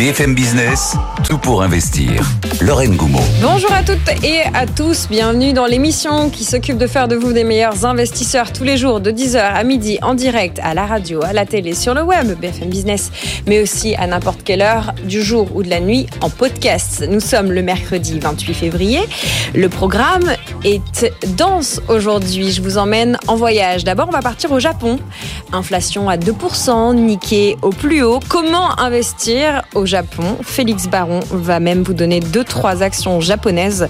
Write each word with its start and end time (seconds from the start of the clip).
BFM 0.00 0.34
Business, 0.34 0.96
tout 1.28 1.36
pour 1.36 1.62
investir. 1.62 2.24
Lorraine 2.62 2.96
Goumeau. 2.96 3.20
Bonjour 3.42 3.70
à 3.70 3.82
toutes 3.82 4.24
et 4.24 4.40
à 4.54 4.64
tous, 4.66 5.08
bienvenue 5.10 5.52
dans 5.52 5.66
l'émission 5.66 6.30
qui 6.30 6.44
s'occupe 6.44 6.78
de 6.78 6.86
faire 6.86 7.06
de 7.06 7.16
vous 7.16 7.34
des 7.34 7.44
meilleurs 7.44 7.84
investisseurs 7.84 8.50
tous 8.50 8.64
les 8.64 8.78
jours 8.78 9.00
de 9.00 9.10
10h 9.10 9.38
à 9.38 9.62
midi 9.62 9.98
en 10.00 10.14
direct 10.14 10.58
à 10.62 10.72
la 10.72 10.86
radio, 10.86 11.22
à 11.22 11.34
la 11.34 11.44
télé, 11.44 11.74
sur 11.74 11.92
le 11.92 12.02
web, 12.02 12.28
BFM 12.40 12.70
Business, 12.70 13.12
mais 13.46 13.60
aussi 13.60 13.94
à 13.96 14.06
n'importe 14.06 14.42
quelle 14.42 14.62
heure 14.62 14.94
du 15.04 15.22
jour 15.22 15.54
ou 15.54 15.62
de 15.62 15.68
la 15.68 15.80
nuit 15.80 16.06
en 16.22 16.30
podcast. 16.30 17.04
Nous 17.06 17.20
sommes 17.20 17.52
le 17.52 17.60
mercredi 17.60 18.18
28 18.18 18.54
février. 18.54 19.00
Le 19.54 19.68
programme 19.68 20.34
est 20.64 21.12
dense 21.36 21.82
aujourd'hui. 21.88 22.52
Je 22.52 22.62
vous 22.62 22.78
emmène 22.78 23.18
en 23.26 23.36
voyage. 23.36 23.84
D'abord, 23.84 24.08
on 24.08 24.12
va 24.12 24.22
partir 24.22 24.50
au 24.50 24.60
Japon. 24.60 24.98
Inflation 25.52 26.08
à 26.08 26.16
2%, 26.16 26.94
Nikkei 26.94 27.58
au 27.60 27.70
plus 27.70 28.02
haut. 28.02 28.20
Comment 28.28 28.78
investir 28.78 29.62
au 29.74 29.84
Japon 29.90 30.36
Félix 30.42 30.86
Baron 30.86 31.18
va 31.32 31.58
même 31.58 31.82
vous 31.82 31.94
donner 31.94 32.20
deux 32.20 32.44
trois 32.44 32.84
actions 32.84 33.20
japonaises 33.20 33.88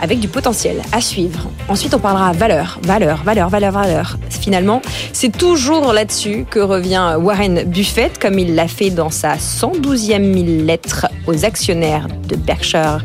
avec 0.00 0.18
du 0.18 0.26
potentiel 0.26 0.80
à 0.92 1.02
suivre. 1.02 1.50
Ensuite, 1.68 1.92
on 1.92 1.98
parlera 1.98 2.32
valeur, 2.32 2.78
valeur, 2.82 3.22
valeur, 3.22 3.50
valeur, 3.50 3.70
valeur. 3.70 4.16
Finalement, 4.30 4.80
c'est 5.12 5.36
toujours 5.36 5.92
là-dessus 5.92 6.46
que 6.48 6.58
revient 6.58 7.16
Warren 7.20 7.64
Buffett, 7.64 8.18
comme 8.18 8.38
il 8.38 8.54
l'a 8.54 8.66
fait 8.66 8.88
dans 8.88 9.10
sa 9.10 9.34
112e 9.34 10.64
lettre 10.64 11.06
aux 11.26 11.44
actionnaires 11.44 12.08
de 12.28 12.36
Berkshire 12.36 13.04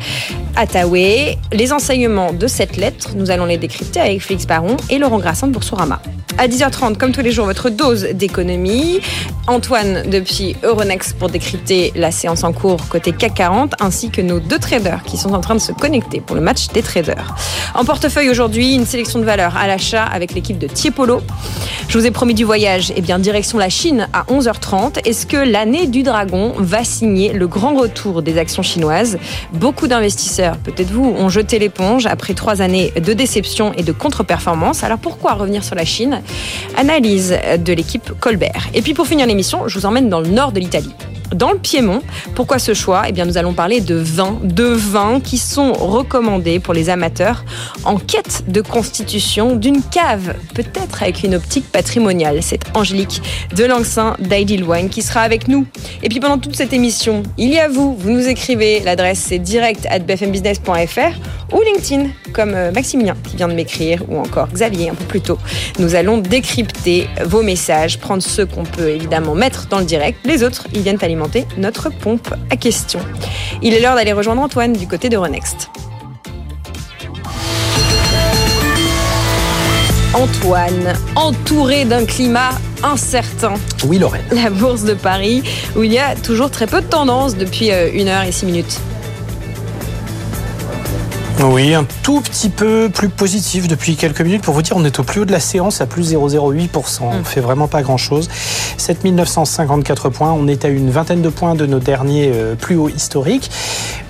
Hathaway. 0.55 1.37
Les 1.51 1.73
enseignements 1.73 2.31
de 2.31 2.47
cette 2.47 2.77
lettre, 2.77 3.09
nous 3.17 3.29
allons 3.29 3.45
les 3.45 3.57
décrypter 3.57 3.99
avec 3.99 4.21
Félix 4.21 4.47
Baron 4.47 4.77
et 4.89 4.99
Laurent 4.99 5.19
Grassin 5.19 5.47
de 5.47 5.51
Boursorama. 5.51 6.01
À 6.39 6.47
10h30, 6.47 6.97
comme 6.97 7.11
tous 7.11 7.21
les 7.21 7.31
jours, 7.31 7.45
votre 7.45 7.69
dose 7.69 8.03
d'économie. 8.13 8.99
Antoine 9.47 10.03
depuis 10.09 10.55
Euronext 10.61 11.17
pour 11.17 11.29
décrypter 11.29 11.91
la 11.95 12.11
séance 12.11 12.36
en 12.43 12.53
cours 12.53 12.87
côté 12.89 13.11
CAC 13.11 13.33
40, 13.35 13.73
ainsi 13.79 14.09
que 14.09 14.21
nos 14.21 14.39
deux 14.39 14.59
traders 14.59 15.03
qui 15.03 15.17
sont 15.17 15.33
en 15.33 15.41
train 15.41 15.55
de 15.55 15.59
se 15.59 15.71
connecter 15.71 16.21
pour 16.21 16.35
le 16.35 16.41
match 16.41 16.67
des 16.69 16.81
traders. 16.81 17.35
En 17.75 17.85
portefeuille 17.85 18.29
aujourd'hui, 18.29 18.75
une 18.75 18.85
sélection 18.85 19.19
de 19.19 19.25
valeurs 19.25 19.57
à 19.57 19.67
l'achat 19.67 20.03
avec 20.03 20.33
l'équipe 20.33 20.57
de 20.57 20.67
Tiepolo. 20.67 21.21
Je 21.87 21.97
vous 21.97 22.05
ai 22.05 22.11
promis 22.11 22.33
du 22.33 22.43
voyage, 22.43 22.91
et 22.91 22.95
eh 22.97 23.01
bien 23.01 23.19
direction 23.19 23.57
la 23.57 23.69
Chine 23.69 24.07
à 24.13 24.23
11h30. 24.23 25.05
Est-ce 25.05 25.25
que 25.25 25.37
l'année 25.37 25.87
du 25.87 26.03
dragon 26.03 26.53
va 26.57 26.83
signer 26.83 27.33
le 27.33 27.47
grand 27.47 27.75
retour 27.75 28.21
des 28.21 28.37
actions 28.37 28.63
chinoises? 28.63 29.17
Beaucoup 29.53 29.87
d'investisseurs, 29.87 30.57
peut-être 30.57 30.91
vous, 30.91 31.05
ont 31.17 31.29
jeté 31.29 31.59
l'éponge 31.59 32.05
après 32.05 32.33
trois 32.33 32.61
années 32.61 32.91
de 32.91 33.13
déception 33.13 33.73
et 33.73 33.83
de 33.83 33.91
contre-performance. 33.91 34.83
Alors 34.83 34.99
pourquoi 34.99 35.33
revenir 35.33 35.63
sur 35.63 35.75
la 35.75 35.85
Chine? 35.85 36.21
Analyse 36.75 37.37
de 37.57 37.73
l'équipe 37.73 38.11
Colbert. 38.19 38.67
Et 38.73 38.81
puis 38.81 38.93
pour 38.93 39.07
finir 39.07 39.25
l'émission, 39.27 39.67
je 39.67 39.79
vous 39.79 39.85
emmène 39.85 40.09
dans 40.09 40.19
le 40.19 40.27
nord 40.27 40.51
de 40.51 40.59
l'Italie 40.59 40.93
dans 41.33 41.51
le 41.51 41.57
Piémont. 41.57 42.01
Pourquoi 42.35 42.59
ce 42.59 42.73
choix? 42.73 43.03
Eh 43.07 43.11
bien, 43.11 43.25
nous 43.25 43.37
allons 43.37 43.53
parler 43.53 43.81
de 43.81 43.95
vins, 43.95 44.37
de 44.43 44.65
vins 44.65 45.19
qui 45.19 45.37
sont 45.37 45.73
recommandés 45.73 46.59
pour 46.59 46.73
les 46.73 46.89
amateurs 46.89 47.43
en 47.83 47.97
quête 47.97 48.43
de 48.47 48.61
constitution 48.61 49.55
d'une 49.55 49.81
cave, 49.81 50.35
peut-être 50.53 51.03
avec 51.03 51.23
une 51.23 51.35
optique 51.35 51.71
patrimoniale. 51.71 52.39
C'est 52.41 52.61
Angélique 52.73 53.21
Delangsin 53.55 54.15
d'Ideal 54.19 54.63
Wine 54.63 54.89
qui 54.89 55.01
sera 55.01 55.21
avec 55.21 55.47
nous. 55.47 55.65
Et 56.03 56.09
puis 56.09 56.19
pendant 56.19 56.37
toute 56.37 56.55
cette 56.55 56.73
émission, 56.73 57.23
il 57.37 57.49
y 57.49 57.59
a 57.59 57.67
vous, 57.67 57.95
vous 57.95 58.11
nous 58.11 58.27
écrivez, 58.27 58.79
l'adresse 58.81 59.19
c'est 59.19 59.39
direct 59.39 59.85
at 59.89 59.99
bfmbusiness.fr 59.99 61.53
ou 61.53 61.61
LinkedIn, 61.61 62.09
comme 62.33 62.53
euh, 62.53 62.71
Maximilien 62.71 63.15
qui 63.23 63.37
vient 63.37 63.47
de 63.47 63.53
m'écrire, 63.53 64.03
ou 64.09 64.17
encore 64.17 64.49
Xavier 64.49 64.89
un 64.89 64.95
peu 64.95 65.05
plus 65.05 65.21
tôt. 65.21 65.37
Nous 65.79 65.95
allons 65.95 66.17
décrypter 66.17 67.07
vos 67.23 67.41
messages, 67.41 67.99
prendre 67.99 68.21
ceux 68.21 68.45
qu'on 68.45 68.63
peut 68.63 68.89
évidemment 68.89 69.35
mettre 69.35 69.67
dans 69.67 69.79
le 69.79 69.85
direct. 69.85 70.19
Les 70.25 70.43
autres, 70.43 70.67
ils 70.73 70.81
viennent 70.81 70.97
alimenter 71.17 71.47
notre 71.57 71.89
pompe 71.89 72.33
à 72.51 72.55
questions. 72.55 72.99
Il 73.61 73.73
est 73.73 73.79
l'heure 73.79 73.95
d'aller 73.95 74.13
rejoindre 74.13 74.41
Antoine 74.41 74.73
du 74.73 74.87
côté 74.87 75.09
de 75.09 75.17
Renext. 75.17 75.69
Antoine, 80.13 80.93
entouré 81.15 81.85
d'un 81.85 82.05
climat 82.05 82.51
incertain. 82.83 83.53
Oui, 83.85 83.97
Lorraine. 83.97 84.23
La 84.31 84.49
bourse 84.49 84.83
de 84.83 84.93
Paris, 84.93 85.43
où 85.75 85.83
il 85.83 85.91
y 85.91 85.99
a 85.99 86.15
toujours 86.15 86.49
très 86.49 86.67
peu 86.67 86.81
de 86.81 86.87
tendance 86.87 87.35
depuis 87.35 87.71
euh, 87.71 87.89
une 87.93 88.07
heure 88.07 88.23
et 88.23 88.31
six 88.31 88.45
minutes. 88.45 88.79
Oui, 91.43 91.75
un 91.75 91.85
tout 92.01 92.19
petit 92.21 92.49
peu 92.49 92.89
plus 92.89 93.09
positif 93.09 93.67
depuis 93.67 93.95
quelques 93.95 94.21
minutes. 94.21 94.41
Pour 94.41 94.55
vous 94.55 94.63
dire, 94.63 94.75
on 94.75 94.83
est 94.83 94.99
au 94.99 95.03
plus 95.03 95.21
haut 95.21 95.25
de 95.25 95.31
la 95.31 95.39
séance 95.39 95.81
à 95.81 95.85
plus 95.85 96.13
0,08%. 96.13 97.01
On 97.03 97.19
mm. 97.19 97.23
fait 97.23 97.41
vraiment 97.41 97.67
pas 97.67 97.83
grand-chose. 97.83 98.27
7954 98.77 100.09
points. 100.09 100.31
On 100.31 100.47
est 100.47 100.65
à 100.65 100.69
une 100.69 100.89
vingtaine 100.89 101.21
de 101.21 101.29
points 101.29 101.53
de 101.53 101.67
nos 101.67 101.77
derniers 101.77 102.31
euh, 102.33 102.55
plus 102.55 102.75
hauts 102.75 102.89
historiques. 102.89 103.51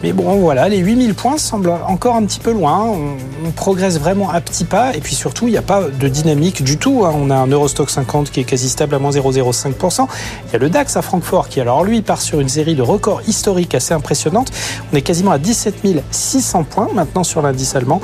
Mais 0.03 0.13
bon, 0.13 0.37
voilà, 0.37 0.69
les 0.69 0.77
8000 0.77 1.15
points 1.15 1.37
semblent 1.37 1.73
encore 1.87 2.15
un 2.15 2.23
petit 2.23 2.39
peu 2.39 2.51
loin. 2.51 2.85
On, 2.85 3.17
progresse 3.55 3.97
vraiment 3.99 4.29
à 4.29 4.39
petits 4.41 4.65
pas. 4.65 4.95
Et 4.95 4.99
puis 4.99 5.15
surtout, 5.15 5.47
il 5.47 5.51
n'y 5.51 5.57
a 5.57 5.61
pas 5.61 5.83
de 5.83 6.07
dynamique 6.07 6.63
du 6.63 6.77
tout. 6.77 7.05
Hein. 7.05 7.13
On 7.15 7.29
a 7.29 7.35
un 7.35 7.47
Eurostock 7.47 7.89
50 7.89 8.29
qui 8.29 8.41
est 8.41 8.43
quasi 8.43 8.69
stable 8.69 8.95
à 8.95 8.99
moins 8.99 9.11
0,05%. 9.11 10.07
Il 10.47 10.53
y 10.53 10.55
a 10.55 10.59
le 10.59 10.69
DAX 10.69 10.95
à 10.95 11.01
Francfort 11.01 11.49
qui, 11.49 11.59
alors 11.59 11.83
lui, 11.83 12.01
part 12.01 12.21
sur 12.21 12.39
une 12.39 12.49
série 12.49 12.75
de 12.75 12.81
records 12.81 13.21
historiques 13.27 13.73
assez 13.73 13.93
impressionnantes. 13.93 14.51
On 14.91 14.95
est 14.95 15.01
quasiment 15.01 15.31
à 15.31 15.39
17 15.39 15.75
600 16.11 16.63
points 16.65 16.89
maintenant 16.93 17.16
sur 17.23 17.41
l'indice 17.41 17.75
allemand. 17.75 18.01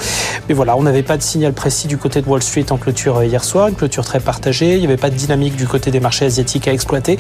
Mais 0.50 0.56
voilà, 0.56 0.76
on 0.76 0.84
n'avait 0.84 1.04
pas 1.04 1.18
de 1.18 1.22
signal 1.22 1.54
précis 1.54 1.88
du 1.88 1.98
côté 1.98 2.22
de 2.22 2.28
Wall 2.28 2.44
Street 2.44 2.66
en 2.70 2.78
clôture 2.78 3.18
euh, 3.18 3.26
hier 3.26 3.44
soir, 3.44 3.68
une 3.68 3.76
clôture 3.76 4.04
très 4.04 4.20
partagée. 4.20 4.74
Il 4.74 4.80
n'y 4.80 4.86
avait 4.86 4.98
pas 4.98 5.10
de 5.10 5.16
dynamique 5.16 5.56
du 5.56 5.68
côté 5.68 5.92
des 5.92 6.00
marchés 6.00 6.26
asiatiques 6.26 6.68
à 6.68 6.74
exploiter. 6.74 7.18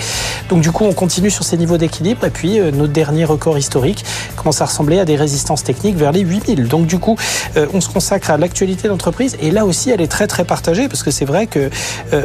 Donc 0.49 0.61
du 0.61 0.71
coup, 0.71 0.83
on 0.83 0.93
continue 0.93 1.29
sur 1.29 1.43
ces 1.43 1.57
niveaux 1.57 1.77
d'équilibre. 1.77 2.25
Et 2.25 2.29
puis, 2.29 2.59
euh, 2.59 2.71
notre 2.71 2.91
dernier 2.91 3.25
record 3.25 3.57
historique 3.57 4.03
commence 4.35 4.61
à 4.61 4.65
ressembler 4.65 4.99
à 4.99 5.05
des 5.05 5.15
résistances 5.15 5.63
techniques 5.63 5.95
vers 5.95 6.11
les 6.11 6.21
8000. 6.21 6.67
Donc 6.67 6.85
du 6.85 6.99
coup, 6.99 7.17
euh, 7.57 7.67
on 7.73 7.81
se 7.81 7.89
consacre 7.89 8.31
à 8.31 8.37
l'actualité 8.37 8.87
d'entreprise. 8.87 9.37
Et 9.41 9.51
là 9.51 9.65
aussi, 9.65 9.89
elle 9.89 10.01
est 10.01 10.07
très 10.07 10.27
très 10.27 10.43
partagée 10.43 10.87
parce 10.87 11.03
que 11.03 11.11
c'est 11.11 11.25
vrai 11.25 11.47
que, 11.47 11.69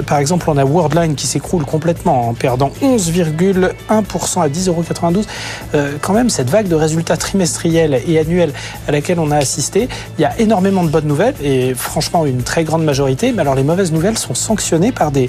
par 0.06 0.18
exemple, 0.18 0.48
on 0.48 0.56
a 0.56 0.64
Worldline 0.64 1.14
qui 1.14 1.26
s'écroule 1.26 1.64
complètement 1.64 2.28
en 2.28 2.34
perdant 2.34 2.70
11,1% 2.82 4.42
à 4.42 4.48
10,92 4.48 5.24
quand 6.00 6.12
même, 6.12 6.30
cette 6.30 6.50
vague 6.50 6.68
de 6.68 6.74
résultats 6.74 7.16
trimestriels 7.16 8.00
et 8.06 8.18
annuels 8.18 8.52
à 8.86 8.92
laquelle 8.92 9.18
on 9.18 9.30
a 9.30 9.36
assisté 9.36 9.57
il 10.18 10.22
y 10.22 10.24
a 10.24 10.38
énormément 10.38 10.84
de 10.84 10.88
bonnes 10.88 11.06
nouvelles 11.06 11.34
et 11.42 11.74
franchement 11.74 12.26
une 12.26 12.42
très 12.42 12.64
grande 12.64 12.84
majorité. 12.84 13.32
Mais 13.32 13.42
alors 13.42 13.54
les 13.54 13.62
mauvaises 13.62 13.92
nouvelles 13.92 14.18
sont 14.18 14.34
sanctionnées 14.34 14.92
par 14.92 15.10
des, 15.10 15.28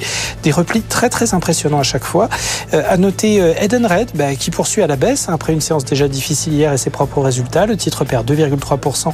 replis 0.52 0.82
très 0.82 1.10
très 1.10 1.34
impressionnants 1.34 1.80
à 1.80 1.84
chaque 1.84 2.04
fois. 2.04 2.30
Euh, 2.74 2.82
à 2.88 2.98
noter 2.98 3.42
euh, 3.42 3.54
Edenred 3.60 4.10
bah, 4.16 4.36
qui 4.36 4.52
poursuit 4.52 4.82
à 4.82 4.88
la 4.88 4.96
baisse 4.96 5.28
après 5.30 5.54
une 5.54 5.62
séance 5.62 5.86
déjà 5.86 6.08
difficile 6.08 6.54
hier 6.54 6.74
et 6.74 6.78
ses 6.78 6.90
propres 6.90 7.22
résultats. 7.22 7.66
Le 7.66 7.78
titre 7.78 8.04
perd 8.04 8.30
2,3% 8.30 9.12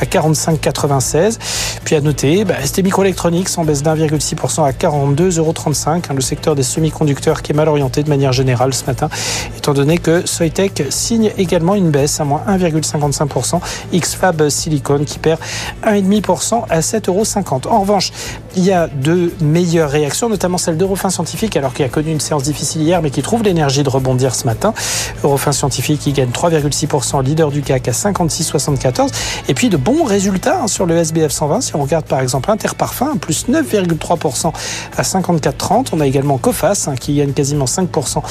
à 0.00 0.04
45,96. 0.04 1.38
Puis 1.84 1.96
à 1.96 2.00
noter 2.00 2.44
bah, 2.44 2.54
ST 2.64 2.82
Microelectronics 2.82 3.48
en 3.56 3.64
baisse 3.64 3.82
d'1,6% 3.82 4.64
à 4.64 4.72
42,35 4.72 5.38
euros. 5.38 5.54
Hein, 5.86 6.00
le 6.14 6.20
secteur 6.20 6.54
des 6.54 6.62
semi-conducteurs 6.62 7.42
qui 7.42 7.52
est 7.52 7.54
mal 7.54 7.68
orienté 7.68 8.02
de 8.02 8.08
manière 8.08 8.32
générale 8.32 8.74
ce 8.74 8.84
matin, 8.86 9.08
étant 9.56 9.74
donné 9.74 9.98
que 9.98 10.26
Soitec 10.26 10.84
signe 10.90 11.32
également 11.38 11.74
une 11.74 11.90
baisse 11.90 12.20
à 12.20 12.24
moins 12.24 12.42
1,55%. 12.48 13.60
XFAB 13.92 14.48
Silicon 14.54 15.04
qui 15.04 15.18
perd 15.18 15.40
1,5% 15.84 16.64
à 16.68 16.80
7,50 16.80 17.08
euros. 17.08 17.74
En 17.74 17.80
revanche, 17.80 18.12
il 18.56 18.64
y 18.64 18.72
a 18.72 18.86
de 18.88 19.32
meilleures 19.40 19.90
réactions, 19.90 20.28
notamment 20.28 20.58
celle 20.58 20.76
d'Eurofin 20.76 21.10
Scientifique, 21.10 21.56
alors 21.56 21.74
qu'il 21.74 21.84
a 21.84 21.88
connu 21.88 22.12
une 22.12 22.20
séance 22.20 22.44
difficile 22.44 22.82
hier, 22.82 23.02
mais 23.02 23.10
qui 23.10 23.22
trouve 23.22 23.42
l'énergie 23.42 23.82
de 23.82 23.88
rebondir 23.88 24.34
ce 24.34 24.46
matin. 24.46 24.74
Eurofin 25.22 25.52
Scientifique 25.52 26.00
qui 26.00 26.12
gagne 26.12 26.30
3,6%, 26.30 27.22
leader 27.22 27.50
du 27.50 27.62
CAC 27.62 27.88
à 27.88 27.92
56,74. 27.92 29.08
Et 29.48 29.54
puis 29.54 29.68
de 29.68 29.76
bons 29.76 30.04
résultats 30.04 30.62
hein, 30.62 30.68
sur 30.68 30.86
le 30.86 30.96
SBF 30.96 31.32
120. 31.32 31.60
Si 31.60 31.76
on 31.76 31.82
regarde 31.82 32.04
par 32.06 32.20
exemple 32.20 32.50
Interparfum, 32.50 33.18
plus 33.18 33.48
9,3% 33.48 34.52
à 34.96 35.02
54,30. 35.02 35.88
On 35.92 36.00
a 36.00 36.06
également 36.06 36.38
Cofas 36.38 36.86
hein, 36.88 36.94
qui 36.96 37.16
gagne 37.16 37.32
quasiment 37.32 37.64
5% 37.64 38.22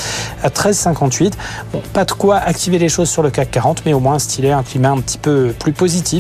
à 0.43 0.49
13,58. 0.49 1.33
Bon, 1.71 1.81
pas 1.93 2.05
de 2.05 2.11
quoi 2.11 2.37
activer 2.37 2.79
les 2.79 2.89
choses 2.89 3.09
sur 3.09 3.23
le 3.23 3.29
CAC 3.29 3.51
40, 3.51 3.83
mais 3.85 3.93
au 3.93 3.99
moins 3.99 4.19
stylé 4.19 4.51
un 4.51 4.63
climat 4.63 4.91
un 4.91 5.01
petit 5.01 5.17
peu 5.17 5.53
plus 5.57 5.73
positif 5.73 6.12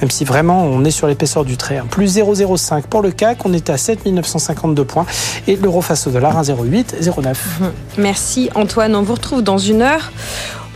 même 0.00 0.10
si 0.10 0.24
vraiment 0.24 0.64
on 0.64 0.84
est 0.84 0.90
sur 0.90 1.06
l'épaisseur 1.06 1.44
du 1.44 1.56
trait. 1.56 1.80
Plus 1.90 2.16
0,05 2.16 2.82
pour 2.82 3.02
le 3.02 3.10
CAC, 3.10 3.44
on 3.44 3.52
est 3.52 3.70
à 3.70 3.76
7952 3.76 4.84
points 4.84 5.06
et 5.46 5.56
l'euro 5.56 5.82
face 5.82 6.06
au 6.06 6.10
dollar 6.10 6.42
1,0809. 6.42 7.24
Mhm. 7.24 7.72
Merci 7.98 8.50
Antoine, 8.54 8.94
on 8.94 9.02
vous 9.02 9.14
retrouve 9.14 9.42
dans 9.42 9.58
une 9.58 9.82
heure. 9.82 10.12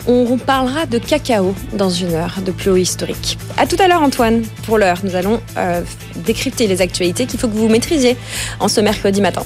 On 0.07 0.37
parlera 0.37 0.85
de 0.85 0.99
cacao 0.99 1.55
dans 1.73 1.89
une 1.89 2.13
heure 2.13 2.35
de 2.45 2.53
plus 2.53 2.71
haut 2.71 2.77
historique. 2.77 3.39
À 3.57 3.67
tout 3.67 3.77
à 3.79 3.89
l'heure 3.89 4.03
Antoine. 4.03 4.43
Pour 4.67 4.77
l'heure, 4.77 4.99
nous 5.03 5.17
allons 5.17 5.41
euh, 5.57 5.81
décrypter 6.17 6.67
les 6.67 6.83
actualités 6.83 7.25
qu'il 7.25 7.41
faut 7.41 7.49
que 7.49 7.57
vous 7.57 7.69
maîtrisiez 7.69 8.17
en 8.61 8.69
ce 8.69 8.83
mercredi 8.83 9.23
matin. 9.23 9.45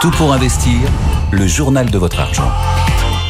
Tout 0.00 0.10
pour 0.12 0.32
investir, 0.32 0.72
le 1.32 1.46
journal 1.46 1.90
de 1.90 1.98
votre 1.98 2.20
argent. 2.20 2.50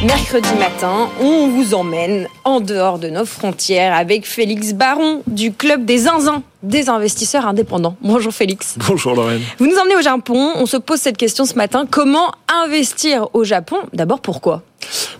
Mercredi 0.05 0.49
matin, 0.59 1.09
on 1.21 1.47
vous 1.47 1.73
emmène 1.73 2.27
en 2.43 2.59
dehors 2.59 2.99
de 2.99 3.09
nos 3.09 3.23
frontières 3.23 3.95
avec 3.95 4.25
Félix 4.27 4.73
Baron 4.73 5.23
du 5.27 5.53
Club 5.53 5.85
des 5.85 5.99
Zinzins 5.99 6.43
des 6.63 6.89
investisseurs 6.89 7.45
indépendants. 7.45 7.95
Bonjour 8.01 8.33
Félix. 8.33 8.75
Bonjour 8.87 9.13
Lorraine. 9.13 9.41
Vous 9.59 9.67
nous 9.67 9.77
emmenez 9.77 9.95
au 9.95 10.01
Japon. 10.01 10.53
On 10.55 10.65
se 10.65 10.77
pose 10.77 10.99
cette 10.99 11.17
question 11.17 11.45
ce 11.45 11.55
matin. 11.55 11.85
Comment 11.89 12.31
investir 12.65 13.27
au 13.33 13.43
Japon? 13.43 13.77
D'abord, 13.93 14.21
pourquoi? 14.21 14.63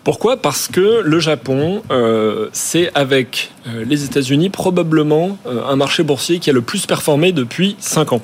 Pourquoi? 0.03 0.37
Parce 0.37 0.67
que 0.67 1.01
le 1.03 1.19
Japon, 1.19 1.81
euh, 1.91 2.49
c'est 2.51 2.91
avec 2.93 3.51
euh, 3.67 3.85
les 3.87 4.03
États-Unis 4.03 4.49
probablement 4.49 5.37
euh, 5.47 5.65
un 5.65 5.75
marché 5.75 6.03
boursier 6.03 6.39
qui 6.39 6.49
a 6.49 6.53
le 6.53 6.61
plus 6.61 6.85
performé 6.85 7.31
depuis 7.31 7.75
5 7.79 8.13
ans. 8.13 8.21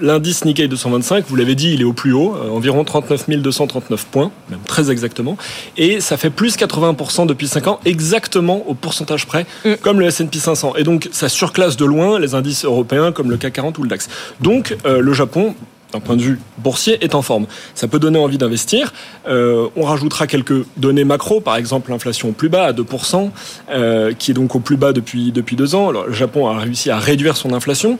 L'indice 0.00 0.44
Nikkei 0.44 0.66
225, 0.66 1.24
vous 1.28 1.36
l'avez 1.36 1.54
dit, 1.54 1.72
il 1.74 1.80
est 1.80 1.84
au 1.84 1.92
plus 1.92 2.12
haut, 2.12 2.34
environ 2.50 2.82
39 2.82 3.30
239 3.30 4.04
points, 4.06 4.32
même 4.50 4.58
très 4.66 4.90
exactement, 4.90 5.36
et 5.76 6.00
ça 6.00 6.16
fait 6.16 6.30
plus 6.30 6.56
80% 6.56 7.26
depuis 7.26 7.46
5 7.46 7.68
ans, 7.68 7.80
exactement 7.84 8.64
au 8.66 8.74
pourcentage 8.74 9.26
près, 9.26 9.46
mm. 9.64 9.74
comme 9.80 10.00
le 10.00 10.06
S&P 10.06 10.38
500. 10.40 10.74
Et 10.74 10.82
donc 10.82 11.08
ça 11.12 11.28
surclasse 11.28 11.76
de 11.76 11.81
loin 11.86 12.18
les 12.18 12.34
indices 12.34 12.64
européens 12.64 13.12
comme 13.12 13.30
le 13.30 13.36
CAC 13.36 13.54
40 13.54 13.78
ou 13.78 13.82
le 13.82 13.88
DAX. 13.88 14.08
Donc 14.40 14.76
le 14.84 15.12
Japon 15.12 15.54
d'un 15.92 16.00
point 16.00 16.16
de 16.16 16.22
vue 16.22 16.40
boursier, 16.58 17.04
est 17.04 17.14
en 17.14 17.22
forme. 17.22 17.46
Ça 17.74 17.88
peut 17.88 17.98
donner 17.98 18.18
envie 18.18 18.38
d'investir. 18.38 18.92
Euh, 19.28 19.68
on 19.76 19.82
rajoutera 19.82 20.26
quelques 20.26 20.64
données 20.76 21.04
macro, 21.04 21.40
par 21.40 21.56
exemple 21.56 21.90
l'inflation 21.90 22.30
au 22.30 22.32
plus 22.32 22.48
bas 22.48 22.64
à 22.64 22.72
2%, 22.72 23.30
euh, 23.70 24.12
qui 24.18 24.30
est 24.30 24.34
donc 24.34 24.54
au 24.54 24.60
plus 24.60 24.76
bas 24.76 24.92
depuis, 24.92 25.32
depuis 25.32 25.56
deux 25.56 25.74
ans. 25.74 25.90
Le 25.90 26.12
Japon 26.12 26.48
a 26.48 26.58
réussi 26.58 26.90
à 26.90 26.98
réduire 26.98 27.36
son 27.36 27.52
inflation. 27.52 27.98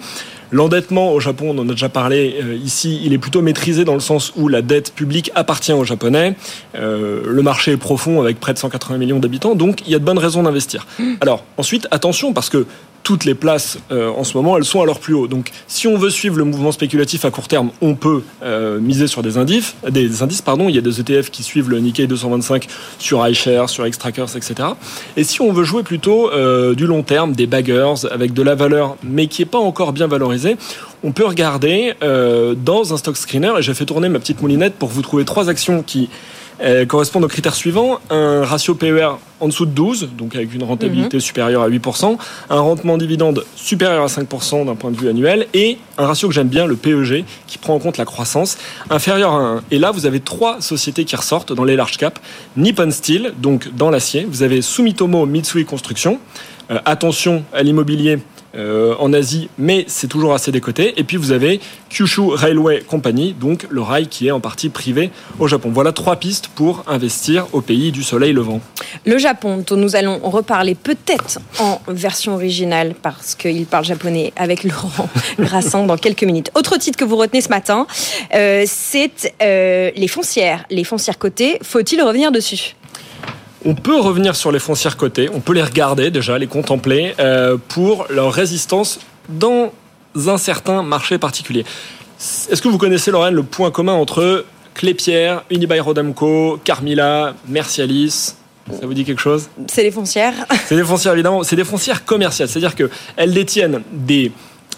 L'endettement 0.50 1.12
au 1.12 1.20
Japon, 1.20 1.54
on 1.56 1.58
en 1.62 1.68
a 1.68 1.72
déjà 1.72 1.88
parlé 1.88 2.36
euh, 2.42 2.54
ici, 2.54 3.00
il 3.04 3.14
est 3.14 3.18
plutôt 3.18 3.40
maîtrisé 3.40 3.84
dans 3.84 3.94
le 3.94 4.00
sens 4.00 4.32
où 4.36 4.48
la 4.48 4.60
dette 4.60 4.92
publique 4.92 5.30
appartient 5.34 5.72
aux 5.72 5.84
Japonais. 5.84 6.34
le 6.74 7.40
marché 7.42 7.72
est 7.72 7.76
profond 7.76 8.20
avec 8.20 8.38
près 8.38 8.52
de 8.52 8.58
180 8.58 8.98
millions 8.98 9.18
d'habitants, 9.18 9.54
donc 9.54 9.82
il 9.86 9.92
y 9.92 9.94
a 9.94 9.98
de 9.98 10.04
bonnes 10.04 10.18
raisons 10.18 10.42
d'investir. 10.42 10.86
Alors 11.20 11.44
ensuite, 11.56 11.88
attention 11.90 12.32
parce 12.32 12.50
que 12.50 12.66
toutes 13.02 13.24
les 13.24 13.34
places 13.34 13.78
euh, 13.90 14.10
en 14.10 14.24
ce 14.24 14.36
moment, 14.36 14.56
elles 14.56 14.64
sont 14.64 14.80
à 14.80 14.86
leur 14.86 15.00
plus 15.00 15.14
haut. 15.14 15.26
Donc, 15.26 15.50
si 15.66 15.86
on 15.86 15.96
veut 15.96 16.10
suivre 16.10 16.36
le 16.38 16.44
mouvement 16.44 16.72
spéculatif 16.72 17.24
à 17.24 17.30
court 17.30 17.48
terme, 17.48 17.70
on 17.80 17.94
peut 17.94 18.22
euh, 18.42 18.80
miser 18.80 19.06
sur 19.06 19.22
des 19.22 19.38
indices. 19.38 19.74
Des 19.88 20.22
indices, 20.22 20.42
pardon. 20.42 20.68
Il 20.68 20.74
y 20.74 20.78
a 20.78 20.82
des 20.82 21.00
ETF 21.00 21.30
qui 21.30 21.42
suivent 21.42 21.68
le 21.68 21.78
Nikkei 21.78 22.06
225 22.06 22.66
sur 22.98 23.26
iShares, 23.26 23.68
sur 23.68 23.88
Xtrackers, 23.88 24.36
etc. 24.36 24.54
Et 25.16 25.24
si 25.24 25.40
on 25.40 25.52
veut 25.52 25.64
jouer 25.64 25.82
plutôt 25.82 26.30
euh, 26.30 26.74
du 26.74 26.86
long 26.86 27.02
terme, 27.02 27.32
des 27.32 27.46
baggers 27.46 28.06
avec 28.10 28.32
de 28.32 28.42
la 28.42 28.54
valeur, 28.54 28.96
mais 29.02 29.26
qui 29.26 29.42
n'est 29.42 29.46
pas 29.46 29.58
encore 29.58 29.92
bien 29.92 30.06
valorisée, 30.06 30.56
on 31.04 31.12
peut 31.12 31.26
regarder 31.26 31.94
dans 32.00 32.94
un 32.94 32.96
stock 32.96 33.16
screener. 33.16 33.52
Et 33.58 33.62
j'ai 33.62 33.74
fait 33.74 33.84
tourner 33.84 34.08
ma 34.08 34.20
petite 34.20 34.40
moulinette 34.40 34.74
pour 34.74 34.88
vous 34.88 35.02
trouver 35.02 35.24
trois 35.24 35.48
actions 35.48 35.82
qui 35.82 36.08
correspondent 36.88 37.24
aux 37.24 37.28
critères 37.28 37.54
suivants. 37.54 37.98
Un 38.10 38.44
ratio 38.44 38.74
PER 38.74 39.10
en 39.42 39.48
dessous 39.48 39.66
de 39.66 39.72
12, 39.72 40.10
donc 40.16 40.36
avec 40.36 40.54
une 40.54 40.62
rentabilité 40.62 41.16
mhm. 41.16 41.20
supérieure 41.20 41.62
à 41.62 41.68
8%, 41.68 42.16
un 42.48 42.60
rendement 42.60 42.96
dividende 42.96 43.44
supérieur 43.56 44.04
à 44.04 44.06
5% 44.06 44.66
d'un 44.66 44.76
point 44.76 44.92
de 44.92 44.96
vue 44.96 45.08
annuel, 45.08 45.48
et 45.52 45.78
un 45.98 46.06
ratio 46.06 46.28
que 46.28 46.34
j'aime 46.34 46.48
bien, 46.48 46.66
le 46.66 46.76
PEG, 46.76 47.24
qui 47.48 47.58
prend 47.58 47.74
en 47.74 47.80
compte 47.80 47.98
la 47.98 48.04
croissance, 48.04 48.56
inférieur 48.88 49.32
à 49.32 49.38
1. 49.38 49.62
Et 49.72 49.78
là, 49.78 49.90
vous 49.90 50.06
avez 50.06 50.20
trois 50.20 50.60
sociétés 50.60 51.04
qui 51.04 51.16
ressortent 51.16 51.52
dans 51.52 51.64
les 51.64 51.74
large 51.74 51.96
caps. 51.96 52.20
Nippon 52.56 52.90
Steel, 52.92 53.34
donc 53.38 53.74
dans 53.74 53.90
l'acier. 53.90 54.26
Vous 54.30 54.44
avez 54.44 54.62
Sumitomo 54.62 55.26
Mitsui 55.26 55.64
Construction. 55.64 56.20
Euh, 56.70 56.78
attention 56.84 57.42
à 57.52 57.64
l'immobilier 57.64 58.18
euh, 58.54 58.94
en 58.98 59.12
Asie, 59.12 59.48
mais 59.58 59.84
c'est 59.88 60.08
toujours 60.08 60.34
assez 60.34 60.52
décoté. 60.52 60.94
Et 60.96 61.04
puis 61.04 61.16
vous 61.16 61.32
avez 61.32 61.60
Kyushu 61.88 62.34
Railway 62.34 62.82
Company, 62.86 63.34
donc 63.38 63.66
le 63.70 63.80
rail 63.80 64.08
qui 64.08 64.28
est 64.28 64.30
en 64.30 64.40
partie 64.40 64.68
privé 64.68 65.10
au 65.38 65.48
Japon. 65.48 65.70
Voilà 65.72 65.92
trois 65.92 66.16
pistes 66.16 66.48
pour 66.48 66.84
investir 66.86 67.46
au 67.52 67.60
pays 67.60 67.92
du 67.92 68.02
soleil 68.02 68.32
levant. 68.32 68.60
Le 69.06 69.18
Japon, 69.18 69.64
dont 69.66 69.76
nous 69.76 69.96
allons 69.96 70.18
reparler 70.22 70.74
peut-être 70.74 71.38
en 71.58 71.80
version 71.88 72.34
originale 72.34 72.94
parce 73.00 73.34
qu'il 73.34 73.66
parle 73.66 73.84
japonais 73.84 74.32
avec 74.36 74.64
Laurent 74.64 75.08
Grassan 75.38 75.86
dans 75.86 75.96
quelques 75.96 76.24
minutes. 76.24 76.50
Autre 76.54 76.76
titre 76.76 76.98
que 76.98 77.04
vous 77.04 77.16
retenez 77.16 77.40
ce 77.40 77.48
matin, 77.48 77.86
euh, 78.34 78.64
c'est 78.66 79.32
euh, 79.42 79.90
les 79.96 80.08
foncières. 80.08 80.64
Les 80.70 80.84
foncières 80.84 81.18
cotées, 81.18 81.58
faut-il 81.62 82.02
revenir 82.02 82.32
dessus? 82.32 82.74
On 83.64 83.74
peut 83.74 84.00
revenir 84.00 84.36
sur 84.36 84.52
les 84.52 84.58
foncières 84.58 84.96
cotées, 84.96 85.28
on 85.32 85.40
peut 85.40 85.52
les 85.52 85.62
regarder 85.62 86.10
déjà, 86.10 86.38
les 86.38 86.46
contempler 86.46 87.14
euh, 87.18 87.56
pour 87.68 88.06
leur 88.10 88.32
résistance 88.32 89.00
dans 89.28 89.72
un 90.26 90.38
certain 90.38 90.82
marché 90.82 91.18
particulier. 91.18 91.64
Est-ce 92.50 92.62
que 92.62 92.68
vous 92.68 92.78
connaissez, 92.78 93.10
Lorraine, 93.10 93.34
le 93.34 93.42
point 93.42 93.70
commun 93.70 93.94
entre 93.94 94.44
Clépierre, 94.74 95.44
Unibail-Rodamco, 95.50 96.60
Carmila, 96.64 97.34
Mercialis? 97.48 98.34
Ça 98.70 98.86
vous 98.86 98.94
dit 98.94 99.04
quelque 99.04 99.20
chose? 99.20 99.48
C'est 99.66 99.82
les 99.82 99.90
foncières. 99.90 100.34
C'est 100.66 100.76
des 100.76 100.84
foncières, 100.84 101.14
évidemment. 101.14 101.42
C'est 101.42 101.56
des 101.56 101.64
foncières 101.64 102.04
commerciales. 102.04 102.48
C'est-à-dire 102.48 102.76
qu'elles 102.76 103.34
détiennent 103.34 103.82
des 103.90 104.30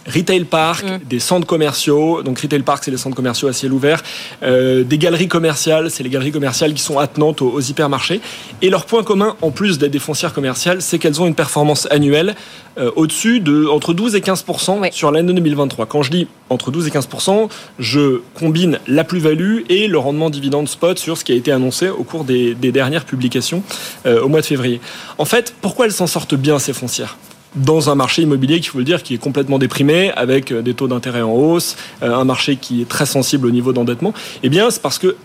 retail 0.07 0.45
park, 0.45 0.85
mm. 0.85 1.01
des 1.09 1.21
centres 1.21 1.47
commerciaux. 1.47 2.23
Donc 2.23 2.39
retail 2.39 2.63
park, 2.63 2.85
c'est 2.85 2.91
les 2.91 2.97
centres 2.97 3.17
commerciaux 3.17 3.49
à 3.49 3.53
ciel 3.53 3.73
ouvert. 3.73 4.03
Euh, 4.43 4.85
des 4.85 4.99
galeries 4.99 5.29
commerciales, 5.29 5.91
c'est 5.91 6.03
les 6.03 6.11
galeries 6.11 6.33
commerciales 6.33 6.75
qui 6.75 6.83
sont 6.83 6.99
attenantes 6.99 7.43
aux, 7.43 7.61
hypermarchés. 7.61 8.21
Et 8.63 8.71
leur 8.71 8.87
point 8.87 9.03
commun, 9.03 9.37
en 9.43 9.51
plus 9.51 9.79
d'être 9.79 9.93
des 9.93 9.99
foncières 9.99 10.33
commerciales, 10.33 10.83
c'est 10.83 10.99
qu'elles 10.99 11.21
ont 11.21 11.27
une 11.27 11.35
performance 11.35 11.87
annuelle 11.91 12.35
euh, 12.77 12.91
au-dessus 12.97 13.41
de 13.41 13.67
entre 13.67 13.95
12 13.95 14.17
et 14.17 14.21
15% 14.21 14.93
sur 14.93 15.11
l'année 15.11 15.33
2023. 15.33 15.87
Quand 15.87 16.03
je 16.03 16.11
dis 16.11 16.29
entre 16.51 16.71
12 16.71 16.89
et 16.89 16.91
15% 16.91 17.49
je 17.79 18.21
combine 18.35 18.79
la 18.87 19.05
plus-value 19.05 19.61
et 19.69 19.87
le 19.87 19.99
rendement 19.99 20.31
dividende 20.31 20.69
spot 20.69 20.99
sur 20.99 21.17
ce 21.17 21.25
qui 21.25 21.33
a 21.33 21.35
été 21.35 21.53
annoncé 21.53 21.89
au 21.89 22.03
cours 22.03 22.25
des, 22.25 22.55
dernières 22.55 23.05
publications 23.05 23.63
euh, 24.07 24.23
au 24.23 24.29
mois 24.29 24.41
de 24.41 24.47
février. 24.47 24.81
En 25.19 25.25
fait, 25.25 25.55
pourquoi 25.61 25.87
elles 25.87 25.93
s'en 25.93 26.07
sortent 26.07 26.35
bien 26.35 26.59
ces 26.59 26.73
foncières? 26.73 27.17
Dans 27.57 27.91
un 27.91 27.95
marché 27.95 28.23
immobilier 28.23 28.61
qu'il 28.61 28.71
faut 28.71 28.79
le 28.79 28.85
dire 28.85 29.03
qui 29.03 29.15
est 29.15 29.19
complètement 29.19 29.59
déprimé 29.59 30.11
avec 30.13 30.53
euh, 30.53 30.63
des 30.63 30.75
taux 30.75 30.89
d'intérêt 30.89 31.23
en 31.23 31.33
hausse, 31.33 31.77
euh, 32.03 32.15
un 32.15 32.25
marché 32.25 32.57
qui 32.57 32.83
est 32.83 32.89
très 32.89 33.07
sensible 33.07 33.47
au 33.47 33.51
niveau 33.51 33.73
d'endettement, 33.73 34.13
eh 34.43 34.49
bien 34.49 34.71
c'est 34.71 34.83
parce 34.83 34.99
que 34.99 35.17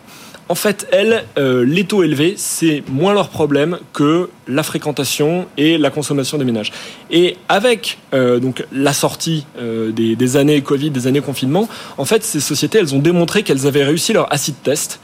en 0.49 0.55
fait, 0.55 0.87
elles, 0.91 1.25
euh, 1.37 1.63
les 1.63 1.83
taux 1.83 2.01
élevés, 2.01 2.33
c'est 2.35 2.83
moins 2.89 3.13
leur 3.13 3.29
problème 3.29 3.77
que 3.93 4.29
la 4.47 4.63
fréquentation 4.63 5.45
et 5.57 5.77
la 5.77 5.91
consommation 5.91 6.39
des 6.39 6.43
ménages. 6.43 6.71
Et 7.11 7.37
avec 7.49 7.99
euh, 8.15 8.39
donc 8.39 8.65
la 8.71 8.93
sortie 8.93 9.45
euh, 9.59 9.91
des, 9.91 10.37
années 10.37 10.59
Covid, 10.61 10.89
des 10.89 11.05
années 11.05 11.21
confinement, 11.21 11.69
en 11.99 12.05
fait, 12.05 12.23
ces 12.23 12.39
sociétés, 12.39 12.79
elles 12.79 12.95
ont 12.95 12.99
démontré 12.99 13.43
qu'elles 13.43 13.67
avaient 13.67 13.83
réussi 13.83 14.11
leur 14.11 14.33
acid 14.33 14.55
test 14.63 14.99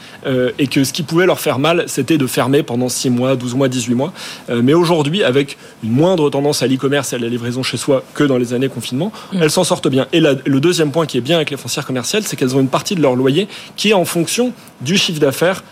et 0.58 0.66
que 0.66 0.84
ce 0.84 0.92
qui 0.92 1.04
pouvait 1.04 1.28
leur 1.28 1.40
faire 1.40 1.60
mal, 1.60 1.84
c'était 1.86 2.18
de 2.18 2.26
fermer 2.26 2.64
pendant 2.64 2.90
6 2.90 3.12
mois, 3.12 3.36
12 3.36 3.54
mois, 3.54 3.68
18 3.68 3.94
mois. 3.94 4.14
mais 4.50 4.74
aujourd'hui, 4.74 5.24
avec 5.24 5.58
une 5.84 5.92
moindre 5.92 6.32
tendance 6.32 6.64
à 6.64 6.68
l'e-commerce 6.68 7.14
et 7.14 7.18
à 7.18 7.20
la 7.20 7.28
livraison 7.28 7.62
chez 7.62 7.78
soi 7.78 8.04
que 8.16 8.24
dans 8.24 8.38
les 8.38 8.56
années 8.56 8.68
confinement, 8.68 9.12
mmh. 9.34 9.44
elles 9.44 9.52
s'en 9.52 9.64
sortent 9.64 9.88
bien. 9.88 10.08
Et 10.14 10.20
le 10.20 10.60
deuxième 10.60 10.92
point 10.92 11.06
qui 11.06 11.20
est 11.20 11.22
bien 11.22 11.36
avec 11.36 11.52
les 11.52 11.58
foncières 11.58 11.86
commerciales, 11.86 12.24
c'est 12.24 12.36
qu'elles 12.36 12.56
ont 12.56 12.60
une 12.60 12.70
partie 12.70 12.96
de 12.96 13.02
leur 13.04 13.16
loyer 13.16 13.48
qui 13.76 13.92
est 13.92 13.94
en 13.94 14.06
fonction 14.06 14.52
du 14.82 14.98
chiffre 14.98 15.20
d'affaires 15.20 15.35
faire 15.36 15.64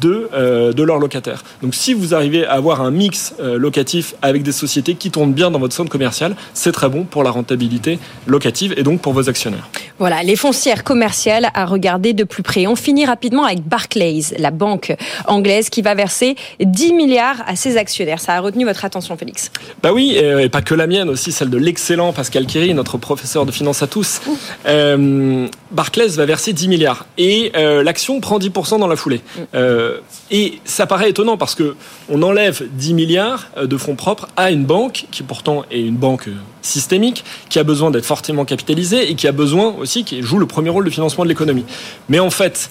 de, 0.00 0.28
euh, 0.34 0.72
de 0.72 0.82
leurs 0.82 0.98
locataires. 0.98 1.42
Donc 1.62 1.74
si 1.74 1.94
vous 1.94 2.14
arrivez 2.14 2.46
à 2.46 2.52
avoir 2.52 2.82
un 2.82 2.90
mix 2.90 3.34
euh, 3.40 3.58
locatif 3.58 4.14
avec 4.22 4.42
des 4.42 4.52
sociétés 4.52 4.94
qui 4.94 5.10
tournent 5.10 5.32
bien 5.32 5.50
dans 5.50 5.58
votre 5.58 5.74
centre 5.74 5.90
commercial, 5.90 6.36
c'est 6.54 6.72
très 6.72 6.88
bon 6.88 7.04
pour 7.04 7.22
la 7.22 7.30
rentabilité 7.30 7.98
locative 8.26 8.74
et 8.76 8.82
donc 8.82 9.00
pour 9.00 9.12
vos 9.12 9.28
actionnaires. 9.28 9.68
Voilà, 9.98 10.22
les 10.22 10.36
foncières 10.36 10.84
commerciales 10.84 11.48
à 11.54 11.66
regarder 11.66 12.12
de 12.12 12.24
plus 12.24 12.42
près. 12.42 12.66
On 12.66 12.76
finit 12.76 13.04
rapidement 13.04 13.44
avec 13.44 13.62
Barclays, 13.62 14.22
la 14.38 14.50
banque 14.50 14.94
anglaise 15.26 15.70
qui 15.70 15.82
va 15.82 15.94
verser 15.94 16.36
10 16.60 16.92
milliards 16.92 17.42
à 17.46 17.56
ses 17.56 17.76
actionnaires. 17.76 18.20
Ça 18.20 18.34
a 18.34 18.40
retenu 18.40 18.64
votre 18.64 18.84
attention, 18.84 19.16
Félix? 19.16 19.50
Bah 19.82 19.92
oui, 19.92 20.16
et 20.16 20.48
pas 20.48 20.62
que 20.62 20.74
la 20.74 20.86
mienne, 20.86 21.08
aussi 21.08 21.32
celle 21.32 21.50
de 21.50 21.58
l'excellent 21.58 22.12
Pascal 22.12 22.46
Kiri, 22.46 22.72
notre 22.74 22.98
professeur 22.98 23.46
de 23.46 23.52
finance 23.52 23.82
à 23.82 23.86
tous. 23.86 24.20
Euh, 24.66 25.46
Barclays 25.70 26.08
va 26.08 26.24
verser 26.24 26.52
10 26.52 26.68
milliards 26.68 27.06
et 27.18 27.52
l'action 27.54 28.20
prend 28.20 28.38
10% 28.38 28.78
dans 28.78 28.88
la 28.88 28.96
foulée. 28.96 29.20
Mm. 29.36 29.42
Euh, 29.70 29.98
et 30.30 30.60
ça 30.64 30.86
paraît 30.86 31.10
étonnant 31.10 31.36
parce 31.36 31.54
que 31.54 31.76
on 32.08 32.22
enlève 32.22 32.62
10 32.72 32.94
milliards 32.94 33.48
euh, 33.56 33.66
de 33.66 33.76
fonds 33.76 33.94
propres 33.94 34.28
à 34.36 34.50
une 34.50 34.64
banque 34.64 35.06
qui 35.10 35.22
pourtant 35.22 35.64
est 35.70 35.80
une 35.80 35.96
banque 35.96 36.28
euh, 36.28 36.34
systémique, 36.62 37.24
qui 37.48 37.58
a 37.58 37.64
besoin 37.64 37.90
d'être 37.90 38.04
fortement 38.04 38.44
capitalisée 38.44 39.10
et 39.10 39.14
qui 39.14 39.28
a 39.28 39.32
besoin 39.32 39.74
aussi, 39.78 40.04
qui 40.04 40.22
joue 40.22 40.38
le 40.38 40.46
premier 40.46 40.70
rôle 40.70 40.84
de 40.84 40.90
financement 40.90 41.24
de 41.24 41.28
l'économie. 41.28 41.64
Mais 42.08 42.18
en 42.18 42.30
fait, 42.30 42.70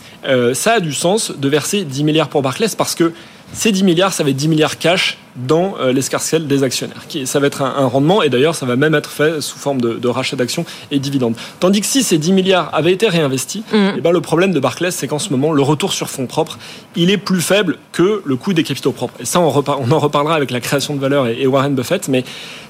ça 0.53 0.73
a 0.73 0.79
du 0.79 0.93
sens 0.93 1.31
de 1.35 1.49
verser 1.49 1.83
10 1.83 2.03
milliards 2.03 2.29
pour 2.29 2.41
Barclays 2.41 2.67
parce 2.77 2.93
que 2.93 3.13
ces 3.53 3.71
10 3.71 3.83
milliards, 3.83 4.13
ça 4.13 4.23
va 4.23 4.29
être 4.29 4.35
10 4.35 4.47
milliards 4.47 4.77
cash 4.77 5.17
dans 5.35 5.75
euh, 5.79 5.91
l'escarcelle 5.93 6.47
des 6.47 6.63
actionnaires. 6.63 7.01
Ça 7.25 7.39
va 7.39 7.47
être 7.47 7.61
un, 7.61 7.87
rendement 7.87 8.21
et 8.21 8.29
d'ailleurs 8.29 8.55
ça 8.55 8.65
va 8.65 8.75
même 8.75 8.93
être 8.93 9.09
fait 9.09 9.41
sous 9.41 9.57
forme 9.57 9.79
de, 9.79 10.07
rachat 10.07 10.35
d'actions 10.35 10.65
et 10.91 10.99
dividendes. 10.99 11.35
Tandis 11.59 11.81
que 11.81 11.87
si 11.87 12.03
ces 12.03 12.17
10 12.17 12.33
milliards 12.33 12.73
avaient 12.73 12.91
été 12.91 13.07
réinvestis, 13.07 13.63
mmh. 13.71 13.97
et 13.97 14.01
ben 14.01 14.11
le 14.11 14.21
problème 14.21 14.51
de 14.51 14.59
Barclays 14.59 14.91
c'est 14.91 15.07
qu'en 15.07 15.19
ce 15.19 15.29
moment 15.29 15.51
le 15.51 15.61
retour 15.61 15.93
sur 15.93 16.09
fonds 16.09 16.27
propres 16.27 16.57
il 16.95 17.09
est 17.09 17.17
plus 17.17 17.41
faible 17.41 17.77
que 17.91 18.21
le 18.25 18.35
coût 18.35 18.53
des 18.53 18.63
capitaux 18.63 18.91
propres. 18.91 19.13
Et 19.19 19.25
ça 19.25 19.39
on, 19.39 19.47
on 19.47 19.91
en 19.91 19.99
reparlera 19.99 20.35
avec 20.35 20.51
la 20.51 20.59
création 20.59 20.95
de 20.95 20.99
valeur 20.99 21.27
et, 21.27 21.47
Warren 21.47 21.73
Buffett, 21.73 22.07
mais 22.07 22.23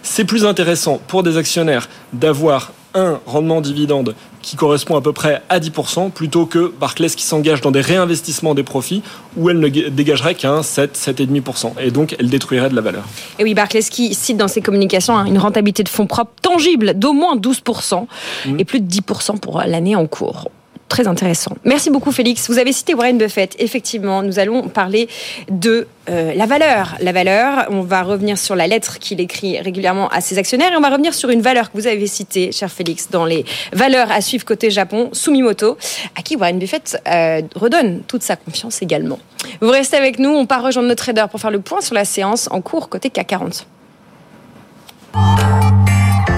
c'est 0.03 0.25
plus 0.25 0.45
intéressant 0.45 1.01
pour 1.07 1.23
des 1.23 1.37
actionnaires 1.37 1.89
d'avoir 2.13 2.71
un 2.93 3.19
rendement 3.25 3.61
dividende 3.61 4.15
qui 4.41 4.55
correspond 4.55 4.95
à 4.95 5.01
peu 5.01 5.13
près 5.13 5.41
à 5.49 5.59
10%, 5.59 6.11
plutôt 6.11 6.45
que 6.45 6.73
Barclays 6.79 7.09
qui 7.09 7.23
s'engage 7.23 7.61
dans 7.61 7.71
des 7.71 7.81
réinvestissements 7.81 8.55
des 8.55 8.63
profits 8.63 9.03
où 9.37 9.49
elle 9.49 9.59
ne 9.59 9.67
dégagerait 9.67 10.35
qu'un 10.35 10.63
7, 10.63 10.97
7,5%. 10.97 11.73
Et 11.81 11.91
donc, 11.91 12.15
elle 12.19 12.29
détruirait 12.29 12.69
de 12.69 12.75
la 12.75 12.81
valeur. 12.81 13.03
Et 13.37 13.43
oui, 13.43 13.53
Barclays 13.53 13.83
qui 13.83 14.13
cite 14.13 14.37
dans 14.37 14.47
ses 14.47 14.61
communications 14.61 15.17
hein, 15.17 15.25
une 15.25 15.37
rentabilité 15.37 15.83
de 15.83 15.89
fonds 15.89 16.07
propres 16.07 16.31
tangible 16.41 16.97
d'au 16.97 17.13
moins 17.13 17.35
12% 17.35 18.05
mmh. 18.45 18.59
et 18.59 18.65
plus 18.65 18.79
de 18.79 18.89
10% 18.89 19.39
pour 19.39 19.59
l'année 19.59 19.95
en 19.95 20.07
cours 20.07 20.49
très 20.89 21.07
intéressant. 21.07 21.55
Merci 21.63 21.89
beaucoup 21.89 22.11
Félix. 22.11 22.49
Vous 22.49 22.57
avez 22.57 22.73
cité 22.73 22.93
Warren 22.93 23.17
Buffett. 23.17 23.55
Effectivement, 23.59 24.21
nous 24.23 24.39
allons 24.39 24.67
parler 24.67 25.07
de 25.49 25.87
euh, 26.09 26.33
la 26.33 26.45
valeur. 26.47 26.95
La 26.99 27.11
valeur, 27.11 27.67
on 27.69 27.81
va 27.81 28.01
revenir 28.01 28.37
sur 28.37 28.55
la 28.55 28.67
lettre 28.67 28.99
qu'il 28.99 29.21
écrit 29.21 29.59
régulièrement 29.59 30.09
à 30.09 30.19
ses 30.19 30.37
actionnaires 30.37 30.73
et 30.73 30.75
on 30.75 30.81
va 30.81 30.89
revenir 30.89 31.13
sur 31.13 31.29
une 31.29 31.41
valeur 31.41 31.71
que 31.71 31.77
vous 31.77 31.87
avez 31.87 32.07
citée, 32.07 32.51
cher 32.51 32.69
Félix, 32.71 33.09
dans 33.09 33.25
les 33.25 33.45
valeurs 33.71 34.11
à 34.11 34.19
suivre 34.21 34.43
côté 34.43 34.71
Japon, 34.71 35.09
Sumimoto, 35.13 35.77
à 36.17 36.21
qui 36.23 36.35
Warren 36.35 36.59
Buffett 36.59 37.01
euh, 37.07 37.41
redonne 37.55 38.01
toute 38.07 38.23
sa 38.23 38.35
confiance 38.35 38.81
également. 38.81 39.19
Vous 39.61 39.69
restez 39.69 39.95
avec 39.95 40.19
nous, 40.19 40.29
on 40.29 40.45
part 40.45 40.63
rejoindre 40.63 40.89
nos 40.89 40.95
traders 40.95 41.29
pour 41.29 41.39
faire 41.39 41.51
le 41.51 41.61
point 41.61 41.81
sur 41.81 41.95
la 41.95 42.03
séance 42.03 42.49
en 42.51 42.61
cours 42.61 42.89
côté 42.89 43.09
CAC 43.09 43.27
40. 43.27 43.67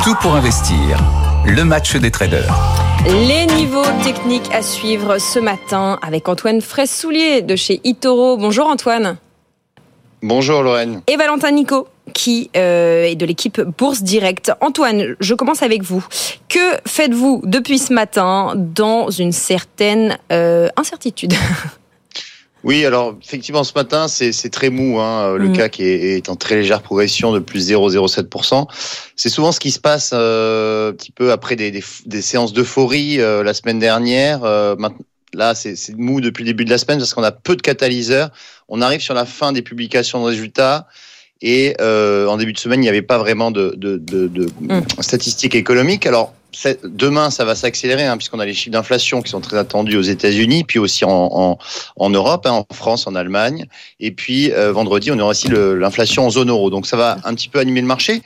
Tout 0.03 0.15
pour 0.15 0.33
investir, 0.33 0.97
le 1.45 1.63
match 1.63 1.95
des 1.95 2.09
traders. 2.09 2.55
Les 3.05 3.45
niveaux 3.45 3.85
techniques 4.03 4.51
à 4.51 4.63
suivre 4.63 5.19
ce 5.19 5.37
matin 5.37 5.99
avec 6.01 6.27
Antoine 6.27 6.59
Fraisse-Soulier 6.59 7.43
de 7.43 7.55
chez 7.55 7.81
Itoro. 7.83 8.35
Bonjour 8.35 8.65
Antoine. 8.65 9.17
Bonjour 10.23 10.63
Lorraine. 10.63 11.01
Et 11.05 11.17
Valentin 11.17 11.51
Nico 11.51 11.87
qui 12.15 12.49
euh, 12.57 13.03
est 13.03 13.15
de 13.15 13.27
l'équipe 13.27 13.61
Bourse 13.61 14.01
Direct. 14.01 14.51
Antoine, 14.59 15.15
je 15.19 15.35
commence 15.35 15.61
avec 15.61 15.83
vous. 15.83 16.03
Que 16.49 16.77
faites-vous 16.87 17.43
depuis 17.45 17.77
ce 17.77 17.93
matin 17.93 18.53
dans 18.55 19.11
une 19.11 19.31
certaine 19.31 20.17
euh, 20.31 20.67
incertitude? 20.77 21.35
Oui, 22.63 22.85
alors 22.85 23.17
effectivement 23.23 23.63
ce 23.63 23.73
matin 23.75 24.07
c'est 24.07 24.49
très 24.49 24.69
mou, 24.69 24.99
hein, 24.99 25.35
le 25.35 25.49
mm. 25.49 25.53
CAC 25.53 25.79
est, 25.79 26.17
est, 26.17 26.29
en 26.29 26.35
très 26.35 26.55
légère 26.55 26.81
progression 26.81 27.31
de 27.31 27.39
plus 27.39 27.71
0,07%. 27.71 28.67
C'est 29.15 29.29
souvent 29.29 29.51
ce 29.51 29.59
qui 29.59 29.71
se 29.71 29.79
passe 29.79 30.11
euh, 30.13 30.91
un 30.91 30.93
petit 30.93 31.11
peu 31.11 31.31
après 31.31 31.55
des, 31.55 31.71
des, 31.71 31.83
des 32.05 32.21
séances 32.21 32.53
d'euphorie 32.53 33.19
euh, 33.19 33.43
la 33.43 33.53
semaine 33.53 33.79
dernière. 33.79 34.43
Euh, 34.43 34.75
là 35.33 35.55
c'est 35.55 35.75
mou 35.97 36.21
depuis 36.21 36.43
le 36.43 36.49
début 36.49 36.65
de 36.65 36.69
la 36.69 36.77
semaine 36.77 36.99
parce 36.99 37.13
qu'on 37.13 37.23
a 37.23 37.31
peu 37.31 37.55
de 37.55 37.61
catalyseurs. 37.61 38.29
On 38.69 38.81
arrive 38.81 39.01
sur 39.01 39.13
la 39.13 39.25
fin 39.25 39.51
des 39.51 39.61
publications 39.61 40.21
de 40.21 40.25
résultats. 40.25 40.87
Et 41.41 41.75
euh, 41.81 42.27
en 42.27 42.37
début 42.37 42.53
de 42.53 42.59
semaine, 42.59 42.81
il 42.81 42.83
n'y 42.83 42.89
avait 42.89 43.01
pas 43.01 43.17
vraiment 43.17 43.49
de, 43.49 43.73
de, 43.75 43.97
de, 43.97 44.27
de 44.27 44.47
mm. 44.61 44.83
statistiques 44.99 45.55
économiques. 45.55 46.05
Alors, 46.05 46.33
demain, 46.83 47.29
ça 47.29 47.45
va 47.45 47.55
s'accélérer, 47.55 48.05
hein, 48.05 48.17
puisqu'on 48.17 48.39
a 48.39 48.45
les 48.45 48.53
chiffres 48.53 48.71
d'inflation 48.71 49.21
qui 49.21 49.31
sont 49.31 49.41
très 49.41 49.57
attendus 49.57 49.97
aux 49.97 50.01
États-Unis, 50.01 50.63
puis 50.63 50.79
aussi 50.79 51.05
en, 51.05 51.57
Europe, 51.99 52.45
hein, 52.45 52.51
en 52.51 52.73
France, 52.73 53.07
en 53.07 53.15
Allemagne. 53.15 53.65
Et 53.99 54.11
puis 54.11 54.51
euh, 54.51 54.71
vendredi, 54.71 55.11
on 55.11 55.19
aura 55.19 55.31
aussi 55.31 55.47
l'inflation 55.49 56.25
en 56.25 56.29
zone 56.29 56.49
euro. 56.49 56.69
Donc 56.69 56.87
ça 56.87 56.97
va 56.97 57.17
un 57.23 57.33
petit 57.33 57.49
peu 57.49 57.59
animer 57.59 57.81
le 57.81 57.87
marché. 57.87 58.21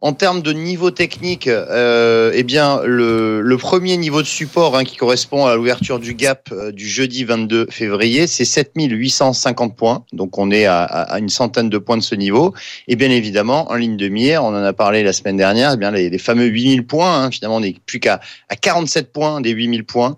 En 0.00 0.12
termes 0.12 0.42
de 0.42 0.52
niveau 0.52 0.92
technique, 0.92 1.48
euh, 1.48 2.30
eh 2.32 2.44
bien 2.44 2.80
le, 2.84 3.40
le, 3.40 3.56
premier 3.56 3.96
niveau 3.96 4.22
de 4.22 4.28
support 4.28 4.76
hein, 4.76 4.84
qui 4.84 4.96
correspond 4.96 5.46
à 5.46 5.56
l'ouverture 5.56 5.98
du 5.98 6.14
gap 6.14 6.50
euh, 6.52 6.70
du 6.70 6.88
jeudi 6.88 7.24
22 7.24 7.66
février, 7.68 8.28
c'est 8.28 8.44
7850 8.44 9.74
points. 9.74 10.04
Donc 10.12 10.38
on 10.38 10.52
est 10.52 10.66
à, 10.66 10.84
à, 10.84 11.18
une 11.18 11.28
centaine 11.28 11.68
de 11.68 11.78
points 11.78 11.96
de 11.96 12.02
ce 12.04 12.14
niveau. 12.14 12.54
Et 12.86 12.94
bien 12.94 13.10
évidemment, 13.10 13.68
en 13.72 13.74
ligne 13.74 13.96
de 13.96 14.06
mire, 14.06 14.44
on 14.44 14.50
en 14.50 14.62
a 14.62 14.72
parlé 14.72 15.02
la 15.02 15.12
semaine 15.12 15.36
dernière, 15.36 15.72
eh 15.74 15.76
bien 15.76 15.90
les, 15.90 16.10
les, 16.10 16.18
fameux 16.18 16.46
8000 16.46 16.86
points. 16.86 17.24
Hein, 17.24 17.32
finalement, 17.32 17.56
on 17.56 17.60
n'est 17.60 17.74
plus 17.84 17.98
qu'à 17.98 18.20
à 18.48 18.54
47 18.54 19.12
points 19.12 19.40
des 19.40 19.50
8000 19.50 19.84
points. 19.84 20.16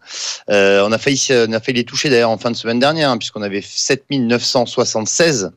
Euh, 0.50 0.86
on 0.86 0.92
a 0.92 0.98
failli 0.98 1.26
on 1.30 1.54
a 1.54 1.60
failli 1.60 1.78
les 1.78 1.84
toucher 1.84 2.10
d'ailleurs 2.10 2.28
en 2.28 2.36
fin 2.36 2.50
de 2.50 2.56
semaine 2.56 2.80
dernière, 2.80 3.08
hein, 3.08 3.16
puisqu'on 3.16 3.40
avait 3.40 3.62
7976. 3.62 5.52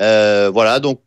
Euh, 0.00 0.50
voilà, 0.52 0.80
donc 0.80 1.00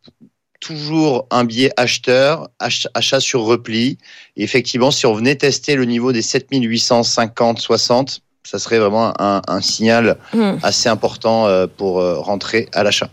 toujours 0.64 1.26
un 1.30 1.44
biais 1.44 1.70
acheteur, 1.76 2.48
achat 2.58 3.20
sur 3.20 3.42
repli. 3.42 3.98
Et 4.36 4.42
effectivement, 4.42 4.90
si 4.90 5.06
on 5.06 5.14
venait 5.14 5.34
tester 5.34 5.74
le 5.76 5.84
niveau 5.84 6.12
des 6.12 6.22
7850, 6.22 7.60
60, 7.60 8.20
ça 8.44 8.58
serait 8.58 8.78
vraiment 8.78 9.12
un, 9.18 9.60
signal 9.60 10.16
hmm. 10.32 10.56
assez 10.62 10.88
important 10.88 11.46
euh, 11.46 11.66
pour 11.66 12.00
euh, 12.00 12.18
rentrer 12.18 12.68
à 12.72 12.82
l'achat. 12.82 13.08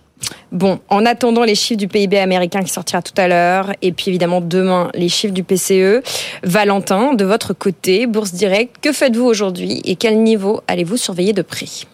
Bon, 0.51 0.79
en 0.89 1.05
attendant 1.05 1.43
les 1.43 1.55
chiffres 1.55 1.79
du 1.79 1.87
PIB 1.87 2.19
américain 2.19 2.61
qui 2.61 2.71
sortira 2.71 3.01
tout 3.01 3.13
à 3.17 3.27
l'heure, 3.27 3.73
et 3.81 3.91
puis 3.91 4.09
évidemment 4.09 4.39
demain 4.39 4.89
les 4.93 5.09
chiffres 5.09 5.33
du 5.33 5.43
PCE, 5.43 6.03
Valentin, 6.43 7.13
de 7.13 7.25
votre 7.25 7.53
côté, 7.53 8.05
Bourse 8.05 8.33
Direct, 8.33 8.75
que 8.81 8.91
faites-vous 8.91 9.25
aujourd'hui 9.25 9.81
et 9.83 9.95
quel 9.95 10.21
niveau 10.21 10.61
allez-vous 10.67 10.97
surveiller 10.97 11.33
de 11.33 11.41
prix 11.41 11.87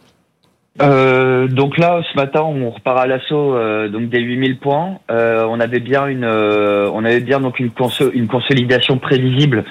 euh, 0.81 1.48
donc 1.48 1.77
là, 1.77 2.01
ce 2.12 2.15
matin, 2.17 2.41
on 2.41 2.69
repart 2.69 3.00
à 3.00 3.07
l'assaut 3.07 3.55
euh, 3.55 3.88
donc 3.88 4.10
des 4.10 4.19
8000 4.19 4.57
points. 4.60 5.00
Euh, 5.10 5.46
on 5.50 5.60
avait 5.60 5.79
bien 5.79 6.05
une, 6.07 6.24
euh, 6.24 6.89
on 6.93 7.03
avait 7.03 7.19
bien 7.19 7.39
donc 7.39 7.60
une, 7.60 7.72
une 8.13 8.27
consolidation 8.27 8.98
prévisible. 8.98 9.63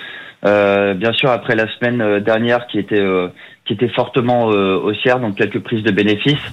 Euh, 0.44 0.94
bien 0.94 1.12
sûr, 1.12 1.30
après 1.30 1.54
la 1.54 1.66
semaine 1.74 2.20
dernière 2.20 2.66
qui 2.66 2.78
était 2.78 3.04
qui 3.64 3.72
était 3.72 3.88
fortement 3.88 4.46
haussière, 4.46 5.20
donc 5.20 5.36
quelques 5.36 5.60
prises 5.60 5.82
de 5.82 5.90
bénéfices. 5.90 6.52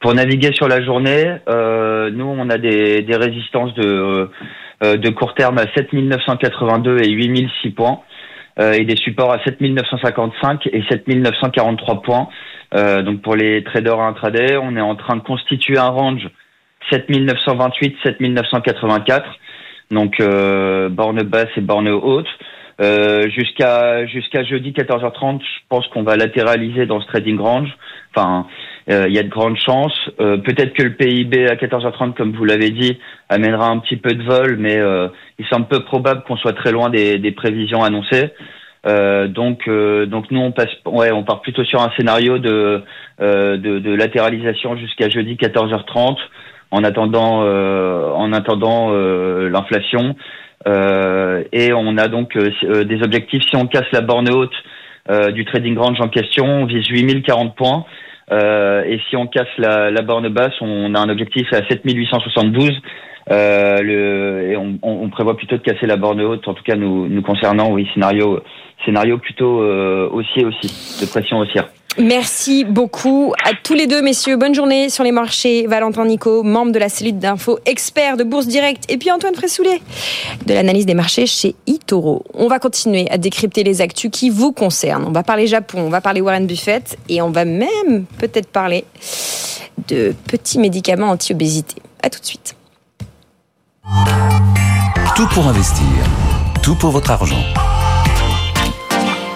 Pour 0.00 0.12
naviguer 0.14 0.52
sur 0.52 0.68
la 0.68 0.82
journée, 0.82 1.36
nous, 1.48 2.26
on 2.26 2.50
a 2.50 2.58
des, 2.58 3.02
des 3.02 3.16
résistances 3.16 3.74
de 3.74 4.28
de 4.82 5.08
court 5.10 5.34
terme 5.34 5.58
à 5.58 5.66
7982 5.74 6.98
et 7.02 7.10
8006 7.10 7.70
points. 7.70 8.00
et 8.60 8.84
des 8.84 8.96
supports 8.96 9.32
à 9.32 9.42
7955 9.44 10.68
et 10.72 10.82
7943 10.88 12.02
points. 12.02 12.28
Euh, 12.74 13.02
donc 13.02 13.22
pour 13.22 13.36
les 13.36 13.62
traders 13.64 14.00
intraday, 14.00 14.56
on 14.56 14.76
est 14.76 14.80
en 14.80 14.96
train 14.96 15.16
de 15.16 15.22
constituer 15.22 15.78
un 15.78 15.88
range 15.88 16.28
7928, 16.90 17.96
7984. 18.02 19.26
Donc 19.90 20.20
euh, 20.20 20.88
borne 20.88 21.22
basse 21.22 21.48
et 21.56 21.60
borne 21.60 21.88
haute. 21.88 22.28
Euh, 22.80 23.28
jusqu'à 23.30 24.04
jusqu'à 24.06 24.42
jeudi 24.42 24.72
14h30, 24.72 25.40
je 25.40 25.60
pense 25.68 25.86
qu'on 25.88 26.02
va 26.02 26.16
latéraliser 26.16 26.86
dans 26.86 27.00
ce 27.00 27.06
trading 27.06 27.38
range. 27.38 27.68
Enfin, 28.14 28.46
euh, 28.90 29.06
il 29.08 29.14
y 29.14 29.18
a 29.18 29.22
de 29.22 29.28
grandes 29.28 29.58
chances. 29.58 30.10
Euh, 30.20 30.38
peut-être 30.38 30.74
que 30.74 30.82
le 30.82 30.94
PIB 30.94 31.46
à 31.46 31.54
14h30, 31.54 32.14
comme 32.14 32.32
vous 32.32 32.44
l'avez 32.44 32.70
dit, 32.70 32.98
amènera 33.28 33.68
un 33.68 33.78
petit 33.78 33.96
peu 33.96 34.10
de 34.10 34.24
vol, 34.24 34.56
mais 34.58 34.80
il 35.38 35.46
semble 35.46 35.68
peu 35.68 35.84
probable 35.84 36.24
qu'on 36.24 36.36
soit 36.36 36.52
très 36.52 36.72
loin 36.72 36.90
des, 36.90 37.18
des 37.18 37.32
prévisions 37.32 37.82
annoncées. 37.82 38.32
Euh, 38.86 39.28
donc, 39.28 39.66
euh, 39.66 40.06
donc 40.06 40.30
nous 40.30 40.40
on 40.40 40.52
passe, 40.52 40.68
ouais, 40.86 41.10
on 41.10 41.22
part 41.22 41.40
plutôt 41.40 41.64
sur 41.64 41.80
un 41.80 41.90
scénario 41.96 42.38
de 42.38 42.82
euh, 43.20 43.56
de, 43.56 43.78
de, 43.78 43.94
latéralisation 43.94 44.76
jusqu'à 44.76 45.08
jeudi 45.08 45.36
14h30, 45.36 46.16
en 46.70 46.84
attendant, 46.84 47.42
en 47.42 48.32
attendant 48.32 48.90
l'inflation. 48.90 50.16
et 50.66 51.72
on 51.72 51.96
a 51.96 52.08
donc 52.08 52.36
des 52.36 53.02
objectifs. 53.02 53.42
Si 53.48 53.56
on 53.56 53.66
casse 53.66 53.90
la 53.92 54.00
borne 54.00 54.28
haute 54.28 54.54
du 55.34 55.44
trading 55.44 55.78
range 55.78 56.00
en 56.00 56.08
question, 56.08 56.46
on 56.46 56.64
vise 56.64 56.88
8040 56.88 57.54
points. 57.54 57.84
et 58.32 59.00
si 59.08 59.16
on 59.16 59.28
casse 59.28 59.54
la, 59.56 59.92
la 59.92 60.02
borne 60.02 60.28
basse, 60.30 60.54
on 60.60 60.94
a 60.96 60.98
un 60.98 61.08
objectif 61.08 61.46
à 61.52 61.64
7872. 61.68 62.72
Euh, 63.30 64.54
on, 64.82 65.08
prévoit 65.08 65.36
plutôt 65.36 65.56
de 65.56 65.62
casser 65.62 65.86
la 65.86 65.96
borne 65.96 66.20
haute, 66.20 66.46
en 66.46 66.54
tout 66.54 66.62
cas 66.62 66.76
nous, 66.76 67.22
concernant, 67.22 67.70
oui, 67.70 67.86
scénario, 67.94 68.40
scénario 68.84 69.18
plutôt 69.18 69.62
euh, 69.62 70.08
haussier 70.12 70.44
aussi, 70.44 71.00
de 71.00 71.06
pression 71.06 71.38
haussière. 71.38 71.68
Merci 71.96 72.64
beaucoup 72.64 73.34
à 73.44 73.52
tous 73.54 73.74
les 73.74 73.86
deux, 73.86 74.02
messieurs. 74.02 74.36
Bonne 74.36 74.54
journée 74.54 74.88
sur 74.88 75.04
les 75.04 75.12
marchés. 75.12 75.68
Valentin 75.68 76.04
Nico, 76.06 76.42
membre 76.42 76.72
de 76.72 76.80
la 76.80 76.88
cellule 76.88 77.20
d'info, 77.20 77.60
expert 77.66 78.16
de 78.16 78.24
Bourse 78.24 78.48
Direct. 78.48 78.84
Et 78.90 78.98
puis 78.98 79.12
Antoine 79.12 79.34
Fressoulet, 79.34 79.80
de 80.44 80.54
l'analyse 80.54 80.86
des 80.86 80.94
marchés 80.94 81.26
chez 81.26 81.54
eToro. 81.68 82.24
On 82.34 82.48
va 82.48 82.58
continuer 82.58 83.06
à 83.10 83.18
décrypter 83.18 83.62
les 83.62 83.80
actus 83.80 84.10
qui 84.10 84.28
vous 84.28 84.52
concernent. 84.52 85.04
On 85.06 85.12
va 85.12 85.22
parler 85.22 85.46
Japon, 85.46 85.82
on 85.86 85.88
va 85.88 86.00
parler 86.00 86.20
Warren 86.20 86.48
Buffett 86.48 86.98
et 87.08 87.22
on 87.22 87.30
va 87.30 87.44
même 87.44 88.06
peut-être 88.18 88.48
parler 88.48 88.84
de 89.86 90.14
petits 90.26 90.58
médicaments 90.58 91.10
anti-obésité. 91.10 91.76
À 92.02 92.10
tout 92.10 92.18
de 92.18 92.26
suite. 92.26 92.56
Tout 95.16 95.28
pour 95.28 95.46
investir. 95.46 95.84
Tout 96.62 96.74
pour 96.74 96.90
votre 96.90 97.10
argent. 97.10 97.42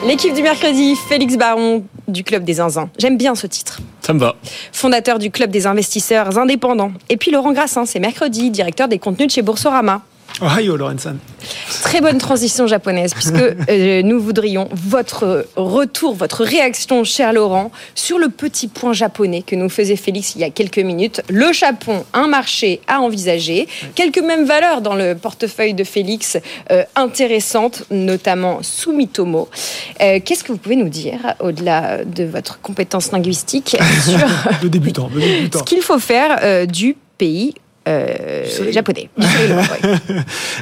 L'équipe 0.07 0.33
du 0.33 0.43
mercredi, 0.43 0.97
Félix 1.09 1.37
Baron 1.37 1.85
du 2.07 2.25
Club 2.25 2.45
des 2.45 2.55
Zinzins. 2.55 2.89
J'aime 2.99 3.19
bien 3.19 3.35
ce 3.35 3.47
titre. 3.47 3.81
Ça 4.01 4.15
me 4.15 4.19
va. 4.19 4.37
Fondateur 4.73 5.19
du 5.19 5.31
Club 5.31 5.51
des 5.51 5.67
investisseurs 5.67 6.39
indépendants. 6.39 6.93
Et 7.11 7.17
puis 7.17 7.31
Laurent 7.31 7.53
Grassin, 7.53 7.85
c'est 7.85 8.01
mercredi, 8.01 8.51
directeur 8.51 8.89
des 8.89 8.99
contenus 8.99 9.29
de 9.29 9.33
chez 9.33 9.43
Boursorama. 9.43 10.01
Ohio, 10.41 10.77
Lorenzen. 10.77 11.19
Très 11.83 12.01
bonne 12.01 12.19
transition 12.19 12.67
japonaise, 12.67 13.13
puisque 13.15 13.35
euh, 13.69 14.03
nous 14.03 14.21
voudrions 14.21 14.69
votre 14.73 15.47
retour, 15.57 16.15
votre 16.15 16.45
réaction, 16.45 17.05
cher 17.05 17.33
Laurent, 17.33 17.71
sur 17.95 18.19
le 18.19 18.29
petit 18.29 18.69
point 18.69 18.93
japonais 18.93 19.43
que 19.43 19.57
nous 19.57 19.69
faisait 19.69 19.97
Félix 19.97 20.35
il 20.35 20.41
y 20.41 20.45
a 20.45 20.51
quelques 20.51 20.79
minutes. 20.79 21.23
Le 21.29 21.53
Japon, 21.53 22.05
un 22.13 22.29
marché 22.29 22.81
à 22.87 23.01
envisager. 23.01 23.69
Quelques 23.95 24.21
mêmes 24.21 24.45
valeurs 24.45 24.81
dans 24.81 24.95
le 24.95 25.15
portefeuille 25.15 25.75
de 25.75 25.85
Félix, 25.85 26.39
euh, 26.71 26.85
intéressantes, 26.95 27.85
notamment 27.91 28.61
Sumitomo. 28.63 29.49
Euh, 30.01 30.21
Qu'est-ce 30.25 30.45
que 30.45 30.53
vous 30.53 30.59
pouvez 30.59 30.77
nous 30.77 30.89
dire, 30.89 31.35
au-delà 31.41 32.05
de 32.05 32.25
votre 32.25 32.61
compétence 32.61 33.13
linguistique, 33.13 33.77
sur 34.05 34.19
de 34.63 34.69
débutant, 34.69 35.09
de 35.13 35.21
débutant. 35.21 35.59
ce 35.61 35.65
qu'il 35.65 35.83
faut 35.83 35.99
faire 35.99 36.67
du 36.67 36.97
pays 37.17 37.55
euh, 37.89 38.73
japonais. 38.73 39.09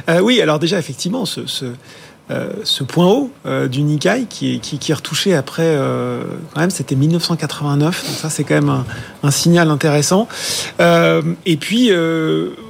Euh, 0.09 0.19
oui, 0.21 0.41
alors 0.41 0.59
déjà, 0.59 0.77
effectivement, 0.79 1.25
ce, 1.25 1.45
ce, 1.47 1.65
euh, 2.31 2.49
ce 2.63 2.83
point 2.83 3.07
haut 3.07 3.31
euh, 3.45 3.67
du 3.67 3.81
Nikkei 3.83 4.25
qui 4.29 4.55
est, 4.55 4.59
qui, 4.59 4.77
qui 4.79 4.91
est 4.91 4.95
retouché 4.95 5.33
après, 5.35 5.77
quand 6.53 6.61
même, 6.61 6.69
c'était 6.69 6.95
1989. 6.95 8.05
Donc 8.05 8.15
ça, 8.15 8.29
c'est 8.29 8.43
quand 8.43 8.55
même 8.55 8.69
un, 8.69 8.85
un 9.23 9.31
signal 9.31 9.69
intéressant. 9.69 10.27
Et 10.79 11.57
puis, 11.57 11.91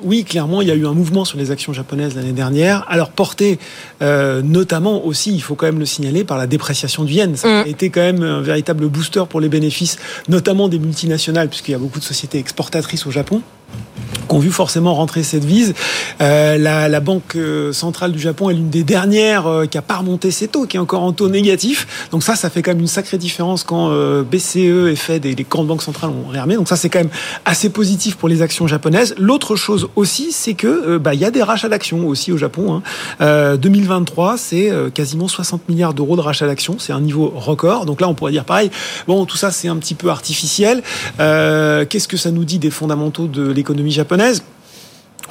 oui, 0.04 0.24
clairement, 0.24 0.62
il 0.62 0.68
y 0.68 0.72
a 0.72 0.76
eu 0.76 0.88
un 0.88 0.94
mouvement 0.94 1.26
sur 1.26 1.38
les 1.38 1.52
actions 1.52 1.74
japonaises 1.74 2.16
l'année 2.16 2.32
dernière. 2.32 2.86
Alors, 2.90 3.10
porté 3.12 3.60
notamment 4.02 5.06
aussi, 5.06 5.34
il 5.34 5.42
faut 5.42 5.56
quand 5.56 5.68
même 5.68 5.80
le 5.80 5.86
signaler, 5.86 6.24
par 6.24 6.38
la 6.38 6.48
dépréciation 6.48 7.04
du 7.04 7.14
yen. 7.14 7.36
Ça 7.36 7.48
a 7.62 7.64
Mm. 7.64 7.68
été 7.68 7.90
quand 7.90 8.02
même 8.02 8.24
un 8.24 8.42
véritable 8.42 8.88
booster 8.88 9.24
pour 9.30 9.42
les 9.42 9.50
bénéfices, 9.50 9.98
notamment 10.28 10.68
des 10.70 10.80
multinationales, 10.80 11.50
puisqu'il 11.50 11.72
y 11.74 11.76
a 11.76 11.80
beaucoup 11.80 12.00
de 12.00 12.04
sociétés 12.06 12.40
exportatrices 12.40 13.06
au 13.06 13.12
Japon 13.12 13.42
qui 14.28 14.36
ont 14.36 14.40
vu 14.40 14.52
forcément 14.52 14.94
rentrer 14.94 15.24
cette 15.24 15.46
vise. 15.46 15.74
Euh, 16.22 16.58
la, 16.58 17.00
Banque 17.00 17.36
euh, 17.36 17.72
centrale 17.72 18.12
du 18.12 18.20
Japon 18.20 18.50
est 18.50 18.54
l'une 18.54 18.70
des 18.70 18.84
dernières 18.84 19.48
euh, 19.48 19.66
qui 19.66 19.78
a 19.78 19.82
pas 19.82 19.98
remonté 19.98 20.32
ses 20.32 20.48
taux, 20.48 20.66
qui 20.66 20.78
est 20.78 20.80
encore 20.80 21.04
en 21.04 21.14
taux 21.14 21.30
négatif. 21.30 22.10
Donc 22.12 22.24
ça, 22.24 22.36
ça 22.36 22.50
fait 22.50 22.62
quand 22.62 22.72
même 22.72 22.82
une 22.82 22.88
sacrée 22.88 23.18
différence 23.18 23.64
quand 23.64 23.92
BCE 24.24 24.90
et 24.90 24.96
Fed 24.96 25.26
et 25.26 25.36
les 25.36 25.44
grandes 25.44 25.68
banques 25.68 25.84
centrales 25.84 26.10
ont 26.10 26.30
réarmé. 26.30 26.56
Donc 26.56 26.68
ça, 26.68 26.76
c'est 26.76 26.90
quand 26.90 27.00
même 27.00 27.10
assez 27.46 27.70
positif 27.70 28.16
pour 28.16 28.30
les 28.30 28.42
actions 28.42 28.68
japonaises. 28.68 29.16
L'autre 29.18 29.56
chose 29.56 29.90
aussi, 29.96 30.32
c'est 30.32 30.56
que 30.56 30.98
bah, 30.98 31.14
il 31.14 31.20
y 31.20 31.26
a 31.26 31.32
des 31.32 31.44
rachats 31.44 31.70
d'actions 31.70 32.08
aussi 32.08 32.32
au 32.32 32.38
Japon. 32.38 32.74
Hein. 32.76 32.82
Euh, 33.22 33.58
2023, 33.58 34.38
c'est 34.38 34.70
euh, 34.70 34.90
quasiment 34.90 35.28
60 35.28 35.70
milliards 35.70 35.94
d'euros 35.94 36.16
de 36.16 36.22
rachats 36.22 36.48
d'actions. 36.48 36.78
C'est 36.80 36.94
un 36.94 37.02
niveau 37.02 37.32
record. 37.36 37.86
Donc 37.86 38.02
là, 38.02 38.10
on 38.10 38.16
pourrait 38.16 38.32
dire 38.32 38.46
pareil. 38.46 38.72
Bon, 39.08 39.26
tout 39.26 39.38
ça, 39.38 39.52
c'est 39.52 39.68
un 39.68 39.78
petit 39.78 39.96
peu 39.96 40.10
artificiel. 40.10 40.82
Qu'est-ce 41.18 42.08
que 42.08 42.18
ça 42.18 42.32
nous 42.32 42.44
dit 42.44 42.60
des 42.60 42.72
fondamentaux 42.72 43.28
de 43.28 43.52
l'économie 43.58 43.92
japonaise 43.92 44.44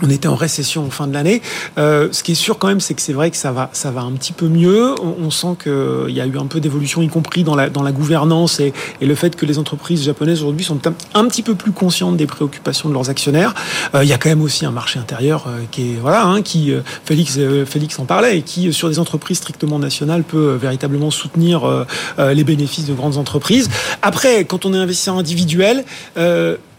on 0.02 0.10
était 0.10 0.28
en 0.28 0.34
récession 0.34 0.84
en 0.84 0.90
fin 0.90 1.06
de 1.06 1.14
l'année. 1.14 1.40
Euh, 1.78 2.08
ce 2.12 2.22
qui 2.22 2.32
est 2.32 2.36
sûr 2.36 2.58
quand 2.58 2.68
même, 2.68 2.80
c'est 2.80 2.94
que 2.94 3.00
c'est 3.00 3.12
vrai 3.12 3.30
que 3.30 3.36
ça 3.36 3.52
va, 3.52 3.70
ça 3.72 3.90
va 3.90 4.02
un 4.02 4.12
petit 4.12 4.32
peu 4.32 4.48
mieux. 4.48 4.94
On, 5.00 5.24
on 5.24 5.30
sent 5.30 5.56
qu'il 5.62 6.14
y 6.14 6.20
a 6.20 6.26
eu 6.26 6.38
un 6.38 6.46
peu 6.46 6.60
d'évolution, 6.60 7.02
y 7.02 7.08
compris 7.08 7.44
dans 7.44 7.54
la, 7.54 7.70
dans 7.70 7.82
la 7.82 7.92
gouvernance 7.92 8.60
et, 8.60 8.72
le 9.00 9.14
fait 9.14 9.36
que 9.36 9.46
les 9.46 9.58
entreprises 9.58 10.02
japonaises 10.02 10.42
aujourd'hui 10.42 10.64
sont 10.64 10.80
un, 11.14 11.28
petit 11.28 11.42
peu 11.42 11.54
plus 11.54 11.70
conscientes 11.70 12.16
des 12.16 12.26
préoccupations 12.26 12.88
de 12.88 12.94
leurs 12.94 13.08
actionnaires. 13.08 13.54
Euh, 13.94 14.02
il 14.02 14.10
y 14.10 14.12
a 14.12 14.18
quand 14.18 14.28
même 14.28 14.42
aussi 14.42 14.66
un 14.66 14.72
marché 14.72 14.98
intérieur 14.98 15.46
euh, 15.46 15.60
qui 15.70 15.92
est 15.92 15.94
voilà, 16.00 16.24
hein, 16.24 16.42
qui 16.42 16.72
euh, 16.72 16.80
Félix, 17.04 17.36
euh, 17.38 17.64
Félix 17.64 17.96
en 18.00 18.04
parlait 18.04 18.38
et 18.38 18.42
qui 18.42 18.68
euh, 18.68 18.72
sur 18.72 18.88
des 18.88 18.98
entreprises 18.98 19.38
strictement 19.38 19.78
nationales 19.78 20.24
peut 20.24 20.50
euh, 20.50 20.56
véritablement 20.56 21.12
soutenir 21.12 21.64
euh, 21.64 21.86
euh, 22.18 22.34
les 22.34 22.42
bénéfices 22.42 22.86
de 22.86 22.94
grandes 22.94 23.16
entreprises. 23.16 23.70
Après, 24.02 24.44
quand 24.44 24.66
on 24.66 24.74
est 24.74 24.78
investisseur 24.78 25.16
individuel. 25.16 25.84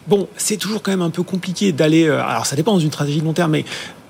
Bon, 0.07 0.27
c'est 0.37 0.57
toujours 0.57 0.81
quand 0.81 0.91
même 0.91 1.01
un 1.01 1.09
peu 1.09 1.23
compliqué 1.23 1.71
d'aller. 1.73 2.07
euh, 2.07 2.23
Alors, 2.23 2.45
ça 2.45 2.55
dépend 2.55 2.77
d'une 2.77 2.89
stratégie 2.91 3.19
de 3.19 3.25
long 3.25 3.33
terme, 3.33 3.51
mais 3.51 3.65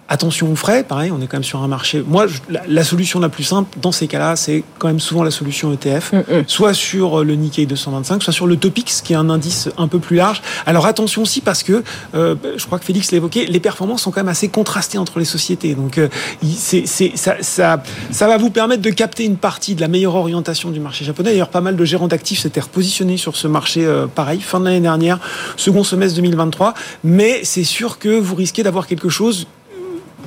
attention 0.10 0.52
aux 0.52 0.56
frais. 0.56 0.84
Pareil, 0.84 1.12
on 1.12 1.22
est 1.22 1.28
quand 1.28 1.38
même 1.38 1.44
sur 1.44 1.62
un 1.62 1.68
marché. 1.68 2.04
Moi, 2.06 2.28
je- 2.28 2.40
la, 2.50 2.62
la 2.68 2.84
solution 2.84 3.20
la 3.20 3.30
plus 3.30 3.44
simple 3.44 3.78
dans 3.82 3.92
ces 3.92 4.08
cas-là, 4.08 4.36
c'est 4.36 4.64
quand 4.80 4.88
même 4.88 5.00
souvent 5.00 5.24
la 5.24 5.32
solution 5.32 5.72
ETF, 5.74 6.14
soit 6.48 6.74
sur 6.74 7.20
euh, 7.20 7.24
le 7.24 7.36
Nikkei 7.36 7.66
225, 7.66 8.24
soit 8.24 8.34
sur 8.34 8.48
le 8.48 8.56
Topix, 8.58 9.02
qui 9.02 9.14
est 9.14 9.18
un 9.18 9.30
indice 9.30 9.70
un 9.78 9.88
peu 9.88 10.00
plus 10.00 10.16
large. 10.16 10.42
Alors 10.66 10.86
attention 10.86 11.22
aussi 11.24 11.42
parce 11.42 11.64
que 11.64 11.84
euh, 12.16 12.36
je 12.56 12.66
crois 12.66 12.80
que 12.80 12.86
Félix 12.86 13.12
l'a 13.12 13.18
évoqué, 13.18 13.46
les 13.46 13.60
performances 13.60 14.02
sont 14.04 14.12
quand 14.12 14.22
même 14.22 14.28
assez 14.30 14.48
contrastées 14.50 14.98
entre 14.98 15.20
les 15.20 15.26
sociétés. 15.26 15.76
Donc, 15.76 15.98
euh, 15.98 16.08
c'est, 16.56 16.86
ça, 16.88 17.36
ça, 17.42 17.84
ça 18.12 18.28
va 18.28 18.38
vous 18.38 18.50
permettre 18.50 18.82
de 18.82 18.90
capter 18.90 19.26
une 19.26 19.38
partie 19.38 19.76
de 19.76 19.82
la 19.82 19.88
meilleure 19.88 20.16
orientation 20.16 20.72
du 20.72 20.80
marché 20.80 21.06
japonais. 21.06 21.32
D'ailleurs, 21.32 21.50
pas 21.50 21.62
mal 21.62 21.76
de 21.76 21.86
gérants 21.86 22.08
d'actifs 22.08 22.40
s'étaient 22.40 22.62
repositionnés 22.62 23.18
sur 23.18 23.36
ce 23.36 23.48
marché, 23.48 23.86
euh, 23.86 24.08
pareil, 24.08 24.40
fin 24.42 24.60
de 24.60 24.66
l'année 24.66 24.80
dernière, 24.80 25.20
second 25.58 25.84
semestre 25.84 26.16
2023. 26.18 26.74
Mais 27.04 27.42
c'est 27.44 27.64
sûr 27.64 28.00
que 28.00 28.10
vous 28.20 28.36
risquez 28.36 28.64
d'avoir 28.64 28.88
quelque 28.88 29.10
chose 29.10 29.48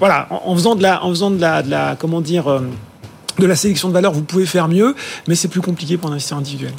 voilà, 0.00 0.26
en, 0.30 0.54
faisant 0.54 0.74
de 0.74 0.82
la, 0.82 1.04
en 1.04 1.10
faisant 1.10 1.30
de 1.30 1.40
la, 1.40 1.62
de 1.62 1.70
la 1.70 1.96
comment 1.96 2.20
dire, 2.20 2.48
euh, 2.48 2.60
de 3.38 3.46
la 3.46 3.54
sélection 3.54 3.88
de 3.88 3.92
valeur, 3.92 4.12
vous 4.12 4.22
pouvez 4.22 4.46
faire 4.46 4.66
mieux, 4.66 4.94
mais 5.28 5.34
c'est 5.34 5.48
plus 5.48 5.60
compliqué 5.60 5.96
pour 5.96 6.08
un 6.08 6.12
investisseur 6.12 6.38
individuel. 6.38 6.72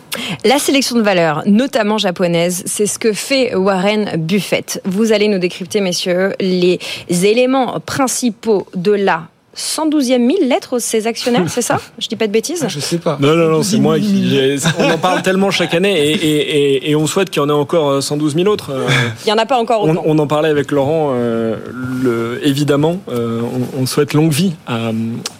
La 0.43 0.59
sélection 0.59 0.95
de 0.95 1.01
valeurs, 1.01 1.43
notamment 1.45 1.97
japonaise, 1.97 2.63
c'est 2.65 2.87
ce 2.87 2.99
que 2.99 3.13
fait 3.13 3.55
Warren 3.55 4.17
Buffett. 4.17 4.81
Vous 4.85 5.13
allez 5.13 5.27
nous 5.27 5.39
décrypter, 5.39 5.81
messieurs, 5.81 6.33
les 6.39 6.79
éléments 7.09 7.79
principaux 7.79 8.67
de 8.75 8.91
la 8.91 9.27
112e 9.55 10.19
mille 10.19 10.47
lettres 10.47 10.73
aux 10.77 10.79
ses 10.79 11.07
actionnaires, 11.07 11.49
c'est 11.49 11.61
ça? 11.61 11.79
Je 11.99 12.07
dis 12.07 12.15
pas 12.15 12.27
de 12.27 12.31
bêtises 12.31 12.61
Ah, 12.63 12.67
je 12.69 12.79
sais 12.79 12.97
pas. 12.99 13.17
Non, 13.19 13.35
non, 13.35 13.49
non, 13.49 13.63
c'est 13.63 13.75
12 13.75 13.81
moi 13.81 13.99
000. 13.99 14.07
qui. 14.07 14.59
On 14.79 14.89
en 14.89 14.97
parle 14.97 15.21
tellement 15.23 15.51
chaque 15.51 15.73
année 15.73 15.91
et, 15.99 16.11
et, 16.13 16.75
et, 16.85 16.89
et 16.91 16.95
on 16.95 17.05
souhaite 17.05 17.29
qu'il 17.29 17.41
y 17.41 17.45
en 17.45 17.49
ait 17.49 17.51
encore 17.53 17.89
euh, 17.89 18.01
112 18.01 18.35
000 18.35 18.47
autres. 18.47 18.71
Euh, 18.71 18.87
Il 19.25 19.29
y 19.29 19.31
en 19.33 19.37
a 19.37 19.45
pas 19.45 19.57
encore 19.57 19.83
On, 19.83 19.91
autant. 19.91 20.03
on 20.05 20.17
en 20.19 20.27
parlait 20.27 20.47
avec 20.49 20.71
Laurent. 20.71 21.11
euh, 21.15 21.57
le, 22.01 22.39
évidemment, 22.47 23.01
euh, 23.09 23.41
on, 23.75 23.81
on 23.81 23.85
souhaite 23.85 24.13
longue 24.13 24.31
vie 24.31 24.53
à, 24.67 24.91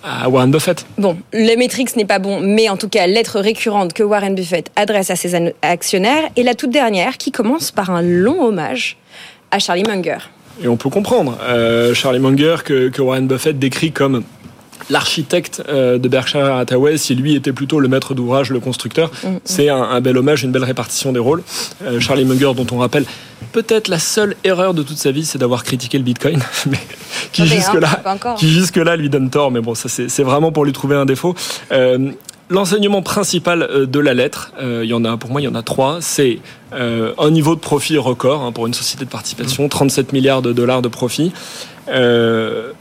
à 0.04 0.28
Warren 0.30 0.52
Buffett. 0.52 0.86
Bon, 0.98 1.18
le 1.32 1.56
Matrix 1.58 1.86
n'est 1.96 2.06
pas 2.06 2.20
bon, 2.20 2.42
mais 2.42 2.68
en 2.70 2.76
tout 2.78 2.90
cas, 2.90 3.08
lettre 3.08 3.40
récurrente 3.40 3.94
que 3.94 4.04
Warren 4.04 4.36
Buffett 4.36 4.72
adresse 4.76 5.10
à 5.10 5.16
ses 5.16 5.54
actionnaires. 5.62 6.24
Et 6.36 6.44
la 6.44 6.54
toute 6.56 6.72
dernière, 6.72 7.18
qui 7.18 7.32
commence 7.32 7.72
par 7.72 7.90
un 7.92 8.02
long 8.02 8.44
hommage 8.44 8.98
à 9.52 9.60
Charlie 9.60 9.84
Munger. 9.84 10.18
Et 10.64 10.68
on 10.68 10.78
peut 10.78 10.90
comprendre. 10.90 11.38
Euh, 11.44 11.94
Charlie 11.94 12.20
Munger, 12.20 12.58
que, 12.64 12.90
que 12.90 13.02
Warren 13.02 13.28
Buffett 13.28 13.58
décrit 13.58 13.92
comme 13.92 14.24
l'architecte 14.90 15.64
euh, 15.70 15.98
de 15.98 16.08
Berkshire 16.08 16.56
Hathaway, 16.56 16.98
si 16.98 17.16
lui 17.16 17.36
était 17.36 17.54
plutôt 17.54 17.80
le 17.80 17.88
maître 17.88 18.14
d'ouvrage, 18.14 18.52
le 18.52 18.60
constructeur, 18.60 19.12
c'est 19.44 19.70
un, 19.70 19.82
un 19.82 20.02
bel 20.02 20.18
hommage, 20.18 20.44
une 20.44 20.52
belle 20.52 20.64
répartition 20.64 21.12
des 21.12 21.20
rôles. 21.20 21.44
Euh, 21.84 22.00
Charlie 22.00 22.26
Munger, 22.26 22.52
dont 22.56 22.68
on 22.72 22.78
rappelle 22.78 23.06
peut-être 23.52 23.88
la 23.88 24.00
seule 24.00 24.36
erreur 24.44 24.74
de 24.74 24.84
toute 24.84 24.98
sa 24.98 25.12
vie, 25.12 25.26
c'est 25.26 25.38
d'avoir 25.38 25.64
critiqué 25.64 25.98
le 25.98 26.04
Bitcoin, 26.04 26.40
mais 26.70 26.80
qui 27.32 27.44
hein, 27.44 27.46
jusque-là 28.38 28.96
lui 28.96 29.10
donne 29.10 29.30
tort, 29.30 29.52
mais 29.52 29.62
bon, 29.62 29.76
ça 29.76 29.90
c'est 29.90 30.10
c'est 30.10 30.24
vraiment 30.24 30.52
pour 30.52 30.66
lui 30.66 30.74
trouver 30.74 30.96
un 30.96 31.06
défaut. 31.06 31.36
Euh, 31.72 32.12
L'enseignement 32.52 33.02
principal 33.02 33.64
euh, 33.64 33.86
de 33.86 34.00
la 34.00 34.14
lettre, 34.14 34.52
euh, 34.62 34.82
il 34.84 34.90
y 34.90 34.94
en 34.94 35.06
a 35.06 35.16
pour 35.16 35.32
moi, 35.32 35.40
il 35.40 35.46
y 35.46 35.48
en 35.48 35.56
a 35.56 35.64
trois. 35.64 36.00
C'est 36.02 36.40
euh, 36.74 37.14
un 37.18 37.32
niveau 37.32 37.56
de 37.56 37.62
profit 37.62 37.98
record 37.98 38.42
hein, 38.42 38.52
pour 38.52 38.68
une 38.68 38.74
société 38.74 39.06
de 39.06 39.10
participation, 39.10 39.70
37 39.70 40.12
milliards 40.12 40.42
de 40.42 40.52
dollars 40.52 40.82
de 40.82 40.90
profit. 40.90 41.32
Euh, 41.88 42.74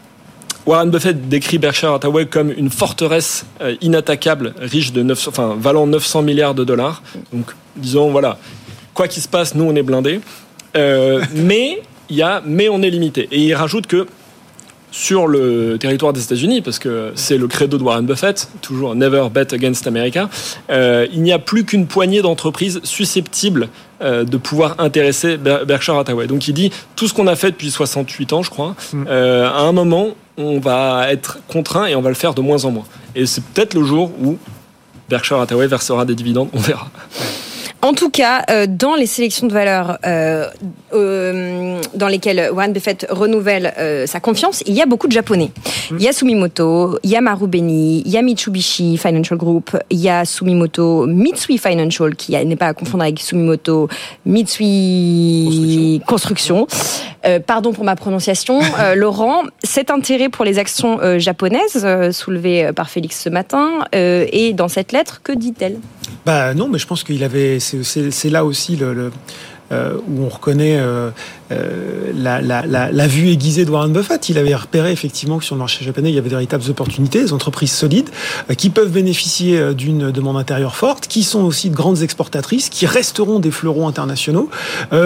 Warren 0.66 0.90
Buffett 0.90 1.28
décrit 1.28 1.58
Berkshire 1.58 1.92
Hathaway 1.92 2.26
comme 2.26 2.50
une 2.50 2.68
forteresse 2.68 3.46
inattaquable, 3.80 4.54
riche 4.58 4.92
de 4.92 5.04
900, 5.04 5.30
enfin 5.30 5.56
valant 5.58 5.86
900 5.86 6.22
milliards 6.22 6.54
de 6.54 6.64
dollars. 6.64 7.04
Donc, 7.32 7.46
disons 7.76 8.10
voilà, 8.10 8.38
quoi 8.92 9.06
qu'il 9.06 9.22
se 9.22 9.28
passe, 9.28 9.54
nous 9.54 9.64
on 9.64 9.74
est 9.76 9.84
blindés. 9.84 10.20
Mais 10.74 11.80
il 12.10 12.16
y 12.16 12.22
a, 12.22 12.42
mais 12.44 12.68
on 12.68 12.82
est 12.82 12.90
limité. 12.90 13.28
Et 13.30 13.38
il 13.38 13.54
rajoute 13.54 13.86
que 13.86 14.06
sur 14.92 15.26
le 15.28 15.76
territoire 15.78 16.12
des 16.12 16.22
États-Unis, 16.22 16.62
parce 16.62 16.78
que 16.80 17.12
c'est 17.14 17.38
le 17.38 17.46
credo 17.46 17.78
de 17.78 17.82
Warren 17.82 18.04
Buffett, 18.06 18.48
toujours 18.60 18.94
never 18.94 19.28
bet 19.32 19.54
against 19.54 19.86
America, 19.86 20.28
euh, 20.70 21.06
il 21.12 21.22
n'y 21.22 21.32
a 21.32 21.38
plus 21.38 21.64
qu'une 21.64 21.86
poignée 21.86 22.22
d'entreprises 22.22 22.80
susceptibles 22.82 23.68
euh, 24.02 24.24
de 24.24 24.36
pouvoir 24.36 24.74
intéresser 24.78 25.36
Ber- 25.36 25.64
Berkshire 25.66 25.96
Hathaway. 25.96 26.26
Donc 26.26 26.48
il 26.48 26.54
dit 26.54 26.72
tout 26.96 27.06
ce 27.06 27.14
qu'on 27.14 27.26
a 27.28 27.36
fait 27.36 27.52
depuis 27.52 27.70
68 27.70 28.32
ans, 28.32 28.42
je 28.42 28.50
crois, 28.50 28.74
euh, 28.94 29.48
à 29.48 29.60
un 29.60 29.72
moment, 29.72 30.08
on 30.36 30.58
va 30.58 31.06
être 31.12 31.38
contraint 31.48 31.86
et 31.86 31.94
on 31.94 32.00
va 32.02 32.08
le 32.08 32.14
faire 32.16 32.34
de 32.34 32.40
moins 32.40 32.64
en 32.64 32.70
moins. 32.72 32.84
Et 33.14 33.26
c'est 33.26 33.44
peut-être 33.44 33.74
le 33.74 33.84
jour 33.84 34.10
où 34.20 34.38
Berkshire 35.08 35.38
Hathaway 35.38 35.66
versera 35.66 36.04
des 36.04 36.14
dividendes, 36.14 36.48
on 36.52 36.58
verra. 36.60 36.88
En 37.82 37.94
tout 37.94 38.10
cas, 38.10 38.44
euh, 38.50 38.66
dans 38.68 38.94
les 38.94 39.06
sélections 39.06 39.46
de 39.46 39.54
valeurs 39.54 39.98
euh, 40.04 40.46
euh, 40.92 41.80
dans 41.94 42.08
lesquelles 42.08 42.50
Warren 42.52 42.74
Buffett 42.74 43.06
renouvelle 43.08 43.72
sa 44.06 44.20
confiance, 44.20 44.62
il 44.66 44.74
y 44.74 44.82
a 44.82 44.86
beaucoup 44.86 45.06
de 45.06 45.12
japonais. 45.12 45.50
Il 45.90 46.02
y 46.02 46.08
a 46.08 46.12
Sumimoto, 46.12 46.98
il 47.02 47.10
y 47.10 47.16
a 47.16 47.20
Marubeni, 47.20 48.02
il 48.04 48.10
y 48.10 48.18
a 48.18 48.22
Mitsubishi 48.22 48.98
Financial 48.98 49.38
Group, 49.38 49.76
il 49.88 49.98
y 49.98 50.08
a 50.08 50.24
Sumimoto 50.24 51.06
Mitsui 51.06 51.58
Financial, 51.58 52.14
qui 52.14 52.32
n'est 52.32 52.56
pas 52.56 52.66
à 52.66 52.74
confondre 52.74 53.04
avec 53.04 53.20
Sumimoto 53.20 53.88
Mitsui 54.26 56.02
Construction. 56.06 56.66
Pardon 57.46 57.72
pour 57.72 57.84
ma 57.84 57.96
prononciation. 57.96 58.60
Laurent, 58.94 59.42
cet 59.62 59.90
intérêt 59.90 60.28
pour 60.28 60.44
les 60.44 60.58
actions 60.58 60.98
japonaises 61.18 61.86
soulevé 62.12 62.72
par 62.74 62.90
Félix 62.90 63.20
ce 63.20 63.30
matin, 63.30 63.84
et 63.92 64.52
dans 64.52 64.68
cette 64.68 64.92
lettre, 64.92 65.22
que 65.22 65.32
dit-elle? 65.32 65.78
Bah 66.26 66.54
non, 66.54 66.68
mais 66.68 66.78
je 66.78 66.86
pense 66.86 67.02
qu'il 67.02 67.24
avait. 67.24 67.58
C'est 67.82 68.30
là 68.30 68.44
aussi 68.44 68.76
le 68.76 69.10
où 69.70 70.24
on 70.24 70.28
reconnaît 70.28 70.80
la, 71.50 72.40
la, 72.40 72.62
la, 72.66 73.06
vue 73.06 73.28
aiguisée 73.28 73.64
de 73.64 73.70
Warren 73.70 73.92
Buffett. 73.92 74.28
Il 74.28 74.38
avait 74.38 74.54
repéré 74.54 74.92
effectivement 74.92 75.38
que 75.38 75.44
sur 75.44 75.54
le 75.54 75.60
marché 75.60 75.84
japonais, 75.84 76.10
il 76.10 76.14
y 76.14 76.18
avait 76.18 76.28
de 76.28 76.34
véritables 76.34 76.64
opportunités, 76.68 77.22
des 77.22 77.32
entreprises 77.32 77.72
solides 77.72 78.10
qui 78.56 78.70
peuvent 78.70 78.90
bénéficier 78.90 79.74
d'une 79.74 80.10
demande 80.10 80.36
intérieure 80.36 80.76
forte, 80.76 81.06
qui 81.06 81.22
sont 81.22 81.42
aussi 81.42 81.70
de 81.70 81.76
grandes 81.76 82.02
exportatrices, 82.02 82.68
qui 82.68 82.86
resteront 82.86 83.38
des 83.38 83.50
fleurons 83.50 83.86
internationaux, 83.86 84.50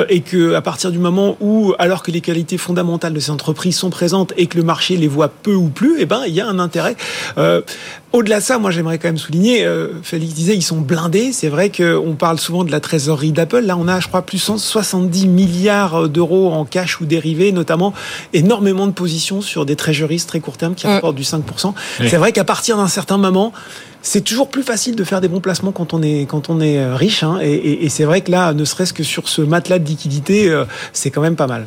et 0.09 0.21
que 0.21 0.55
à 0.55 0.63
partir 0.63 0.91
du 0.91 0.99
moment 0.99 1.37
où, 1.41 1.75
alors 1.79 2.03
que 2.03 2.11
les 2.11 2.21
qualités 2.21 2.59
fondamentales 2.59 3.13
de 3.13 3.21
ces 3.21 3.31
entreprises 3.31 3.77
sont 3.77 3.91
présentes 3.91 4.33
et 4.37 4.47
que 4.47 4.57
le 4.57 4.65
marché 4.65 4.97
les 4.97 5.09
voit 5.09 5.29
peu 5.29 5.55
ou 5.55 5.69
plus, 5.69 5.97
eh 5.99 6.07
ben 6.07 6.23
il 6.27 6.35
y 6.35 6.41
a 6.41 6.49
un 6.49 6.59
intérêt. 6.59 6.97
Euh, 7.39 7.63
au-delà 8.13 8.39
de 8.39 8.45
ça, 8.45 8.59
moi 8.59 8.71
j'aimerais 8.71 8.99
quand 8.99 9.09
même 9.09 9.19
souligner, 9.19 9.65
euh, 9.65 9.89
Félix 10.03 10.35
disait, 10.35 10.55
ils 10.55 10.63
sont 10.63 10.81
blindés. 10.81 11.33
C'est 11.33 11.49
vrai 11.49 11.71
qu'on 11.71 12.15
parle 12.15 12.39
souvent 12.39 12.63
de 12.63 12.71
la 12.71 12.79
trésorerie 12.79 13.33
d'Apple. 13.33 13.61
Là, 13.61 13.77
on 13.77 13.89
a, 13.89 13.99
je 13.99 14.07
crois, 14.07 14.23
plus 14.23 14.39
de 14.55 14.61
170 14.61 15.27
milliards 15.27 16.09
d'euros 16.09 16.53
en 16.53 16.65
cash 16.65 17.01
ou 17.01 17.07
dérivés, 17.07 17.53
notamment 17.53 17.93
énormément 18.33 18.87
de 18.87 18.93
positions 18.93 19.41
sur 19.41 19.67
des 19.67 19.77
trésoreries 19.77 20.23
très 20.27 20.41
court 20.41 20.57
terme 20.57 20.75
qui 20.75 20.87
rapportent 20.87 21.17
du 21.17 21.23
5%. 21.23 21.75
C'est 22.09 22.17
vrai 22.17 22.33
qu'à 22.33 22.45
partir 22.45 22.77
d'un 22.77 22.89
certain 22.89 23.19
moment, 23.19 23.53
c'est 24.03 24.21
toujours 24.21 24.49
plus 24.49 24.63
facile 24.63 24.97
de 24.97 25.03
faire 25.03 25.21
des 25.21 25.29
bons 25.29 25.41
placements 25.41 25.73
quand 25.73 25.95
on 25.95 26.03
est 26.03 26.29
quand 26.29 26.51
on 26.51 26.61
est 26.61 26.79
euh, 26.79 26.95
riche. 26.95 27.23
Hein, 27.23 27.39
et, 27.43 27.85
et, 27.85 27.89
c'est 27.89 28.05
vrai 28.05 28.21
que 28.21 28.31
là, 28.31 28.53
ne 28.53 28.65
serait-ce 28.65 28.93
que 28.93 29.03
sur 29.03 29.29
ce 29.29 29.41
matelas 29.41 29.79
de 29.79 29.87
liquidité, 29.87 30.51
euh, 30.51 30.67
c'est 30.93 31.11
quand 31.11 31.23
même 31.23 31.37
pas 31.37 31.47
mal. 31.47 31.67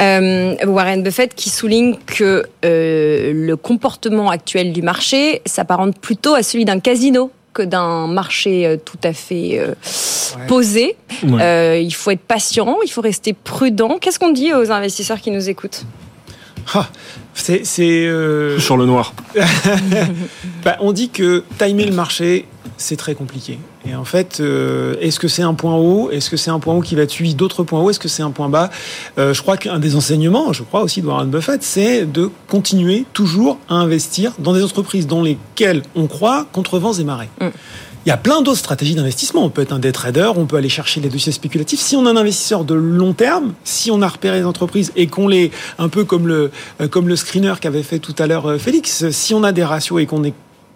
Euh, 0.00 0.54
Warren 0.66 1.02
Buffett 1.02 1.34
qui 1.34 1.50
souligne 1.50 1.96
que 2.06 2.44
euh, 2.64 3.32
le 3.34 3.56
comportement 3.56 4.30
actuel 4.30 4.72
du 4.72 4.82
marché 4.82 5.42
s'apparente 5.46 5.98
plutôt 5.98 6.34
à 6.34 6.42
celui 6.42 6.64
d'un 6.64 6.78
casino 6.78 7.30
que 7.54 7.62
d'un 7.62 8.06
marché 8.06 8.78
tout 8.84 8.98
à 9.02 9.12
fait 9.12 9.58
euh, 9.58 9.74
posé. 10.48 10.96
Ouais. 11.22 11.82
il 11.82 11.92
faut 11.92 12.10
être 12.10 12.20
patient, 12.20 12.76
il 12.84 12.90
faut 12.90 13.00
rester 13.00 13.32
prudent. 13.32 13.98
Qu'est-ce 14.00 14.18
qu'on 14.18 14.32
dit 14.32 14.52
aux 14.52 14.70
investisseurs 14.70 15.20
qui 15.20 15.30
nous 15.30 15.48
écoutent 15.48 15.86
ah, 16.72 16.88
c'est 17.34 17.62
euh... 17.88 18.58
sur 18.58 18.76
le 18.76 18.86
noir. 18.86 19.12
bah, 20.64 20.76
on 20.80 20.92
dit 20.92 21.10
que 21.10 21.44
timer 21.58 21.84
le 21.84 21.92
marché, 21.92 22.46
c'est 22.76 22.96
très 22.96 23.14
compliqué. 23.14 23.58
Et 23.86 23.94
en 23.94 24.04
fait, 24.04 24.38
euh, 24.40 24.96
est-ce 25.00 25.18
que 25.18 25.28
c'est 25.28 25.42
un 25.42 25.54
point 25.54 25.76
haut? 25.76 26.10
Est-ce 26.10 26.30
que 26.30 26.36
c'est 26.36 26.50
un 26.50 26.58
point 26.58 26.74
haut 26.74 26.80
qui 26.80 26.94
va 26.94 27.06
suivre 27.06 27.34
d'autres 27.34 27.64
points 27.64 27.80
hauts? 27.80 27.90
Est-ce 27.90 28.00
que 28.00 28.08
c'est 28.08 28.22
un 28.22 28.30
point 28.30 28.48
bas? 28.48 28.70
Euh, 29.18 29.34
Je 29.34 29.42
crois 29.42 29.56
qu'un 29.56 29.78
des 29.78 29.94
enseignements, 29.94 30.52
je 30.52 30.62
crois 30.62 30.82
aussi 30.82 31.02
de 31.02 31.06
Warren 31.06 31.28
Buffett, 31.28 31.62
c'est 31.62 32.06
de 32.06 32.30
continuer 32.48 33.04
toujours 33.12 33.58
à 33.68 33.74
investir 33.74 34.32
dans 34.38 34.54
des 34.54 34.62
entreprises 34.62 35.06
dans 35.06 35.22
lesquelles 35.22 35.82
on 35.94 36.06
croit 36.06 36.46
contre 36.52 36.78
vents 36.78 36.94
et 36.94 37.04
marées. 37.04 37.28
Mm. 37.40 37.48
Il 38.06 38.10
y 38.10 38.12
a 38.12 38.18
plein 38.18 38.42
d'autres 38.42 38.58
stratégies 38.58 38.94
d'investissement. 38.94 39.44
On 39.44 39.48
peut 39.48 39.62
être 39.62 39.72
un 39.72 39.78
day 39.78 39.92
trader, 39.92 40.32
on 40.36 40.44
peut 40.44 40.56
aller 40.56 40.68
chercher 40.68 41.00
les 41.00 41.08
dossiers 41.08 41.32
spéculatifs. 41.32 41.80
Si 41.80 41.96
on 41.96 42.04
est 42.06 42.10
un 42.10 42.16
investisseur 42.16 42.64
de 42.64 42.74
long 42.74 43.14
terme, 43.14 43.54
si 43.64 43.90
on 43.90 44.02
a 44.02 44.08
repéré 44.08 44.40
les 44.40 44.44
entreprises 44.44 44.92
et 44.94 45.06
qu'on 45.06 45.26
les, 45.26 45.50
un 45.78 45.88
peu 45.88 46.04
comme 46.04 46.28
le, 46.28 46.50
euh, 46.82 46.88
comme 46.88 47.08
le 47.08 47.16
screener 47.16 47.54
qu'avait 47.60 47.82
fait 47.82 47.98
tout 47.98 48.14
à 48.18 48.26
l'heure 48.26 48.56
Félix, 48.58 49.10
si 49.10 49.32
on 49.32 49.42
a 49.42 49.52
des 49.52 49.64
ratios 49.64 50.02
et 50.02 50.06
qu'on 50.06 50.22
est 50.22 50.34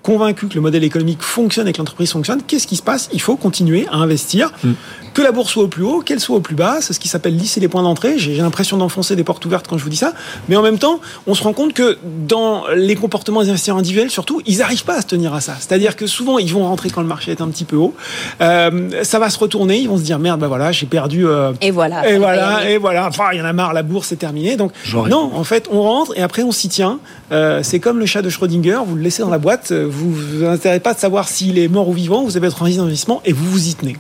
convaincu 0.09 0.49
que 0.49 0.55
le 0.55 0.63
modèle 0.63 0.85
économique 0.85 1.21
fonctionne 1.21 1.69
et 1.69 1.73
que 1.75 1.79
l'entreprise 1.79 2.13
fonctionne, 2.13 2.41
qu'est-ce 2.47 2.67
qui 2.67 2.77
se 2.77 2.83
passe? 2.83 3.11
Il 3.13 3.21
faut 3.21 3.37
continuer 3.37 3.87
à 3.93 3.97
investir. 3.97 4.53
Mm. 4.65 4.73
Que 5.13 5.23
la 5.23 5.33
bourse 5.33 5.53
soit 5.53 5.65
au 5.65 5.69
plus 5.69 5.83
haut, 5.83 6.01
qu'elle 6.01 6.21
soit 6.21 6.37
au 6.37 6.41
plus 6.41 6.55
bas, 6.55 6.77
c'est 6.81 6.93
ce 6.93 7.01
qui 7.01 7.09
s'appelle 7.09 7.37
lisser 7.37 7.59
les 7.59 7.67
points 7.67 7.83
d'entrée. 7.83 8.19
J'ai 8.19 8.37
l'impression 8.37 8.77
d'enfoncer 8.77 9.17
des 9.17 9.25
portes 9.25 9.45
ouvertes 9.45 9.67
quand 9.69 9.77
je 9.77 9.83
vous 9.83 9.91
dis 9.91 9.97
ça. 9.97 10.13
Mais 10.49 10.55
en 10.55 10.63
même 10.63 10.79
temps, 10.79 11.01
on 11.27 11.35
se 11.35 11.43
rend 11.43 11.53
compte 11.53 11.73
que 11.73 11.99
dans 12.27 12.65
les 12.75 12.95
comportements 12.95 13.43
des 13.43 13.49
investisseurs 13.49 13.77
individuels, 13.77 14.11
surtout, 14.11 14.41
ils 14.47 14.59
n'arrivent 14.59 14.85
pas 14.85 14.99
à 14.99 15.01
se 15.03 15.09
tenir 15.09 15.35
à 15.35 15.41
ça. 15.41 15.57
C'est-à-dire 15.59 15.97
que 15.97 16.07
souvent, 16.07 16.39
ils 16.39 16.53
vont 16.53 16.63
rentrer 16.63 16.91
quand 16.91 17.01
le 17.01 17.09
marché 17.09 17.33
est 17.33 17.41
un 17.41 17.49
petit 17.49 17.65
peu 17.65 17.75
haut. 17.75 17.95
Euh, 18.41 19.03
ça 19.03 19.19
va 19.19 19.29
se 19.29 19.39
retourner, 19.41 19.79
ils 19.79 19.89
vont 19.89 19.99
se 19.99 20.05
dire 20.05 20.21
merde, 20.21 20.39
ben 20.39 20.47
voilà, 20.47 20.71
j'ai 20.71 20.87
perdu. 20.87 21.27
Euh, 21.27 21.53
et 21.63 21.73
voilà. 21.73 22.09
Et 22.09 22.17
voilà, 22.17 22.71
et 22.71 22.79
voilà. 22.79 23.09
Enfin, 23.09 23.25
il 23.33 23.39
y 23.39 23.43
en 23.43 23.45
a 23.45 23.53
marre, 23.53 23.73
la 23.73 23.83
bourse 23.83 24.13
est 24.13 24.17
terminée. 24.17 24.57
Donc, 24.57 24.71
non, 24.95 25.33
en 25.35 25.45
fait, 25.45 25.69
on 25.73 25.83
rentre 25.83 26.17
et 26.17 26.23
après, 26.23 26.45
on 26.45 26.53
s'y 26.53 26.69
tient. 26.69 27.01
Euh, 27.33 27.61
c'est 27.65 27.81
comme 27.81 27.99
le 27.99 28.07
chat 28.07 28.23
de 28.23 28.31
Schrödinger, 28.31 28.79
vous 28.87 28.95
le 28.95 29.03
laissez 29.03 29.23
dans 29.23 29.31
la 29.31 29.39
boîte, 29.39 29.73
vous 29.73 29.98
vous 29.99 30.45
intéressez 30.45 30.81
pas 30.81 30.95
de 30.95 30.99
savoir 30.99 31.29
s'il 31.29 31.59
est 31.59 31.69
mort 31.69 31.89
ou 31.89 31.93
vivant, 31.93 32.25
vous 32.25 32.37
avez 32.37 32.49
votre 32.49 32.63
investissement 32.63 33.21
et 33.25 33.33
vous 33.33 33.51
vous 33.51 33.69
y 33.69 33.75
tenez. 33.75 33.97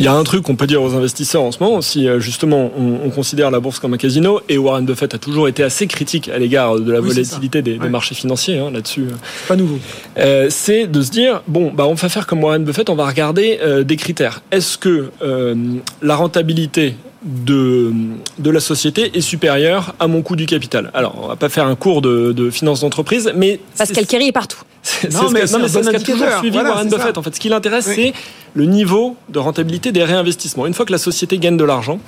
Il 0.00 0.04
y 0.04 0.08
a 0.08 0.14
un 0.14 0.24
truc 0.24 0.44
qu'on 0.44 0.56
peut 0.56 0.66
dire 0.66 0.82
aux 0.82 0.94
investisseurs 0.94 1.42
en 1.42 1.52
ce 1.52 1.62
moment, 1.62 1.82
si 1.82 2.08
justement 2.20 2.70
on, 2.74 3.00
on, 3.04 3.10
considère 3.10 3.50
la 3.50 3.60
bourse 3.60 3.78
comme 3.78 3.92
un 3.92 3.98
casino, 3.98 4.40
et 4.48 4.56
Warren 4.56 4.86
Buffett 4.86 5.12
a 5.12 5.18
toujours 5.18 5.46
été 5.46 5.62
assez 5.62 5.86
critique 5.86 6.30
à 6.30 6.38
l'égard 6.38 6.80
de 6.80 6.90
la 6.90 7.02
oui, 7.02 7.08
volatilité 7.08 7.60
des, 7.60 7.72
ouais. 7.72 7.78
des, 7.80 7.88
marchés 7.90 8.14
financiers 8.14 8.58
hein, 8.58 8.70
là-dessus. 8.70 9.08
Pas 9.46 9.56
nouveau. 9.56 9.78
Euh, 10.16 10.46
c'est 10.48 10.86
de 10.86 11.02
se 11.02 11.10
dire 11.10 11.42
bon, 11.46 11.70
bah 11.74 11.86
on 11.86 11.92
va 11.92 12.08
faire 12.08 12.26
comme 12.26 12.42
Warren 12.42 12.64
Buffett, 12.64 12.88
on 12.88 12.94
va 12.94 13.06
regarder 13.06 13.58
euh, 13.62 13.84
des 13.84 13.96
critères. 13.96 14.42
Est-ce 14.50 14.78
que 14.78 15.10
euh, 15.20 15.54
la 16.00 16.16
rentabilité 16.16 16.94
de, 17.22 17.92
de 18.38 18.50
la 18.50 18.60
société 18.60 19.10
est 19.14 19.20
supérieure 19.20 19.94
à 20.00 20.06
mon 20.06 20.22
coût 20.22 20.34
du 20.36 20.46
capital? 20.46 20.90
Alors, 20.94 21.20
on 21.22 21.28
va 21.28 21.36
pas 21.36 21.50
faire 21.50 21.66
un 21.66 21.76
cours 21.76 22.00
de, 22.00 22.32
de 22.32 22.48
finance 22.48 22.80
d'entreprise, 22.80 23.30
mais 23.36 23.60
parce 23.76 23.92
qu'Alkeri 23.92 24.28
est 24.28 24.32
partout. 24.32 24.62
C'est 24.90 25.12
non, 25.12 25.28
ce 25.28 25.32
mais 25.32 25.46
c'est 25.46 25.82
ce 25.82 25.90
qu'a 25.90 26.00
toujours 26.00 26.28
suivi 26.38 26.50
voilà, 26.50 26.70
Warren 26.70 26.88
Buffett. 26.88 27.16
En 27.16 27.22
fait, 27.22 27.34
ce 27.34 27.40
qui 27.40 27.48
l'intéresse, 27.48 27.86
oui. 27.88 27.94
c'est 27.96 28.12
le 28.54 28.64
niveau 28.64 29.16
de 29.28 29.38
rentabilité 29.38 29.92
des 29.92 30.02
réinvestissements. 30.02 30.66
Une 30.66 30.74
fois 30.74 30.84
que 30.84 30.92
la 30.92 30.98
société 30.98 31.38
gagne 31.38 31.56
de 31.56 31.64
l'argent, 31.64 32.00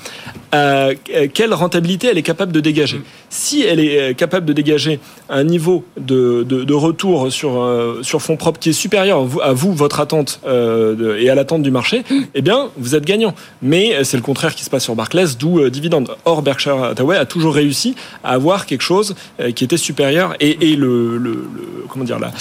euh, 0.54 0.94
quelle 1.32 1.54
rentabilité 1.54 2.08
elle 2.08 2.18
est 2.18 2.22
capable 2.22 2.52
de 2.52 2.60
dégager 2.60 2.98
mm. 2.98 3.02
Si 3.30 3.62
elle 3.62 3.80
est 3.80 4.14
capable 4.14 4.44
de 4.46 4.52
dégager 4.52 4.98
un 5.30 5.44
niveau 5.44 5.84
de, 5.98 6.42
de, 6.42 6.64
de 6.64 6.74
retour 6.74 7.32
sur, 7.32 7.62
euh, 7.62 8.00
sur 8.02 8.20
fonds 8.20 8.36
propres 8.36 8.58
qui 8.58 8.70
est 8.70 8.74
supérieur 8.74 9.26
à 9.42 9.52
vous, 9.52 9.72
votre 9.72 10.00
attente 10.00 10.40
euh, 10.46 10.94
de, 10.94 11.16
et 11.16 11.30
à 11.30 11.34
l'attente 11.34 11.62
du 11.62 11.70
marché, 11.70 12.00
mm. 12.10 12.20
eh 12.34 12.42
bien, 12.42 12.68
vous 12.76 12.94
êtes 12.94 13.04
gagnant. 13.04 13.34
Mais 13.62 14.02
c'est 14.04 14.16
le 14.16 14.22
contraire 14.22 14.54
qui 14.54 14.64
se 14.64 14.70
passe 14.70 14.84
sur 14.84 14.96
Barclays, 14.96 15.36
d'où 15.38 15.60
euh, 15.60 15.70
dividende. 15.70 16.16
Or, 16.24 16.42
Berkshire 16.42 16.82
Hathaway 16.82 17.16
a 17.16 17.26
toujours 17.26 17.54
réussi 17.54 17.94
à 18.24 18.30
avoir 18.30 18.66
quelque 18.66 18.82
chose 18.82 19.14
euh, 19.40 19.52
qui 19.52 19.64
était 19.64 19.76
supérieur 19.76 20.34
et, 20.40 20.72
et 20.72 20.76
le, 20.76 21.16
le, 21.18 21.30
le, 21.30 21.84
comment 21.88 22.04
dire 22.04 22.18
là 22.18 22.32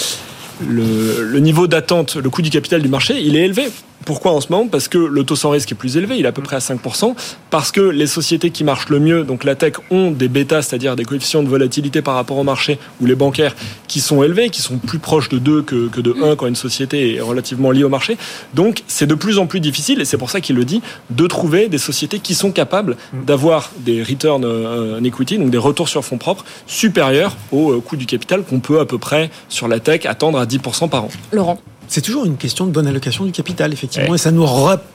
le, 0.68 1.38
niveau 1.38 1.66
d'attente, 1.66 2.16
le 2.16 2.30
coût 2.30 2.42
du 2.42 2.50
capital 2.50 2.82
du 2.82 2.88
marché, 2.88 3.20
il 3.20 3.36
est 3.36 3.44
élevé. 3.44 3.68
Pourquoi 4.04 4.32
en 4.32 4.40
ce 4.40 4.50
moment? 4.50 4.68
Parce 4.68 4.88
que 4.88 4.98
le 4.98 5.24
taux 5.24 5.36
sans 5.36 5.50
risque 5.50 5.72
est 5.72 5.76
plus 5.76 5.96
élevé, 5.96 6.18
il 6.18 6.24
est 6.24 6.28
à 6.28 6.32
peu 6.32 6.42
près 6.42 6.56
à 6.56 6.60
5%, 6.60 7.14
parce 7.50 7.72
que 7.72 7.80
les 7.80 8.06
sociétés 8.06 8.50
qui 8.50 8.64
marchent 8.64 8.88
le 8.88 8.98
mieux, 8.98 9.24
donc 9.24 9.44
la 9.44 9.54
tech, 9.54 9.74
ont 9.90 10.10
des 10.10 10.28
bêtas, 10.28 10.62
c'est-à-dire 10.62 10.96
des 10.96 11.04
coefficients 11.04 11.42
de 11.42 11.48
volatilité 11.48 12.02
par 12.02 12.14
rapport 12.14 12.38
au 12.38 12.44
marché, 12.44 12.78
ou 13.00 13.06
les 13.06 13.14
bancaires, 13.14 13.54
qui 13.88 14.00
sont 14.00 14.22
élevés, 14.22 14.50
qui 14.50 14.62
sont 14.62 14.78
plus 14.78 14.98
proches 14.98 15.28
de 15.28 15.38
2 15.38 15.62
que, 15.62 16.00
de 16.00 16.14
1 16.22 16.36
quand 16.36 16.46
une 16.46 16.56
société 16.56 17.16
est 17.16 17.20
relativement 17.20 17.70
liée 17.70 17.84
au 17.84 17.88
marché. 17.88 18.16
Donc 18.54 18.82
c'est 18.86 19.06
de 19.06 19.14
plus 19.14 19.38
en 19.38 19.46
plus 19.46 19.60
difficile, 19.60 20.00
et 20.00 20.04
c'est 20.04 20.18
pour 20.18 20.30
ça 20.30 20.40
qu'il 20.40 20.56
le 20.56 20.64
dit, 20.64 20.82
de 21.10 21.26
trouver 21.26 21.68
des 21.68 21.78
sociétés 21.78 22.18
qui 22.18 22.34
sont 22.34 22.52
capables 22.52 22.96
d'avoir 23.12 23.70
des 23.78 24.02
returns 24.02 24.44
en 24.44 25.02
equity, 25.04 25.38
donc 25.38 25.50
des 25.50 25.58
retours 25.58 25.88
sur 25.88 26.04
fonds 26.04 26.18
propres, 26.18 26.44
supérieurs 26.66 27.36
au 27.50 27.80
coût 27.80 27.96
du 27.96 28.06
capital 28.06 28.42
qu'on 28.42 28.60
peut 28.60 28.80
à 28.80 28.86
peu 28.86 28.98
près 28.98 29.30
sur 29.48 29.68
la 29.68 29.80
tech 29.80 30.06
attendre 30.06 30.38
à 30.38 30.46
10% 30.46 30.88
par 30.88 31.04
an. 31.04 31.08
Laurent 31.32 31.58
c'est 31.92 32.00
toujours 32.00 32.24
une 32.24 32.38
question 32.38 32.64
de 32.64 32.70
bonne 32.70 32.86
allocation 32.86 33.26
du 33.26 33.32
capital, 33.32 33.70
effectivement. 33.70 34.08
Ouais. 34.08 34.14
Et 34.14 34.18
ça 34.18 34.30
nous, 34.30 34.46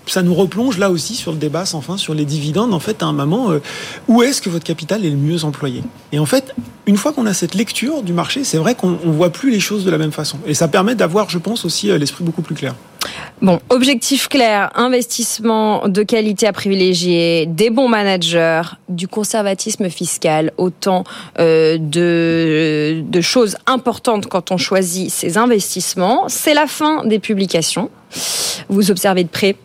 ça 0.08 0.24
nous 0.24 0.34
replonge 0.34 0.80
là 0.80 0.90
aussi 0.90 1.14
sur 1.14 1.32
le 1.32 1.38
débat 1.38 1.64
sans 1.64 1.80
fin 1.82 1.96
sur 1.96 2.16
les 2.16 2.26
dividendes. 2.26 2.74
En 2.74 2.80
fait, 2.80 3.04
à 3.04 3.06
un 3.06 3.14
moment, 3.14 3.52
euh, 3.52 3.62
où 4.08 4.24
est-ce 4.24 4.42
que 4.42 4.50
votre 4.50 4.64
capital 4.64 5.06
est 5.06 5.12
le 5.12 5.16
mieux 5.16 5.44
employé? 5.44 5.84
Et 6.12 6.18
en 6.18 6.26
fait, 6.26 6.56
une 6.88 6.98
fois 6.98 7.14
qu'on 7.14 7.28
a 7.28 7.36
cette 7.36 7.54
lecture 7.54 8.02
du 8.02 8.14
marché, 8.14 8.44
c'est 8.44 8.58
vrai 8.58 8.74
qu'on 8.74 8.90
ne 8.90 9.12
voit 9.12 9.30
plus 9.30 9.52
les 9.52 9.60
choses 9.60 9.86
de 9.86 9.92
la 9.92 10.00
même 10.00 10.12
façon. 10.12 10.40
Et 10.48 10.56
ça 10.56 10.68
permet 10.68 10.96
d'avoir, 10.96 11.30
je 11.30 11.38
pense, 11.38 11.66
aussi 11.66 11.92
euh, 11.92 12.00
l'esprit 12.00 12.24
beaucoup 12.24 12.42
plus 12.42 12.56
clair. 12.56 12.74
Bon, 13.40 13.60
objectif 13.70 14.30
clair, 14.30 14.72
investissement 14.74 15.88
de 15.88 16.02
qualité 16.02 16.48
à 16.48 16.54
privilégier, 16.54 17.46
des 17.46 17.70
bons 17.70 17.88
managers, 17.88 18.64
du 18.90 19.08
conservatisme 19.08 19.90
fiscal, 19.90 20.52
autant 20.58 21.04
euh, 21.40 21.78
de, 21.80 23.22
choses 23.22 23.58
importantes 23.68 24.26
quand 24.26 24.52
on 24.52 24.58
choisit 24.58 25.12
ses 25.12 25.38
investissements. 25.38 26.28
C'est 26.30 26.56
la 26.56 26.66
fin 26.66 27.06
des 27.06 27.20
publications. 27.20 27.92
Vous 28.70 28.90
observez 28.90 29.24
de 29.24 29.30
près 29.30 29.56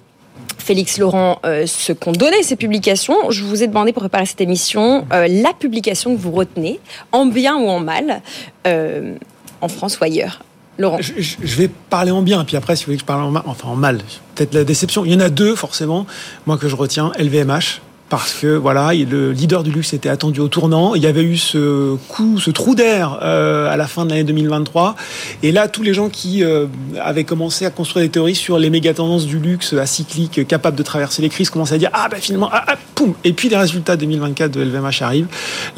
Félix 0.58 0.98
Laurent, 0.98 1.38
euh, 1.46 1.64
ce 1.66 1.94
qu'ont 1.94 2.12
donné 2.12 2.42
ces 2.42 2.56
publications. 2.56 3.30
Je 3.30 3.42
vous 3.42 3.62
ai 3.62 3.68
demandé 3.68 3.92
pour 3.92 4.02
préparer 4.02 4.26
cette 4.26 4.42
émission 4.42 5.06
euh, 5.14 5.28
la 5.28 5.54
publication 5.54 6.14
que 6.14 6.20
vous 6.20 6.32
retenez, 6.32 6.78
en 7.10 7.24
bien 7.24 7.56
ou 7.56 7.68
en 7.68 7.80
mal, 7.80 8.20
en 8.64 9.68
France 9.68 9.98
ou 9.98 10.04
ailleurs. 10.04 10.42
Laurent. 10.78 10.98
Je, 11.00 11.56
vais 11.56 11.68
parler 11.68 12.10
en 12.10 12.22
bien, 12.22 12.44
puis 12.44 12.56
après, 12.56 12.76
si 12.76 12.84
vous 12.84 12.86
voulez 12.86 12.96
que 12.96 13.02
je 13.02 13.06
parle 13.06 13.22
en 13.22 13.30
mal, 13.30 13.42
enfin 13.46 13.68
en 13.68 13.76
mal, 13.76 13.98
peut-être 14.34 14.54
la 14.54 14.64
déception. 14.64 15.04
Il 15.04 15.12
y 15.12 15.14
en 15.14 15.20
a 15.20 15.28
deux, 15.28 15.54
forcément, 15.54 16.06
moi 16.46 16.56
que 16.56 16.68
je 16.68 16.74
retiens, 16.74 17.12
LVMH 17.18 17.80
parce 18.12 18.34
que 18.34 18.56
voilà, 18.56 18.92
le 18.92 19.32
leader 19.32 19.62
du 19.62 19.70
luxe 19.70 19.94
était 19.94 20.10
attendu 20.10 20.40
au 20.40 20.48
tournant. 20.48 20.94
Il 20.94 21.02
y 21.02 21.06
avait 21.06 21.22
eu 21.22 21.38
ce 21.38 21.96
coup, 22.08 22.38
ce 22.38 22.50
trou 22.50 22.74
d'air 22.74 23.18
euh, 23.22 23.72
à 23.72 23.78
la 23.78 23.86
fin 23.86 24.04
de 24.04 24.10
l'année 24.10 24.24
2023. 24.24 24.96
Et 25.42 25.50
là, 25.50 25.66
tous 25.66 25.82
les 25.82 25.94
gens 25.94 26.10
qui 26.10 26.44
euh, 26.44 26.66
avaient 27.00 27.24
commencé 27.24 27.64
à 27.64 27.70
construire 27.70 28.04
des 28.04 28.10
théories 28.10 28.34
sur 28.34 28.58
les 28.58 28.68
méga 28.68 28.92
tendances 28.92 29.24
du 29.24 29.38
luxe 29.38 29.72
acyclique, 29.72 30.46
capables 30.46 30.76
de 30.76 30.82
traverser 30.82 31.22
les 31.22 31.30
crises, 31.30 31.48
commençaient 31.48 31.76
à 31.76 31.78
dire 31.78 31.88
ah 31.94 32.06
ben 32.10 32.20
finalement 32.20 32.50
ah, 32.52 32.62
ah, 32.66 32.74
poum. 32.94 33.14
Et 33.24 33.32
puis 33.32 33.48
les 33.48 33.56
résultats 33.56 33.96
2024 33.96 34.50
de 34.50 34.60
LVMH 34.60 35.00
arrivent. 35.00 35.28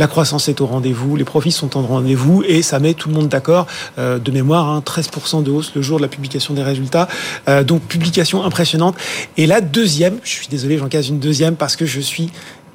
La 0.01 0.09
croissance 0.09 0.49
est 0.49 0.61
au 0.61 0.66
rendez-vous, 0.66 1.14
les 1.14 1.23
profits 1.23 1.53
sont 1.53 1.77
au 1.79 1.83
rendez-vous 1.83 2.42
et 2.49 2.62
ça 2.62 2.81
met 2.81 2.94
tout 2.94 3.11
le 3.11 3.14
monde 3.14 3.29
d'accord. 3.29 3.68
Euh, 4.01 4.18
de 4.18 4.33
mémoire, 4.33 4.70
hein, 4.70 4.83
13% 4.85 5.44
de 5.44 5.53
hausse 5.53 5.70
le 5.77 5.83
jour 5.83 5.99
de 5.99 6.03
la 6.03 6.09
publication 6.09 6.53
des 6.53 6.64
résultats. 6.64 7.07
donc 7.64 7.83
publication 7.83 8.42
impressionnante. 8.42 8.97
Et 9.37 9.47
la 9.47 9.61
deuxième, 9.61 10.18
je 10.25 10.31
suis 10.31 10.49
désolé, 10.49 10.79
j'en 10.79 10.88
casse 10.88 11.09
une 11.11 11.20
deuxième 11.20 11.55
parce 11.55 11.77
que 11.77 11.87
je 11.87 12.01
suis 12.01 12.24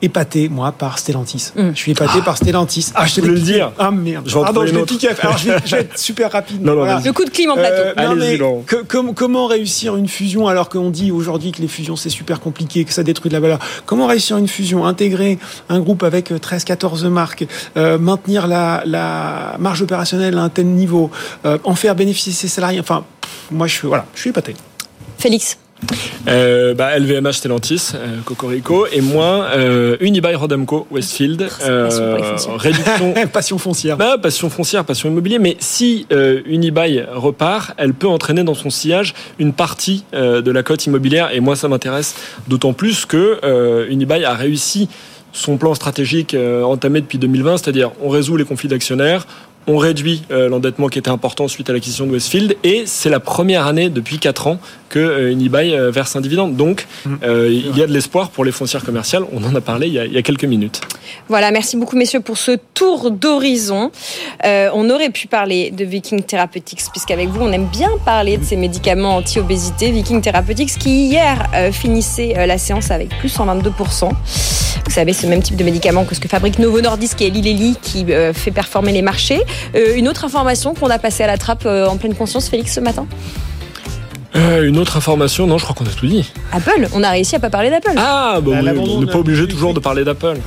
épaté, 0.02 0.50
moi, 0.50 0.72
par 0.72 0.98
Stellantis. 1.00 1.52
Mm. 1.56 1.72
Je 1.74 1.78
suis 1.78 1.92
épaté 1.92 2.22
par 2.22 2.38
Stellantis. 2.38 2.92
Ah, 2.96 3.06
je 3.06 3.16
te 3.16 3.22
voulais 3.22 3.34
le 3.34 3.40
dire. 3.40 3.72
Ah, 3.78 3.92
merde. 3.92 4.28
Je 4.28 4.34
Pardon, 4.34 4.66
je 4.66 4.72
vais 4.74 4.78
Alors, 5.22 5.38
je 5.38 5.50
vais, 5.50 5.82
être 5.82 5.98
super 5.98 6.32
rapide. 6.32 6.64
Non, 6.64 6.76
non, 6.76 7.00
Le 7.04 7.12
coup 7.12 7.26
de 7.26 7.30
clim 7.30 7.52
en 7.52 7.56
plateau. 7.56 8.00
Euh, 8.00 9.14
comment 9.14 9.48
réussir 9.48 9.96
une 9.98 10.08
fusion 10.08 10.48
alors 10.48 10.70
qu'on 10.70 10.90
dit 10.90 11.12
aujourd'hui 11.12 11.52
que 11.52 11.62
les 11.62 11.68
fusions, 11.68 11.96
c'est 11.96 12.10
super 12.10 12.40
compliqué, 12.40 12.86
que 12.86 12.94
ça 12.94 13.04
détruit 13.04 13.30
de 13.30 13.36
la 13.36 13.40
valeur? 13.40 13.60
Comment 13.86 14.08
réussir 14.08 14.38
une 14.38 14.48
fusion? 14.48 14.86
Intégrer 14.86 15.38
un 15.68 15.80
groupe 15.80 16.04
avec 16.04 16.32
13-14 16.32 17.08
marques, 17.08 17.46
euh, 17.78 17.98
maintenir 17.98 18.48
la, 18.48 18.84
la, 18.86 19.56
marge 19.60 19.82
opérationnelle 19.82 20.38
à 20.38 20.44
un 20.44 20.50
tel 20.50 20.68
niveau, 20.68 21.12
euh, 21.46 21.58
en 21.64 21.76
faire 21.76 21.96
bénéficier 21.96 22.32
ses 22.32 22.48
salariés? 22.48 22.80
Enfin, 22.80 23.04
moi, 23.52 23.68
je, 23.68 23.86
voilà, 23.86 24.06
je 24.16 24.22
suis 24.22 24.30
épaté. 24.30 24.56
Félix 25.18 25.58
euh, 26.28 26.74
bah, 26.74 26.98
LVMH 26.98 27.34
Stellantis, 27.34 27.92
euh, 27.96 28.20
Cocorico, 28.26 28.86
et 28.92 29.02
moi, 29.02 29.48
euh, 29.56 29.98
Unibail 30.00 30.36
Rodamco 30.36 30.88
Westfield. 30.92 31.48
Euh, 31.63 31.89
réduction. 32.58 33.13
passion 33.34 33.58
foncière. 33.58 33.98
Bah, 33.98 34.18
passion 34.22 34.50
foncière, 34.50 34.86
passion 34.86 35.10
immobilière. 35.10 35.39
Mais 35.42 35.58
si 35.60 36.06
euh, 36.12 36.42
Unibail 36.46 37.08
repart, 37.12 37.74
elle 37.78 37.94
peut 37.94 38.08
entraîner 38.08 38.44
dans 38.44 38.54
son 38.54 38.70
sillage 38.70 39.13
une 39.39 39.54
partie 39.54 40.04
euh, 40.13 40.42
de 40.42 40.52
la 40.52 40.63
cote 40.63 40.86
immobilière. 40.86 41.32
Et 41.34 41.39
moi, 41.39 41.56
ça 41.56 41.68
m'intéresse 41.68 42.15
d'autant 42.48 42.74
plus 42.74 43.06
que 43.06 43.88
Unibail 43.89 44.26
a 44.26 44.34
réussi 44.34 44.89
son 45.32 45.58
plan 45.58 45.76
stratégique 45.76 46.36
entamé 46.63 47.02
depuis 47.02 47.20
2020, 47.20 47.58
c'est-à-dire 47.58 47.92
on 48.02 48.10
résout 48.10 48.36
les 48.36 48.46
conflits 48.46 48.68
d'actionnaires, 48.68 49.28
on 49.70 49.78
réduit 49.78 50.24
euh, 50.32 50.50
l'endettement 50.50 50.88
qui 50.88 50.98
était 50.98 51.12
important 51.12 51.48
suite 51.48 51.70
à 51.70 51.74
l'acquisition 51.74 52.08
de 52.08 52.12
Westfield 52.12 52.58
et 52.64 52.84
c'est 52.88 53.10
la 53.10 53.20
première 53.20 53.68
année 53.68 53.90
depuis 53.90 54.18
4 54.18 54.48
ans 54.48 54.60
que 54.90 54.98
euh, 54.98 55.32
Unibail 55.32 55.76
euh, 55.76 55.92
verse 55.92 56.16
un 56.16 56.22
dividende. 56.22 56.56
Donc 56.56 56.88
mmh. 57.06 57.16
il 57.46 57.78
y 57.78 57.84
a 57.84 57.86
de 57.86 57.94
l'espoir 57.94 58.32
pour 58.32 58.44
les 58.44 58.52
foncières 58.52 58.84
commerciales. 58.84 59.24
On 59.32 59.44
en 59.44 59.54
a 59.54 59.62
parlé 59.62 59.86
il 59.88 59.94
y 59.94 60.18
a, 60.18 60.22
quelques 60.24 60.46
minutes. 60.46 60.82
Voilà, 61.28 61.52
merci 61.52 61.78
beaucoup 61.78 61.96
messieurs 61.96 62.20
pour 62.20 62.38
ce 62.38 62.58
tour 62.74 63.12
d'horizon. 63.12 63.92
on 64.44 64.90
aurait 64.90 65.12
pu 65.12 65.28
parler 65.28 65.70
de 65.70 65.86
Viking 65.86 66.24
Therapeutics 66.24 66.82
puisqu'avec 66.92 67.30
vous 67.30 67.42
on 67.42 67.52
aime 67.52 67.68
bien 67.68 67.92
parler 68.04 68.38
de 68.38 68.44
ces 68.44 68.56
médicaments 68.56 69.18
anti-obésité. 69.18 69.92
Viking 69.92 70.22
Therapeutics 70.22 70.80
qui 70.80 71.10
hier 71.10 71.48
finissait 71.72 72.48
la 72.48 72.58
séance 72.58 72.90
avec 72.90 73.10
plus 73.20 73.30
122%. 73.36 74.10
Vous 74.86 74.96
savez, 74.96 75.14
c'est 75.14 75.28
le 75.28 75.30
même 75.30 75.44
type 75.44 75.56
de 75.56 75.64
médicament 75.64 76.06
que 76.06 76.16
ce 76.16 76.20
que 76.20 76.28
fabrique 76.28 76.58
Novo 76.58 76.82
Nordisk 76.82 77.22
et 77.22 77.30
Lilly 77.30 77.76
qui 77.82 78.06
fait 78.34 78.52
performer 78.52 78.92
les 78.92 79.04
marchés. 79.04 79.44
Euh, 79.76 79.95
une 79.95 80.08
autre 80.08 80.26
information 80.26 80.74
qu'on 80.74 80.89
a 80.89 81.00
passée 81.00 81.24
à 81.24 81.28
la 81.28 81.38
trappe 81.38 81.63
euh, 81.65 81.88
en 81.88 81.98
pleine 81.98 82.15
conscience, 82.15 82.50
Félix, 82.50 82.74
ce 82.74 82.80
matin 82.80 83.06
euh, 84.36 84.67
une 84.67 84.78
autre 84.78 84.95
information, 84.95 85.48
non, 85.48 85.58
je 85.58 85.63
crois 85.63 85.76
qu'on 85.76 85.89
a 85.89 85.93
tout 85.93 86.06
dit. 86.06 86.32
Apple, 86.52 86.88
on 86.93 87.02
a 87.02 87.10
réussi 87.10 87.36
à 87.36 87.39
pas 87.39 87.50
parler 87.50 87.72
d'Apple. 87.72 87.93
Ah, 87.98 88.39
bah 88.41 88.52
oui, 88.62 88.80
on 88.80 89.02
n'est 89.02 89.12
pas 89.12 89.17
obligé 89.17 89.48
toujours 89.48 89.74
de 89.74 89.80
parler 89.80 90.04
d'Apple. 90.04 90.38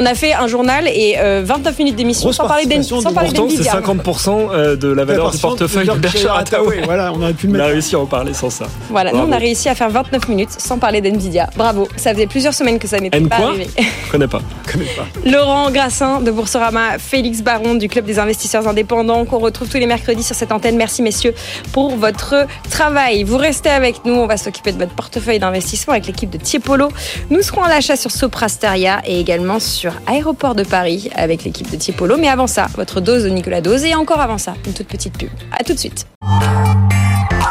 On 0.00 0.06
a 0.06 0.14
fait 0.14 0.32
un 0.32 0.46
journal 0.46 0.86
et 0.86 1.16
29 1.42 1.76
minutes 1.80 1.96
d'émission 1.96 2.30
sans 2.32 2.46
parler 2.46 2.66
d'Nvidia. 2.66 3.00
Pourtant, 3.02 3.48
c'est 3.50 3.64
50% 3.64 4.76
de 4.76 4.88
la 4.92 5.04
valeur 5.04 5.32
du 5.32 5.38
portefeuille 5.38 5.88
de 5.88 5.92
Berkshire 5.94 6.34
Hathaway. 6.34 6.82
Voilà, 6.84 7.12
on 7.12 7.20
a 7.20 7.32
pu 7.32 7.48
On 7.52 7.58
a 7.58 7.66
réussi 7.66 7.96
à 7.96 7.98
en 7.98 8.06
parler 8.06 8.32
sans 8.32 8.48
ça. 8.48 8.66
Voilà, 8.90 9.10
nous 9.10 9.18
on 9.18 9.32
a 9.32 9.38
réussi 9.38 9.68
à 9.68 9.74
faire 9.74 9.90
29 9.90 10.28
minutes 10.28 10.50
sans 10.56 10.78
parler 10.78 11.00
d'Nvidia. 11.00 11.50
Bravo, 11.56 11.88
ça 11.96 12.12
faisait 12.14 12.28
plusieurs 12.28 12.54
semaines 12.54 12.78
que 12.78 12.86
ça 12.86 13.00
n'était 13.00 13.20
pas 13.22 13.36
arrivé. 13.36 13.66
Je 14.06 14.12
connais 14.12 14.28
pas. 14.28 14.40
Connais 14.70 14.84
pas. 14.84 15.06
Laurent 15.28 15.70
Grassin 15.72 16.20
de 16.20 16.30
Boursorama, 16.30 16.98
Félix 16.98 17.42
Baron 17.42 17.74
du 17.74 17.88
Club 17.88 18.04
des 18.04 18.20
investisseurs 18.20 18.68
indépendants 18.68 19.24
qu'on 19.24 19.38
retrouve 19.38 19.68
tous 19.68 19.78
les 19.78 19.86
mercredis 19.86 20.22
sur 20.22 20.36
cette 20.36 20.52
antenne. 20.52 20.76
Merci 20.76 21.02
messieurs 21.02 21.34
pour 21.72 21.96
votre 21.96 22.46
travail. 22.70 23.24
Vous 23.24 23.36
restez 23.36 23.70
avec 23.70 24.04
nous, 24.04 24.14
on 24.14 24.26
va 24.26 24.36
s'occuper 24.36 24.70
de 24.70 24.78
votre 24.78 24.94
portefeuille 24.94 25.40
d'investissement 25.40 25.94
avec 25.94 26.06
l'équipe 26.06 26.30
de 26.30 26.38
Tiepolo. 26.38 26.88
Nous 27.30 27.42
serons 27.42 27.64
à 27.64 27.68
l'achat 27.68 27.96
sur 27.96 28.12
Soprasteria 28.12 29.00
et 29.04 29.18
également 29.18 29.58
sur 29.58 29.87
Aéroport 30.06 30.54
de 30.54 30.64
Paris 30.64 31.10
avec 31.14 31.44
l'équipe 31.44 31.70
de 31.70 31.76
Tiepolo. 31.76 32.16
Mais 32.16 32.28
avant 32.28 32.46
ça, 32.46 32.66
votre 32.76 33.00
dose 33.00 33.24
de 33.24 33.28
Nicolas 33.28 33.60
Dose 33.60 33.84
et 33.84 33.94
encore 33.94 34.20
avant 34.20 34.38
ça, 34.38 34.54
une 34.66 34.72
toute 34.72 34.88
petite 34.88 35.16
pub. 35.16 35.30
A 35.52 35.64
tout 35.64 35.74
de 35.74 35.78
suite. 35.78 36.06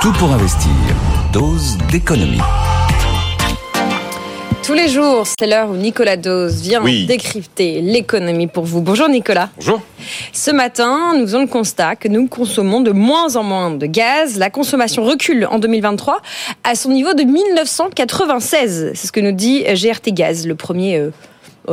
Tout 0.01 0.13
pour 0.13 0.31
investir. 0.31 0.71
Dose 1.33 1.77
d'économie. 1.91 2.41
Tous 4.67 4.73
les 4.73 4.89
jours, 4.89 5.25
c'est 5.25 5.47
l'heure 5.47 5.69
où 5.69 5.77
Nicolas 5.77 6.17
Dose 6.17 6.61
vient 6.61 6.83
décrypter 6.83 7.79
l'économie 7.79 8.47
pour 8.47 8.65
vous. 8.65 8.81
Bonjour 8.81 9.07
Nicolas. 9.07 9.49
Bonjour. 9.55 9.81
Ce 10.33 10.51
matin, 10.51 11.13
nous 11.15 11.21
faisons 11.21 11.39
le 11.39 11.47
constat 11.47 11.95
que 11.95 12.09
nous 12.09 12.27
consommons 12.27 12.81
de 12.81 12.91
moins 12.91 13.37
en 13.37 13.43
moins 13.43 13.71
de 13.71 13.85
gaz. 13.85 14.37
La 14.37 14.49
consommation 14.49 15.05
recule 15.05 15.47
en 15.49 15.59
2023 15.59 16.21
à 16.65 16.75
son 16.75 16.89
niveau 16.89 17.13
de 17.13 17.23
1996. 17.23 18.91
C'est 18.93 19.07
ce 19.07 19.11
que 19.13 19.21
nous 19.21 19.31
dit 19.31 19.63
GRT 19.63 20.11
Gaz, 20.11 20.45
le 20.45 20.55
premier 20.55 20.97
euh, 20.97 21.11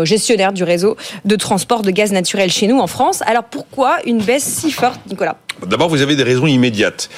gestionnaire 0.02 0.52
du 0.52 0.64
réseau 0.64 0.96
de 1.24 1.36
transport 1.36 1.82
de 1.82 1.90
gaz 1.90 2.12
naturel 2.12 2.50
chez 2.50 2.66
nous 2.66 2.78
en 2.78 2.86
France. 2.86 3.22
Alors 3.26 3.44
pourquoi 3.44 3.98
une 4.04 4.22
baisse 4.22 4.44
si 4.44 4.70
forte, 4.70 5.00
Nicolas? 5.08 5.36
D'abord, 5.66 5.88
vous 5.88 6.02
avez 6.02 6.16
des 6.16 6.22
raisons 6.22 6.46
immédiates. 6.46 7.08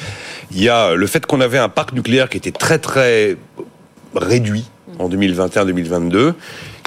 Il 0.52 0.62
y 0.62 0.68
a 0.68 0.94
le 0.94 1.06
fait 1.06 1.24
qu'on 1.26 1.40
avait 1.40 1.58
un 1.58 1.68
parc 1.68 1.92
nucléaire 1.92 2.28
qui 2.28 2.36
était 2.36 2.52
très 2.52 2.78
très 2.78 3.36
réduit 4.14 4.64
en 4.98 5.08
2021-2022, 5.08 6.34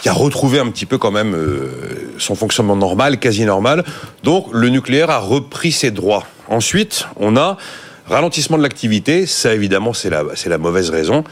qui 0.01 0.09
a 0.09 0.13
retrouvé 0.13 0.59
un 0.59 0.69
petit 0.69 0.85
peu 0.85 0.97
quand 0.97 1.11
même 1.11 1.35
euh, 1.35 2.11
son 2.17 2.35
fonctionnement 2.35 2.75
normal, 2.75 3.19
quasi 3.19 3.45
normal. 3.45 3.83
Donc 4.23 4.47
le 4.51 4.69
nucléaire 4.69 5.09
a 5.09 5.19
repris 5.19 5.71
ses 5.71 5.91
droits. 5.91 6.25
Ensuite, 6.47 7.07
on 7.17 7.35
a 7.35 7.57
ralentissement 8.07 8.57
de 8.57 8.63
l'activité. 8.63 9.25
Ça, 9.25 9.53
évidemment, 9.53 9.93
c'est 9.93 10.09
la 10.09 10.57
mauvaise 10.57 10.89
raison. 10.89 11.23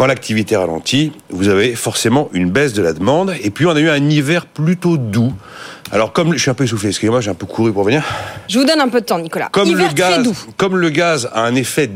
Quand 0.00 0.06
l'activité 0.06 0.56
ralentit, 0.56 1.12
vous 1.28 1.48
avez 1.48 1.74
forcément 1.74 2.30
une 2.32 2.50
baisse 2.50 2.72
de 2.72 2.80
la 2.80 2.94
demande. 2.94 3.34
Et 3.42 3.50
puis, 3.50 3.66
on 3.66 3.76
a 3.76 3.80
eu 3.80 3.90
un 3.90 4.08
hiver 4.08 4.46
plutôt 4.46 4.96
doux. 4.96 5.34
Alors, 5.92 6.14
comme 6.14 6.32
je 6.32 6.38
suis 6.38 6.50
un 6.50 6.54
peu 6.54 6.64
essoufflé, 6.64 6.88
excusez-moi, 6.88 7.20
j'ai 7.20 7.30
un 7.30 7.34
peu 7.34 7.44
couru 7.44 7.70
pour 7.70 7.84
venir. 7.84 8.02
Je 8.48 8.58
vous 8.58 8.64
donne 8.64 8.80
un 8.80 8.88
peu 8.88 9.02
de 9.02 9.04
temps, 9.04 9.18
Nicolas. 9.18 9.50
Comme, 9.52 9.76
le 9.76 9.92
gaz, 9.92 10.26
comme 10.56 10.78
le 10.78 10.88
gaz 10.88 11.28
a 11.34 11.42
un 11.42 11.54
effet 11.54 11.86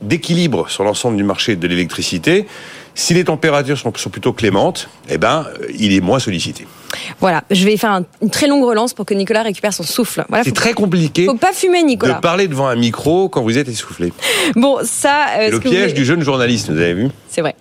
d'équilibre 0.00 0.70
sur 0.70 0.84
l'ensemble 0.84 1.18
du 1.18 1.22
marché 1.22 1.54
de 1.54 1.68
l'électricité, 1.68 2.46
si 2.94 3.12
les 3.12 3.24
températures 3.24 3.76
sont, 3.76 3.90
plutôt 3.90 4.32
clémentes, 4.32 4.88
eh 5.10 5.18
ben, 5.18 5.44
il 5.78 5.92
est 5.92 6.00
moins 6.00 6.20
sollicité. 6.20 6.66
Voilà, 7.20 7.44
je 7.50 7.64
vais 7.64 7.76
faire 7.76 8.02
une 8.22 8.30
très 8.30 8.46
longue 8.46 8.64
relance 8.64 8.94
pour 8.94 9.06
que 9.06 9.14
Nicolas 9.14 9.42
récupère 9.42 9.72
son 9.72 9.82
souffle. 9.82 10.24
Voilà, 10.28 10.44
c'est 10.44 10.52
très 10.52 10.72
compliqué. 10.72 11.26
Faut 11.26 11.34
pas 11.34 11.52
fumer, 11.52 11.82
Nicolas. 11.82 12.14
De 12.14 12.20
parler 12.20 12.48
devant 12.48 12.66
un 12.66 12.76
micro 12.76 13.28
quand 13.28 13.42
vous 13.42 13.58
êtes 13.58 13.68
essoufflé. 13.68 14.12
Bon, 14.56 14.78
ça. 14.82 15.26
Euh, 15.38 15.50
le 15.50 15.60
piège 15.60 15.94
du 15.94 16.04
jeune 16.04 16.22
journaliste, 16.22 16.70
vous 16.70 16.78
avez 16.78 16.94
vu 16.94 17.08
C'est 17.28 17.40
vrai. 17.40 17.56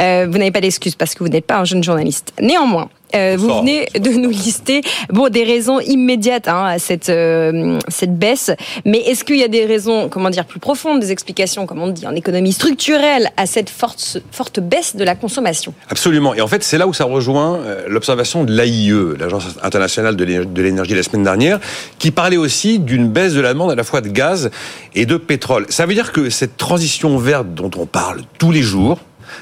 Euh, 0.00 0.26
vous 0.30 0.38
n'avez 0.38 0.50
pas 0.50 0.60
d'excuse 0.60 0.94
parce 0.94 1.14
que 1.14 1.24
vous 1.24 1.30
n'êtes 1.30 1.46
pas 1.46 1.58
un 1.58 1.64
jeune 1.64 1.82
journaliste. 1.82 2.32
Néanmoins, 2.40 2.88
euh, 3.14 3.36
vous 3.38 3.48
venez 3.48 3.86
de 3.98 4.10
nous 4.10 4.30
lister 4.30 4.82
bon 5.10 5.28
des 5.28 5.44
raisons 5.44 5.80
immédiates 5.80 6.48
hein, 6.48 6.64
à 6.64 6.78
cette 6.78 7.08
euh, 7.08 7.78
cette 7.88 8.18
baisse, 8.18 8.50
mais 8.84 8.98
est-ce 8.98 9.24
qu'il 9.24 9.36
y 9.36 9.44
a 9.44 9.48
des 9.48 9.64
raisons 9.64 10.08
comment 10.08 10.30
dire 10.30 10.44
plus 10.44 10.60
profondes, 10.60 11.00
des 11.00 11.12
explications 11.12 11.66
comme 11.66 11.80
on 11.80 11.88
dit 11.88 12.06
en 12.06 12.14
économie 12.14 12.52
structurelle 12.52 13.30
à 13.36 13.46
cette 13.46 13.70
forte 13.70 14.18
forte 14.32 14.60
baisse 14.60 14.96
de 14.96 15.04
la 15.04 15.14
consommation? 15.14 15.72
Absolument. 15.88 16.34
Et 16.34 16.40
en 16.40 16.48
fait, 16.48 16.62
c'est 16.62 16.78
là 16.78 16.86
où 16.86 16.92
ça 16.92 17.04
rejoint 17.04 17.56
euh, 17.56 17.84
l'observation 17.88 18.44
de 18.44 18.52
l'AIE, 18.52 18.92
l'Agence 19.18 19.46
internationale 19.62 20.16
de 20.16 20.62
l'énergie 20.62 20.94
la 20.94 21.02
semaine 21.02 21.24
dernière, 21.24 21.60
qui 21.98 22.10
parlait 22.10 22.36
aussi 22.36 22.78
d'une 22.78 23.08
baisse 23.08 23.34
de 23.34 23.40
la 23.40 23.52
demande 23.52 23.70
à 23.70 23.74
la 23.74 23.84
fois 23.84 24.00
de 24.00 24.08
gaz 24.08 24.50
et 24.94 25.06
de 25.06 25.16
pétrole. 25.16 25.66
Ça 25.68 25.86
veut 25.86 25.94
dire 25.94 26.12
que 26.12 26.30
cette 26.30 26.56
transition 26.56 27.16
verte 27.18 27.54
dont 27.54 27.70
on 27.76 27.86
parle 27.86 28.22
tous 28.38 28.50
les 28.50 28.62
jours, 28.62 28.98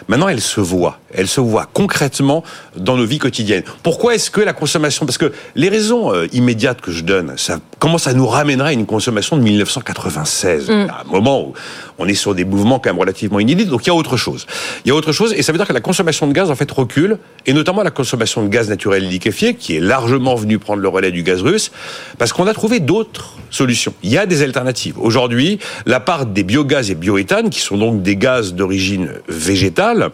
Maintenant, 0.09 0.29
elle 0.29 0.41
se 0.41 0.61
voit. 0.61 0.99
Elle 1.13 1.29
se 1.29 1.41
voit 1.41 1.69
concrètement 1.73 2.45
dans 2.77 2.97
nos 2.97 3.07
vies 3.07 3.19
quotidiennes. 3.19 3.65
Pourquoi 3.83 4.15
est-ce 4.15 4.31
que 4.31 4.41
la 4.41 4.53
consommation 4.53 5.07
Parce 5.07 5.19
que 5.19 5.33
les 5.55 5.69
raisons 5.69 6.13
euh, 6.13 6.27
immédiates 6.33 6.81
que 6.81 6.91
je 6.91 7.03
donne, 7.03 7.35
ça 7.37 7.59
commence 7.85 8.07
à 8.07 8.15
nous 8.15 8.27
ramènerait 8.27 8.71
à 8.71 8.73
une 8.73 8.87
consommation 8.87 9.37
de 9.37 9.43
1996, 9.43 10.71
mm. 10.71 10.73
à 10.89 11.03
un 11.03 11.13
moment 11.13 11.49
où 11.49 11.53
on 11.99 12.09
est 12.09 12.15
sur 12.15 12.35
des 12.35 12.47
mouvements 12.47 12.79
quand 12.79 12.89
même 12.89 12.99
relativement 12.99 13.41
inédits. 13.41 13.67
Donc 13.67 13.85
il 13.85 13.89
y 13.89 13.91
a 13.91 13.95
autre 13.95 14.17
chose. 14.17 14.47
Il 14.87 14.89
y 14.89 14.91
a 14.91 14.95
autre 14.95 15.13
chose, 15.13 15.35
et 15.37 15.43
ça 15.43 15.53
veut 15.53 15.59
dire 15.59 15.67
que 15.67 15.75
la 15.75 15.83
consommation 15.83 16.27
de 16.27 16.33
gaz 16.33 16.51
en 16.51 16.55
fait 16.55 16.71
recule, 16.71 17.19
et 17.45 17.53
notamment 17.53 17.83
la 17.83 17.91
consommation 17.91 18.43
de 18.43 18.49
gaz 18.49 18.71
naturel 18.71 19.07
liquéfié, 19.07 19.55
qui 19.55 19.77
est 19.77 19.81
largement 19.81 20.35
venue 20.35 20.59
prendre 20.59 20.81
le 20.81 20.89
relais 20.89 21.11
du 21.11 21.23
gaz 21.23 21.43
russe, 21.43 21.73
parce 22.17 22.33
qu'on 22.33 22.47
a 22.47 22.55
trouvé 22.55 22.81
d'autres 22.81 23.35
solutions. 23.51 23.93
Il 24.03 24.11
y 24.11 24.17
a 24.17 24.25
des 24.25 24.43
alternatives. 24.43 24.99
Aujourd'hui, 24.99 25.59
la 25.85 26.01
part 26.01 26.25
des 26.25 26.43
biogaz 26.43 26.91
et 26.91 26.95
bioéthane, 26.95 27.51
qui 27.51 27.61
sont 27.61 27.77
donc 27.77 28.01
des 28.01 28.17
gaz 28.17 28.55
d'origine 28.55 29.11
végétale, 29.29 30.11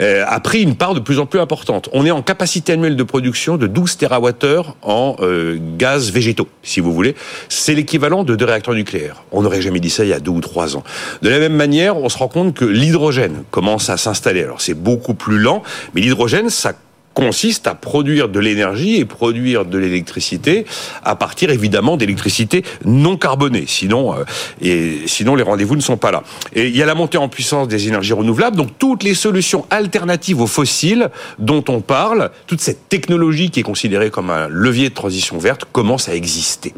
euh, 0.00 0.24
a 0.26 0.40
pris 0.40 0.62
une 0.62 0.76
part 0.76 0.94
de 0.94 1.00
plus 1.00 1.18
en 1.18 1.26
plus 1.26 1.40
importante. 1.40 1.88
On 1.92 2.04
est 2.06 2.10
en 2.10 2.22
capacité 2.22 2.72
annuelle 2.72 2.96
de 2.96 3.02
production 3.02 3.56
de 3.56 3.66
12 3.66 3.96
TWh 3.98 4.74
en 4.82 5.16
euh, 5.20 5.58
gaz 5.76 6.10
végétaux, 6.10 6.48
si 6.62 6.80
vous 6.80 6.92
voulez. 6.92 7.14
C'est 7.48 7.74
l'équivalent 7.74 8.24
de 8.24 8.36
deux 8.36 8.44
réacteurs 8.44 8.74
nucléaires. 8.74 9.22
On 9.32 9.42
n'aurait 9.42 9.62
jamais 9.62 9.80
dit 9.80 9.90
ça 9.90 10.04
il 10.04 10.10
y 10.10 10.12
a 10.12 10.20
deux 10.20 10.32
ou 10.32 10.40
trois 10.40 10.76
ans. 10.76 10.82
De 11.22 11.28
la 11.28 11.38
même 11.38 11.54
manière, 11.54 11.96
on 11.96 12.08
se 12.08 12.18
rend 12.18 12.28
compte 12.28 12.54
que 12.54 12.64
l'hydrogène 12.64 13.44
commence 13.50 13.90
à 13.90 13.96
s'installer. 13.96 14.42
Alors 14.42 14.60
c'est 14.60 14.74
beaucoup 14.74 15.14
plus 15.14 15.38
lent, 15.38 15.62
mais 15.94 16.00
l'hydrogène, 16.00 16.50
ça 16.50 16.72
consiste 17.14 17.66
à 17.66 17.74
produire 17.74 18.28
de 18.28 18.40
l'énergie 18.40 18.96
et 18.96 19.04
produire 19.04 19.64
de 19.64 19.78
l'électricité 19.78 20.66
à 21.02 21.16
partir 21.16 21.50
évidemment 21.50 21.96
d'électricité 21.96 22.64
non 22.84 23.16
carbonée. 23.16 23.64
Sinon, 23.66 24.14
euh, 24.14 24.24
et 24.60 25.02
sinon 25.06 25.36
les 25.36 25.42
rendez-vous 25.42 25.76
ne 25.76 25.80
sont 25.80 25.96
pas 25.96 26.10
là. 26.10 26.22
Et 26.52 26.66
il 26.66 26.76
y 26.76 26.82
a 26.82 26.86
la 26.86 26.94
montée 26.94 27.18
en 27.18 27.28
puissance 27.28 27.68
des 27.68 27.88
énergies 27.88 28.12
renouvelables, 28.12 28.56
donc 28.56 28.70
toutes 28.78 29.02
les 29.02 29.14
solutions 29.14 29.64
alternatives 29.70 30.40
aux 30.40 30.46
fossiles 30.46 31.10
dont 31.38 31.64
on 31.68 31.80
parle, 31.80 32.30
toute 32.46 32.60
cette 32.60 32.88
technologie 32.88 33.50
qui 33.50 33.60
est 33.60 33.64
considérée 33.64 34.10
comme 34.10 34.30
un 34.30 34.48
levier 34.48 34.88
de 34.88 34.94
transition 34.94 35.38
verte 35.38 35.64
commence 35.70 36.08
à 36.08 36.14
exister. 36.14 36.74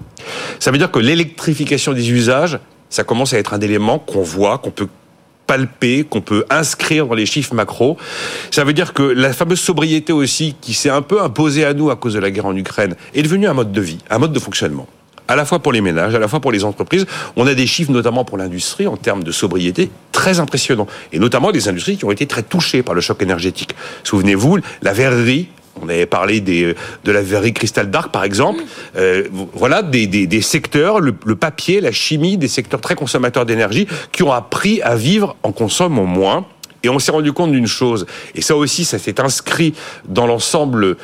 Ça 0.59 0.71
veut 0.71 0.79
dire 0.79 0.91
que 0.91 0.99
l'électrification 0.99 1.93
des 1.93 2.11
usages, 2.11 2.59
ça 2.91 3.05
commence 3.05 3.33
à 3.33 3.39
être 3.39 3.55
un 3.55 3.61
élément 3.61 3.99
qu'on 3.99 4.23
voit, 4.23 4.59
qu'on 4.59 4.71
peut 4.71 4.89
palpé, 5.47 6.05
qu'on 6.09 6.21
peut 6.21 6.45
inscrire 6.51 7.07
dans 7.07 7.15
les 7.15 7.27
chiffres 7.27 7.55
macro. 7.55 7.97
Ça 8.51 8.65
veut 8.65 8.73
dire 8.73 8.93
que 8.93 9.03
la 9.03 9.33
fameuse 9.33 9.61
sobriété 9.61 10.13
aussi, 10.13 10.57
qui 10.61 10.75
s'est 10.75 10.91
un 10.91 11.03
peu 11.03 11.23
imposée 11.23 11.65
à 11.65 11.75
nous 11.75 11.91
à 11.91 11.97
cause 11.97 12.15
de 12.15 12.21
la 12.21 12.31
guerre 12.31 12.47
en 12.47 12.57
Ukraine, 12.57 12.97
est 13.15 13.23
devenue 13.23 13.47
un 13.47 13.55
mode 13.55 13.73
de 13.73 13.81
vie, 13.81 13.99
un 14.11 14.19
mode 14.19 14.33
de 14.33 14.41
fonctionnement 14.41 14.87
à 15.29 15.37
la 15.37 15.45
fois 15.45 15.59
pour 15.59 15.73
les 15.73 15.81
ménages, 15.81 16.15
à 16.15 16.19
la 16.19 16.29
fois 16.29 16.41
pour 16.41 16.53
les 16.53 16.65
entreprises. 16.65 17.07
On 17.37 17.47
a 17.47 17.55
des 17.55 17.67
chiffres 17.67 17.91
notamment 17.91 18.25
pour 18.25 18.39
l'industrie 18.39 18.87
en 18.87 18.97
termes 18.97 19.25
de 19.25 19.33
sobriété 19.33 19.91
très 20.13 20.41
impressionnants, 20.41 20.87
et 21.13 21.19
notamment 21.19 21.53
des 21.53 21.69
industries 21.69 21.97
qui 21.97 22.05
ont 22.05 22.11
été 22.11 22.27
très 22.27 22.43
touchées 22.43 22.83
par 22.83 22.95
le 22.95 23.01
choc 23.01 23.23
énergétique. 23.23 23.75
Souvenez-vous, 24.05 24.59
la 24.83 24.93
verrerie 24.93 25.49
on 25.83 25.89
avait 25.89 26.07
parlé 26.07 26.41
des, 26.41 26.75
de 27.05 27.13
la 27.13 27.23
verrerie 27.23 27.53
Cristal 27.53 27.91
Dark, 27.91 28.13
par 28.13 28.25
exemple. 28.25 28.63
Euh, 28.97 29.25
voilà 29.53 29.83
des, 29.83 30.07
des, 30.07 30.27
des 30.27 30.43
secteurs, 30.43 31.01
le, 31.01 31.15
le, 31.25 31.37
papier, 31.37 31.81
la 31.81 31.93
chimie, 31.93 32.39
des 32.39 32.49
secteurs 32.49 32.81
très 32.81 32.95
consommateurs 32.95 33.47
d'énergie 33.47 33.87
qui 34.13 34.23
ont 34.23 34.33
appris 34.33 34.81
à 34.83 34.97
vivre 34.97 35.37
en 35.43 35.53
consommant 35.53 36.05
moins. 36.05 36.47
Et 36.83 36.89
on 36.89 36.99
s'est 36.99 37.13
rendu 37.13 37.33
compte 37.33 37.51
d'une 37.51 37.67
chose, 37.67 38.07
et 38.35 38.41
ça 38.41 38.55
aussi, 38.55 38.85
ça 38.85 38.99
s'est 38.99 39.21
inscrit 39.21 39.75
dans 40.09 40.27
l'ensemble 40.27 40.97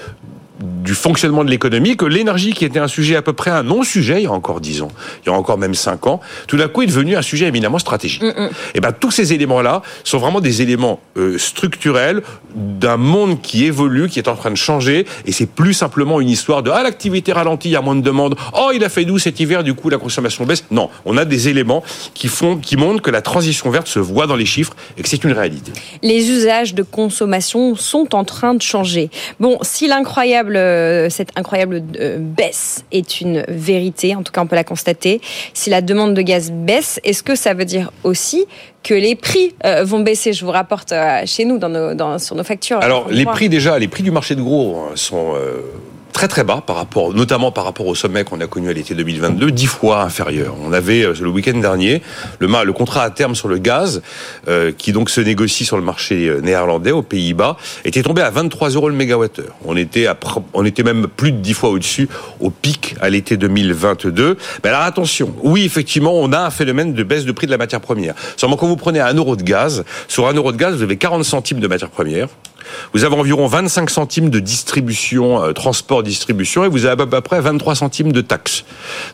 du 0.62 0.94
fonctionnement 0.94 1.44
de 1.44 1.50
l'économie 1.50 1.96
que 1.96 2.04
l'énergie, 2.04 2.52
qui 2.52 2.64
était 2.64 2.78
un 2.78 2.88
sujet 2.88 3.16
à 3.16 3.22
peu 3.22 3.32
près 3.32 3.50
un 3.50 3.62
non-sujet 3.62 4.20
il 4.20 4.24
y 4.24 4.26
a 4.26 4.32
encore 4.32 4.60
dix 4.60 4.82
ans, 4.82 4.92
il 5.22 5.28
y 5.28 5.32
a 5.32 5.36
encore 5.36 5.58
même 5.58 5.74
cinq 5.74 6.06
ans, 6.06 6.20
tout 6.46 6.56
d'un 6.56 6.68
coup 6.68 6.82
est 6.82 6.86
devenu 6.86 7.16
un 7.16 7.22
sujet 7.22 7.46
éminemment 7.46 7.78
stratégique. 7.78 8.22
Mm 8.22 8.34
-mm. 8.38 8.50
Et 8.76 8.80
ben 8.80 8.92
tous 9.02 9.12
ces 9.18 9.32
éléments-là 9.36 9.82
sont 10.04 10.20
vraiment 10.24 10.40
des 10.40 10.56
éléments 10.64 10.96
euh, 11.16 11.38
structurels 11.50 12.22
d'un 12.82 12.98
monde 13.14 13.34
qui 13.46 13.58
évolue, 13.70 14.06
qui 14.12 14.18
est 14.22 14.28
en 14.34 14.36
train 14.36 14.52
de 14.58 14.62
changer, 14.68 14.98
et 15.26 15.32
c'est 15.32 15.50
plus 15.60 15.74
simplement 15.84 16.16
une 16.24 16.32
histoire 16.36 16.62
de 16.66 16.70
ah 16.78 16.82
l'activité 16.88 17.28
ralentit, 17.40 17.68
il 17.70 17.76
y 17.78 17.80
a 17.82 17.84
moins 17.88 17.98
de 18.02 18.06
demandes, 18.10 18.34
oh 18.60 18.70
il 18.76 18.82
a 18.88 18.90
fait 18.96 19.04
doux 19.08 19.20
cet 19.26 19.36
hiver, 19.42 19.58
du 19.68 19.74
coup 19.78 19.88
la 19.96 20.00
consommation 20.06 20.42
baisse. 20.48 20.64
Non, 20.78 20.86
on 21.10 21.14
a 21.22 21.24
des 21.34 21.42
éléments 21.52 21.82
qui 22.18 22.28
font, 22.38 22.54
qui 22.66 22.76
montrent 22.76 23.02
que 23.06 23.14
la 23.18 23.22
transition 23.30 23.66
verte 23.76 23.88
se 23.96 24.02
voit 24.12 24.26
dans 24.30 24.38
les 24.42 24.48
chiffres 24.54 24.74
et 24.96 25.00
que 25.02 25.08
c'est 25.12 25.22
une 25.28 25.34
réalité. 25.40 25.70
Les 26.12 26.22
usages 26.36 26.72
de 26.80 26.84
consommation 27.00 27.62
sont 27.92 28.08
en 28.20 28.24
train 28.34 28.54
de 28.60 28.64
changer. 28.72 29.06
Bon, 29.44 29.54
si 29.72 29.84
l'incroyable 29.92 30.51
euh, 30.56 31.10
cette 31.10 31.30
incroyable 31.36 31.82
euh, 31.98 32.18
baisse 32.18 32.84
est 32.92 33.20
une 33.20 33.44
vérité, 33.48 34.14
en 34.14 34.22
tout 34.22 34.32
cas 34.32 34.42
on 34.42 34.46
peut 34.46 34.56
la 34.56 34.64
constater. 34.64 35.20
Si 35.54 35.70
la 35.70 35.80
demande 35.82 36.14
de 36.14 36.22
gaz 36.22 36.50
baisse, 36.50 37.00
est-ce 37.04 37.22
que 37.22 37.34
ça 37.34 37.54
veut 37.54 37.64
dire 37.64 37.92
aussi 38.04 38.46
que 38.82 38.94
les 38.94 39.14
prix 39.14 39.54
euh, 39.64 39.84
vont 39.84 40.00
baisser? 40.00 40.32
Je 40.32 40.44
vous 40.44 40.50
rapporte 40.50 40.92
chez 41.26 41.44
nous 41.44 41.58
dans 41.58 41.68
nos, 41.68 41.94
dans, 41.94 42.18
sur 42.18 42.36
nos 42.36 42.44
factures. 42.44 42.78
Alors 42.80 43.08
les 43.10 43.24
prix 43.24 43.48
déjà, 43.48 43.78
les 43.78 43.88
prix 43.88 44.02
du 44.02 44.10
marché 44.10 44.34
de 44.34 44.42
gros 44.42 44.88
sont 44.94 45.34
euh, 45.34 45.62
très 46.12 46.28
très 46.28 46.44
bas 46.44 46.62
par 46.64 46.76
rapport, 46.76 47.12
notamment 47.14 47.50
par 47.50 47.64
rapport 47.64 47.86
au 47.86 47.94
sommet 47.94 48.24
qu'on 48.24 48.40
a 48.40 48.46
connu 48.46 48.68
à 48.68 48.72
l'été 48.72 48.94
2022, 48.94 49.50
dix 49.50 49.66
fois 49.66 50.02
inférieur. 50.02 50.54
On 50.62 50.72
avait 50.72 51.02
le 51.20 51.28
week-end 51.28 51.58
dernier 51.58 52.02
le, 52.38 52.46
le 52.64 52.72
contrat 52.72 53.02
à 53.02 53.10
terme 53.10 53.34
sur 53.34 53.48
le 53.48 53.58
gaz, 53.58 54.02
euh, 54.48 54.72
qui 54.76 54.92
donc 54.92 55.10
se 55.10 55.20
négocie 55.20 55.64
sur 55.64 55.76
le 55.76 55.82
marché 55.82 56.32
néerlandais 56.42 56.92
aux 56.92 57.02
Pays-Bas, 57.02 57.56
était 57.84 58.02
tombé 58.02 58.22
à 58.22 58.30
23 58.30 58.70
euros 58.70 58.88
le 58.88 58.94
mégawattheure. 58.94 59.54
On 59.64 59.76
était 59.76 60.06
à, 60.06 60.16
on 60.54 60.64
était 60.64 60.82
même 60.82 61.06
plus 61.08 61.32
de 61.32 61.38
dix 61.38 61.54
fois 61.54 61.70
au-dessus 61.70 62.08
au 62.40 62.50
pic 62.50 62.94
à 63.00 63.10
l'été 63.10 63.36
2022. 63.36 64.36
Mais 64.62 64.70
alors 64.70 64.82
attention, 64.82 65.34
oui 65.42 65.64
effectivement, 65.64 66.14
on 66.14 66.32
a 66.32 66.40
un 66.40 66.50
phénomène 66.50 66.92
de 66.94 67.02
baisse 67.02 67.24
de 67.24 67.32
prix 67.32 67.46
de 67.46 67.52
la 67.52 67.58
matière 67.58 67.80
première. 67.80 68.14
Seulement 68.36 68.56
quand 68.56 68.68
vous 68.68 68.76
prenez 68.76 69.00
un 69.00 69.14
euro 69.14 69.36
de 69.36 69.42
gaz, 69.42 69.84
sur 70.08 70.28
un 70.28 70.34
euro 70.34 70.52
de 70.52 70.56
gaz, 70.56 70.76
vous 70.76 70.82
avez 70.82 70.96
40 70.96 71.24
centimes 71.24 71.60
de 71.60 71.68
matière 71.68 71.90
première. 71.90 72.28
Vous 72.92 73.04
avez 73.04 73.16
environ 73.16 73.46
25 73.46 73.90
centimes 73.90 74.30
de 74.30 74.38
distribution, 74.40 75.42
euh, 75.42 75.52
transport, 75.52 76.02
distribution, 76.02 76.64
et 76.64 76.68
vous 76.68 76.84
avez 76.84 77.02
à 77.02 77.06
peu 77.06 77.20
près 77.20 77.40
23 77.40 77.74
centimes 77.74 78.12
de 78.12 78.20
taxes. 78.20 78.64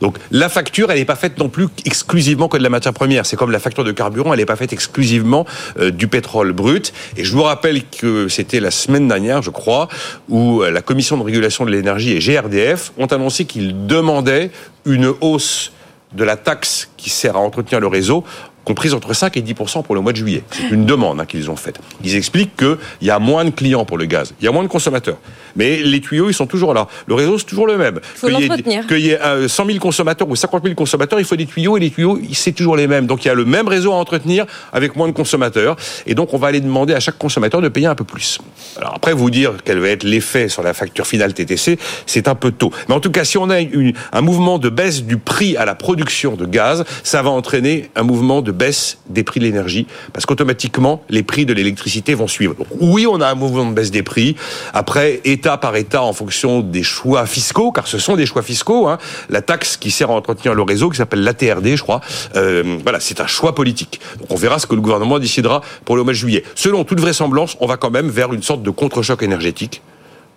Donc 0.01 0.17
la 0.31 0.49
facture, 0.49 0.91
elle 0.91 0.99
n'est 0.99 1.05
pas 1.05 1.17
faite 1.17 1.39
non 1.39 1.49
plus 1.49 1.69
exclusivement 1.85 2.49
que 2.49 2.57
de 2.57 2.63
la 2.63 2.71
matière 2.71 2.93
première. 2.93 3.27
C'est 3.27 3.37
comme 3.37 3.51
la 3.51 3.59
facture 3.59 3.85
de 3.85 3.93
carburant, 3.93 4.33
elle 4.33 4.41
n'est 4.41 4.47
pas 4.47 4.57
faite 4.57 4.73
exclusivement 4.73 5.47
euh, 5.79 5.91
du 5.91 6.09
pétrole 6.09 6.53
brut. 6.53 6.93
Et 7.17 7.25
je 7.25 7.33
vous 7.33 7.43
rappelle 7.43 7.85
que 7.85 8.29
c'était 8.29 8.61
la 8.61 8.71
semaine 8.71 9.09
dernière, 9.09 9.43
je 9.43 9.51
crois, 9.51 9.89
où 10.29 10.63
euh, 10.63 10.71
la 10.71 10.83
Commission 10.83 11.17
de 11.17 11.23
régulation 11.23 11.65
de 11.65 11.71
l'énergie 11.71 12.13
et 12.13 12.19
GRDF 12.19 12.93
ont 12.99 13.07
annoncé 13.07 13.45
qu'ils 13.45 13.87
demandaient 13.87 14.51
une 14.85 15.13
hausse 15.21 15.73
de 16.15 16.25
la 16.25 16.37
taxe 16.37 16.89
qui 16.97 17.11
sert 17.11 17.37
à 17.37 17.41
entretenir 17.41 17.81
le 17.81 17.87
réseau 17.87 18.25
comprise 18.69 18.93
entre 18.93 19.15
5 19.15 19.37
et 19.39 19.41
10 19.41 19.55
pour 19.85 19.95
le 19.95 20.01
mois 20.03 20.13
de 20.13 20.19
juillet. 20.19 20.43
C'est 20.51 20.71
une 20.71 20.85
demande 20.85 21.21
hein, 21.21 21.25
qu'ils 21.25 21.51
ont 21.51 21.57
faite. 21.57 21.81
Ils 22.05 22.15
expliquent 22.17 22.55
qu'il 22.57 22.77
y 23.01 23.11
a 23.11 23.19
moins 23.19 23.45
de 23.47 23.51
clients 23.51 23.87
pour 23.87 23.97
le 23.97 24.05
gaz, 24.05 24.35
il 24.41 24.45
y 24.45 24.49
a 24.49 24.53
moins 24.53 24.63
de 24.63 24.69
consommateurs. 24.69 25.17
Mais 25.57 25.79
les 25.79 26.01
tuyaux, 26.01 26.29
ils 26.29 26.35
sont 26.35 26.47
toujours 26.47 26.75
là. 26.75 26.87
Le 27.07 27.15
réseau, 27.15 27.39
c'est 27.39 27.47
toujours 27.47 27.67
le 27.67 27.79
même. 27.79 28.01
Qu'il 28.21 28.99
y, 28.99 29.03
y, 29.03 29.11
ait 29.11 29.21
euh, 29.21 29.49
100 29.49 29.67
000 29.67 29.79
consommateurs 29.79 30.29
ou 30.29 30.37
50 30.37 30.63
000 30.63 30.75
consommateurs, 30.75 31.19
il 31.19 31.25
faut 31.25 31.37
des 31.37 31.47
tuyaux, 31.47 31.77
et 31.77 31.81
les 31.81 31.91
tuyaux, 31.91 32.19
c'est 32.33 32.53
toujours 32.53 32.77
les 32.77 32.87
mêmes. 32.87 33.07
Donc 33.07 33.25
il 33.25 33.29
y 33.29 33.31
a 33.31 33.35
le 33.35 33.45
même 33.45 33.67
réseau 33.67 33.93
à 33.93 33.97
entretenir 33.97 34.45
avec 34.73 34.95
moins 34.97 35.09
de 35.09 35.13
consommateurs. 35.13 35.77
Et 36.07 36.15
donc 36.15 36.35
on 36.35 36.39
va 36.39 36.49
aller 36.49 36.61
demander 36.61 36.95
à 36.95 37.01
chaque 37.01 37.19
consommateur 37.19 37.61
de 37.63 37.69
payer 37.69 37.87
un 37.87 37.95
peu 37.95 38.05
plus. 38.05 38.39
Alors 38.77 38.95
après, 38.95 39.15
vous 39.15 39.31
dire 39.31 39.55
quel 39.65 39.79
va 39.79 39.89
être 39.89 40.05
l'effet 40.05 40.49
sur 40.49 40.63
la 40.63 40.75
facture 40.75 41.07
finale 41.07 41.33
TTC, 41.33 41.79
c'est 42.07 42.29
un 42.29 42.35
peu 42.35 42.53
tôt. 42.53 42.71
Mais 42.89 42.95
en 42.95 43.01
tout 43.01 43.11
cas, 43.11 43.25
si 43.25 43.39
on 43.39 43.51
a 43.51 43.61
une, 43.61 43.95
un 44.13 44.21
mouvement 44.21 44.59
de 44.59 44.69
baisse 44.69 45.03
du 45.03 45.17
prix 45.17 45.57
à 45.57 45.65
la 45.65 45.75
production 45.75 46.37
de 46.37 46.47
gaz, 46.47 46.85
ça 47.03 47.23
va 47.23 47.31
entraîner 47.31 47.91
un 47.97 48.03
mouvement 48.03 48.43
de 48.43 48.53
baisse 48.59 48.99
des 49.09 49.23
prix 49.23 49.41
de 49.41 49.45
l'énergie, 49.45 49.87
parce 50.13 50.27
qu'automatiquement, 50.27 51.03
les 51.09 51.23
prix 51.23 51.47
de 51.47 51.53
l'électricité 51.53 52.15
vont 52.15 52.29
suivre. 52.29 52.55
Donc, 52.55 52.67
oui, 52.81 53.07
on 53.07 53.21
a 53.21 53.29
un 53.29 53.35
mouvement 53.35 53.65
de 53.67 53.75
baisse 53.75 53.91
des 53.91 54.03
prix. 54.03 54.37
Après, 54.75 55.21
État 55.25 55.57
par 55.57 55.77
État, 55.77 56.03
en 56.03 56.13
fonction 56.13 56.61
des 56.61 56.83
choix 56.83 57.25
fiscaux, 57.27 57.73
car 57.73 57.87
ce 57.87 57.99
sont 57.99 58.17
des 58.17 58.27
choix 58.27 58.43
fiscaux, 58.43 58.89
hein, 58.89 58.99
la 59.31 59.41
taxe 59.41 59.77
qui 59.77 59.91
sert 59.91 60.11
à 60.11 60.15
entretenir 60.15 60.55
le 60.55 60.63
réseau, 60.63 60.91
qui 60.91 60.97
s'appelle 60.97 61.23
l'ATRD, 61.23 61.77
je 61.77 61.83
crois, 61.83 62.01
euh, 62.37 62.79
voilà, 62.83 63.01
c'est 63.01 63.21
un 63.21 63.27
choix 63.27 63.55
politique. 63.55 64.01
Donc 64.19 64.31
on 64.31 64.37
verra 64.37 64.59
ce 64.59 64.67
que 64.67 64.75
le 64.75 64.81
gouvernement 64.81 65.19
décidera 65.19 65.63
pour 65.85 65.97
le 65.97 66.03
mois 66.03 66.13
de 66.13 66.19
juillet. 66.19 66.45
Selon 66.55 66.85
toute 66.85 67.01
vraisemblance, 67.01 67.57
on 67.61 67.67
va 67.67 67.77
quand 67.77 67.91
même 67.91 68.09
vers 68.09 68.33
une 68.33 68.43
sorte 68.43 68.63
de 68.63 68.71
contre-choc 68.71 69.23
énergétique 69.23 69.83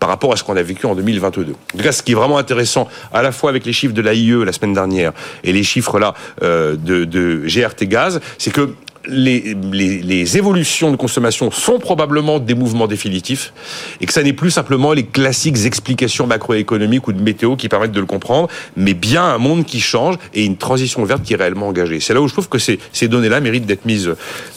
par 0.01 0.09
rapport 0.09 0.33
à 0.33 0.35
ce 0.35 0.43
qu'on 0.43 0.57
a 0.57 0.63
vécu 0.63 0.87
en 0.87 0.95
2022. 0.95 1.51
En 1.51 1.77
tout 1.77 1.83
cas, 1.83 1.91
ce 1.91 2.01
qui 2.01 2.13
est 2.13 2.15
vraiment 2.15 2.39
intéressant, 2.39 2.89
à 3.13 3.21
la 3.21 3.31
fois 3.31 3.51
avec 3.51 3.67
les 3.67 3.71
chiffres 3.71 3.93
de 3.93 4.01
l'AIE 4.01 4.43
la 4.43 4.51
semaine 4.51 4.73
dernière 4.73 5.13
et 5.43 5.53
les 5.53 5.61
chiffres 5.61 5.99
là 5.99 6.15
euh, 6.41 6.75
de, 6.75 7.05
de 7.05 7.43
GRT 7.45 7.85
Gaz, 7.87 8.19
c'est 8.39 8.51
que 8.51 8.73
les, 9.05 9.55
les, 9.71 10.01
les, 10.01 10.37
évolutions 10.37 10.89
de 10.89 10.95
consommation 10.95 11.51
sont 11.51 11.77
probablement 11.77 12.39
des 12.39 12.55
mouvements 12.55 12.87
définitifs 12.87 13.53
et 13.99 14.07
que 14.07 14.13
ça 14.13 14.23
n'est 14.23 14.33
plus 14.33 14.49
simplement 14.49 14.93
les 14.93 15.05
classiques 15.05 15.65
explications 15.65 16.25
macroéconomiques 16.25 17.07
ou 17.07 17.13
de 17.13 17.21
météo 17.21 17.55
qui 17.55 17.69
permettent 17.69 17.91
de 17.91 17.99
le 17.99 18.05
comprendre, 18.07 18.47
mais 18.75 18.95
bien 18.95 19.23
un 19.23 19.37
monde 19.37 19.65
qui 19.65 19.79
change 19.79 20.15
et 20.33 20.45
une 20.45 20.57
transition 20.57 21.03
verte 21.03 21.21
qui 21.23 21.33
est 21.33 21.37
réellement 21.37 21.67
engagée. 21.67 21.99
C'est 21.99 22.15
là 22.15 22.21
où 22.21 22.27
je 22.27 22.33
trouve 22.33 22.49
que 22.49 22.59
ces, 22.59 22.79
ces 22.91 23.07
données-là 23.07 23.39
méritent 23.39 23.67
d'être 23.67 23.85
mises, 23.85 24.11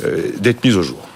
euh, 0.05 0.55
mises 0.65 0.77
au 0.77 0.83
jour. 0.83 1.07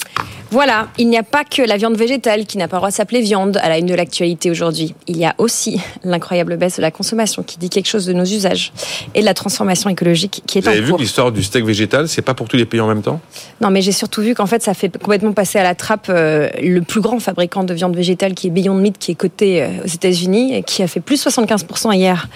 Voilà, 0.50 0.88
il 0.96 1.10
n'y 1.10 1.18
a 1.18 1.22
pas 1.22 1.44
que 1.44 1.60
la 1.60 1.76
viande 1.76 1.96
végétale 1.96 2.46
qui 2.46 2.56
n'a 2.56 2.68
pas 2.68 2.76
le 2.76 2.80
droit 2.80 2.88
de 2.88 2.94
s'appeler 2.94 3.20
viande 3.20 3.58
à 3.58 3.68
la 3.68 3.76
une 3.76 3.84
de 3.86 3.94
l'actualité 3.94 4.50
aujourd'hui. 4.50 4.94
Il 5.06 5.18
y 5.18 5.26
a 5.26 5.34
aussi 5.36 5.78
l'incroyable 6.04 6.56
baisse 6.56 6.76
de 6.76 6.82
la 6.82 6.90
consommation 6.90 7.42
qui 7.42 7.58
dit 7.58 7.68
quelque 7.68 7.86
chose 7.88 8.06
de 8.06 8.14
nos 8.14 8.24
usages 8.24 8.72
et 9.14 9.20
de 9.20 9.26
la 9.26 9.34
transformation 9.34 9.90
écologique 9.90 10.42
qui 10.46 10.58
est 10.58 10.60
Vous 10.62 10.68
en 10.68 10.70
avez 10.70 10.80
vu 10.80 10.88
cours. 10.88 10.96
que 10.96 11.02
l'histoire 11.02 11.32
du 11.32 11.42
steak 11.42 11.66
végétal, 11.66 12.08
c'est 12.08 12.22
pas 12.22 12.32
pour 12.32 12.48
tous 12.48 12.56
les 12.56 12.64
pays 12.64 12.80
en 12.80 12.86
même 12.88 13.02
temps? 13.02 13.20
Non, 13.60 13.68
mais 13.70 13.82
j'ai 13.82 13.92
surtout 13.92 14.22
vu 14.22 14.34
qu'en 14.34 14.46
fait, 14.46 14.62
ça 14.62 14.72
fait 14.72 14.90
complètement 14.96 15.32
passer 15.32 15.58
à 15.58 15.62
la 15.62 15.74
trappe 15.74 16.06
euh, 16.08 16.48
le 16.62 16.80
plus 16.80 17.02
grand 17.02 17.20
fabricant 17.20 17.62
de 17.64 17.74
viande 17.74 17.94
végétale 17.94 18.32
qui 18.32 18.46
est 18.46 18.50
Beyond 18.50 18.74
Meat, 18.74 18.96
qui 18.98 19.10
est 19.10 19.16
coté 19.16 19.62
euh, 19.62 19.68
aux 19.84 19.88
États-Unis, 19.88 20.62
qui 20.64 20.82
a 20.82 20.88
fait 20.88 21.00
plus 21.00 21.26
75% 21.26 21.94
hier 21.94 22.26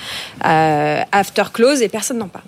euh, 0.44 1.00
after 1.12 1.44
close 1.52 1.80
et 1.80 1.88
personne 1.88 2.18
n'en 2.18 2.28
parle. 2.28 2.44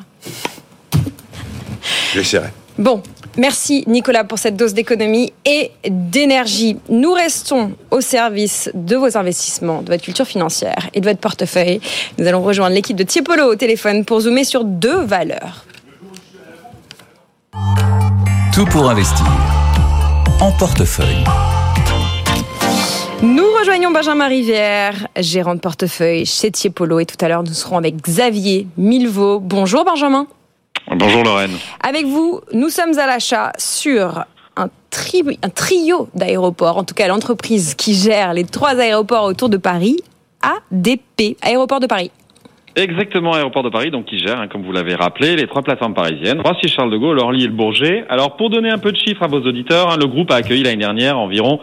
J'essaierai. 2.13 2.49
Bon, 2.79 3.03
merci 3.37 3.85
Nicolas 3.87 4.25
pour 4.25 4.39
cette 4.39 4.57
dose 4.57 4.75
d'économie 4.75 5.33
et 5.45 5.71
d'énergie. 5.89 6.77
Nous 6.89 7.13
restons 7.13 7.73
au 7.91 8.01
service 8.01 8.71
de 8.75 8.97
vos 8.97 9.17
investissements, 9.17 9.83
de 9.83 9.91
votre 9.91 10.03
culture 10.03 10.27
financière 10.27 10.89
et 10.95 11.01
de 11.01 11.07
votre 11.07 11.21
portefeuille. 11.21 11.81
Nous 12.19 12.27
allons 12.27 12.43
rejoindre 12.43 12.75
l'équipe 12.75 12.97
de 12.97 13.05
Tiepolo 13.05 13.53
au 13.53 13.57
téléphone 13.57 14.05
pour 14.05 14.21
zoomer 14.21 14.45
sur 14.45 14.65
deux 14.65 15.01
valeurs. 15.05 15.65
Tout 18.53 18.67
pour 18.67 18.89
investir. 18.89 19.27
En 20.41 20.53
portefeuille. 20.53 21.25
Nous 23.23 23.47
rejoignons 23.59 23.91
Benjamin 23.91 24.29
Rivière, 24.29 25.09
gérant 25.17 25.55
de 25.55 25.61
portefeuille 25.61 26.27
chez 26.27 26.51
Tiepolo. 26.51 27.01
Et 27.01 27.07
tout 27.07 27.17
à 27.25 27.29
l'heure, 27.29 27.43
nous 27.43 27.55
serons 27.55 27.79
avec 27.79 27.97
Xavier 28.03 28.67
Milvaux. 28.77 29.41
Bonjour 29.41 29.85
Benjamin. 29.85 30.27
Bonjour 30.91 31.25
Lorraine. 31.25 31.57
Avec 31.83 32.05
vous, 32.05 32.41
nous 32.53 32.69
sommes 32.69 32.99
à 32.99 33.07
l'achat 33.07 33.53
sur 33.57 34.25
un, 34.57 34.67
un 34.67 35.49
trio 35.49 36.09
d'aéroports, 36.15 36.77
en 36.77 36.85
tout 36.85 36.95
cas 36.95 37.09
l'entreprise 37.09 37.75
qui 37.75 37.95
gère 37.95 38.35
les 38.35 38.45
trois 38.45 38.79
aéroports 38.79 39.25
autour 39.25 39.49
de 39.49 39.57
Paris, 39.57 39.97
ADP, 40.43 41.39
Aéroport 41.43 41.81
de 41.81 41.87
Paris. 41.87 42.11
Exactement, 42.77 43.33
Aéroport 43.33 43.63
de 43.63 43.71
Paris, 43.71 43.91
donc 43.91 44.07
qui 44.07 44.19
gère, 44.19 44.41
hein, 44.41 44.49
comme 44.49 44.63
vous 44.63 44.73
l'avez 44.73 44.95
rappelé, 44.95 45.37
les 45.37 45.47
trois 45.47 45.63
plateformes 45.63 45.95
parisiennes, 45.95 46.41
Roissy-Charles 46.41 46.91
de 46.91 46.97
Gaulle, 46.97 47.21
Orly 47.21 47.45
et 47.45 47.47
le 47.47 47.53
Bourget. 47.53 48.05
Alors, 48.09 48.37
pour 48.37 48.51
donner 48.51 48.69
un 48.69 48.79
peu 48.79 48.91
de 48.91 48.97
chiffres 48.97 49.23
à 49.23 49.29
vos 49.29 49.41
auditeurs, 49.41 49.93
hein, 49.93 49.97
le 49.97 50.07
groupe 50.07 50.33
a 50.33 50.37
accueilli 50.37 50.65
l'année 50.65 50.79
dernière 50.79 51.19
environ 51.19 51.61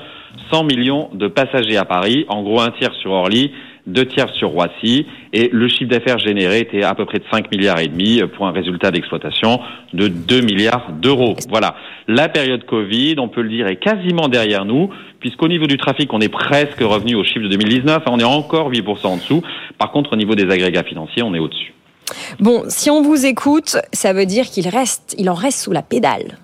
100 0.51 0.63
millions 0.63 1.09
de 1.13 1.27
passagers 1.27 1.77
à 1.77 1.83
Paris, 1.83 2.25
en 2.29 2.41
gros 2.43 2.61
un 2.61 2.71
tiers 2.71 2.93
sur 3.01 3.11
Orly, 3.11 3.51
deux 3.87 4.05
tiers 4.05 4.29
sur 4.35 4.49
Roissy, 4.49 5.05
et 5.33 5.49
le 5.51 5.67
chiffre 5.67 5.89
d'affaires 5.89 6.19
généré 6.19 6.59
était 6.59 6.83
à 6.83 6.93
peu 6.95 7.05
près 7.05 7.19
de 7.19 7.23
5 7.31 7.51
milliards 7.51 7.79
et 7.79 7.87
demi 7.87 8.21
pour 8.35 8.47
un 8.47 8.51
résultat 8.51 8.91
d'exploitation 8.91 9.59
de 9.93 10.07
2 10.07 10.41
milliards 10.41 10.91
d'euros. 10.91 11.35
Voilà. 11.49 11.75
La 12.07 12.29
période 12.29 12.65
Covid, 12.65 13.15
on 13.19 13.29
peut 13.29 13.41
le 13.41 13.49
dire, 13.49 13.67
est 13.67 13.77
quasiment 13.77 14.27
derrière 14.27 14.65
nous, 14.65 14.89
puisqu'au 15.19 15.47
niveau 15.47 15.67
du 15.67 15.77
trafic, 15.77 16.11
on 16.13 16.19
est 16.19 16.29
presque 16.29 16.81
revenu 16.81 17.15
au 17.15 17.23
chiffre 17.23 17.43
de 17.43 17.47
2019, 17.47 18.03
on 18.07 18.19
est 18.19 18.23
encore 18.23 18.71
8% 18.71 19.07
en 19.07 19.17
dessous. 19.17 19.41
Par 19.77 19.91
contre, 19.91 20.13
au 20.13 20.15
niveau 20.15 20.35
des 20.35 20.51
agrégats 20.51 20.83
financiers, 20.83 21.23
on 21.23 21.33
est 21.33 21.39
au-dessus. 21.39 21.73
Bon, 22.39 22.63
si 22.67 22.89
on 22.89 23.01
vous 23.01 23.25
écoute, 23.25 23.77
ça 23.93 24.13
veut 24.13 24.25
dire 24.25 24.45
qu'il 24.45 24.67
reste, 24.67 25.15
il 25.17 25.29
en 25.29 25.33
reste 25.33 25.63
sous 25.63 25.71
la 25.71 25.81
pédale. 25.81 26.37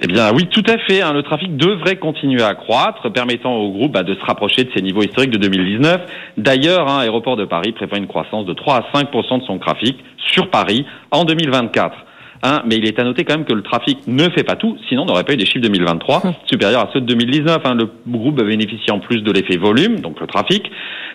Eh 0.00 0.06
bien 0.06 0.32
oui, 0.32 0.46
tout 0.48 0.64
à 0.66 0.78
fait. 0.78 1.02
Hein. 1.02 1.12
Le 1.12 1.22
trafic 1.22 1.56
devrait 1.56 1.96
continuer 1.96 2.42
à 2.42 2.54
croître, 2.54 3.12
permettant 3.12 3.54
au 3.54 3.70
groupe 3.70 3.92
bah, 3.92 4.02
de 4.02 4.14
se 4.14 4.24
rapprocher 4.24 4.64
de 4.64 4.70
ses 4.74 4.82
niveaux 4.82 5.02
historiques 5.02 5.30
de 5.30 5.38
2019. 5.38 6.00
D'ailleurs, 6.36 6.88
hein, 6.88 7.00
Aéroport 7.00 7.36
de 7.36 7.44
Paris 7.44 7.72
prévoit 7.72 7.98
une 7.98 8.06
croissance 8.06 8.46
de 8.46 8.52
3 8.52 8.76
à 8.76 8.84
5 8.94 9.10
de 9.10 9.44
son 9.46 9.58
trafic 9.58 9.98
sur 10.16 10.50
Paris 10.50 10.86
en 11.10 11.24
2024. 11.24 11.96
Hein, 12.42 12.62
mais 12.66 12.76
il 12.76 12.86
est 12.86 12.98
à 12.98 13.04
noter 13.04 13.24
quand 13.24 13.36
même 13.36 13.44
que 13.44 13.52
le 13.52 13.62
trafic 13.62 13.98
ne 14.06 14.30
fait 14.30 14.44
pas 14.44 14.56
tout, 14.56 14.76
sinon 14.88 15.02
on 15.02 15.06
n'aurait 15.06 15.24
pas 15.24 15.34
eu 15.34 15.36
des 15.36 15.44
chiffres 15.44 15.60
2023 15.60 16.24
hum. 16.24 16.32
supérieurs 16.46 16.80
à 16.80 16.90
ceux 16.92 17.00
de 17.00 17.06
2019. 17.06 17.58
Hein. 17.64 17.74
Le 17.74 17.88
groupe 18.06 18.42
bénéficie 18.42 18.90
en 18.90 18.98
plus 18.98 19.22
de 19.22 19.30
l'effet 19.30 19.58
volume, 19.58 20.00
donc 20.00 20.20
le 20.20 20.26
trafic, 20.26 20.70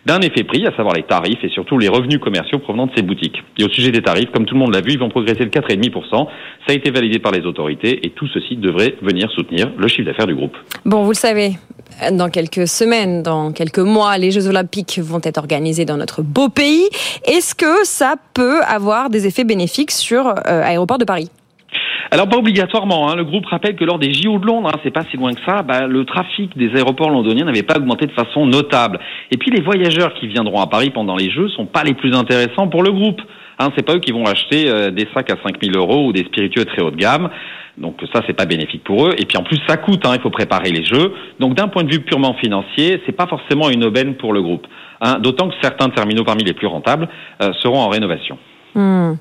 d'un 0.05 0.19
effet 0.19 0.43
prix, 0.43 0.67
à 0.67 0.75
savoir 0.75 0.93
les 0.93 1.03
tarifs 1.03 1.43
et 1.43 1.49
surtout 1.49 1.79
les 1.79 1.87
revenus 1.87 2.19
commerciaux 2.19 2.59
provenant 2.59 2.85
de 2.85 2.91
ses 2.95 3.01
boutiques. 3.01 3.41
Et 3.57 3.63
au 3.63 3.69
sujet 3.69 3.91
des 3.91 4.03
tarifs, 4.03 4.29
comme 4.31 4.45
tout 4.45 4.53
le 4.53 4.59
monde 4.59 4.73
l'a 4.73 4.81
vu, 4.81 4.91
ils 4.91 4.99
vont 4.99 5.09
progresser 5.09 5.45
de 5.45 5.49
4,5%. 5.49 6.09
Ça 6.11 6.27
a 6.69 6.73
été 6.73 6.91
validé 6.91 7.17
par 7.17 7.31
les 7.31 7.41
autorités 7.41 8.05
et 8.05 8.11
tout 8.11 8.27
ceci 8.27 8.55
devrait 8.55 8.95
venir 9.01 9.31
soutenir 9.31 9.71
le 9.75 9.87
chiffre 9.87 10.05
d'affaires 10.05 10.27
du 10.27 10.35
groupe. 10.35 10.55
Bon, 10.85 11.01
vous 11.03 11.11
le 11.11 11.15
savez, 11.15 11.53
dans 12.11 12.29
quelques 12.29 12.67
semaines, 12.67 13.23
dans 13.23 13.51
quelques 13.51 13.79
mois, 13.79 14.17
les 14.17 14.31
Jeux 14.31 14.47
Olympiques 14.47 14.99
vont 15.01 15.21
être 15.23 15.37
organisés 15.37 15.85
dans 15.85 15.97
notre 15.97 16.21
beau 16.21 16.49
pays. 16.49 16.87
Est-ce 17.25 17.55
que 17.55 17.85
ça 17.85 18.15
peut 18.33 18.61
avoir 18.63 19.09
des 19.09 19.27
effets 19.27 19.43
bénéfiques 19.43 19.91
sur 19.91 20.27
euh, 20.27 20.63
Aéroport 20.63 20.97
de 20.97 21.05
Paris? 21.05 21.29
Alors 22.11 22.29
pas 22.29 22.37
obligatoirement. 22.37 23.09
Hein. 23.09 23.15
Le 23.15 23.25
groupe 23.25 23.45
rappelle 23.47 23.75
que 23.75 23.83
lors 23.83 23.99
des 23.99 24.13
JO 24.13 24.39
de 24.39 24.45
Londres, 24.45 24.69
hein, 24.73 24.79
c'est 24.83 24.91
pas 24.91 25.03
si 25.09 25.17
loin 25.17 25.33
que 25.33 25.41
ça, 25.45 25.63
bah, 25.63 25.87
le 25.87 26.05
trafic 26.05 26.55
des 26.57 26.69
aéroports 26.75 27.09
londoniens 27.09 27.45
n'avait 27.45 27.63
pas 27.63 27.77
augmenté 27.77 28.05
de 28.05 28.11
façon 28.11 28.45
notable. 28.45 28.99
Et 29.31 29.37
puis 29.37 29.51
les 29.51 29.61
voyageurs 29.61 30.13
qui 30.13 30.27
viendront 30.27 30.61
à 30.61 30.67
Paris 30.67 30.91
pendant 30.91 31.15
les 31.15 31.31
Jeux 31.31 31.49
sont 31.49 31.65
pas 31.65 31.83
les 31.83 31.93
plus 31.93 32.15
intéressants 32.15 32.67
pour 32.67 32.83
le 32.83 32.91
groupe. 32.91 33.21
Hein, 33.57 33.69
c'est 33.75 33.85
pas 33.85 33.95
eux 33.95 33.99
qui 33.99 34.11
vont 34.11 34.25
acheter 34.25 34.69
euh, 34.69 34.91
des 34.91 35.07
sacs 35.13 35.31
à 35.31 35.37
5000 35.43 35.75
euros 35.77 36.07
ou 36.07 36.13
des 36.13 36.25
spiritueux 36.25 36.65
très 36.65 36.81
haut 36.81 36.91
de 36.91 36.97
gamme. 36.97 37.29
Donc 37.77 37.97
ça, 38.13 38.21
c'est 38.25 38.33
pas 38.33 38.45
bénéfique 38.45 38.83
pour 38.83 39.07
eux. 39.07 39.15
Et 39.17 39.25
puis 39.25 39.37
en 39.37 39.43
plus, 39.43 39.59
ça 39.67 39.77
coûte. 39.77 40.05
Hein, 40.05 40.13
il 40.15 40.21
faut 40.21 40.29
préparer 40.29 40.71
les 40.71 40.85
jeux. 40.85 41.13
Donc 41.39 41.55
d'un 41.55 41.67
point 41.67 41.83
de 41.83 41.91
vue 41.91 42.01
purement 42.01 42.33
financier, 42.35 43.01
c'est 43.05 43.11
pas 43.11 43.27
forcément 43.27 43.69
une 43.69 43.83
aubaine 43.83 44.15
pour 44.15 44.33
le 44.33 44.41
groupe. 44.41 44.65
Hein, 45.01 45.19
D'autant 45.19 45.49
que 45.49 45.55
certains 45.61 45.89
terminaux 45.89 46.23
parmi 46.23 46.43
les 46.43 46.53
plus 46.53 46.67
rentables 46.67 47.09
euh, 47.41 47.51
seront 47.61 47.79
en 47.79 47.89
rénovation. 47.89 48.37
Hmm. 48.75 49.13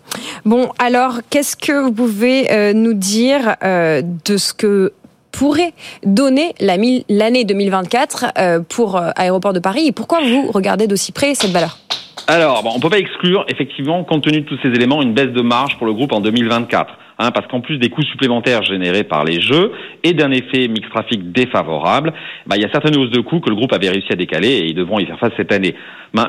Bon, 0.45 0.71
alors 0.79 1.21
qu'est-ce 1.31 1.57
que 1.57 1.73
vous 1.81 1.93
pouvez 1.93 2.51
euh, 2.51 2.73
nous 2.73 2.93
dire 2.93 3.55
euh, 3.63 4.03
de 4.03 4.37
ce 4.37 4.53
que 4.53 4.93
pourrait 5.31 5.73
donner 6.05 6.55
l'année 6.61 7.45
2024 7.45 8.27
euh, 8.37 8.61
pour 8.69 9.01
Aéroport 9.17 9.53
de 9.53 9.61
Paris? 9.61 9.87
Et 9.87 9.93
pourquoi 9.93 10.21
vous 10.21 10.51
regardez 10.51 10.87
d'aussi 10.87 11.13
près 11.13 11.35
cette 11.35 11.53
valeur? 11.53 11.79
Alors, 12.27 12.63
bon, 12.63 12.71
on 12.75 12.81
peut 12.81 12.91
pas 12.91 12.99
exclure, 12.99 13.45
effectivement, 13.49 14.03
compte 14.03 14.25
tenu 14.25 14.41
de 14.41 14.47
tous 14.47 14.59
ces 14.63 14.69
éléments, 14.69 15.03
une 15.03 15.13
baisse 15.13 15.33
de 15.33 15.43
marge 15.43 15.77
pour 15.79 15.87
le 15.87 15.93
groupe 15.93 16.13
en 16.13 16.21
2024. 16.21 16.95
Hein, 17.19 17.31
parce 17.31 17.47
qu'en 17.47 17.61
plus 17.61 17.79
des 17.79 17.91
coûts 17.91 18.03
supplémentaires 18.03 18.65
générés 18.65 19.05
par 19.05 19.25
les 19.25 19.41
jeux 19.41 19.71
et 20.03 20.15
d'un 20.15 20.33
effet 20.33 20.67
mix 20.67 20.89
trafic 20.91 21.31
défavorable, 21.31 22.13
bah, 22.47 22.57
il 22.57 22.63
y 22.63 22.65
a 22.65 22.71
certaines 22.73 22.97
hausses 22.97 23.13
de 23.13 23.21
coûts 23.21 23.39
que 23.39 23.51
le 23.51 23.55
groupe 23.55 23.73
avait 23.73 23.89
réussi 23.89 24.13
à 24.13 24.17
décaler 24.17 24.49
et 24.49 24.67
ils 24.67 24.75
devront 24.75 24.99
y 24.99 25.07
faire 25.07 25.19
face 25.21 25.33
cette 25.37 25.53
année. 25.53 25.77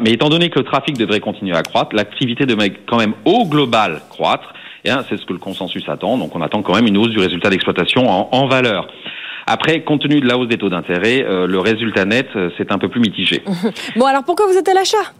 Mais 0.02 0.12
étant 0.12 0.30
donné 0.30 0.50
que 0.50 0.60
le 0.60 0.66
trafic 0.66 0.96
devrait 0.98 1.20
continuer 1.20 1.56
à 1.56 1.64
croître, 1.64 1.96
l'activité 1.96 2.46
devrait 2.46 2.74
quand 2.86 2.98
même 2.98 3.14
au 3.26 3.46
global 3.46 4.02
croître. 4.10 4.54
Et 4.84 4.92
hein, 4.92 5.04
c'est 5.10 5.18
ce 5.18 5.26
que 5.26 5.34
le 5.34 5.40
consensus 5.40 5.88
attend. 5.90 6.18
Donc 6.20 6.36
on 6.36 6.42
attend 6.42 6.62
quand 6.62 6.76
même 6.76 6.86
une 6.86 6.98
hausse 6.98 7.10
du 7.10 7.20
résultat 7.20 7.50
d'exploitation 7.50 8.08
en, 8.08 8.30
en 8.32 8.48
valeur. 8.48 8.88
Après, 9.48 9.84
compte 9.84 10.02
tenu 10.02 10.22
de 10.22 10.28
la 10.28 10.38
hausse 10.38 10.48
des 10.48 10.58
taux 10.58 10.70
d'intérêt, 10.70 11.24
euh, 11.24 11.46
le 11.46 11.60
résultat 11.60 12.06
net, 12.06 12.28
euh, 12.36 12.50
c'est 12.58 12.72
un 12.72 12.80
peu 12.80 12.90
plus 12.90 13.00
mitigé. 13.00 13.44
bon, 13.96 14.06
alors 14.06 14.24
pourquoi 14.24 14.48
vous 14.48 14.58
êtes 14.58 14.68
à 14.68 14.74
l'achat? 14.74 15.14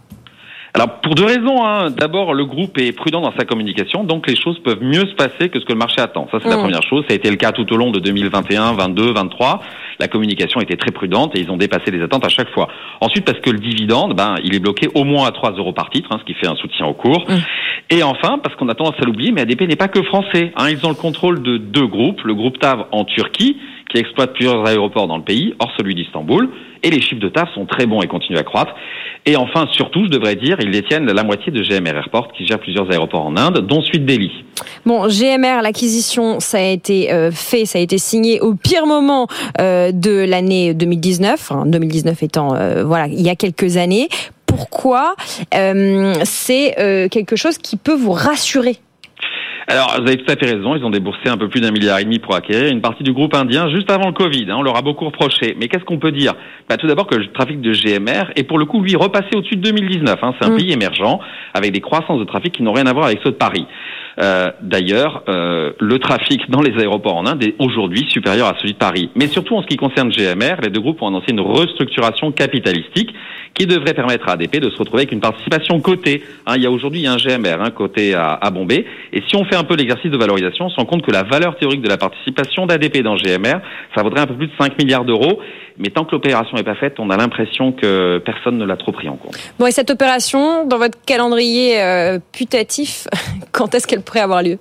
Alors 0.76 1.00
pour 1.00 1.14
deux 1.14 1.24
raisons. 1.24 1.64
Hein. 1.64 1.90
D'abord, 1.90 2.34
le 2.34 2.44
groupe 2.44 2.76
est 2.76 2.92
prudent 2.92 3.22
dans 3.22 3.32
sa 3.34 3.46
communication, 3.46 4.04
donc 4.04 4.26
les 4.28 4.36
choses 4.36 4.58
peuvent 4.58 4.82
mieux 4.82 5.06
se 5.06 5.14
passer 5.14 5.48
que 5.48 5.58
ce 5.58 5.64
que 5.64 5.72
le 5.72 5.78
marché 5.78 6.02
attend. 6.02 6.28
Ça, 6.30 6.38
c'est 6.42 6.50
la 6.50 6.58
mmh. 6.58 6.60
première 6.60 6.82
chose. 6.82 7.02
Ça 7.08 7.14
a 7.14 7.16
été 7.16 7.30
le 7.30 7.36
cas 7.36 7.52
tout 7.52 7.72
au 7.72 7.78
long 7.78 7.90
de 7.90 7.98
2021, 7.98 8.74
22, 8.74 9.14
23. 9.14 9.60
La 9.98 10.08
communication 10.08 10.60
était 10.60 10.76
très 10.76 10.90
prudente 10.90 11.34
et 11.34 11.40
ils 11.40 11.50
ont 11.50 11.56
dépassé 11.56 11.90
les 11.90 12.02
attentes 12.02 12.26
à 12.26 12.28
chaque 12.28 12.50
fois. 12.50 12.68
Ensuite, 13.00 13.24
parce 13.24 13.40
que 13.40 13.48
le 13.48 13.58
dividende, 13.58 14.14
ben, 14.14 14.34
il 14.44 14.54
est 14.54 14.58
bloqué 14.58 14.90
au 14.94 15.04
moins 15.04 15.26
à 15.26 15.32
3 15.32 15.52
euros 15.52 15.72
par 15.72 15.88
titre, 15.88 16.10
hein, 16.12 16.18
ce 16.20 16.24
qui 16.24 16.34
fait 16.34 16.46
un 16.46 16.56
soutien 16.56 16.84
au 16.84 16.92
cours. 16.92 17.24
Mmh. 17.26 17.34
Et 17.88 18.02
enfin, 18.02 18.38
parce 18.42 18.54
qu'on 18.56 18.68
a 18.68 18.74
tendance 18.74 18.96
à 19.00 19.06
l'oublier, 19.06 19.32
mais 19.32 19.40
ADP 19.40 19.62
n'est 19.62 19.76
pas 19.76 19.88
que 19.88 20.02
français. 20.02 20.52
Hein. 20.56 20.68
Ils 20.68 20.84
ont 20.84 20.90
le 20.90 20.94
contrôle 20.94 21.40
de 21.40 21.56
deux 21.56 21.86
groupes. 21.86 22.20
Le 22.22 22.34
groupe 22.34 22.58
TAV 22.58 22.84
en 22.92 23.04
Turquie, 23.04 23.56
qui 23.90 23.98
exploite 23.98 24.32
plusieurs 24.34 24.66
aéroports 24.66 25.06
dans 25.06 25.16
le 25.16 25.22
pays, 25.22 25.54
hors 25.58 25.70
celui 25.76 25.94
d'Istanbul, 25.94 26.48
et 26.82 26.90
les 26.90 27.00
chiffres 27.00 27.20
de 27.20 27.28
TAV 27.28 27.48
sont 27.54 27.66
très 27.66 27.86
bons 27.86 28.02
et 28.02 28.06
continuent 28.06 28.38
à 28.38 28.42
croître. 28.42 28.74
Et 29.24 29.36
enfin, 29.36 29.66
surtout, 29.72 30.04
je 30.04 30.10
devrais 30.10 30.36
dire, 30.36 30.56
ils 30.60 30.70
détiennent 30.70 31.06
la 31.06 31.24
moitié 31.24 31.50
de 31.52 31.62
GMR 31.62 31.96
Airport, 31.96 32.32
qui 32.32 32.46
gère 32.46 32.58
plusieurs 32.58 32.90
aéroports 32.90 33.26
en 33.26 33.36
Inde, 33.36 33.66
dont 33.66 33.80
celui 33.82 34.00
de 34.00 34.06
Delhi. 34.06 34.30
Bon, 34.84 35.08
GMR, 35.08 35.62
l'acquisition, 35.62 36.38
ça 36.40 36.58
a 36.58 36.62
été 36.62 37.12
euh, 37.12 37.30
fait, 37.30 37.64
ça 37.64 37.78
a 37.78 37.82
été 37.82 37.98
signé 37.98 38.40
au 38.40 38.54
pire 38.54 38.86
moment 38.86 39.26
euh, 39.60 39.90
de 39.92 40.24
l'année 40.28 40.74
2019, 40.74 41.52
2019 41.66 42.22
étant, 42.22 42.54
euh, 42.54 42.84
voilà, 42.84 43.06
il 43.08 43.20
y 43.20 43.28
a 43.28 43.36
quelques 43.36 43.76
années. 43.76 44.08
Pourquoi 44.46 45.16
c'est 45.50 47.08
quelque 47.10 47.36
chose 47.36 47.58
qui 47.58 47.76
peut 47.76 47.94
vous 47.94 48.12
rassurer? 48.12 48.76
Alors, 49.68 49.96
vous 49.96 50.06
avez 50.06 50.16
tout 50.16 50.30
à 50.30 50.36
fait 50.36 50.54
raison. 50.54 50.76
Ils 50.76 50.84
ont 50.84 50.90
déboursé 50.90 51.28
un 51.28 51.36
peu 51.36 51.48
plus 51.48 51.60
d'un 51.60 51.72
milliard 51.72 51.98
et 51.98 52.04
demi 52.04 52.20
pour 52.20 52.36
acquérir 52.36 52.70
une 52.70 52.80
partie 52.80 53.02
du 53.02 53.12
groupe 53.12 53.34
indien 53.34 53.68
juste 53.68 53.90
avant 53.90 54.06
le 54.06 54.12
Covid. 54.12 54.46
Hein, 54.48 54.56
on 54.58 54.62
leur 54.62 54.76
a 54.76 54.82
beaucoup 54.82 55.06
reproché. 55.06 55.56
Mais 55.58 55.66
qu'est-ce 55.66 55.84
qu'on 55.84 55.98
peut 55.98 56.12
dire? 56.12 56.34
Bah, 56.68 56.76
Tout 56.76 56.86
d'abord 56.86 57.08
que 57.08 57.16
le 57.16 57.26
trafic 57.32 57.60
de 57.60 57.72
GMR 57.72 58.30
est 58.36 58.44
pour 58.44 58.58
le 58.58 58.64
coup, 58.64 58.80
lui, 58.80 58.94
repassé 58.94 59.30
au-dessus 59.34 59.56
de 59.56 59.62
2019. 59.62 60.18
Hein. 60.22 60.34
C'est 60.38 60.46
un 60.46 60.52
mm. 60.52 60.56
pays 60.56 60.72
émergent 60.72 61.18
avec 61.52 61.72
des 61.72 61.80
croissances 61.80 62.20
de 62.20 62.24
trafic 62.24 62.52
qui 62.54 62.62
n'ont 62.62 62.72
rien 62.72 62.86
à 62.86 62.92
voir 62.92 63.06
avec 63.06 63.18
ceux 63.24 63.32
de 63.32 63.36
Paris. 63.36 63.66
Euh, 64.18 64.50
D'ailleurs, 64.62 65.22
euh, 65.28 65.72
le 65.78 65.98
trafic 65.98 66.50
dans 66.50 66.60
les 66.60 66.78
aéroports 66.78 67.16
en 67.16 67.26
Inde 67.26 67.42
est 67.42 67.54
aujourd'hui 67.58 68.06
supérieur 68.08 68.46
à 68.48 68.56
celui 68.58 68.72
de 68.72 68.78
Paris. 68.78 69.10
Mais 69.14 69.26
surtout 69.26 69.54
en 69.56 69.62
ce 69.62 69.66
qui 69.66 69.76
concerne 69.76 70.10
GMR, 70.10 70.56
les 70.62 70.70
deux 70.70 70.80
groupes 70.80 71.02
ont 71.02 71.08
annoncé 71.08 71.26
une 71.30 71.40
restructuration 71.40 72.32
capitalistique 72.32 73.14
qui 73.54 73.66
devrait 73.66 73.94
permettre 73.94 74.28
à 74.28 74.32
ADP 74.32 74.58
de 74.60 74.70
se 74.70 74.76
retrouver 74.76 75.02
avec 75.02 75.12
une 75.12 75.20
participation 75.20 75.80
cotée. 75.80 76.22
Hein, 76.46 76.54
il 76.56 76.62
y 76.62 76.66
a 76.66 76.70
aujourd'hui 76.70 77.06
un 77.06 77.16
GMR 77.16 77.60
hein, 77.60 77.70
coté 77.70 78.14
à, 78.14 78.32
à, 78.32 78.50
Bombay. 78.50 78.84
Et 79.12 79.22
si 79.28 79.36
on 79.36 79.44
fait 79.44 79.56
un 79.56 79.64
peu 79.64 79.76
l'exercice 79.76 80.10
de 80.10 80.16
valorisation, 80.16 80.66
on 80.66 80.70
se 80.70 80.76
rend 80.76 80.84
compte 80.84 81.02
que 81.02 81.12
la 81.12 81.22
valeur 81.22 81.56
théorique 81.56 81.82
de 81.82 81.88
la 81.88 81.96
participation 81.96 82.66
d'ADP 82.66 83.02
dans 83.02 83.16
GMR, 83.16 83.60
ça 83.94 84.02
vaudrait 84.02 84.20
un 84.20 84.26
peu 84.26 84.34
plus 84.34 84.48
de 84.48 84.52
5 84.58 84.78
milliards 84.78 85.04
d'euros. 85.04 85.40
Mais 85.78 85.90
tant 85.90 86.04
que 86.04 86.12
l'opération 86.12 86.56
n'est 86.56 86.64
pas 86.64 86.74
faite, 86.74 86.98
on 86.98 87.10
a 87.10 87.16
l'impression 87.16 87.72
que 87.72 88.18
personne 88.24 88.56
ne 88.56 88.64
l'a 88.64 88.76
trop 88.76 88.92
pris 88.92 89.08
en 89.08 89.16
compte. 89.16 89.36
Bon, 89.58 89.66
et 89.66 89.72
cette 89.72 89.90
opération, 89.90 90.66
dans 90.66 90.78
votre 90.78 90.98
calendrier 91.04 91.80
euh, 91.82 92.18
putatif, 92.32 93.06
quand 93.52 93.74
est-ce 93.74 93.86
qu'elle 93.86 94.02
pourrait 94.02 94.20
avoir 94.20 94.42
lieu? 94.42 94.58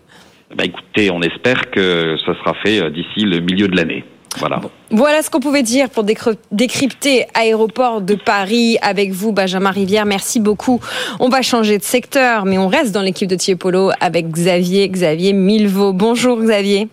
Bah 0.56 0.64
écoutez, 0.66 1.10
on 1.12 1.22
espère 1.22 1.72
que 1.72 2.16
ça 2.26 2.34
sera 2.36 2.54
fait 2.64 2.82
euh, 2.82 2.90
d'ici 2.90 3.22
le 3.26 3.40
milieu 3.40 3.68
de 3.68 3.76
l'année. 3.76 4.04
Voilà. 4.38 4.60
Voilà 4.92 5.22
ce 5.22 5.30
qu'on 5.30 5.40
pouvait 5.40 5.64
dire 5.64 5.90
pour 5.90 6.04
décrypter 6.52 7.26
Aéroport 7.34 8.02
de 8.02 8.16
Paris 8.16 8.78
avec 8.82 9.12
vous, 9.12 9.32
Benjamin 9.32 9.72
Rivière. 9.72 10.06
Merci 10.06 10.40
beaucoup. 10.40 10.82
On 11.20 11.30
va 11.30 11.42
changer 11.42 11.78
de 11.78 11.84
secteur, 11.84 12.46
mais 12.46 12.58
on 12.58 12.68
reste 12.68 12.94
dans 12.94 13.02
l'équipe 13.02 13.30
de 13.30 13.36
Tiepolo 13.36 13.92
avec 14.02 14.30
Xavier, 14.30 14.90
Xavier 14.90 15.32
Milvaux. 15.32 15.94
Bonjour 15.94 16.38
Xavier. 16.42 16.90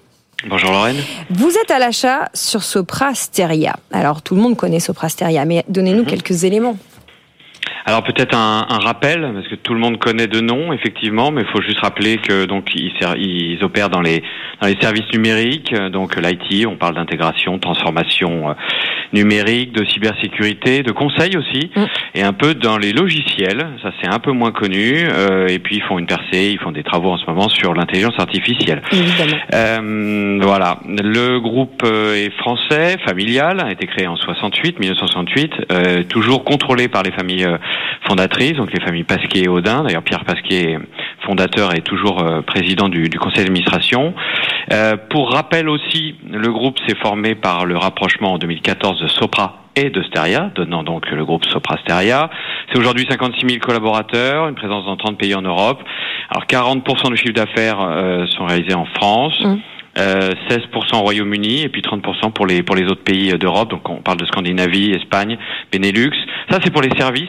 Bonjour 0.49 0.73
Lorraine. 0.73 0.97
Vous 1.31 1.53
êtes 1.57 1.71
à 1.71 1.79
l'achat 1.79 2.29
sur 2.35 2.65
Soprasteria. 2.65 3.77
Alors 3.93 4.23
tout 4.23 4.35
le 4.35 4.41
monde 4.41 4.57
connaît 4.57 4.81
Soprasteria, 4.81 5.45
mais 5.45 5.65
donnez-nous 5.69 6.03
mhm. 6.03 6.09
quelques 6.09 6.45
éléments. 6.45 6.77
Alors 7.85 8.03
peut-être 8.05 8.37
un, 8.37 8.67
un, 8.69 8.79
rappel, 8.79 9.31
parce 9.35 9.49
que 9.49 9.55
tout 9.57 9.75
le 9.75 9.81
monde 9.81 9.99
connaît 9.99 10.27
de 10.29 10.41
nom, 10.41 10.73
effectivement, 10.73 11.31
mais 11.31 11.43
il 11.43 11.49
faut 11.49 11.63
juste 11.63 11.81
rappeler 11.81 12.19
que 12.19 12.45
donc 12.45 12.75
ils, 12.75 12.93
ils 13.19 13.65
opèrent 13.65 13.91
dans 13.91 14.01
les 14.01 14.23
dans 14.61 14.69
les 14.69 14.77
services 14.81 15.11
numériques, 15.13 15.75
donc 15.91 16.17
l'IT, 16.17 16.67
on 16.67 16.77
parle 16.77 16.95
d'intégration, 16.95 17.59
transformation 17.59 18.51
euh, 18.51 18.55
numérique, 19.13 19.73
de 19.73 19.85
cybersécurité, 19.85 20.83
de 20.83 20.93
conseil 20.93 21.37
aussi, 21.37 21.71
Mm. 21.75 21.85
et 22.15 22.23
un 22.23 22.33
peu 22.33 22.55
dans 22.55 22.79
les 22.79 22.93
logiciels. 22.93 23.67
Ça 23.83 23.91
c'est 24.01 24.09
un 24.09 24.19
peu 24.19 24.33
moins 24.33 24.53
connu. 24.53 25.07
euh, 25.11 25.47
et 25.49 25.59
puis 25.59 25.77
ils 25.77 25.83
font 25.83 25.99
une 25.99 26.07
percée, 26.07 26.51
ils 26.53 26.59
font 26.59 26.73
des 26.73 26.83
travaux 26.83 27.11
en 27.11 27.17
ce 27.17 27.27
moment 27.27 27.49
sur 27.49 27.75
l'intelligence 27.75 28.15
artificielle. 28.19 28.83
Évidemment. 28.93 29.37
Euh, 29.55 30.39
voilà. 30.43 30.79
Le 30.87 31.39
groupe 31.41 31.83
euh, 31.85 32.15
est 32.15 32.31
français, 32.39 32.97
familial, 33.07 33.61
a 33.61 33.71
été 33.71 33.87
créé 33.87 34.07
en 34.07 34.17
68, 34.17 34.79
1968, 34.79 35.53
euh, 35.73 36.03
toujours 36.05 36.45
contrôlé 36.45 36.89
par 36.89 37.03
les 37.03 37.13
familles 37.13 37.45
euh, 37.45 37.59
fondatrices, 38.07 38.55
donc 38.55 38.73
les 38.73 38.85
familles 38.85 39.05
Pasquier 39.05 39.45
et 39.45 39.49
Audin. 39.49 39.85
D'ailleurs, 39.85 40.03
Pierre 40.03 40.25
Pasquier, 40.25 40.79
fondateur, 41.25 41.75
est 41.75 41.83
toujours 41.83 42.23
euh, 42.23 42.43
président 42.43 42.89
du, 42.89 43.09
du 43.09 43.19
conseil 43.19 43.45
d'administration. 43.45 44.15
Euh, 44.73 44.97
pour 45.11 45.33
rappel 45.33 45.69
aussi, 45.69 46.17
le 46.31 46.51
groupe 46.53 46.79
s'est 46.87 46.97
formé 46.97 47.35
par 47.35 47.67
le 47.67 47.77
rapprochement 47.77 48.35
en 48.35 48.39
2014 48.39 49.01
de 49.01 49.09
Sopra 49.09 49.63
et 49.77 49.91
de 49.91 50.03
Steria, 50.03 50.51
donnant 50.55 50.83
donc 50.83 51.11
le 51.11 51.25
groupe 51.25 51.45
Sopra 51.47 51.79
Steria. 51.79 52.31
C'est 52.71 52.79
aujourd'hui 52.79 53.07
56 53.09 53.47
000 53.47 53.61
collaborateurs, 53.61 54.49
une 54.49 54.55
présence 54.55 54.85
dans 54.85 54.97
30 54.97 55.19
pays 55.19 55.35
en 55.35 55.43
Europe. 55.43 55.83
Alors 56.31 56.45
40% 56.45 57.11
du 57.11 57.17
chiffre 57.17 57.33
d'affaires 57.33 57.81
euh, 57.81 58.27
sont 58.27 58.47
réalisés 58.47 58.75
en 58.75 58.85
France. 58.85 59.39
Mm. 59.43 59.57
Euh, 59.99 60.31
16% 60.49 60.97
au 60.97 61.01
Royaume-Uni 61.01 61.63
et 61.63 61.69
puis 61.69 61.83
30% 61.83 62.33
pour 62.33 62.47
les 62.47 62.63
pour 62.63 62.77
les 62.77 62.85
autres 62.85 63.05
pays 63.05 63.31
d'Europe. 63.39 63.71
Donc 63.71 63.87
on 63.91 63.97
parle 63.97 64.17
de 64.17 64.25
Scandinavie, 64.25 64.93
Espagne, 64.93 65.37
Benelux. 65.71 66.13
Ça 66.51 66.59
c'est 66.63 66.71
pour 66.71 66.81
les 66.81 66.97
services. 66.97 67.29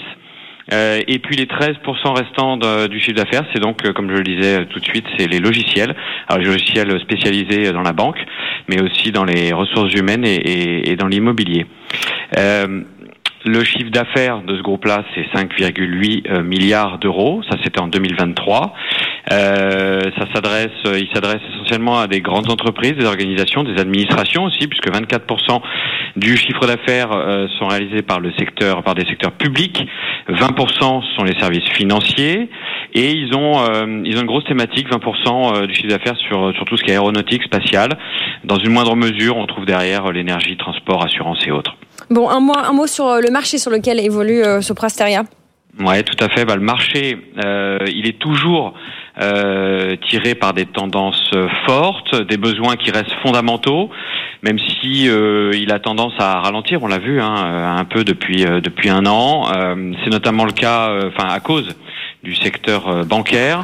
Euh, 0.71 1.01
et 1.07 1.19
puis 1.19 1.35
les 1.35 1.45
13% 1.45 1.77
restants 2.15 2.57
du 2.87 2.99
chiffre 2.99 3.17
d'affaires, 3.17 3.43
c'est 3.53 3.59
donc, 3.59 3.85
euh, 3.85 3.93
comme 3.93 4.09
je 4.09 4.15
le 4.15 4.23
disais 4.23 4.61
euh, 4.61 4.65
tout 4.65 4.79
de 4.79 4.85
suite, 4.85 5.05
c'est 5.17 5.27
les 5.27 5.39
logiciels. 5.39 5.95
Alors 6.27 6.41
les 6.41 6.49
logiciels 6.49 6.99
spécialisés 7.01 7.71
dans 7.71 7.81
la 7.81 7.93
banque, 7.93 8.19
mais 8.69 8.81
aussi 8.81 9.11
dans 9.11 9.25
les 9.25 9.51
ressources 9.51 9.93
humaines 9.93 10.23
et, 10.25 10.95
dans 10.95 11.07
l'immobilier. 11.07 11.65
Le 13.45 13.61
chiffre 13.65 13.89
d'affaires 13.89 14.41
de 14.41 14.55
ce 14.55 14.61
groupe-là, 14.61 15.03
c'est 15.13 15.25
5,8 15.37 16.31
euh, 16.31 16.43
milliards 16.43 16.97
d'euros. 16.97 17.41
Ça, 17.49 17.57
c'était 17.61 17.81
en 17.81 17.87
2023. 17.87 18.73
Euh, 19.33 19.99
ça 20.17 20.25
s'adresse, 20.33 20.71
il 20.85 21.09
s'adresse 21.13 21.41
essentiellement 21.53 21.99
à 21.99 22.07
des 22.07 22.21
grandes 22.21 22.49
entreprises, 22.49 22.93
des 22.93 23.05
organisations, 23.05 23.65
des 23.65 23.81
administrations 23.81 24.45
aussi, 24.45 24.67
puisque 24.67 24.89
24% 24.89 25.61
du 26.15 26.37
chiffre 26.37 26.65
d'affaires 26.65 27.11
euh, 27.11 27.47
sont 27.59 27.67
réalisés 27.67 28.01
par 28.01 28.19
le 28.19 28.31
secteur, 28.33 28.83
par 28.83 28.95
des 28.95 29.05
secteurs 29.05 29.31
publics. 29.31 29.79
20% 30.29 31.15
sont 31.15 31.23
les 31.23 31.37
services 31.39 31.67
financiers 31.69 32.49
et 32.93 33.11
ils 33.11 33.35
ont, 33.35 33.59
euh, 33.59 34.01
ils 34.05 34.17
ont 34.17 34.21
une 34.21 34.27
grosse 34.27 34.45
thématique, 34.45 34.87
20% 34.89 35.63
euh, 35.63 35.67
du 35.67 35.73
chiffre 35.73 35.89
d'affaires 35.89 36.17
sur, 36.17 36.53
sur 36.55 36.65
tout 36.65 36.77
ce 36.77 36.83
qui 36.83 36.91
est 36.91 36.93
aéronautique, 36.93 37.43
spatial. 37.43 37.89
Dans 38.43 38.57
une 38.57 38.71
moindre 38.71 38.95
mesure, 38.95 39.37
on 39.37 39.45
trouve 39.47 39.65
derrière 39.65 40.11
l'énergie, 40.11 40.57
transport, 40.57 41.03
assurance 41.03 41.39
et 41.47 41.51
autres. 41.51 41.75
Bon, 42.09 42.29
un 42.29 42.39
mot, 42.39 42.53
un 42.55 42.73
mot 42.73 42.87
sur 42.87 43.07
euh, 43.07 43.21
le 43.21 43.31
marché 43.31 43.57
sur 43.57 43.71
lequel 43.71 43.99
évolue 43.99 44.43
euh, 44.43 44.61
Sopra 44.61 44.89
Steria. 44.89 45.23
Ouais, 45.79 46.03
tout 46.03 46.23
à 46.23 46.29
fait. 46.29 46.45
Bah, 46.45 46.55
le 46.55 46.61
marché, 46.61 47.17
euh, 47.43 47.79
il 47.87 48.07
est 48.07 48.19
toujours 48.19 48.73
euh, 49.21 49.95
tiré 50.07 50.35
par 50.35 50.53
des 50.53 50.65
tendances 50.65 51.31
fortes, 51.65 52.15
des 52.27 52.37
besoins 52.37 52.75
qui 52.75 52.91
restent 52.91 53.15
fondamentaux, 53.21 53.89
même 54.43 54.59
si 54.59 55.09
euh, 55.09 55.51
il 55.55 55.71
a 55.71 55.79
tendance 55.79 56.13
à 56.19 56.41
ralentir. 56.41 56.83
On 56.83 56.87
l'a 56.87 56.99
vu 56.99 57.21
hein, 57.21 57.35
euh, 57.37 57.67
un 57.67 57.85
peu 57.85 58.03
depuis 58.03 58.45
euh, 58.45 58.59
depuis 58.59 58.89
un 58.89 59.05
an. 59.05 59.45
C'est 60.03 60.09
notamment 60.09 60.45
le 60.45 60.51
cas, 60.51 60.91
enfin 61.07 61.29
à 61.29 61.39
cause 61.39 61.75
du 62.23 62.35
secteur 62.35 63.05
bancaire. 63.05 63.63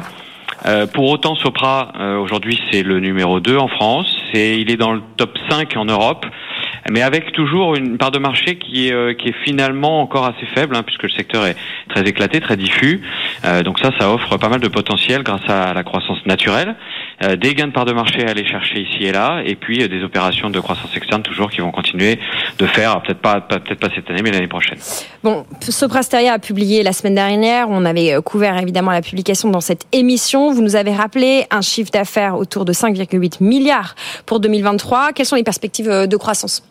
Pour 0.92 1.08
autant, 1.08 1.34
Sopra 1.36 1.92
aujourd'hui 2.20 2.60
c'est 2.70 2.82
le 2.82 3.00
numéro 3.00 3.40
2 3.40 3.56
en 3.56 3.68
France. 3.68 4.14
C'est 4.32 4.60
il 4.60 4.70
est 4.70 4.76
dans 4.76 4.92
le 4.92 5.02
top 5.16 5.38
5 5.48 5.76
en 5.76 5.84
Europe 5.84 6.26
mais 6.90 7.02
avec 7.02 7.32
toujours 7.32 7.76
une 7.76 7.98
part 7.98 8.10
de 8.10 8.18
marché 8.18 8.56
qui 8.56 8.88
est, 8.88 8.92
euh, 8.92 9.14
qui 9.14 9.28
est 9.28 9.44
finalement 9.44 10.00
encore 10.00 10.26
assez 10.26 10.44
faible, 10.54 10.74
hein, 10.74 10.82
puisque 10.82 11.04
le 11.04 11.10
secteur 11.10 11.46
est 11.46 11.56
très 11.88 12.02
éclaté, 12.02 12.40
très 12.40 12.56
diffus. 12.56 13.00
Euh, 13.44 13.62
donc 13.62 13.78
ça, 13.78 13.90
ça 13.98 14.12
offre 14.12 14.36
pas 14.36 14.48
mal 14.48 14.60
de 14.60 14.68
potentiel 14.68 15.22
grâce 15.22 15.48
à 15.48 15.72
la 15.72 15.84
croissance 15.84 16.18
naturelle, 16.26 16.74
euh, 17.22 17.36
des 17.36 17.54
gains 17.54 17.68
de 17.68 17.72
part 17.72 17.84
de 17.84 17.92
marché 17.92 18.26
à 18.26 18.30
aller 18.30 18.44
chercher 18.44 18.80
ici 18.80 19.04
et 19.04 19.12
là, 19.12 19.42
et 19.44 19.54
puis 19.54 19.82
euh, 19.82 19.88
des 19.88 20.02
opérations 20.02 20.50
de 20.50 20.58
croissance 20.58 20.96
externe 20.96 21.22
toujours 21.22 21.50
qui 21.50 21.60
vont 21.60 21.70
continuer 21.70 22.18
de 22.58 22.66
faire, 22.66 22.90
alors 22.90 23.02
peut-être 23.02 23.20
pas, 23.20 23.40
peut-être 23.40 23.78
pas 23.78 23.88
cette 23.94 24.10
année, 24.10 24.22
mais 24.22 24.30
l'année 24.30 24.48
prochaine. 24.48 24.78
Bon, 25.22 25.44
Sopra 25.60 26.02
Steria 26.02 26.32
a 26.32 26.38
publié 26.38 26.82
la 26.82 26.92
semaine 26.92 27.14
dernière. 27.14 27.68
On 27.68 27.84
avait 27.84 28.14
euh, 28.14 28.20
couvert 28.20 28.56
évidemment 28.58 28.90
la 28.90 29.02
publication 29.02 29.50
dans 29.50 29.60
cette 29.60 29.86
émission. 29.92 30.52
Vous 30.52 30.62
nous 30.62 30.76
avez 30.76 30.94
rappelé 30.94 31.44
un 31.50 31.60
chiffre 31.60 31.90
d'affaires 31.90 32.36
autour 32.36 32.64
de 32.64 32.72
5,8 32.72 33.42
milliards 33.44 33.94
pour 34.26 34.40
2023. 34.40 35.12
Quelles 35.12 35.26
sont 35.26 35.36
les 35.36 35.42
perspectives 35.42 35.90
euh, 35.90 36.06
de 36.06 36.16
croissance? 36.16 36.62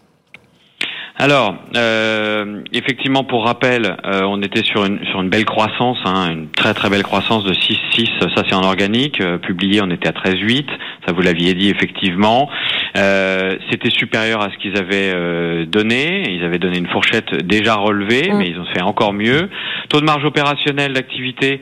Alors, 1.22 1.54
euh, 1.76 2.62
effectivement, 2.72 3.26
pour 3.26 3.46
rappel, 3.46 3.98
euh, 4.06 4.22
on 4.24 4.42
était 4.42 4.64
sur 4.64 4.86
une 4.86 5.04
sur 5.08 5.22
une 5.22 5.28
belle 5.28 5.44
croissance, 5.44 5.98
hein, 6.06 6.32
une 6.32 6.48
très 6.52 6.74
très 6.74 6.90
belle 6.90 7.04
croissance 7.04 7.44
de 7.44 7.54
6,6. 7.54 8.08
Ça, 8.22 8.44
c'est 8.48 8.56
en 8.56 8.64
organique. 8.64 9.20
Euh, 9.20 9.38
publié, 9.38 9.82
on 9.84 9.90
était 9.90 10.08
à 10.08 10.14
13,8. 10.14 10.66
Ça, 11.06 11.12
vous 11.12 11.22
l'aviez 11.22 11.54
dit 11.56 11.70
effectivement. 11.70 12.50
Euh, 12.98 13.58
C'était 13.70 13.90
supérieur 13.90 14.42
à 14.42 14.50
ce 14.50 14.58
qu'ils 14.60 14.78
avaient 14.78 15.12
euh, 15.14 15.66
donné. 15.66 16.24
Ils 16.34 16.46
avaient 16.46 16.58
donné 16.58 16.78
une 16.78 16.88
fourchette 16.88 17.46
déjà 17.46 17.76
relevée, 17.76 18.30
Mm. 18.32 18.38
mais 18.38 18.48
ils 18.48 18.58
ont 18.60 18.66
fait 18.74 18.82
encore 18.82 19.12
mieux. 19.12 19.50
Taux 19.90 20.00
de 20.00 20.06
marge 20.06 20.24
opérationnelle 20.24 20.94
d'activité, 20.94 21.60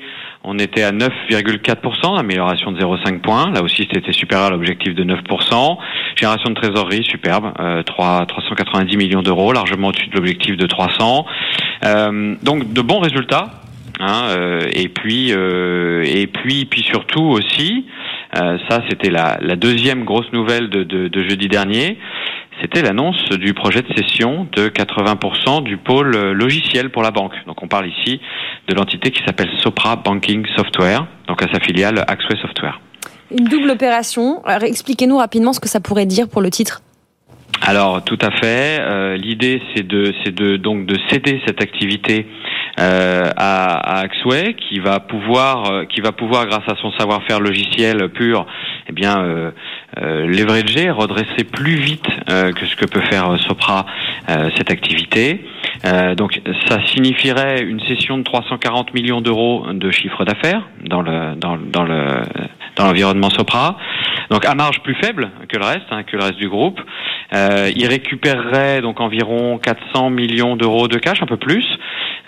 on 0.50 0.58
était 0.60 0.84
à 0.84 0.94
9,4%, 0.94 2.18
amélioration 2.18 2.72
de 2.72 2.80
0,5 2.80 3.20
points. 3.20 3.52
Là 3.52 3.62
aussi, 3.62 3.86
c'était 3.92 4.14
supérieur 4.14 4.48
à 4.48 4.50
l'objectif 4.52 4.96
de 4.96 5.04
9%. 5.04 5.78
Génération 6.16 6.50
de 6.52 6.56
trésorerie, 6.56 7.04
superbe, 7.04 7.52
euh, 7.60 7.84
3, 7.84 8.26
390 8.26 8.96
millions 8.96 9.22
d'euros, 9.22 9.52
largement 9.52 9.90
au-dessus 9.90 10.08
de 10.08 10.16
l'objectif 10.16 10.56
de 10.56 10.66
300. 10.66 11.26
Euh, 11.84 12.36
donc, 12.44 12.72
de 12.72 12.82
bons 12.82 13.00
résultats. 13.00 13.50
Hein, 14.00 14.30
euh, 14.30 14.62
et 14.74 14.90
puis, 14.90 15.34
euh, 15.34 16.04
et 16.06 16.28
puis, 16.28 16.66
puis 16.66 16.84
surtout 16.84 17.24
aussi, 17.24 17.86
euh, 18.36 18.58
ça, 18.70 18.82
c'était 18.90 19.10
la, 19.10 19.38
la 19.42 19.56
deuxième 19.56 20.04
grosse 20.04 20.32
nouvelle 20.34 20.70
de, 20.70 20.84
de, 20.84 21.08
de 21.08 21.24
jeudi 21.28 21.48
dernier. 21.48 21.98
C'était 22.62 22.82
l'annonce 22.82 23.30
du 23.30 23.54
projet 23.54 23.84
de 23.84 23.94
cession 23.96 24.48
de 24.52 24.70
80% 24.70 25.64
du 25.64 25.78
pôle 25.78 26.16
logiciel 26.32 26.90
pour 26.90 27.04
la 27.04 27.12
banque. 27.12 27.34
Donc 27.46 27.62
on 27.62 27.68
parle 27.68 27.88
ici 27.88 28.20
de 28.68 28.74
l'entité 28.74 29.12
qui 29.12 29.24
s'appelle 29.24 29.50
Sopra 29.60 29.96
Banking 29.96 30.44
Software, 30.56 31.06
donc 31.28 31.44
à 31.44 31.48
sa 31.54 31.60
filiale 31.60 32.04
Axway 32.08 32.36
Software. 32.42 32.80
Une 33.30 33.46
double 33.46 33.70
opération. 33.70 34.44
Alors, 34.46 34.64
expliquez-nous 34.64 35.18
rapidement 35.18 35.54
ce 35.54 35.60
que 35.60 35.70
ça 35.70 35.80
pourrait 35.80 36.06
dire 36.06 36.28
pour 36.30 36.42
le 36.42 36.50
titre. 36.50 36.82
Alors 37.62 38.04
tout 38.04 38.18
à 38.22 38.32
fait. 38.32 38.80
Euh, 38.80 39.18
L'idée 39.18 39.62
c'est 39.76 39.86
de 39.86 40.14
c'est 40.24 40.34
de 40.34 40.58
donc 40.58 40.86
de 40.86 40.98
céder 41.10 41.42
cette 41.46 41.62
activité 41.62 42.28
euh, 42.80 43.24
à, 43.36 43.98
à 43.98 44.00
Axway 44.02 44.54
qui 44.54 44.80
va 44.80 45.00
pouvoir 45.00 45.72
euh, 45.72 45.86
qui 45.86 46.02
va 46.02 46.12
pouvoir 46.12 46.46
grâce 46.46 46.68
à 46.68 46.76
son 46.76 46.92
savoir-faire 46.92 47.40
logiciel 47.40 48.10
pur 48.10 48.46
eh 48.88 48.94
bien 48.94 49.20
euh, 49.20 49.52
leverager 49.98 50.92
redresser 50.92 51.44
plus 51.44 51.76
vite 51.76 52.06
que 52.28 52.66
ce 52.66 52.76
que 52.76 52.86
peut 52.86 53.02
faire 53.02 53.38
Sopra 53.40 53.86
cette 54.56 54.70
activité. 54.70 55.44
Donc 56.18 56.40
ça 56.68 56.86
signifierait 56.88 57.64
une 57.64 57.80
cession 57.82 58.18
de 58.18 58.24
340 58.24 58.94
millions 58.94 59.22
d'euros 59.22 59.66
de 59.74 59.90
chiffre 59.90 60.24
d'affaires 60.24 60.68
dans 60.86 61.02
le 61.02 61.36
dans, 61.36 61.58
dans 61.58 61.84
le 61.84 62.22
dans 62.78 62.86
l'environnement 62.86 63.30
Sopra. 63.30 63.78
Donc 64.30 64.46
à 64.46 64.56
marge 64.56 64.82
plus 64.82 64.96
faible 64.96 65.30
que 65.50 65.58
le 65.58 65.66
reste, 65.66 65.86
hein, 65.92 66.04
que 66.04 66.16
le 66.18 66.24
reste 66.24 66.38
du 66.38 66.50
groupe. 66.50 66.80
Euh, 67.34 67.70
il 67.76 67.86
récupérerait 67.88 68.82
donc 68.82 69.00
environ 69.00 69.58
400 69.58 70.10
millions 70.10 70.56
d'euros 70.56 70.88
de 70.88 70.98
cash, 70.98 71.22
un 71.22 71.26
peu 71.26 71.38
plus. 71.38 71.66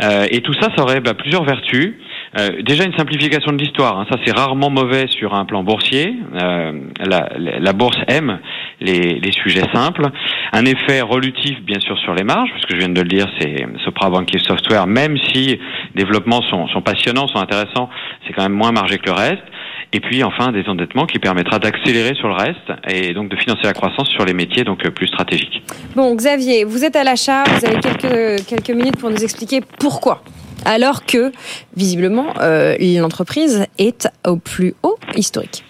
Euh, 0.04 0.26
et 0.32 0.42
tout 0.42 0.54
ça, 0.54 0.70
ça 0.76 0.84
aurait 0.84 1.02
bah, 1.02 1.14
plusieurs 1.14 1.44
vertus. 1.44 1.94
Euh, 2.38 2.62
déjà 2.62 2.84
une 2.86 2.96
simplification 2.96 3.52
de 3.52 3.58
l'histoire, 3.58 3.98
hein, 4.00 4.06
ça 4.10 4.18
c'est 4.24 4.38
rarement 4.38 4.70
mauvais 4.70 5.08
sur 5.08 5.34
un 5.34 5.46
plan 5.46 5.64
boursier. 5.64 6.14
Euh, 6.42 6.72
la, 7.04 7.30
la- 7.38 7.60
la 7.60 7.74
bourse 7.74 7.98
aime 8.08 8.40
les, 8.80 9.20
les 9.20 9.32
sujets 9.32 9.64
simples. 9.74 10.06
Un 10.54 10.64
effet 10.66 11.02
relutif 11.02 11.60
bien 11.64 11.80
sûr 11.80 11.98
sur 12.00 12.14
les 12.14 12.24
marges, 12.24 12.52
puisque 12.52 12.72
je 12.74 12.78
viens 12.78 12.90
de 12.90 13.02
le 13.02 13.08
dire, 13.08 13.26
c'est 13.40 13.66
Sopra 13.84 14.10
Banking 14.10 14.40
Software, 14.42 14.86
même 14.88 15.18
si 15.18 15.48
les 15.48 15.60
développements 15.96 16.42
sont, 16.44 16.68
sont 16.68 16.82
passionnants, 16.82 17.28
sont 17.28 17.40
intéressants, 17.40 17.90
c'est 18.28 18.34
quand 18.34 18.44
même 18.44 18.54
moins 18.54 18.72
margé 18.72 19.00
que 19.00 19.08
le 19.08 19.14
reste. 19.16 19.44
Et 19.92 20.00
puis 20.00 20.24
enfin 20.24 20.52
des 20.52 20.68
endettements 20.68 21.08
qui 21.08 21.18
permettra 21.20 21.58
d'accélérer 21.58 22.14
sur 22.16 22.28
le 22.28 22.36
reste 22.36 22.72
et 22.88 23.14
donc 23.14 23.30
de 23.30 23.36
financer 23.36 23.64
la 23.64 23.74
croissance 23.74 24.08
sur 24.10 24.24
les 24.24 24.34
métiers 24.34 24.64
donc 24.64 24.86
euh, 24.86 24.92
plus 24.92 25.08
stratégiques. 25.08 25.64
Bon, 25.96 26.14
Xavier, 26.16 26.64
vous 26.64 26.86
êtes 26.86 26.96
à 26.96 27.04
l'achat, 27.04 27.44
vous 27.46 27.66
avez 27.66 27.80
quelques, 27.80 28.46
quelques 28.46 28.70
minutes 28.70 28.98
pour 28.98 29.10
nous 29.10 29.24
expliquer 29.24 29.62
pourquoi. 29.80 30.22
Alors 30.66 31.06
que, 31.06 31.32
visiblement, 31.76 32.34
euh, 32.42 32.76
l'entreprise 33.00 33.66
est 33.78 34.08
au 34.28 34.36
plus 34.36 34.76
haut 34.84 34.98
historique. 35.16 35.64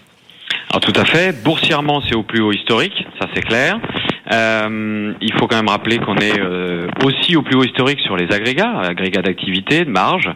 Alors 0.72 0.82
tout 0.82 1.00
à 1.00 1.06
fait, 1.06 1.32
boursièrement 1.44 2.02
c'est 2.08 2.16
au 2.16 2.24
plus 2.24 2.42
haut 2.42 2.52
historique, 2.52 3.06
ça 3.20 3.28
c'est 3.34 3.42
clair. 3.42 3.80
Euh, 4.32 5.14
il 5.22 5.34
faut 5.34 5.48
quand 5.48 5.56
même 5.56 5.70
rappeler 5.70 5.98
qu'on 5.98 6.18
est 6.18 6.40
euh, 6.40 6.88
aussi 7.04 7.36
au 7.36 7.42
plus 7.42 7.56
haut 7.56 7.64
historique 7.64 8.00
sur 8.02 8.16
les 8.16 8.32
agrégats, 8.32 8.80
agrégats 8.80 9.24
d'activité, 9.24 9.84
de 9.84 9.90
marge. 9.90 10.30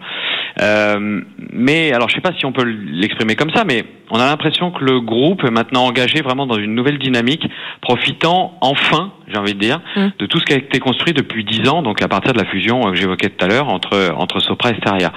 Euh, 0.62 1.22
mais 1.52 1.92
alors, 1.94 2.10
je 2.10 2.16
sais 2.16 2.22
pas 2.22 2.34
si 2.38 2.46
on 2.46 2.52
peut 2.52 2.64
l'exprimer 2.64 3.36
comme 3.36 3.52
ça, 3.52 3.64
mais 3.64 3.86
on 4.12 4.20
a 4.20 4.26
l'impression 4.26 4.72
que 4.72 4.84
le 4.84 5.00
groupe 5.00 5.44
est 5.44 5.52
maintenant 5.52 5.86
engagé 5.86 6.22
vraiment 6.22 6.46
dans 6.46 6.58
une 6.58 6.76
nouvelle 6.76 7.00
dynamique, 7.00 7.48
profitant 7.82 8.58
enfin, 8.62 9.14
j'ai 9.28 9.38
envie 9.38 9.54
de 9.56 9.60
dire, 9.60 9.80
Mm. 9.96 10.08
de 10.20 10.26
tout 10.26 10.40
ce 10.40 10.46
qui 10.46 10.54
a 10.54 10.58
été 10.58 10.80
construit 10.80 11.14
depuis 11.14 11.44
dix 11.44 11.68
ans, 11.70 11.82
donc 11.82 12.02
à 12.02 12.08
partir 12.08 12.34
de 12.34 12.40
la 12.40 12.46
fusion 12.46 12.88
euh, 12.88 12.92
que 12.92 12.98
j'évoquais 12.98 13.30
tout 13.30 13.46
à 13.46 13.48
l'heure 13.48 13.70
entre 13.70 14.14
entre 14.18 14.40
Sopra 14.40 14.72
et 14.72 14.76
Steria. 14.76 15.12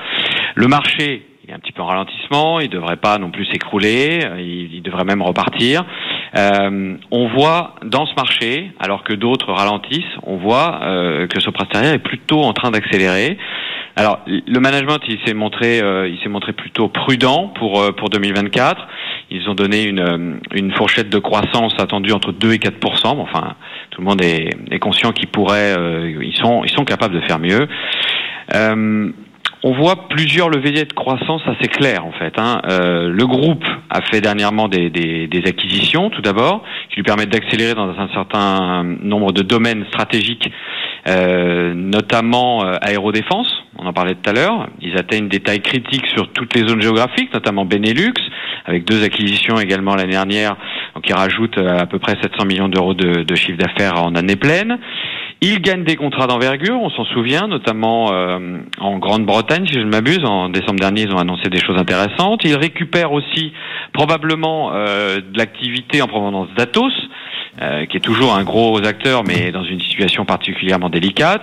Le 0.54 0.68
marché 0.68 1.26
il 1.46 1.52
est 1.52 1.54
un 1.54 1.60
petit 1.60 1.72
peu 1.72 1.82
en 1.82 1.86
ralentissement, 1.86 2.58
il 2.58 2.68
devrait 2.68 2.96
pas 2.96 3.18
non 3.18 3.30
plus 3.30 3.44
s'écrouler, 3.46 4.20
euh, 4.24 4.40
il, 4.40 4.74
il 4.74 4.82
devrait 4.82 5.04
même 5.04 5.22
repartir. 5.22 5.84
Euh, 6.36 6.96
on 7.12 7.28
voit 7.28 7.76
dans 7.84 8.04
ce 8.06 8.14
marché, 8.16 8.72
alors 8.80 9.04
que 9.04 9.12
d'autres 9.12 9.52
ralentissent, 9.52 10.04
on 10.24 10.36
voit 10.36 10.80
euh, 10.82 11.26
que 11.28 11.38
Sopra 11.40 11.64
Steria 11.66 11.92
est 11.92 11.98
plutôt 11.98 12.42
en 12.42 12.52
train 12.52 12.72
d'accélérer. 12.72 13.38
Alors 13.98 14.20
le 14.26 14.60
management, 14.60 14.98
il 15.08 15.18
s'est 15.24 15.32
montré, 15.32 15.80
euh, 15.80 16.06
il 16.06 16.18
s'est 16.20 16.28
montré 16.28 16.52
plutôt 16.52 16.88
prudent 16.88 17.48
pour 17.58 17.80
euh, 17.80 17.92
pour 17.92 18.10
2024. 18.10 18.86
Ils 19.30 19.48
ont 19.48 19.54
donné 19.54 19.84
une 19.84 20.00
euh, 20.00 20.34
une 20.52 20.70
fourchette 20.72 21.08
de 21.08 21.18
croissance 21.18 21.74
attendue 21.78 22.12
entre 22.12 22.32
2 22.32 22.52
et 22.52 22.58
4% 22.58 23.16
Bon, 23.16 23.22
Enfin, 23.22 23.54
tout 23.90 24.02
le 24.02 24.06
monde 24.06 24.22
est, 24.22 24.50
est 24.70 24.78
conscient 24.78 25.12
qu'ils 25.12 25.28
pourraient, 25.28 25.74
euh, 25.78 26.22
ils 26.22 26.36
sont 26.36 26.62
ils 26.64 26.70
sont 26.70 26.84
capables 26.84 27.14
de 27.14 27.26
faire 27.26 27.38
mieux. 27.38 27.66
Euh, 28.54 29.10
on 29.62 29.72
voit 29.72 30.08
plusieurs 30.08 30.50
leviers 30.50 30.84
de 30.84 30.92
croissance 30.92 31.42
assez 31.46 31.68
clairs 31.68 32.04
en 32.04 32.12
fait. 32.12 32.34
Hein. 32.38 32.60
Euh, 32.68 33.08
le 33.08 33.26
groupe 33.26 33.64
a 33.90 34.02
fait 34.02 34.20
dernièrement 34.20 34.68
des, 34.68 34.90
des, 34.90 35.26
des 35.26 35.48
acquisitions, 35.48 36.10
tout 36.10 36.22
d'abord, 36.22 36.62
qui 36.90 36.96
lui 36.96 37.02
permettent 37.02 37.30
d'accélérer 37.30 37.74
dans 37.74 37.88
un 37.88 38.08
certain 38.14 38.84
nombre 38.84 39.32
de 39.32 39.42
domaines 39.42 39.84
stratégiques, 39.88 40.52
notamment 41.74 42.64
euh, 42.64 42.74
aérodéfense. 42.80 43.48
On 43.78 43.86
en 43.86 43.92
parlait 43.92 44.14
tout 44.14 44.30
à 44.30 44.32
l'heure. 44.32 44.68
Ils 44.80 44.96
atteignent 44.98 45.28
des 45.28 45.40
tailles 45.40 45.60
critiques 45.60 46.06
sur 46.06 46.32
toutes 46.32 46.54
les 46.54 46.66
zones 46.66 46.82
géographiques, 46.82 47.32
notamment 47.32 47.64
Benelux, 47.64 48.14
avec 48.64 48.84
deux 48.84 49.04
acquisitions 49.04 49.60
également 49.60 49.94
l'année 49.94 50.12
dernière, 50.12 50.56
qui 51.02 51.12
rajoutent 51.12 51.58
euh, 51.58 51.78
à 51.78 51.86
peu 51.86 51.98
près 51.98 52.16
700 52.20 52.46
millions 52.46 52.68
d'euros 52.68 52.94
de, 52.94 53.22
de 53.22 53.34
chiffre 53.34 53.58
d'affaires 53.58 54.02
en 54.02 54.14
année 54.14 54.36
pleine. 54.36 54.78
Ils 55.42 55.60
gagnent 55.60 55.84
des 55.84 55.96
contrats 55.96 56.26
d'envergure, 56.26 56.80
on 56.80 56.88
s'en 56.88 57.04
souvient, 57.04 57.46
notamment 57.46 58.10
euh, 58.10 58.58
en 58.80 58.98
Grande-Bretagne, 58.98 59.66
si 59.66 59.74
je 59.74 59.80
ne 59.80 59.90
m'abuse. 59.90 60.24
En 60.24 60.48
décembre 60.48 60.80
dernier, 60.80 61.02
ils 61.02 61.12
ont 61.12 61.18
annoncé 61.18 61.50
des 61.50 61.60
choses 61.60 61.76
intéressantes. 61.78 62.40
Ils 62.44 62.56
récupèrent 62.56 63.12
aussi 63.12 63.52
probablement 63.92 64.72
euh, 64.72 65.16
de 65.18 65.38
l'activité 65.38 66.00
en 66.00 66.06
provenance 66.06 66.48
d'Atos, 66.56 66.92
euh, 67.60 67.86
qui 67.86 67.96
est 67.96 68.00
toujours 68.00 68.34
un 68.34 68.44
gros 68.44 68.78
acteur, 68.84 69.24
mais 69.24 69.52
dans 69.52 69.64
une 69.64 69.80
situation 69.80 70.24
particulièrement 70.24 70.88
délicate. 70.88 71.42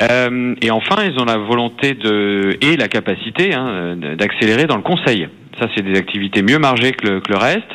Euh, 0.00 0.54
et 0.62 0.70
enfin, 0.70 0.96
ils 1.04 1.18
ont 1.20 1.24
la 1.24 1.38
volonté 1.38 1.94
de 1.94 2.56
et 2.60 2.76
la 2.76 2.88
capacité 2.88 3.54
hein, 3.54 3.96
d'accélérer 4.16 4.66
dans 4.66 4.76
le 4.76 4.82
conseil. 4.82 5.28
Ça, 5.60 5.66
c'est 5.76 5.82
des 5.82 5.98
activités 5.98 6.42
mieux 6.42 6.58
margées 6.58 6.92
que 6.92 7.06
le, 7.06 7.20
que 7.20 7.32
le 7.32 7.38
reste. 7.38 7.66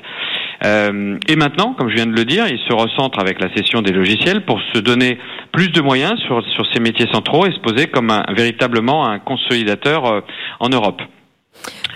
Euh, 0.65 1.17
et 1.27 1.35
maintenant, 1.35 1.73
comme 1.77 1.89
je 1.89 1.95
viens 1.95 2.05
de 2.05 2.13
le 2.15 2.23
dire, 2.23 2.47
ils 2.47 2.59
se 2.59 2.73
recentrent 2.73 3.19
avec 3.19 3.41
la 3.41 3.53
cession 3.53 3.81
des 3.81 3.91
logiciels 3.91 4.45
pour 4.45 4.61
se 4.73 4.79
donner 4.79 5.17
plus 5.51 5.69
de 5.69 5.81
moyens 5.81 6.17
sur, 6.21 6.41
sur 6.53 6.65
ces 6.73 6.79
métiers 6.79 7.07
centraux 7.11 7.45
et 7.45 7.51
se 7.51 7.59
poser 7.59 7.87
comme 7.87 8.09
un, 8.09 8.23
véritablement 8.33 9.05
un 9.05 9.19
consolidateur 9.19 10.05
euh, 10.05 10.21
en 10.61 10.69
Europe. 10.69 11.01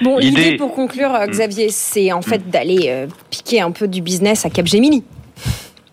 Bon, 0.01 0.17
L'idée- 0.19 0.57
pour 0.57 0.73
conclure, 0.73 1.15
euh, 1.15 1.25
Xavier, 1.27 1.69
c'est 1.69 2.11
en 2.11 2.21
fait 2.21 2.49
d'aller 2.49 2.87
euh, 2.89 3.07
piquer 3.31 3.61
un 3.61 3.71
peu 3.71 3.87
du 3.87 4.01
business 4.01 4.45
à 4.45 4.49
Capgemini. 4.49 5.03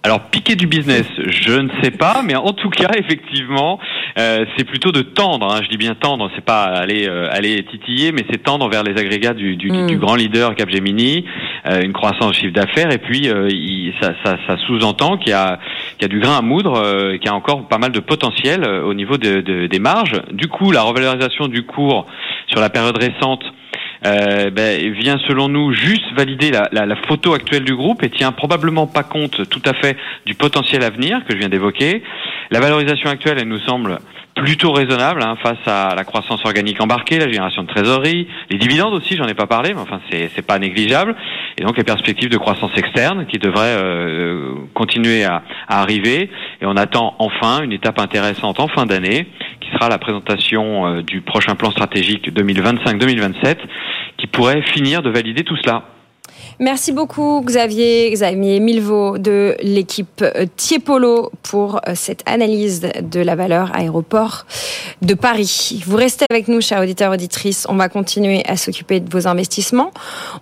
Alors 0.06 0.20
piquer 0.28 0.54
du 0.54 0.66
business, 0.66 1.06
je 1.16 1.52
ne 1.54 1.70
sais 1.82 1.90
pas, 1.90 2.20
mais 2.22 2.36
en 2.36 2.52
tout 2.52 2.68
cas, 2.68 2.90
effectivement, 2.98 3.78
euh, 4.18 4.44
c'est 4.54 4.64
plutôt 4.64 4.92
de 4.92 5.00
tendre. 5.00 5.50
hein. 5.50 5.60
je 5.64 5.68
dis 5.70 5.78
bien 5.78 5.94
tendre, 5.94 6.30
c'est 6.34 6.44
pas 6.44 6.64
aller 6.64 7.08
euh, 7.08 7.26
aller 7.32 7.64
titiller, 7.64 8.12
mais 8.12 8.20
c'est 8.30 8.42
tendre 8.42 8.68
vers 8.68 8.82
les 8.82 9.00
agrégats 9.00 9.32
du, 9.32 9.56
du, 9.56 9.72
Mm. 9.72 9.86
du 9.86 9.96
grand 9.96 10.14
leader 10.14 10.54
Capgemini, 10.56 11.24
euh, 11.66 11.80
une 11.80 11.94
croissance 11.94 12.36
chiffre 12.36 12.52
d'affaires, 12.52 12.92
et 12.92 12.98
puis 12.98 13.30
euh, 13.30 13.48
il- 13.50 13.94
ça, 13.98 14.12
ça, 14.22 14.36
ça 14.46 14.58
sous-entend 14.66 15.16
qu'il 15.16 15.30
y 15.30 15.32
a 15.32 15.58
qu'il 15.98 16.02
y 16.02 16.04
a 16.04 16.08
du 16.08 16.20
grain 16.20 16.36
à 16.36 16.42
moudre, 16.42 16.74
euh, 16.76 17.12
qu'il 17.16 17.24
y 17.24 17.28
a 17.30 17.34
encore 17.34 17.66
pas 17.66 17.78
mal 17.78 17.90
de 17.92 18.00
potentiel 18.00 18.62
euh, 18.62 18.84
au 18.84 18.92
niveau 18.92 19.16
de, 19.16 19.40
de- 19.40 19.66
des 19.68 19.78
marges. 19.78 20.20
Du 20.32 20.48
coup, 20.48 20.70
la 20.70 20.82
revalorisation 20.82 21.48
du 21.48 21.62
cours 21.62 22.06
sur 22.48 22.60
la 22.60 22.68
période 22.68 22.98
récente 22.98 23.42
euh, 24.06 24.50
ben, 24.50 24.92
vient 24.92 25.18
selon 25.26 25.48
nous 25.48 25.72
juste 25.72 26.12
valider 26.16 26.50
la, 26.50 26.68
la, 26.72 26.86
la 26.86 26.96
photo 26.96 27.34
actuelle 27.34 27.64
du 27.64 27.74
groupe 27.74 28.02
et 28.02 28.10
tient 28.10 28.32
probablement 28.32 28.86
pas 28.86 29.02
compte 29.02 29.48
tout 29.48 29.62
à 29.64 29.74
fait 29.74 29.96
du 30.26 30.34
potentiel 30.34 30.82
à 30.82 30.90
venir 30.90 31.20
que 31.26 31.34
je 31.34 31.38
viens 31.38 31.48
d'évoquer. 31.48 32.02
La 32.50 32.60
valorisation 32.60 33.10
actuelle, 33.10 33.38
elle 33.40 33.48
nous 33.48 33.60
semble 33.60 33.98
plutôt 34.34 34.72
raisonnable 34.72 35.22
hein, 35.22 35.36
face 35.42 35.66
à 35.66 35.94
la 35.94 36.02
croissance 36.02 36.44
organique 36.44 36.80
embarquée, 36.80 37.20
la 37.20 37.28
génération 37.28 37.62
de 37.62 37.68
trésorerie, 37.68 38.26
les 38.50 38.58
dividendes 38.58 38.92
aussi, 38.92 39.16
j'en 39.16 39.26
ai 39.26 39.34
pas 39.34 39.46
parlé, 39.46 39.74
mais 39.74 39.80
enfin 39.80 40.00
c'est 40.10 40.44
pas 40.44 40.58
négligeable, 40.58 41.14
et 41.56 41.62
donc 41.62 41.76
les 41.76 41.84
perspectives 41.84 42.30
de 42.30 42.36
croissance 42.36 42.72
externe 42.76 43.26
qui 43.26 43.38
devraient 43.38 43.76
euh, 43.78 44.54
continuer 44.74 45.22
à, 45.24 45.42
à 45.68 45.82
arriver, 45.82 46.30
et 46.60 46.66
on 46.66 46.76
attend 46.76 47.14
enfin 47.20 47.62
une 47.62 47.72
étape 47.72 48.00
intéressante 48.00 48.58
en 48.58 48.66
fin 48.66 48.86
d'année, 48.86 49.28
qui 49.64 49.70
sera 49.72 49.88
la 49.88 49.98
présentation 49.98 50.86
euh, 50.86 51.02
du 51.02 51.20
prochain 51.20 51.54
plan 51.54 51.70
stratégique 51.70 52.30
2025-2027, 52.32 53.56
qui 54.18 54.26
pourrait 54.26 54.62
finir 54.62 55.02
de 55.02 55.10
valider 55.10 55.44
tout 55.44 55.56
cela. 55.56 55.84
Merci 56.60 56.92
beaucoup 56.92 57.42
Xavier, 57.44 58.10
Xavier 58.10 58.60
Milvaux 58.60 59.18
de 59.18 59.56
l'équipe 59.62 60.22
euh, 60.22 60.46
Tiepolo 60.56 61.30
pour 61.42 61.76
euh, 61.76 61.92
cette 61.94 62.22
analyse 62.28 62.80
de 62.80 63.20
la 63.20 63.34
valeur 63.34 63.74
aéroport 63.74 64.46
de 65.02 65.14
Paris. 65.14 65.82
Vous 65.86 65.96
restez 65.96 66.26
avec 66.30 66.48
nous, 66.48 66.60
chers 66.60 66.80
auditeurs, 66.80 67.12
auditrices. 67.12 67.66
On 67.68 67.76
va 67.76 67.88
continuer 67.88 68.42
à 68.46 68.56
s'occuper 68.56 69.00
de 69.00 69.10
vos 69.10 69.26
investissements. 69.26 69.90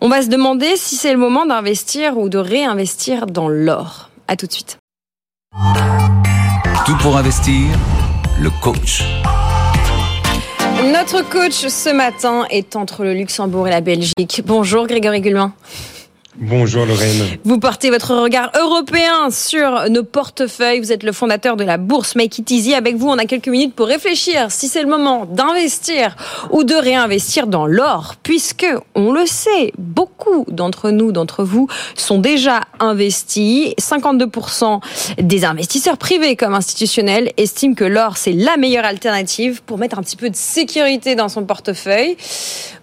On 0.00 0.08
va 0.08 0.22
se 0.22 0.28
demander 0.28 0.76
si 0.76 0.96
c'est 0.96 1.12
le 1.12 1.18
moment 1.18 1.46
d'investir 1.46 2.18
ou 2.18 2.28
de 2.28 2.38
réinvestir 2.38 3.26
dans 3.26 3.48
l'or. 3.48 4.10
À 4.28 4.36
tout 4.36 4.46
de 4.46 4.52
suite. 4.52 4.78
Tout 6.86 6.96
pour 6.98 7.16
investir, 7.16 7.66
le 8.43 8.51
coach. 8.61 9.05
Notre 10.93 11.22
coach 11.28 11.68
ce 11.68 11.90
matin 11.90 12.45
est 12.51 12.74
entre 12.74 13.05
le 13.05 13.14
Luxembourg 13.14 13.68
et 13.68 13.70
la 13.70 13.80
Belgique. 13.80 14.43
Bonjour 14.45 14.88
Grégory 14.88 15.20
Gulmin. 15.20 15.53
Bonjour 16.37 16.87
Lorraine. 16.87 17.39
Vous 17.45 17.59
portez 17.59 17.91
votre 17.91 18.14
regard 18.14 18.51
européen 18.59 19.30
sur 19.30 19.91
nos 19.91 20.03
portefeuilles. 20.03 20.80
Vous 20.80 20.91
êtes 20.91 21.03
le 21.03 21.12
fondateur 21.12 21.59
de 21.59 21.64
la 21.64 21.76
bourse 21.76 22.16
Make 22.16 22.39
It 22.39 22.51
Easy. 22.51 22.74
Avec 22.74 22.97
vous, 22.97 23.09
on 23.09 23.18
a 23.18 23.26
quelques 23.26 23.49
minutes 23.49 23.74
pour 23.74 23.87
réfléchir 23.87 24.51
si 24.51 24.68
c'est 24.68 24.80
le 24.80 24.89
moment 24.89 25.26
d'investir 25.26 26.16
ou 26.51 26.64
de 26.64 26.74
réinvestir 26.74 27.47
dans 27.47 27.66
l'or, 27.66 28.14
puisque 28.22 28.66
on 28.95 29.12
le 29.12 29.26
sait, 29.26 29.74
beaucoup 29.76 30.47
d'entre 30.49 30.91
nous, 30.91 31.12
d'entre 31.12 31.45
vous, 31.45 31.68
sont 31.97 32.18
déjà 32.18 32.62
investis. 32.80 33.74
52% 33.78 34.80
des 35.18 35.45
investisseurs 35.45 35.99
privés 35.99 36.35
comme 36.37 36.55
institutionnels 36.55 37.30
estiment 37.37 37.74
que 37.74 37.85
l'or 37.85 38.16
c'est 38.16 38.33
la 38.33 38.57
meilleure 38.57 38.87
alternative 38.87 39.62
pour 39.66 39.76
mettre 39.76 39.99
un 39.99 40.03
petit 40.03 40.16
peu 40.16 40.30
de 40.30 40.37
sécurité 40.37 41.14
dans 41.14 41.28
son 41.28 41.45
portefeuille. 41.45 42.16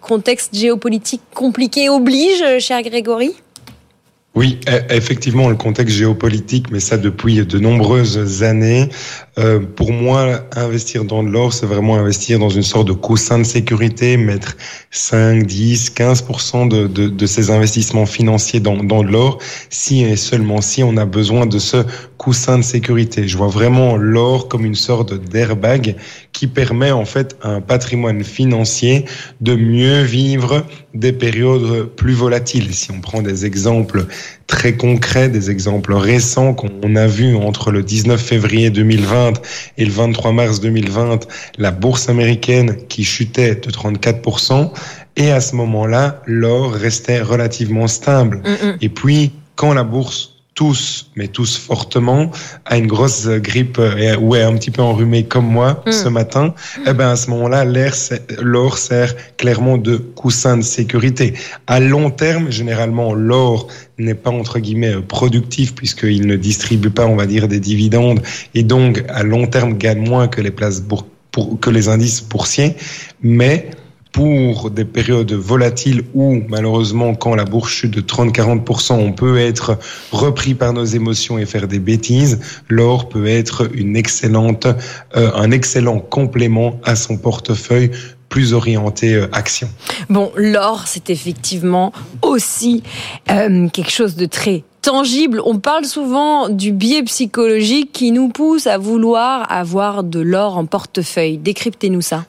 Contexte 0.01 0.55
géopolitique 0.55 1.21
compliqué 1.33 1.89
oblige, 1.89 2.43
cher 2.59 2.83
Grégory. 2.83 3.33
Oui, 4.35 4.59
e- 4.67 4.93
effectivement, 4.93 5.49
le 5.49 5.55
contexte 5.55 5.95
géopolitique, 5.95 6.71
mais 6.71 6.79
ça 6.79 6.97
depuis 6.97 7.45
de 7.45 7.59
nombreuses 7.59 8.43
années. 8.43 8.89
Euh, 9.39 9.59
pour 9.59 9.93
moi, 9.93 10.41
investir 10.55 11.05
dans 11.05 11.23
de 11.23 11.29
l'or, 11.29 11.53
c'est 11.53 11.65
vraiment 11.65 11.95
investir 11.95 12.39
dans 12.39 12.49
une 12.49 12.63
sorte 12.63 12.87
de 12.87 12.93
coussin 12.93 13.39
de 13.39 13.43
sécurité, 13.43 14.17
mettre 14.17 14.57
5, 14.91 15.45
10, 15.45 15.91
15% 15.91 16.67
de, 16.67 16.87
de, 16.87 17.07
de 17.07 17.25
ces 17.25 17.49
investissements 17.49 18.05
financiers 18.05 18.59
dans, 18.59 18.75
dans 18.83 19.01
de 19.01 19.09
l'or, 19.09 19.37
si 19.69 20.03
et 20.03 20.17
seulement 20.17 20.59
si 20.59 20.83
on 20.83 20.97
a 20.97 21.05
besoin 21.05 21.45
de 21.45 21.57
ce 21.57 21.85
coussin 22.17 22.57
de 22.57 22.63
sécurité. 22.63 23.27
Je 23.29 23.37
vois 23.37 23.47
vraiment 23.47 23.95
l'or 23.95 24.49
comme 24.49 24.65
une 24.65 24.75
sorte 24.75 25.13
d'airbag 25.13 25.95
qui 26.33 26.47
permet 26.47 26.91
en 26.91 27.05
fait 27.05 27.37
à 27.41 27.49
un 27.49 27.61
patrimoine 27.61 28.25
financier 28.25 29.05
de 29.39 29.55
mieux 29.55 30.01
vivre 30.01 30.65
des 30.93 31.13
périodes 31.13 31.85
plus 31.95 32.13
volatiles. 32.13 32.73
Si 32.73 32.91
on 32.91 32.99
prend 32.99 33.21
des 33.21 33.45
exemples 33.45 34.05
très 34.49 34.73
concrets, 34.75 35.29
des 35.29 35.49
exemples 35.51 35.93
récents 35.93 36.53
qu'on 36.53 36.95
a 36.95 37.07
vus 37.07 37.35
entre 37.35 37.71
le 37.71 37.83
19 37.83 38.19
février 38.19 38.69
2020 38.71 39.33
et 39.77 39.85
le 39.85 39.91
23 39.91 40.33
mars 40.33 40.59
2020, 40.59 41.27
la 41.57 41.71
bourse 41.71 42.09
américaine 42.09 42.75
qui 42.89 43.05
chutait 43.05 43.55
de 43.55 43.71
34%, 43.71 44.71
et 45.15 45.31
à 45.31 45.39
ce 45.39 45.55
moment-là, 45.55 46.21
l'or 46.25 46.73
restait 46.73 47.21
relativement 47.21 47.87
stable. 47.87 48.41
Et 48.81 48.89
puis, 48.89 49.31
quand 49.55 49.73
la 49.73 49.83
bourse 49.83 50.38
tous, 50.59 51.09
mais 51.15 51.29
tous 51.29 51.51
fortement, 51.57 52.31
à 52.65 52.75
une 52.77 52.87
grosse 52.87 53.27
grippe 53.49 53.77
euh, 53.79 54.17
ou 54.19 54.35
est 54.35 54.43
un 54.43 54.55
petit 54.57 54.71
peu 54.71 54.81
enrhumé 54.81 55.23
comme 55.23 55.47
moi 55.47 55.69
Mm. 55.85 55.91
ce 56.03 56.09
matin, 56.09 56.53
eh 56.85 56.93
ben 56.93 57.09
à 57.11 57.15
ce 57.15 57.29
moment-là, 57.29 57.63
l'or 58.41 58.77
sert 58.77 59.11
clairement 59.37 59.77
de 59.77 59.95
coussin 59.95 60.57
de 60.57 60.61
sécurité. 60.77 61.33
À 61.67 61.79
long 61.79 62.09
terme, 62.11 62.51
généralement, 62.51 63.13
l'or 63.13 63.67
n'est 63.97 64.15
pas 64.25 64.31
entre 64.31 64.59
guillemets 64.59 64.95
euh, 64.95 65.01
productif 65.01 65.73
puisqu'il 65.75 66.27
ne 66.27 66.35
distribue 66.35 66.89
pas, 66.89 67.05
on 67.05 67.15
va 67.15 67.25
dire, 67.25 67.47
des 67.47 67.61
dividendes 67.61 68.19
et 68.53 68.63
donc 68.63 69.03
à 69.07 69.23
long 69.23 69.47
terme 69.47 69.73
gagne 69.77 70.03
moins 70.13 70.27
que 70.27 70.41
les 70.41 70.51
places 70.51 70.81
bour- 70.81 71.07
pour, 71.31 71.57
que 71.63 71.69
les 71.69 71.87
indices 71.87 72.21
boursiers, 72.31 72.75
mais 73.21 73.69
pour 74.11 74.71
des 74.71 74.85
périodes 74.85 75.31
volatiles 75.33 76.03
où, 76.13 76.41
malheureusement, 76.47 77.13
quand 77.13 77.35
la 77.35 77.45
bourse 77.45 77.71
chute 77.71 77.91
de 77.91 78.01
30-40%, 78.01 78.93
on 78.93 79.11
peut 79.11 79.37
être 79.37 79.77
repris 80.11 80.55
par 80.55 80.73
nos 80.73 80.85
émotions 80.85 81.37
et 81.37 81.45
faire 81.45 81.67
des 81.67 81.79
bêtises, 81.79 82.39
l'or 82.67 83.07
peut 83.09 83.27
être 83.27 83.69
une 83.73 83.95
excellente, 83.95 84.65
euh, 85.15 85.31
un 85.35 85.51
excellent 85.51 85.99
complément 85.99 86.79
à 86.83 86.95
son 86.95 87.17
portefeuille 87.17 87.91
plus 88.29 88.53
orienté 88.53 89.15
euh, 89.15 89.27
action. 89.31 89.69
Bon, 90.09 90.31
l'or, 90.35 90.83
c'est 90.87 91.09
effectivement 91.09 91.91
aussi 92.21 92.83
euh, 93.29 93.67
quelque 93.69 93.91
chose 93.91 94.15
de 94.15 94.25
très 94.25 94.63
tangible. 94.81 95.41
On 95.45 95.59
parle 95.59 95.85
souvent 95.85 96.49
du 96.49 96.71
biais 96.71 97.03
psychologique 97.03 97.91
qui 97.91 98.11
nous 98.11 98.29
pousse 98.29 98.65
à 98.67 98.77
vouloir 98.77 99.51
avoir 99.51 100.03
de 100.03 100.19
l'or 100.19 100.57
en 100.57 100.65
portefeuille. 100.65 101.37
Décryptez-nous 101.37 102.01
ça. 102.01 102.25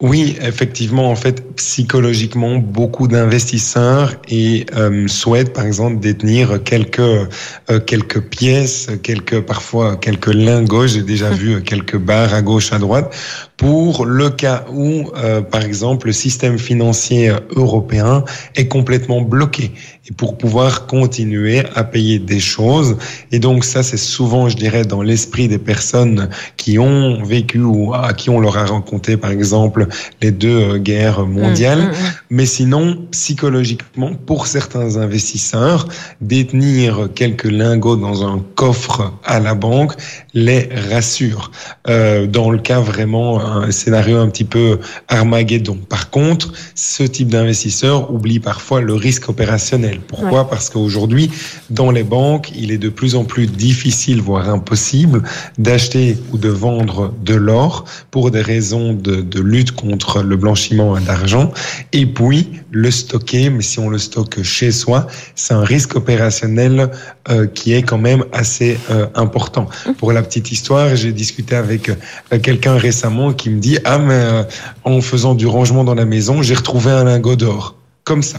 Oui, 0.00 0.36
effectivement, 0.40 1.10
en 1.10 1.16
fait, 1.16 1.56
psychologiquement, 1.56 2.58
beaucoup 2.58 3.08
d'investisseurs 3.08 4.14
et 4.28 4.64
euh, 4.76 5.08
souhaitent, 5.08 5.52
par 5.52 5.66
exemple, 5.66 5.98
détenir 5.98 6.62
quelques 6.62 7.00
euh, 7.00 7.80
quelques 7.84 8.20
pièces, 8.20 8.88
quelques 9.02 9.40
parfois 9.40 9.96
quelques 9.96 10.32
lingots. 10.32 10.86
J'ai 10.86 11.02
déjà 11.02 11.30
vu 11.42 11.64
quelques 11.64 11.96
barres 11.96 12.32
à 12.32 12.42
gauche, 12.42 12.72
à 12.72 12.78
droite, 12.78 13.12
pour 13.58 14.06
le 14.06 14.30
cas 14.30 14.64
où, 14.72 15.10
euh, 15.16 15.42
par 15.42 15.62
exemple, 15.62 16.06
le 16.06 16.12
système 16.12 16.58
financier 16.58 17.32
européen 17.56 18.24
est 18.54 18.68
complètement 18.68 19.20
bloqué 19.20 19.72
et 20.08 20.14
pour 20.14 20.38
pouvoir 20.38 20.86
continuer 20.86 21.64
à 21.74 21.82
payer 21.82 22.20
des 22.20 22.38
choses. 22.38 22.96
Et 23.32 23.40
donc 23.40 23.64
ça, 23.64 23.82
c'est 23.82 23.98
souvent, 23.98 24.48
je 24.48 24.56
dirais, 24.56 24.84
dans 24.84 25.02
l'esprit 25.02 25.48
des 25.48 25.58
personnes 25.58 26.30
qui 26.56 26.78
ont 26.78 27.22
vécu 27.24 27.60
ou 27.60 27.92
à 27.94 28.12
qui 28.12 28.30
on 28.30 28.38
leur 28.38 28.56
a 28.56 28.64
raconté, 28.64 29.16
par 29.16 29.32
exemple, 29.32 29.88
les 30.22 30.30
deux 30.30 30.48
euh, 30.48 30.78
guerres 30.78 31.26
mondiales. 31.26 31.80
Mmh, 31.80 31.86
mmh, 31.86 31.90
mmh. 31.90 32.14
Mais 32.30 32.46
sinon, 32.46 33.06
psychologiquement, 33.10 34.12
pour 34.14 34.46
certains 34.46 34.96
investisseurs, 34.96 35.88
détenir 36.20 37.08
quelques 37.12 37.50
lingots 37.50 37.96
dans 37.96 38.24
un 38.24 38.40
coffre 38.54 39.12
à 39.24 39.40
la 39.40 39.54
banque 39.54 39.94
les 40.38 40.68
rassure. 40.90 41.50
Euh, 41.88 42.26
dans 42.26 42.50
le 42.50 42.58
cas 42.58 42.80
vraiment 42.80 43.40
un 43.40 43.70
scénario 43.70 44.18
un 44.18 44.28
petit 44.28 44.44
peu 44.44 44.78
Armageddon. 45.08 45.78
Par 45.88 46.10
contre, 46.10 46.52
ce 46.74 47.02
type 47.02 47.28
d'investisseur 47.28 48.12
oublie 48.12 48.38
parfois 48.38 48.80
le 48.80 48.94
risque 48.94 49.28
opérationnel. 49.28 50.00
Pourquoi? 50.06 50.48
Parce 50.48 50.70
qu'aujourd'hui, 50.70 51.30
dans 51.70 51.90
les 51.90 52.04
banques, 52.04 52.52
il 52.54 52.70
est 52.70 52.78
de 52.78 52.88
plus 52.88 53.14
en 53.14 53.24
plus 53.24 53.46
difficile, 53.46 54.20
voire 54.20 54.48
impossible, 54.48 55.22
d'acheter 55.58 56.16
ou 56.32 56.38
de 56.38 56.48
vendre 56.48 57.12
de 57.24 57.34
l'or 57.34 57.84
pour 58.10 58.30
des 58.30 58.42
raisons 58.42 58.92
de, 58.92 59.16
de 59.20 59.40
lutte 59.40 59.72
contre 59.72 60.22
le 60.22 60.36
blanchiment 60.36 60.98
d'argent. 61.00 61.52
Et 61.92 62.06
puis, 62.06 62.48
le 62.70 62.90
stocker, 62.90 63.50
mais 63.50 63.62
si 63.62 63.78
on 63.78 63.88
le 63.88 63.98
stocke 63.98 64.42
chez 64.42 64.70
soi, 64.70 65.06
c'est 65.34 65.54
un 65.54 65.64
risque 65.64 65.96
opérationnel 65.96 66.90
euh, 67.30 67.46
qui 67.46 67.72
est 67.72 67.82
quand 67.82 67.98
même 67.98 68.24
assez 68.32 68.78
euh, 68.90 69.06
important. 69.14 69.68
Pour 69.98 70.12
la 70.12 70.22
petite 70.28 70.52
histoire, 70.52 70.94
j'ai 70.94 71.12
discuté 71.12 71.56
avec 71.56 71.88
euh, 71.88 72.38
quelqu'un 72.38 72.76
récemment 72.76 73.32
qui 73.32 73.50
me 73.50 73.58
dit 73.58 73.78
ah 73.84 73.98
mais 73.98 74.14
euh, 74.14 74.42
en 74.84 75.00
faisant 75.00 75.34
du 75.34 75.46
rangement 75.46 75.84
dans 75.84 75.94
la 75.94 76.04
maison, 76.04 76.42
j'ai 76.42 76.54
retrouvé 76.54 76.90
un 76.90 77.04
lingot 77.04 77.36
d'or 77.36 77.74
comme 78.04 78.22
ça. 78.22 78.38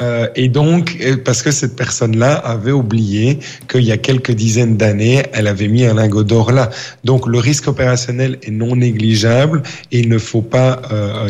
Euh, 0.00 0.28
et 0.34 0.48
donc, 0.48 0.96
parce 1.26 1.42
que 1.42 1.50
cette 1.50 1.76
personne-là 1.76 2.36
avait 2.36 2.72
oublié 2.72 3.38
qu'il 3.68 3.82
y 3.82 3.92
a 3.92 3.98
quelques 3.98 4.30
dizaines 4.30 4.78
d'années, 4.78 5.22
elle 5.34 5.46
avait 5.46 5.68
mis 5.68 5.84
un 5.84 5.92
lingot 5.92 6.24
d'or 6.24 6.52
là. 6.52 6.70
Donc, 7.04 7.26
le 7.26 7.36
risque 7.36 7.68
opérationnel 7.68 8.38
est 8.42 8.50
non 8.50 8.76
négligeable 8.76 9.62
et 9.92 10.00
il 10.00 10.08
ne 10.08 10.16
faut 10.16 10.40
pas, 10.40 10.80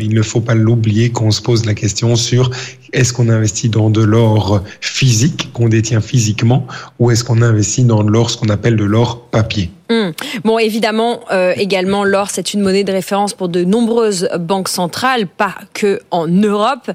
il 0.01 0.15
ne 0.15 0.23
faut 0.23 0.41
pas 0.41 0.55
l'oublier 0.55 1.11
qu'on 1.11 1.33
se 1.33 1.43
pose 1.43 1.67
la 1.67 1.75
question 1.75 2.15
sur 2.15 2.53
est-ce 2.93 3.13
qu'on 3.13 3.29
investit 3.29 3.69
dans 3.69 3.91
de 3.91 4.03
l'or 4.03 4.63
physique 4.81 5.51
qu'on 5.53 5.69
détient 5.69 6.01
physiquement 6.01 6.67
ou 6.99 7.11
est-ce 7.11 7.25
qu'on 7.25 7.43
investit 7.43 7.85
dans 7.85 8.03
de 8.03 8.11
l'or, 8.11 8.31
ce 8.31 8.37
qu'on 8.37 8.49
appelle 8.49 8.77
de 8.77 8.85
l'or 8.85 9.29
papier. 9.31 9.71
Hum. 9.91 10.13
Bon, 10.45 10.59
évidemment, 10.59 11.21
euh, 11.33 11.53
également, 11.57 12.05
l'or, 12.05 12.31
c'est 12.31 12.55
une 12.55 12.61
monnaie 12.61 12.85
de 12.85 12.93
référence 12.93 13.35
pour 13.35 13.49
de 13.49 13.65
nombreuses 13.65 14.29
banques 14.39 14.69
centrales, 14.69 15.27
pas 15.27 15.57
que 15.75 16.01
en 16.13 16.29
Europe. 16.29 16.91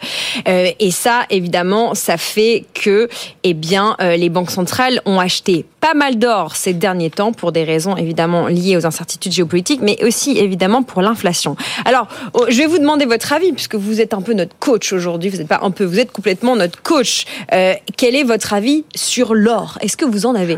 Euh, 0.47 0.71
et 0.79 0.91
ça, 0.91 1.23
évidemment, 1.29 1.93
ça 1.93 2.15
fait 2.15 2.63
que, 2.73 3.09
eh 3.43 3.53
bien, 3.53 3.97
euh, 4.01 4.15
les 4.15 4.29
banques 4.29 4.49
centrales 4.49 5.01
ont 5.05 5.19
acheté 5.19 5.65
pas 5.81 5.93
mal 5.93 6.17
d'or 6.17 6.55
ces 6.55 6.73
derniers 6.73 7.11
temps 7.11 7.31
pour 7.31 7.51
des 7.51 7.63
raisons 7.63 7.95
évidemment 7.95 8.47
liées 8.47 8.75
aux 8.75 8.87
incertitudes 8.87 9.33
géopolitiques, 9.33 9.81
mais 9.83 10.03
aussi 10.03 10.35
évidemment 10.37 10.81
pour 10.81 11.03
l'inflation. 11.03 11.55
Alors, 11.83 12.07
oh, 12.33 12.45
je 12.49 12.57
vais 12.57 12.65
vous 12.65 12.79
demander 12.79 13.05
votre 13.05 13.33
avis 13.33 13.51
puisque 13.51 13.75
vous 13.75 14.01
êtes 14.01 14.15
un 14.15 14.21
peu 14.21 14.33
notre 14.33 14.57
coach 14.57 14.93
aujourd'hui. 14.93 15.29
Vous 15.29 15.37
n'êtes 15.37 15.47
pas 15.47 15.59
un 15.61 15.69
peu, 15.69 15.84
vous 15.85 15.99
êtes 15.99 16.11
complètement 16.11 16.55
notre 16.55 16.81
coach. 16.81 17.25
Euh, 17.53 17.73
quel 17.97 18.15
est 18.15 18.23
votre 18.23 18.53
avis 18.53 18.85
sur 18.95 19.33
l'or? 19.33 19.77
Est-ce 19.81 19.97
que 19.97 20.05
vous 20.05 20.25
en 20.25 20.35
avez? 20.35 20.57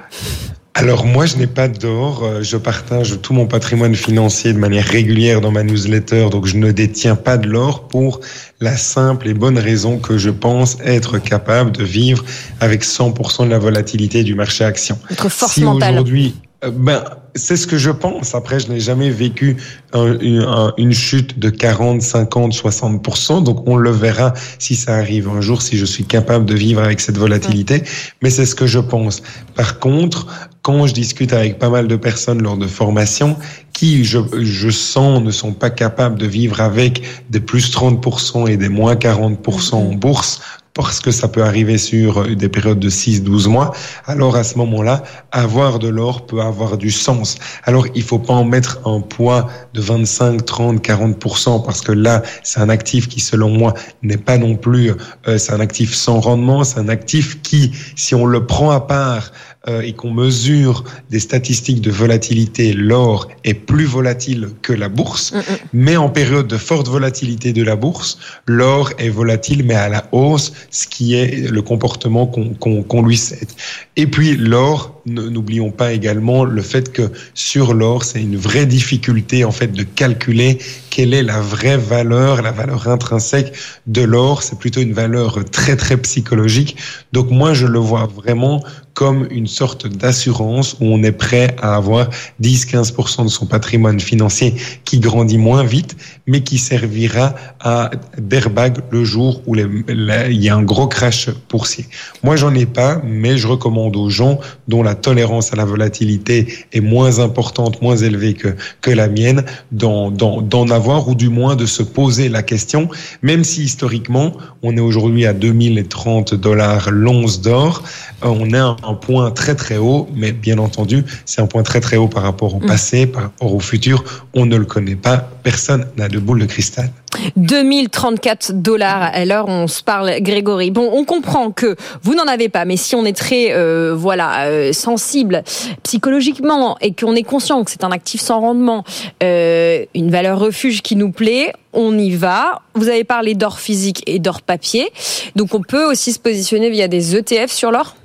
Alors 0.79 1.05
moi, 1.05 1.25
je 1.25 1.37
n'ai 1.37 1.47
pas 1.47 1.67
d'or. 1.67 2.23
Euh, 2.23 2.43
je 2.43 2.55
partage 2.55 3.19
tout 3.23 3.33
mon 3.33 3.47
patrimoine 3.47 3.95
financier 3.95 4.53
de 4.53 4.59
manière 4.59 4.85
régulière 4.85 5.41
dans 5.41 5.49
ma 5.51 5.63
newsletter, 5.63 6.29
donc 6.29 6.45
je 6.45 6.55
ne 6.55 6.71
détiens 6.71 7.15
pas 7.15 7.37
de 7.37 7.47
l'or 7.47 7.87
pour 7.87 8.19
la 8.59 8.77
simple 8.77 9.27
et 9.27 9.33
bonne 9.33 9.57
raison 9.57 9.97
que 9.97 10.19
je 10.19 10.29
pense 10.29 10.77
être 10.85 11.17
capable 11.17 11.71
de 11.71 11.83
vivre 11.83 12.23
avec 12.59 12.83
100% 12.83 13.45
de 13.45 13.49
la 13.49 13.57
volatilité 13.57 14.23
du 14.23 14.35
marché 14.35 14.63
action. 14.65 14.99
Votre 15.09 15.29
force 15.29 15.53
si 15.53 15.65
Aujourd'hui, 15.65 16.35
euh, 16.37 16.46
ben, 16.61 17.03
c'est 17.35 17.55
ce 17.55 17.67
que 17.67 17.77
je 17.77 17.91
pense. 17.91 18.33
Après, 18.33 18.59
je 18.59 18.69
n'ai 18.69 18.79
jamais 18.79 19.11
vécu 19.11 19.57
un, 19.93 20.73
une 20.77 20.91
chute 20.91 21.37
de 21.37 21.49
40, 21.49 22.01
50, 22.01 22.51
60%. 22.51 23.43
Donc, 23.43 23.67
on 23.67 23.75
le 23.75 23.91
verra 23.91 24.33
si 24.57 24.75
ça 24.75 24.95
arrive 24.95 25.29
un 25.29 25.41
jour, 25.41 25.61
si 25.61 25.77
je 25.77 25.85
suis 25.85 26.05
capable 26.05 26.45
de 26.45 26.55
vivre 26.55 26.81
avec 26.81 26.99
cette 26.99 27.17
volatilité. 27.17 27.83
Mais 28.23 28.31
c'est 28.31 28.45
ce 28.45 28.55
que 28.55 28.65
je 28.65 28.79
pense. 28.79 29.21
Par 29.55 29.79
contre, 29.79 30.27
quand 30.63 30.87
je 30.87 30.93
discute 30.93 31.31
avec 31.31 31.59
pas 31.59 31.69
mal 31.69 31.87
de 31.87 31.95
personnes 31.95 32.41
lors 32.41 32.57
de 32.57 32.67
formation, 32.67 33.37
qui, 33.73 34.03
je, 34.03 34.19
je 34.41 34.69
sens, 34.69 35.21
ne 35.21 35.31
sont 35.31 35.53
pas 35.53 35.69
capables 35.69 36.17
de 36.17 36.25
vivre 36.25 36.59
avec 36.59 37.03
des 37.29 37.39
plus 37.39 37.71
30% 37.71 38.49
et 38.49 38.57
des 38.57 38.69
moins 38.69 38.95
40% 38.95 39.75
en 39.75 39.93
bourse, 39.93 40.41
parce 40.77 40.99
que 40.99 41.09
ça 41.09 41.27
peut 41.27 41.43
arriver 41.43 41.79
sur 41.79 42.23
des 42.35 42.49
périodes 42.49 42.79
de 42.79 42.89
6-12 42.89 43.49
mois, 43.49 43.73
alors 44.05 44.35
à 44.35 44.43
ce 44.43 44.57
moment-là, 44.59 45.01
avoir 45.31 45.79
de 45.79 45.87
l'or 45.87 46.27
peut 46.27 46.39
avoir 46.39 46.77
du 46.77 46.91
sens. 46.91 47.37
Alors 47.63 47.87
il 47.95 48.03
faut 48.03 48.19
pas 48.19 48.33
en 48.33 48.45
mettre 48.45 48.87
un 48.87 49.01
poids 49.01 49.47
de 49.73 49.81
25, 49.81 50.45
30, 50.45 50.85
40% 50.85 51.65
parce 51.65 51.81
que 51.81 51.91
là, 51.91 52.21
c'est 52.43 52.59
un 52.59 52.69
actif 52.69 53.09
qui, 53.09 53.19
selon 53.19 53.49
moi, 53.49 53.73
n'est 54.03 54.17
pas 54.17 54.37
non 54.37 54.55
plus, 54.55 54.91
euh, 55.27 55.39
c'est 55.39 55.51
un 55.51 55.59
actif 55.59 55.95
sans 55.95 56.19
rendement, 56.19 56.63
c'est 56.63 56.79
un 56.79 56.89
actif 56.89 57.41
qui, 57.41 57.71
si 57.95 58.13
on 58.13 58.27
le 58.27 58.45
prend 58.45 58.69
à 58.69 58.79
part, 58.79 59.31
euh, 59.67 59.81
et 59.81 59.93
qu'on 59.93 60.11
mesure 60.11 60.83
des 61.09 61.19
statistiques 61.19 61.81
de 61.81 61.91
volatilité, 61.91 62.73
l'or 62.73 63.27
est 63.43 63.53
plus 63.53 63.85
volatile 63.85 64.49
que 64.61 64.73
la 64.73 64.89
bourse. 64.89 65.33
Mm, 65.33 65.37
mm. 65.37 65.41
Mais 65.73 65.97
en 65.97 66.09
période 66.09 66.47
de 66.47 66.57
forte 66.57 66.87
volatilité 66.87 67.53
de 67.53 67.63
la 67.63 67.75
bourse, 67.75 68.17
l'or 68.45 68.91
est 68.97 69.09
volatile 69.09 69.65
mais 69.65 69.75
à 69.75 69.89
la 69.89 70.07
hausse, 70.11 70.53
ce 70.71 70.87
qui 70.87 71.15
est 71.15 71.51
le 71.51 71.61
comportement 71.61 72.27
qu'on 72.27 73.01
lui 73.01 73.17
cède. 73.17 73.49
Et 73.95 74.07
puis 74.07 74.35
l'or, 74.37 74.96
n'oublions 75.07 75.71
pas 75.71 75.93
également 75.93 76.43
le 76.43 76.61
fait 76.61 76.91
que 76.91 77.11
sur 77.33 77.73
l'or, 77.73 78.03
c'est 78.03 78.21
une 78.21 78.37
vraie 78.37 78.65
difficulté 78.65 79.43
en 79.45 79.51
fait 79.51 79.71
de 79.71 79.83
calculer 79.83 80.59
quelle 80.89 81.13
est 81.13 81.23
la 81.23 81.41
vraie 81.41 81.77
valeur, 81.77 82.41
la 82.41 82.51
valeur 82.51 82.87
intrinsèque 82.87 83.53
de 83.85 84.01
l'or. 84.01 84.43
C'est 84.43 84.57
plutôt 84.57 84.81
une 84.81 84.93
valeur 84.93 85.43
très 85.45 85.75
très 85.75 85.97
psychologique. 85.97 86.77
Donc 87.13 87.29
moi, 87.31 87.53
je 87.53 87.67
le 87.67 87.79
vois 87.79 88.07
vraiment 88.07 88.63
comme 88.97 89.27
une 89.29 89.45
sorte 89.45 89.85
d'assurance 89.85 90.75
où 90.79 90.85
on 90.85 91.03
est 91.03 91.11
prêt 91.11 91.55
à 91.61 91.75
avoir 91.75 92.09
10-15% 92.41 93.25
de 93.25 93.29
son 93.29 93.45
patrimoine 93.45 93.99
financier 93.99 94.55
qui 94.85 94.99
grandit 94.99 95.37
moins 95.37 95.63
vite, 95.63 95.95
mais 96.25 96.41
qui 96.41 96.57
servira 96.57 97.35
à 97.59 97.91
d'airbag 98.17 98.79
le 98.89 99.03
jour 99.03 99.43
où 99.45 99.55
il 99.55 100.43
y 100.43 100.49
a 100.49 100.55
un 100.55 100.63
gros 100.63 100.87
crash 100.87 101.29
boursier. 101.47 101.85
Moi, 102.23 102.37
j'en 102.37 102.55
ai 102.55 102.65
pas, 102.65 102.99
mais 103.05 103.37
je 103.37 103.47
recommande 103.47 103.95
aux 103.95 104.09
gens 104.09 104.39
dont 104.67 104.81
la 104.81 104.95
tolérance 104.97 105.53
à 105.53 105.55
la 105.55 105.65
volatilité 105.65 106.53
est 106.73 106.81
moins 106.81 107.19
importante, 107.19 107.81
moins 107.81 107.95
élevée 107.95 108.33
que, 108.33 108.49
que 108.81 108.91
la 108.91 109.07
mienne, 109.07 109.43
d'en, 109.71 110.11
d'en 110.11 110.69
avoir 110.69 111.07
ou 111.07 111.15
du 111.15 111.29
moins 111.29 111.55
de 111.55 111.65
se 111.65 111.83
poser 111.83 112.29
la 112.29 112.43
question, 112.43 112.89
même 113.21 113.43
si 113.43 113.63
historiquement, 113.63 114.33
on 114.63 114.75
est 114.75 114.81
aujourd'hui 114.81 115.25
à 115.25 115.33
2030 115.33 116.33
dollars 116.35 116.89
l'once 116.91 117.41
d'or, 117.41 117.83
euh, 118.23 118.27
on 118.27 118.53
est 118.53 118.57
un 118.57 118.93
point 118.93 119.31
très 119.31 119.55
très 119.55 119.77
haut, 119.77 120.07
mais 120.15 120.31
bien 120.31 120.57
entendu, 120.57 121.03
c'est 121.25 121.41
un 121.41 121.47
point 121.47 121.63
très 121.63 121.79
très 121.79 121.97
haut 121.97 122.07
par 122.07 122.23
rapport 122.23 122.55
au 122.55 122.59
mm. 122.59 122.65
passé, 122.65 123.07
par 123.07 123.23
rapport 123.23 123.53
au 123.53 123.59
futur. 123.59 124.03
On 124.33 124.45
ne 124.45 124.57
le 124.57 124.65
connaît 124.65 124.95
pas. 124.95 125.17
Personne 125.43 125.87
n'a 125.97 126.09
de 126.09 126.19
boule 126.19 126.39
de 126.39 126.45
cristal. 126.45 126.91
2034 127.35 128.53
dollars 128.53 129.09
à 129.13 129.25
l'heure 129.25 129.47
on 129.47 129.67
se 129.67 129.83
parle 129.83 130.19
Grégory. 130.21 130.71
Bon, 130.71 130.89
on 130.93 131.03
comprend 131.03 131.51
que 131.51 131.75
vous 132.03 132.15
n'en 132.15 132.25
avez 132.25 132.49
pas, 132.49 132.65
mais 132.65 132.77
si 132.77 132.95
on 132.95 133.05
est 133.05 133.15
très 133.15 133.53
euh, 133.53 133.93
voilà 133.95 134.45
euh, 134.45 134.73
sensible 134.73 135.43
psychologiquement 135.83 136.77
et 136.81 136.93
qu'on 136.93 137.15
est 137.15 137.23
conscient 137.23 137.63
que 137.63 137.71
c'est 137.71 137.83
un 137.83 137.91
actif 137.91 138.21
sans 138.21 138.39
rendement, 138.39 138.83
euh, 139.23 139.85
une 139.95 140.11
valeur 140.11 140.39
refuge 140.39 140.81
qui 140.81 140.95
nous 140.95 141.11
plaît, 141.11 141.53
on 141.73 141.97
y 141.97 142.11
va. 142.11 142.61
Vous 142.73 142.89
avez 142.89 143.03
parlé 143.03 143.33
d'or 143.33 143.59
physique 143.59 144.03
et 144.07 144.19
d'or 144.19 144.41
papier, 144.41 144.89
donc 145.35 145.53
on 145.53 145.61
peut 145.61 145.85
aussi 145.85 146.13
se 146.13 146.19
positionner 146.19 146.69
via 146.69 146.87
des 146.87 147.15
ETF 147.15 147.51
sur 147.51 147.71
l'or? 147.71 147.95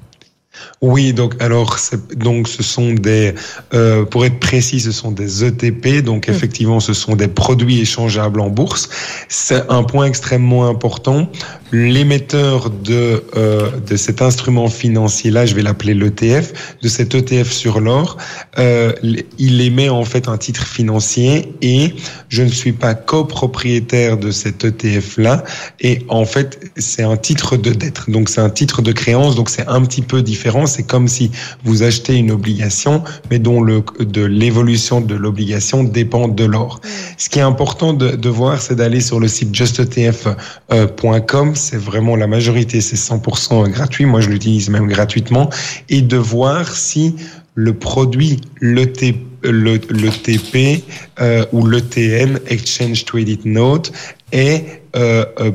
Oui, 0.81 1.13
donc 1.13 1.41
alors 1.41 1.79
donc 2.17 2.49
ce 2.49 2.63
sont 2.63 2.93
des 2.93 3.35
euh, 3.73 4.05
pour 4.05 4.25
être 4.25 4.39
précis, 4.41 4.81
ce 4.81 4.93
sont 4.93 5.13
des 5.13 5.45
ETP, 5.45 6.03
donc 6.05 6.29
mmh. 6.29 6.33
effectivement 6.33 6.81
ce 6.81 6.93
sont 6.93 7.15
des 7.15 7.29
produits 7.29 7.81
échangeables 7.81 8.41
en 8.41 8.51
bourse. 8.51 8.89
C'est 9.29 9.71
un 9.71 9.85
point 9.85 10.07
extrêmement 10.07 10.69
important. 10.69 11.29
L'émetteur 11.73 12.69
de 12.69 13.23
euh, 13.37 13.71
de 13.79 13.97
cet 13.97 14.21
instrument 14.21 14.69
financier 14.69 15.31
là, 15.31 15.47
je 15.47 15.55
vais 15.55 15.63
l'appeler 15.63 15.95
l'ETF, 15.95 16.77
de 16.83 16.89
cet 16.89 17.15
ETF 17.15 17.51
sur 17.51 17.81
l'or, 17.81 18.19
euh, 18.59 18.93
il 19.39 19.61
émet 19.61 19.89
en 19.89 20.05
fait 20.05 20.29
un 20.29 20.37
titre 20.37 20.67
financier 20.67 21.55
et 21.63 21.95
je 22.29 22.43
ne 22.43 22.51
suis 22.51 22.73
pas 22.73 22.95
copropriétaire 22.95 24.19
de 24.19 24.31
cet 24.31 24.65
ETF 24.65 25.17
là 25.19 25.45
et 25.81 26.05
en 26.09 26.25
fait 26.25 26.61
c'est 26.77 27.05
un 27.05 27.17
titre 27.17 27.57
de 27.57 27.71
dette, 27.71 28.11
donc 28.11 28.29
c'est 28.29 28.41
un 28.41 28.51
titre 28.51 28.83
de 28.83 28.93
créance, 28.93 29.37
donc 29.37 29.49
c'est 29.49 29.67
un 29.67 29.83
petit 29.83 30.03
peu 30.03 30.23
différent 30.43 30.67
c'est 30.67 30.83
comme 30.83 31.07
si 31.07 31.31
vous 31.63 31.85
achetez 31.85 32.17
une 32.17 32.33
obligation, 32.33 33.05
mais 33.31 33.39
dont 33.39 33.63
le, 33.63 33.85
de 34.01 34.25
l'évolution 34.25 35.01
de 35.01 35.15
l'obligation 35.15 35.85
dépend 35.85 36.27
de 36.27 36.45
l'or. 36.45 36.81
Ce 37.17 37.29
qui 37.29 37.39
est 37.39 37.43
important 37.43 37.93
de, 37.93 38.17
de 38.17 38.29
voir, 38.29 38.61
c'est 38.61 38.75
d'aller 38.75 39.01
sur 39.01 39.21
le 39.21 39.29
site 39.29 39.55
justetf.com. 39.55 41.55
C'est 41.55 41.77
vraiment 41.77 42.17
la 42.17 42.27
majorité, 42.27 42.81
c'est 42.81 42.97
100% 42.97 43.71
gratuit. 43.71 44.05
Moi, 44.05 44.21
je 44.21 44.31
l'utilise 44.31 44.69
même 44.69 44.89
gratuitement. 44.89 45.49
Et 45.89 46.03
de 46.03 46.17
voir 46.17 46.75
si 46.75 47.15
le 47.55 47.75
produit, 47.75 48.41
l'ETP, 48.61 49.15
le, 49.45 49.79
le 49.91 50.11
TP 50.11 50.83
euh, 51.21 51.45
ou 51.53 51.67
l'ETN, 51.67 52.41
Exchange 52.49 53.05
Traded 53.05 53.45
Note, 53.45 53.93
est 54.33 54.83
euh, 54.97 55.25
euh 55.41 55.51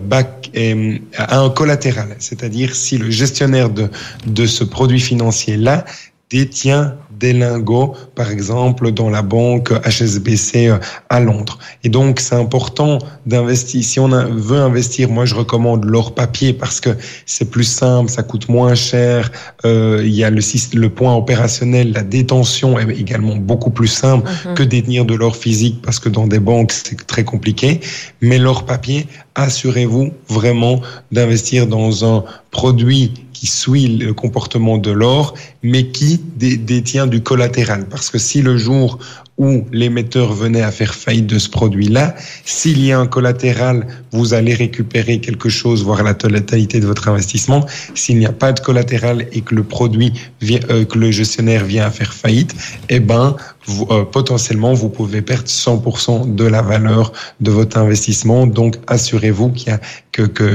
un 1.17 1.49
collatéral, 1.49 2.15
c'est-à-dire 2.19 2.75
si 2.75 2.97
le 2.97 3.11
gestionnaire 3.11 3.69
de, 3.69 3.89
de 4.25 4.45
ce 4.45 4.63
produit 4.63 4.99
financier-là 4.99 5.85
détient 6.29 6.95
des 7.19 7.33
lingots, 7.33 7.93
par 8.15 8.31
exemple, 8.31 8.91
dans 8.91 9.09
la 9.09 9.21
banque 9.21 9.71
HSBC 9.71 10.67
euh, 10.67 10.77
à 11.09 11.19
Londres. 11.19 11.57
Et 11.83 11.89
donc, 11.89 12.19
c'est 12.19 12.35
important 12.35 12.99
d'investir. 13.25 13.83
Si 13.83 13.99
on 13.99 14.07
veut 14.07 14.59
investir, 14.59 15.09
moi, 15.09 15.25
je 15.25 15.35
recommande 15.35 15.85
l'or 15.85 16.13
papier 16.13 16.53
parce 16.53 16.79
que 16.79 16.89
c'est 17.25 17.49
plus 17.49 17.63
simple, 17.63 18.09
ça 18.09 18.23
coûte 18.23 18.49
moins 18.49 18.75
cher. 18.75 19.31
Euh, 19.65 20.01
il 20.03 20.13
y 20.13 20.23
a 20.23 20.29
le, 20.29 20.41
le 20.73 20.89
point 20.89 21.15
opérationnel, 21.15 21.91
la 21.93 22.03
détention 22.03 22.79
est 22.79 22.89
également 22.99 23.35
beaucoup 23.35 23.71
plus 23.71 23.87
simple 23.87 24.29
mhm. 24.45 24.53
que 24.55 24.63
détenir 24.63 25.05
de 25.05 25.15
l'or 25.15 25.35
physique 25.35 25.81
parce 25.81 25.99
que 25.99 26.09
dans 26.09 26.27
des 26.27 26.39
banques, 26.39 26.71
c'est 26.71 27.07
très 27.07 27.23
compliqué. 27.23 27.79
Mais 28.21 28.37
l'or 28.37 28.65
papier, 28.65 29.07
assurez-vous 29.35 30.11
vraiment 30.29 30.81
d'investir 31.11 31.67
dans 31.67 32.05
un 32.05 32.23
produit 32.51 33.13
qui 33.39 33.45
suit 33.45 33.87
le 33.97 34.13
comportement 34.15 34.79
de 34.79 34.89
l'or, 34.89 35.35
mais 35.61 35.87
qui 35.91 36.19
détient 36.37 37.05
du 37.05 37.21
collatéral. 37.21 37.85
Parce 37.87 38.09
que 38.09 38.17
si 38.17 38.41
le 38.41 38.57
jour 38.57 38.97
où 39.37 39.63
l'émetteur 39.71 40.33
venait 40.33 40.63
à 40.63 40.71
faire 40.71 40.95
faillite 40.95 41.27
de 41.27 41.37
ce 41.37 41.47
produit-là, 41.47 42.15
s'il 42.45 42.83
y 42.83 42.91
a 42.91 42.99
un 42.99 43.05
collatéral, 43.05 43.85
vous 44.11 44.33
allez 44.33 44.55
récupérer 44.55 45.19
quelque 45.19 45.49
chose, 45.49 45.83
voire 45.83 46.01
la 46.01 46.15
totalité 46.15 46.79
de 46.79 46.87
votre 46.87 47.07
investissement. 47.09 47.63
S'il 47.93 48.17
n'y 48.17 48.25
a 48.25 48.31
pas 48.31 48.53
de 48.53 48.59
collatéral 48.59 49.27
et 49.31 49.41
que 49.41 49.53
le 49.53 49.63
produit 49.63 50.13
vient, 50.41 50.59
euh, 50.71 50.85
que 50.85 50.97
le 50.97 51.11
gestionnaire 51.11 51.63
vient 51.63 51.85
à 51.85 51.91
faire 51.91 52.13
faillite, 52.13 52.55
eh 52.89 52.99
ben, 52.99 53.35
vous, 53.67 53.87
euh, 53.91 54.05
potentiellement, 54.05 54.73
vous 54.73 54.89
pouvez 54.89 55.21
perdre 55.21 55.47
100% 55.47 56.35
de 56.35 56.45
la 56.45 56.61
valeur 56.61 57.11
de 57.41 57.51
votre 57.51 57.77
investissement. 57.77 58.47
Donc, 58.47 58.77
assurez-vous 58.87 59.49
qu'il 59.51 59.69
y 59.69 59.71
a 59.71 59.79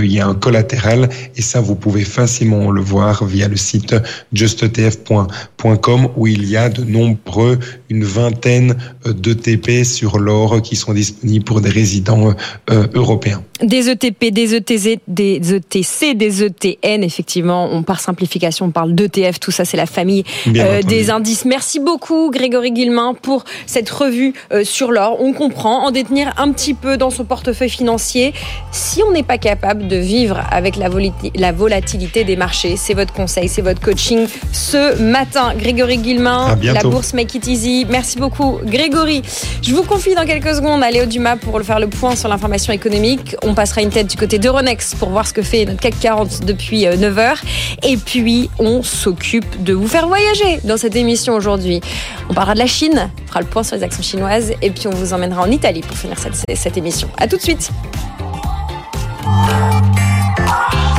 y 0.02 0.18
a 0.18 0.26
un 0.26 0.34
collatéral 0.34 1.08
et 1.36 1.42
ça, 1.42 1.60
vous 1.60 1.76
pouvez 1.76 2.04
facilement 2.04 2.72
le 2.72 2.80
voir 2.80 3.24
via 3.24 3.46
le 3.46 3.56
site 3.56 3.94
justetf.com 4.32 6.08
où 6.16 6.26
il 6.26 6.48
y 6.48 6.56
a 6.56 6.68
de 6.68 6.82
nombreux, 6.82 7.60
une 7.88 8.02
vingtaine 8.02 8.76
d'ETP 9.06 9.84
sur 9.84 10.18
l'or 10.18 10.62
qui 10.62 10.74
sont 10.74 10.92
disponibles 10.92 11.44
pour 11.44 11.60
des 11.60 11.70
résidents 11.70 12.34
euh, 12.70 12.88
européens. 12.94 13.44
Des 13.62 13.90
ETP, 13.90 14.32
des 14.32 14.54
ETZ, 14.56 14.96
des 15.06 15.54
ETC, 15.54 16.14
des 16.14 16.42
ETN, 16.42 17.02
effectivement, 17.02 17.68
on 17.70 17.82
par 17.82 18.00
simplification, 18.00 18.66
on 18.66 18.70
parle 18.70 18.94
d'ETF, 18.94 19.38
tout 19.38 19.50
ça 19.50 19.64
c'est 19.64 19.76
la 19.76 19.86
famille 19.86 20.24
euh, 20.48 20.82
des 20.82 21.10
indices. 21.10 21.44
Merci 21.44 21.80
beaucoup 21.80 22.30
Grégory 22.30 22.72
Guillemin 22.72 23.14
pour 23.14 23.44
cette 23.66 23.90
revue 23.90 24.34
euh, 24.52 24.64
sur 24.64 24.90
l'or. 24.90 25.18
On 25.20 25.32
comprend 25.32 25.84
en 25.84 25.90
détenir 25.90 26.32
un 26.38 26.50
petit 26.52 26.74
peu 26.74 26.96
dans 26.96 27.10
son 27.10 27.24
portefeuille 27.24 27.70
financier 27.70 28.32
si 28.70 29.02
on 29.02 29.12
n'est 29.12 29.22
pas 29.22 29.38
capable 29.38 29.88
de 29.88 29.96
vivre 29.96 30.40
avec 30.50 30.76
la, 30.76 30.88
la 31.34 31.52
volatilité 31.52 32.24
des 32.24 32.36
marchés. 32.36 32.76
C'est 32.76 32.94
votre 32.94 33.12
conseil, 33.12 33.48
c'est 33.48 33.62
votre 33.62 33.80
coaching 33.80 34.26
ce 34.52 35.00
matin. 35.00 35.54
Grégory 35.56 35.98
Guillemin, 35.98 36.58
la 36.62 36.82
bourse 36.82 37.14
Make 37.14 37.34
It 37.34 37.46
Easy. 37.46 37.86
Merci 37.88 38.18
beaucoup 38.18 38.58
Grégory. 38.64 39.22
Je 39.62 39.74
vous 39.74 39.82
confie 39.82 40.14
dans 40.14 40.26
quelques 40.26 40.54
secondes 40.54 40.82
à 40.82 40.90
Léo 40.90 41.06
Dumas 41.06 41.36
pour 41.36 41.60
faire 41.62 41.78
le 41.80 41.88
point 41.88 42.16
sur 42.16 42.28
l'information 42.28 42.72
économique. 42.72 43.36
On 43.42 43.51
passera 43.54 43.82
une 43.82 43.90
tête 43.90 44.06
du 44.06 44.16
côté 44.16 44.38
d'Euronext 44.38 44.96
pour 44.96 45.10
voir 45.10 45.26
ce 45.26 45.32
que 45.32 45.42
fait 45.42 45.64
notre 45.64 45.80
CAC 45.80 45.98
40 46.00 46.44
depuis 46.44 46.86
9 46.86 47.18
euh. 47.18 47.34
Et 47.82 47.96
puis, 47.96 48.50
on 48.58 48.82
s'occupe 48.82 49.62
de 49.62 49.72
vous 49.72 49.88
faire 49.88 50.06
voyager 50.06 50.60
dans 50.64 50.76
cette 50.76 50.96
émission 50.96 51.34
aujourd'hui. 51.34 51.80
On 52.28 52.34
parlera 52.34 52.54
de 52.54 52.58
la 52.58 52.66
Chine, 52.66 53.10
on 53.24 53.28
fera 53.28 53.40
le 53.40 53.46
point 53.46 53.62
sur 53.62 53.76
les 53.76 53.82
actions 53.82 54.02
chinoises 54.02 54.52
et 54.62 54.70
puis 54.70 54.86
on 54.86 54.90
vous 54.90 55.12
emmènera 55.12 55.42
en 55.42 55.50
Italie 55.50 55.80
pour 55.80 55.96
finir 55.96 56.18
cette, 56.18 56.58
cette 56.58 56.76
émission. 56.76 57.08
À 57.18 57.26
tout 57.26 57.36
de 57.36 57.42
suite. 57.42 57.70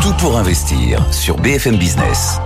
Tout 0.01 0.13
pour 0.19 0.37
investir 0.37 1.05
sur 1.11 1.37
BFM 1.37 1.77
Business. 1.77 2.39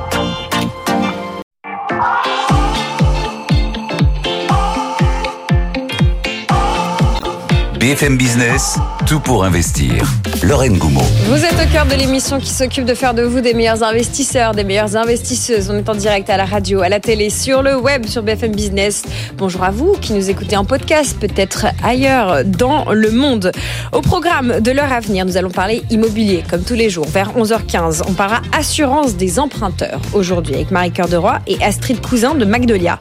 BFM 7.79 8.17
Business, 8.17 8.77
tout 9.05 9.19
pour 9.19 9.45
investir. 9.45 10.03
Lorraine 10.41 10.77
Goumeau. 10.77 11.03
Vous 11.27 11.45
êtes 11.45 11.53
au 11.53 11.71
cœur 11.71 11.85
de 11.85 11.93
l'émission 11.93 12.39
qui 12.39 12.49
s'occupe 12.49 12.85
de 12.85 12.95
faire 12.95 13.13
de 13.13 13.21
vous 13.21 13.39
des 13.39 13.53
meilleurs 13.53 13.83
investisseurs, 13.83 14.53
des 14.53 14.63
meilleures 14.63 14.95
investisseuses. 14.95 15.69
On 15.69 15.77
est 15.77 15.87
en 15.87 15.93
direct 15.93 16.27
à 16.29 16.37
la 16.37 16.45
radio, 16.45 16.81
à 16.81 16.89
la 16.89 16.99
télé, 16.99 17.29
sur 17.29 17.61
le 17.61 17.75
web, 17.75 18.07
sur 18.07 18.23
BFM 18.23 18.55
Business. 18.55 19.03
Bonjour 19.37 19.63
à 19.63 19.69
vous 19.69 19.93
qui 20.01 20.13
nous 20.13 20.29
écoutez 20.29 20.57
en 20.57 20.65
podcast, 20.65 21.17
peut-être 21.19 21.67
ailleurs 21.83 22.43
dans 22.45 22.91
le 22.91 23.11
monde. 23.11 23.51
Au 23.91 24.01
programme 24.01 24.59
de 24.59 24.71
l'heure 24.71 24.91
à 24.91 24.99
venir, 24.99 25.25
nous 25.25 25.37
allons 25.37 25.51
parler 25.51 25.83
immobilier, 25.91 26.43
comme 26.49 26.63
tous 26.63 26.75
les 26.75 26.89
jours, 26.89 27.07
vers 27.07 27.37
11h15. 27.37 28.01
On 28.07 28.13
parlera 28.13 28.41
assurance 28.57 29.15
des 29.15 29.39
emprunteurs 29.39 30.01
aujourd'hui 30.13 30.55
avec 30.55 30.71
Marie 30.71 30.91
Cœur 30.91 31.09
de 31.09 31.17
Roy 31.17 31.39
et 31.45 31.61
Astrid 31.63 32.01
Cousin 32.01 32.33
de 32.33 32.45
Magnolia. 32.45 32.99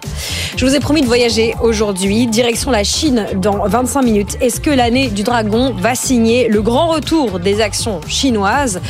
Je 0.57 0.65
vous 0.67 0.75
ai 0.75 0.81
promis 0.81 1.01
de 1.03 1.07
voyager 1.07 1.55
aujourd'hui, 1.63 2.27
direction 2.27 2.71
la 2.71 2.85
Chine 2.85 3.27
dans 3.37 3.67
25 3.67 4.03
minutes. 4.03 4.37
Est-ce 4.41 4.61
que 4.67 4.71
l'année 4.73 5.11
du 5.11 5.23
dragon 5.23 5.73
va 5.79 5.95
signer 5.95 6.49
le 6.49 6.61
grand 6.61 6.89
retour 6.89 7.39
des 7.39 7.61
actions 7.61 8.01
chinoises. 8.09 8.81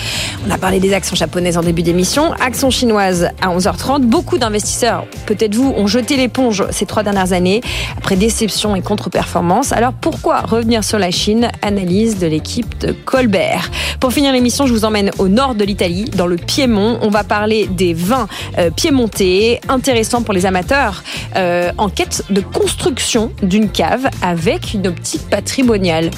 On 0.48 0.50
a 0.50 0.56
parlé 0.56 0.80
des 0.80 0.94
actions 0.94 1.14
japonaises 1.14 1.58
en 1.58 1.60
début 1.60 1.82
d'émission. 1.82 2.32
Actions 2.40 2.70
chinoises 2.70 3.28
à 3.42 3.54
11h30. 3.54 4.00
Beaucoup 4.00 4.38
d'investisseurs, 4.38 5.04
peut-être 5.26 5.54
vous, 5.54 5.74
ont 5.76 5.86
jeté 5.86 6.16
l'éponge 6.16 6.64
ces 6.70 6.86
trois 6.86 7.02
dernières 7.02 7.34
années 7.34 7.60
après 7.98 8.16
déception 8.16 8.74
et 8.74 8.80
contre-performance. 8.80 9.72
Alors 9.72 9.92
pourquoi 9.92 10.40
revenir 10.40 10.82
sur 10.82 10.98
la 10.98 11.10
Chine? 11.10 11.50
Analyse 11.60 12.18
de 12.18 12.26
l'équipe 12.26 12.78
de 12.78 12.92
Colbert. 12.92 13.70
Pour 14.00 14.14
finir 14.14 14.32
l'émission, 14.32 14.66
je 14.66 14.72
vous 14.72 14.86
emmène 14.86 15.10
au 15.18 15.28
nord 15.28 15.54
de 15.54 15.64
l'Italie, 15.64 16.06
dans 16.06 16.26
le 16.26 16.36
Piémont. 16.36 16.98
On 17.02 17.10
va 17.10 17.22
parler 17.22 17.66
des 17.66 17.92
vins 17.92 18.28
euh, 18.56 18.70
piémontais, 18.70 19.60
intéressants 19.68 20.22
pour 20.22 20.32
les 20.32 20.46
amateurs, 20.46 21.02
euh, 21.36 21.70
en 21.76 21.90
quête 21.90 22.22
de 22.30 22.40
construction 22.40 23.30
d'une 23.42 23.68
cave 23.68 24.08
avec 24.22 24.72
une 24.72 24.86
optique 24.86 25.20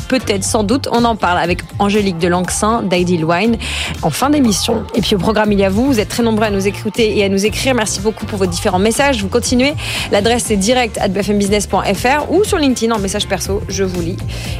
Peut-être, 0.09 0.45
sans 0.45 0.63
doute, 0.63 0.89
on 0.93 1.05
en 1.05 1.17
parle 1.17 1.39
avec 1.39 1.61
Angélique 1.79 2.19
de 2.19 2.29
Langsin 2.29 2.83
d'Ideal 2.83 3.25
Wine 3.25 3.57
en 4.03 4.11
fin 4.11 4.31
d'émission. 4.31 4.85
Et 4.95 5.01
puis 5.01 5.15
au 5.15 5.19
programme, 5.19 5.53
il 5.53 5.59
y 5.59 5.65
a 5.65 5.71
vous. 5.71 5.87
Vous 5.87 6.01
êtes 6.01 6.09
très 6.09 6.23
nombreux 6.23 6.47
à 6.47 6.51
nous 6.51 6.67
écouter 6.67 7.17
et 7.19 7.25
à 7.25 7.29
nous 7.29 7.45
écrire. 7.45 7.75
Merci 7.75 8.01
beaucoup 8.01 8.27
pour 8.27 8.39
vos 8.39 8.47
différents 8.47 8.79
messages. 8.79 9.23
Vous 9.23 9.29
continuez. 9.29 9.75
L'adresse 10.13 10.51
est 10.51 10.57
direct 10.57 10.99
at 10.99 11.09
bfmbusiness.fr 11.09 12.31
ou 12.31 12.45
sur 12.45 12.59
LinkedIn 12.59 12.95
en 12.95 12.99
message 12.99 13.27
perso. 13.27 13.63
Je 13.69 13.85
vous 13.85 14.01
lis. 14.01 14.17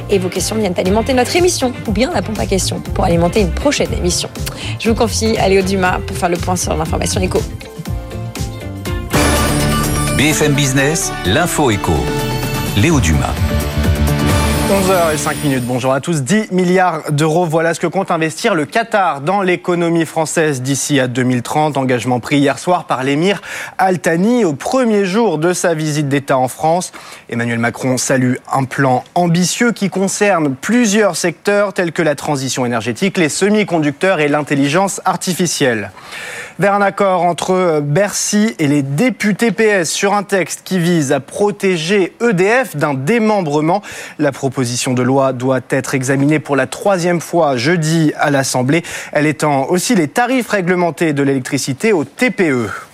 Et 0.09 0.17
vos 0.17 0.29
questions 0.29 0.55
viennent 0.55 0.73
alimenter 0.77 1.13
notre 1.13 1.35
émission 1.35 1.73
ou 1.87 1.91
bien 1.91 2.11
la 2.13 2.21
pompe 2.21 2.39
à 2.39 2.45
questions 2.45 2.79
pour 2.79 3.03
alimenter 3.03 3.41
une 3.41 3.51
prochaine 3.51 3.93
émission. 3.93 4.29
Je 4.79 4.89
vous 4.89 4.95
confie 4.95 5.37
à 5.37 5.49
Léo 5.49 5.61
Dumas 5.61 5.99
pour 6.05 6.17
faire 6.17 6.29
le 6.29 6.37
point 6.37 6.55
sur 6.55 6.75
l'information 6.75 7.21
éco. 7.21 7.39
BFM 10.17 10.53
Business, 10.53 11.11
l'info 11.25 11.71
éco. 11.71 11.93
Léo 12.75 12.99
Dumas. 12.99 13.58
11h05 14.69 15.41
minutes. 15.43 15.65
Bonjour 15.65 15.93
à 15.93 15.99
tous. 15.99 16.21
10 16.21 16.51
milliards 16.51 17.11
d'euros, 17.11 17.47
voilà 17.47 17.73
ce 17.73 17.79
que 17.79 17.87
compte 17.87 18.11
investir 18.11 18.53
le 18.53 18.67
Qatar 18.67 19.21
dans 19.21 19.41
l'économie 19.41 20.05
française 20.05 20.61
d'ici 20.61 20.99
à 20.99 21.07
2030. 21.07 21.75
Engagement 21.75 22.19
pris 22.19 22.37
hier 22.37 22.59
soir 22.59 22.85
par 22.85 23.03
l'émir 23.03 23.41
Al-Thani 23.79 24.45
au 24.45 24.53
premier 24.53 25.05
jour 25.05 25.39
de 25.39 25.53
sa 25.53 25.73
visite 25.73 26.07
d'État 26.07 26.37
en 26.37 26.47
France. 26.47 26.91
Emmanuel 27.29 27.57
Macron 27.57 27.97
salue 27.97 28.35
un 28.53 28.65
plan 28.65 29.03
ambitieux 29.15 29.71
qui 29.71 29.89
concerne 29.89 30.53
plusieurs 30.53 31.15
secteurs 31.15 31.73
tels 31.73 31.91
que 31.91 32.03
la 32.03 32.13
transition 32.13 32.63
énergétique, 32.63 33.17
les 33.17 33.29
semi-conducteurs 33.29 34.19
et 34.19 34.27
l'intelligence 34.27 35.01
artificielle 35.03 35.89
vers 36.59 36.73
un 36.73 36.81
accord 36.81 37.23
entre 37.23 37.79
Bercy 37.81 38.53
et 38.59 38.67
les 38.67 38.81
députés 38.81 39.51
PS 39.51 39.89
sur 39.89 40.13
un 40.13 40.23
texte 40.23 40.61
qui 40.65 40.77
vise 40.77 41.13
à 41.13 41.21
protéger 41.21 42.13
EDF 42.21 42.75
d'un 42.75 42.93
démembrement. 42.93 43.81
La 44.19 44.33
proposition 44.33 44.58
de 44.93 45.01
loi 45.01 45.33
doit 45.33 45.61
être 45.69 45.95
examinée 45.95 46.39
pour 46.39 46.55
la 46.55 46.67
troisième 46.67 47.21
fois 47.21 47.55
jeudi 47.55 48.11
à 48.17 48.29
l'Assemblée. 48.29 48.83
Elle 49.11 49.25
étend 49.25 49.65
aussi 49.67 49.95
les 49.95 50.07
tarifs 50.07 50.49
réglementés 50.49 51.13
de 51.13 51.23
l'électricité 51.23 51.93
au 51.93 52.03
TPE. 52.03 52.88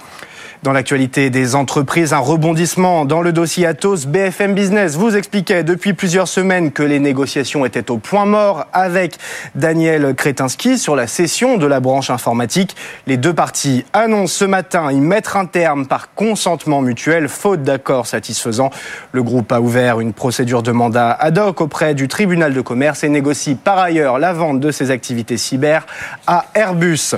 Dans 0.65 0.73
l'actualité 0.73 1.29
des 1.29 1.53
entreprises, 1.53 2.11
un 2.11 2.17
rebondissement 2.17 3.05
dans 3.05 3.21
le 3.21 3.31
dossier 3.31 3.67
Atos. 3.67 4.07
BFM 4.07 4.55
Business 4.55 4.95
vous 4.95 5.15
expliquait 5.15 5.63
depuis 5.63 5.93
plusieurs 5.93 6.27
semaines 6.27 6.71
que 6.71 6.81
les 6.81 6.99
négociations 6.99 7.65
étaient 7.65 7.91
au 7.91 7.99
point 7.99 8.25
mort 8.25 8.65
avec 8.73 9.19
Daniel 9.53 10.15
Kretinsky 10.15 10.79
sur 10.79 10.95
la 10.95 11.05
cession 11.05 11.57
de 11.57 11.67
la 11.67 11.79
branche 11.81 12.09
informatique. 12.09 12.75
Les 13.05 13.17
deux 13.17 13.35
parties 13.35 13.85
annoncent 13.93 14.39
ce 14.39 14.45
matin 14.45 14.91
y 14.91 14.99
mettre 14.99 15.37
un 15.37 15.45
terme 15.45 15.85
par 15.85 16.15
consentement 16.15 16.81
mutuel, 16.81 17.27
faute 17.27 17.61
d'accord 17.61 18.07
satisfaisant. 18.07 18.71
Le 19.11 19.21
groupe 19.21 19.51
a 19.51 19.61
ouvert 19.61 19.99
une 19.99 20.13
procédure 20.13 20.63
de 20.63 20.71
mandat 20.71 21.11
ad 21.11 21.37
hoc 21.37 21.61
auprès 21.61 21.93
du 21.93 22.07
tribunal 22.07 22.55
de 22.55 22.61
commerce 22.61 23.03
et 23.03 23.09
négocie 23.09 23.53
par 23.53 23.77
ailleurs 23.77 24.17
la 24.17 24.33
vente 24.33 24.61
de 24.61 24.71
ses 24.71 24.89
activités 24.89 25.37
cyber 25.37 25.85
à 26.25 26.45
Airbus. 26.55 27.13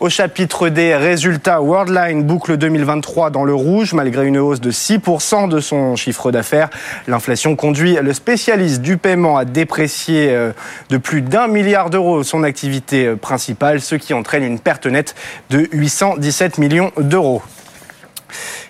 Au 0.00 0.08
chapitre 0.08 0.70
des 0.70 0.96
résultats, 0.96 1.60
Worldline 1.60 2.24
boucle 2.24 2.56
2023 2.56 3.30
dans 3.30 3.44
le 3.44 3.54
rouge 3.54 3.94
malgré 3.94 4.26
une 4.26 4.38
hausse 4.38 4.60
de 4.60 4.72
6% 4.72 5.48
de 5.48 5.60
son 5.60 5.94
chiffre 5.94 6.32
d'affaires. 6.32 6.68
L'inflation 7.06 7.54
conduit 7.54 7.96
le 8.02 8.12
spécialiste 8.12 8.82
du 8.82 8.96
paiement 8.96 9.36
à 9.36 9.44
déprécier 9.44 10.30
euh, 10.32 10.50
de 10.90 10.96
plus 10.96 11.22
d'un 11.22 11.46
milliard 11.46 11.90
d'euros 11.90 12.24
son 12.24 12.42
activité 12.42 13.06
euh, 13.06 13.16
principale, 13.16 13.80
ce 13.80 13.94
qui 13.94 14.14
entraîne 14.14 14.42
une 14.42 14.58
perte 14.58 14.86
nette 14.86 15.14
de 15.50 15.68
817 15.70 16.58
millions 16.58 16.90
d'euros. 16.98 17.42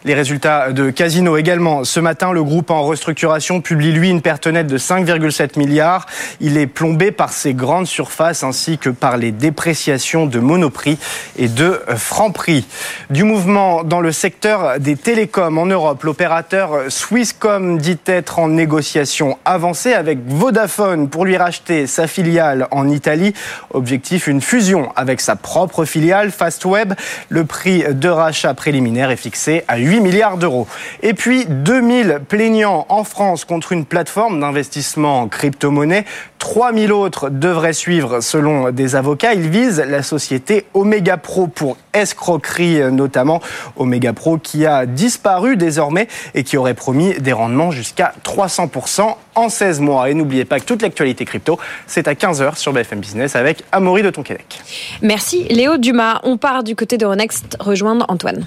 Les 0.05 0.15
résultats 0.15 0.73
de 0.73 0.91
Casino 0.91 1.37
également. 1.37 1.85
Ce 1.85 2.01
matin, 2.01 2.33
le 2.33 2.43
groupe 2.43 2.71
en 2.71 2.83
restructuration 2.83 3.61
publie 3.61 3.93
lui 3.93 4.11
une 4.11 4.21
perte 4.21 4.47
nette 4.47 4.67
de 4.67 4.79
5,7 4.79 5.59
milliards. 5.59 6.07
Il 6.41 6.59
est 6.59 6.67
plombé 6.67 7.11
par 7.11 7.33
ses 7.33 7.55
grandes 7.55 7.87
surfaces 7.87 8.43
ainsi 8.43 8.79
que 8.79 8.91
par 8.91 9.17
les 9.17 9.33
dépréciations 9.33 10.27
de 10.27 10.39
Monoprix 10.41 10.99
et 11.39 11.49
de 11.49 11.81
Franprix. 11.97 12.67
Du 13.11 13.25
mouvement 13.25 13.83
dans 13.83 14.01
le 14.01 14.13
secteur 14.13 14.79
des 14.79 14.97
télécoms 14.97 15.59
en 15.59 15.67
Europe, 15.67 16.03
l'opérateur 16.03 16.91
Swisscom 16.91 17.79
dit 17.79 17.99
être 18.07 18.39
en 18.39 18.49
négociation 18.49 19.39
avancée 19.45 19.95
avec 19.95 20.19
Vodafone 20.27 21.09
pour 21.09 21.25
lui 21.25 21.37
racheter 21.37 21.87
sa 21.87 22.07
filiale 22.07 22.69
en 22.71 22.89
Italie. 22.89 23.33
Objectif, 23.73 24.27
une 24.27 24.41
fusion 24.41 24.93
avec 24.97 25.21
sa 25.21 25.37
propre 25.37 25.85
filiale 25.85 26.31
Fastweb. 26.31 26.95
Le 27.29 27.45
prix 27.45 27.85
de 27.91 28.09
rachat 28.09 28.55
préliminaire 28.55 29.11
est 29.11 29.17
fixé 29.17 29.54
à 29.69 29.77
8 29.77 30.01
milliards 30.01 30.39
d'euros. 30.39 30.67
Et 31.03 31.15
puis 31.15 31.47
2000 31.47 32.21
plaignants 32.29 32.87
en 32.89 33.05
France 33.05 33.45
contre 33.45 33.73
une 33.73 33.85
plateforme 33.85 34.41
d'investissement 34.41 35.21
en 35.21 35.29
crypto-monnaie. 35.29 36.05
3000 36.39 36.93
autres 36.93 37.31
devraient 37.31 37.73
suivre 37.73 38.21
selon 38.21 38.71
des 38.71 38.97
avocats. 38.97 39.33
Ils 39.33 39.49
visent 39.49 39.83
la 39.87 40.03
société 40.03 40.67
Omega 40.75 41.17
Pro 41.17 41.47
pour 41.47 41.79
escroquerie 41.95 42.81
notamment. 42.93 43.41
Omega 43.77 44.13
Pro 44.13 44.37
qui 44.37 44.67
a 44.67 44.85
disparu 44.85 45.57
désormais 45.57 46.09
et 46.35 46.43
qui 46.45 46.57
aurait 46.57 46.75
promis 46.75 47.15
des 47.15 47.33
rendements 47.33 47.71
jusqu'à 47.71 48.13
300% 48.25 49.17
en 49.35 49.49
16 49.49 49.81
mois. 49.81 50.11
Et 50.11 50.15
n'oubliez 50.15 50.45
pas 50.45 50.61
que 50.61 50.65
toute 50.65 50.83
l'actualité 50.83 51.25
crypto, 51.25 51.59
c'est 51.87 52.09
à 52.09 52.15
15h 52.15 52.57
sur 52.57 52.73
BFM 52.73 53.01
Business 53.01 53.37
avec 53.37 53.65
Amaury 53.73 54.03
de 54.03 54.11
Tonquédec. 54.11 54.61
Merci 55.03 55.45
Léo 55.45 55.79
Dumas. 55.79 56.21
On 56.25 56.37
part 56.37 56.63
du 56.63 56.77
côté 56.77 56.99
de 56.99 57.07
Renext 57.07 57.57
rejoindre 57.61 58.05
Antoine. 58.09 58.47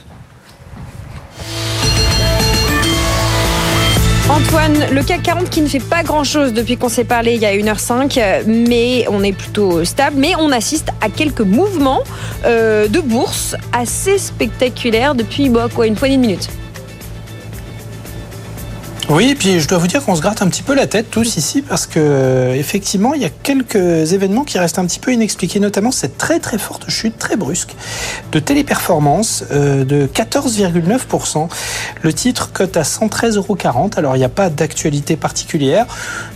Antoine, 4.30 4.88
le 4.91 5.03
CAC 5.03 5.23
40 5.23 5.49
qui 5.49 5.61
ne 5.61 5.67
fait 5.67 5.80
pas 5.80 6.03
grand-chose 6.03 6.51
depuis 6.51 6.75
qu'on 6.75 6.89
s'est 6.89 7.05
parlé 7.05 7.36
il 7.36 7.41
y 7.41 7.45
a 7.45 7.53
1h05, 7.53 8.43
mais 8.45 9.05
on 9.09 9.23
est 9.23 9.32
plutôt 9.32 9.86
stable, 9.86 10.17
mais 10.19 10.34
on 10.38 10.51
assiste 10.51 10.89
à 10.99 11.09
quelques 11.09 11.41
mouvements 11.41 12.03
euh, 12.43 12.89
de 12.89 12.99
bourse 12.99 13.55
assez 13.71 14.17
spectaculaires 14.17 15.15
depuis 15.15 15.47
bah, 15.47 15.69
quoi, 15.73 15.88
une 15.88 15.95
poignée 15.95 16.17
de 16.17 16.21
minutes. 16.21 16.49
Oui, 19.09 19.29
et 19.29 19.35
puis 19.35 19.61
je 19.61 19.69
dois 19.69 19.77
vous 19.77 19.87
dire 19.87 20.03
qu'on 20.03 20.17
se 20.17 20.21
gratte 20.21 20.41
un 20.41 20.49
petit 20.49 20.63
peu 20.63 20.75
la 20.75 20.85
tête 20.85 21.09
tous 21.09 21.37
ici 21.37 21.61
parce 21.61 21.87
que 21.87 22.53
effectivement 22.55 23.13
il 23.13 23.21
y 23.21 23.25
a 23.25 23.29
quelques 23.29 24.11
événements 24.11 24.43
qui 24.43 24.59
restent 24.59 24.79
un 24.79 24.85
petit 24.85 24.99
peu 24.99 25.13
inexpliqués, 25.13 25.61
notamment 25.61 25.91
cette 25.91 26.17
très 26.17 26.39
très 26.39 26.57
forte 26.57 26.89
chute 26.89 27.17
très 27.17 27.37
brusque 27.37 27.73
de 28.33 28.39
téléperformance 28.39 29.45
euh, 29.51 29.85
de 29.85 30.09
14,9%. 30.13 31.47
Le 32.01 32.13
titre 32.13 32.51
cote 32.51 32.75
à 32.75 32.81
113,40 32.81 33.37
euros. 33.37 33.57
Alors 33.95 34.17
il 34.17 34.19
n'y 34.19 34.25
a 34.25 34.29
pas 34.29 34.49
d'actualité 34.49 35.15
particulière. 35.15 35.85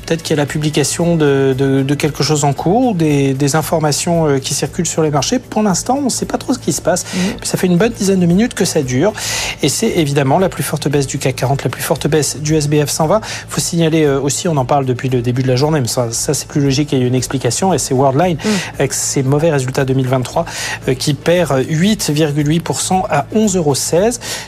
Peut-être 0.06 0.24
qu'il 0.24 0.36
y 0.36 0.40
a 0.40 0.42
la 0.42 0.48
publication 0.48 1.18
de, 1.18 1.54
de, 1.58 1.84
de, 1.84 1.96
quelque 1.96 2.24
chose 2.24 2.46
en 2.46 2.54
cours 2.54 2.88
ou 2.88 2.94
des, 2.94 3.34
des, 3.34 3.56
informations 3.56 4.28
euh, 4.28 4.40
qui 4.40 4.54
circulent 4.54 4.88
sur 4.88 5.04
les 5.04 5.12
marchés. 5.12 5.40
Pour 5.40 5.62
l'instant, 5.62 5.98
on 6.00 6.06
ne 6.06 6.10
sait 6.10 6.26
pas 6.26 6.38
trop 6.38 6.54
ce 6.54 6.60
qui 6.60 6.74
se 6.74 6.82
passe. 6.82 7.04
Mmh. 7.04 7.18
Ça 7.44 7.58
fait 7.58 7.68
une 7.68 7.78
bonne 7.78 7.92
dizaine 7.92 8.20
de 8.20 8.26
minutes 8.26 8.54
que 8.54 8.66
ça 8.66 8.82
dure. 8.82 9.14
Et 9.62 9.70
c'est 9.70 9.90
évidemment 9.90 10.40
la 10.40 10.50
plus 10.50 10.64
forte 10.64 10.88
baisse 10.90 11.08
du 11.08 11.18
CAC 11.18 11.36
40, 11.36 11.64
la 11.64 11.70
plus 11.70 11.84
forte 11.84 12.08
baisse 12.08 12.38
du 12.38 12.56
SBF 12.62 12.90
120. 12.90 13.22
Il 13.24 13.26
faut 13.50 13.62
signaler 13.62 14.04
euh, 14.04 14.20
aussi, 14.20 14.48
on 14.48 14.58
en 14.58 14.66
parle 14.66 14.86
depuis 14.86 15.10
le 15.10 15.22
début 15.22 15.44
de 15.44 15.48
la 15.48 15.56
journée, 15.56 15.82
mais 15.82 15.88
ça, 15.88 16.12
ça 16.12 16.34
c'est 16.34 16.48
plus 16.48 16.62
logique, 16.62 16.92
il 16.92 17.00
y 17.00 17.04
a 17.04 17.08
une 17.08 17.16
explication, 17.16 17.74
et 17.74 17.78
c'est 17.78 17.94
Worldline, 17.94 18.38
mmh. 18.38 18.50
avec 18.80 18.94
ses 18.94 19.24
mauvais 19.24 19.52
résultats 19.52 19.86
2023, 19.86 20.46
euh, 20.88 20.94
qui 20.94 21.14
perd 21.14 21.52
8,8% 21.62 23.04
à 23.10 23.26
11,16 23.36 23.58
euros. 23.58 23.76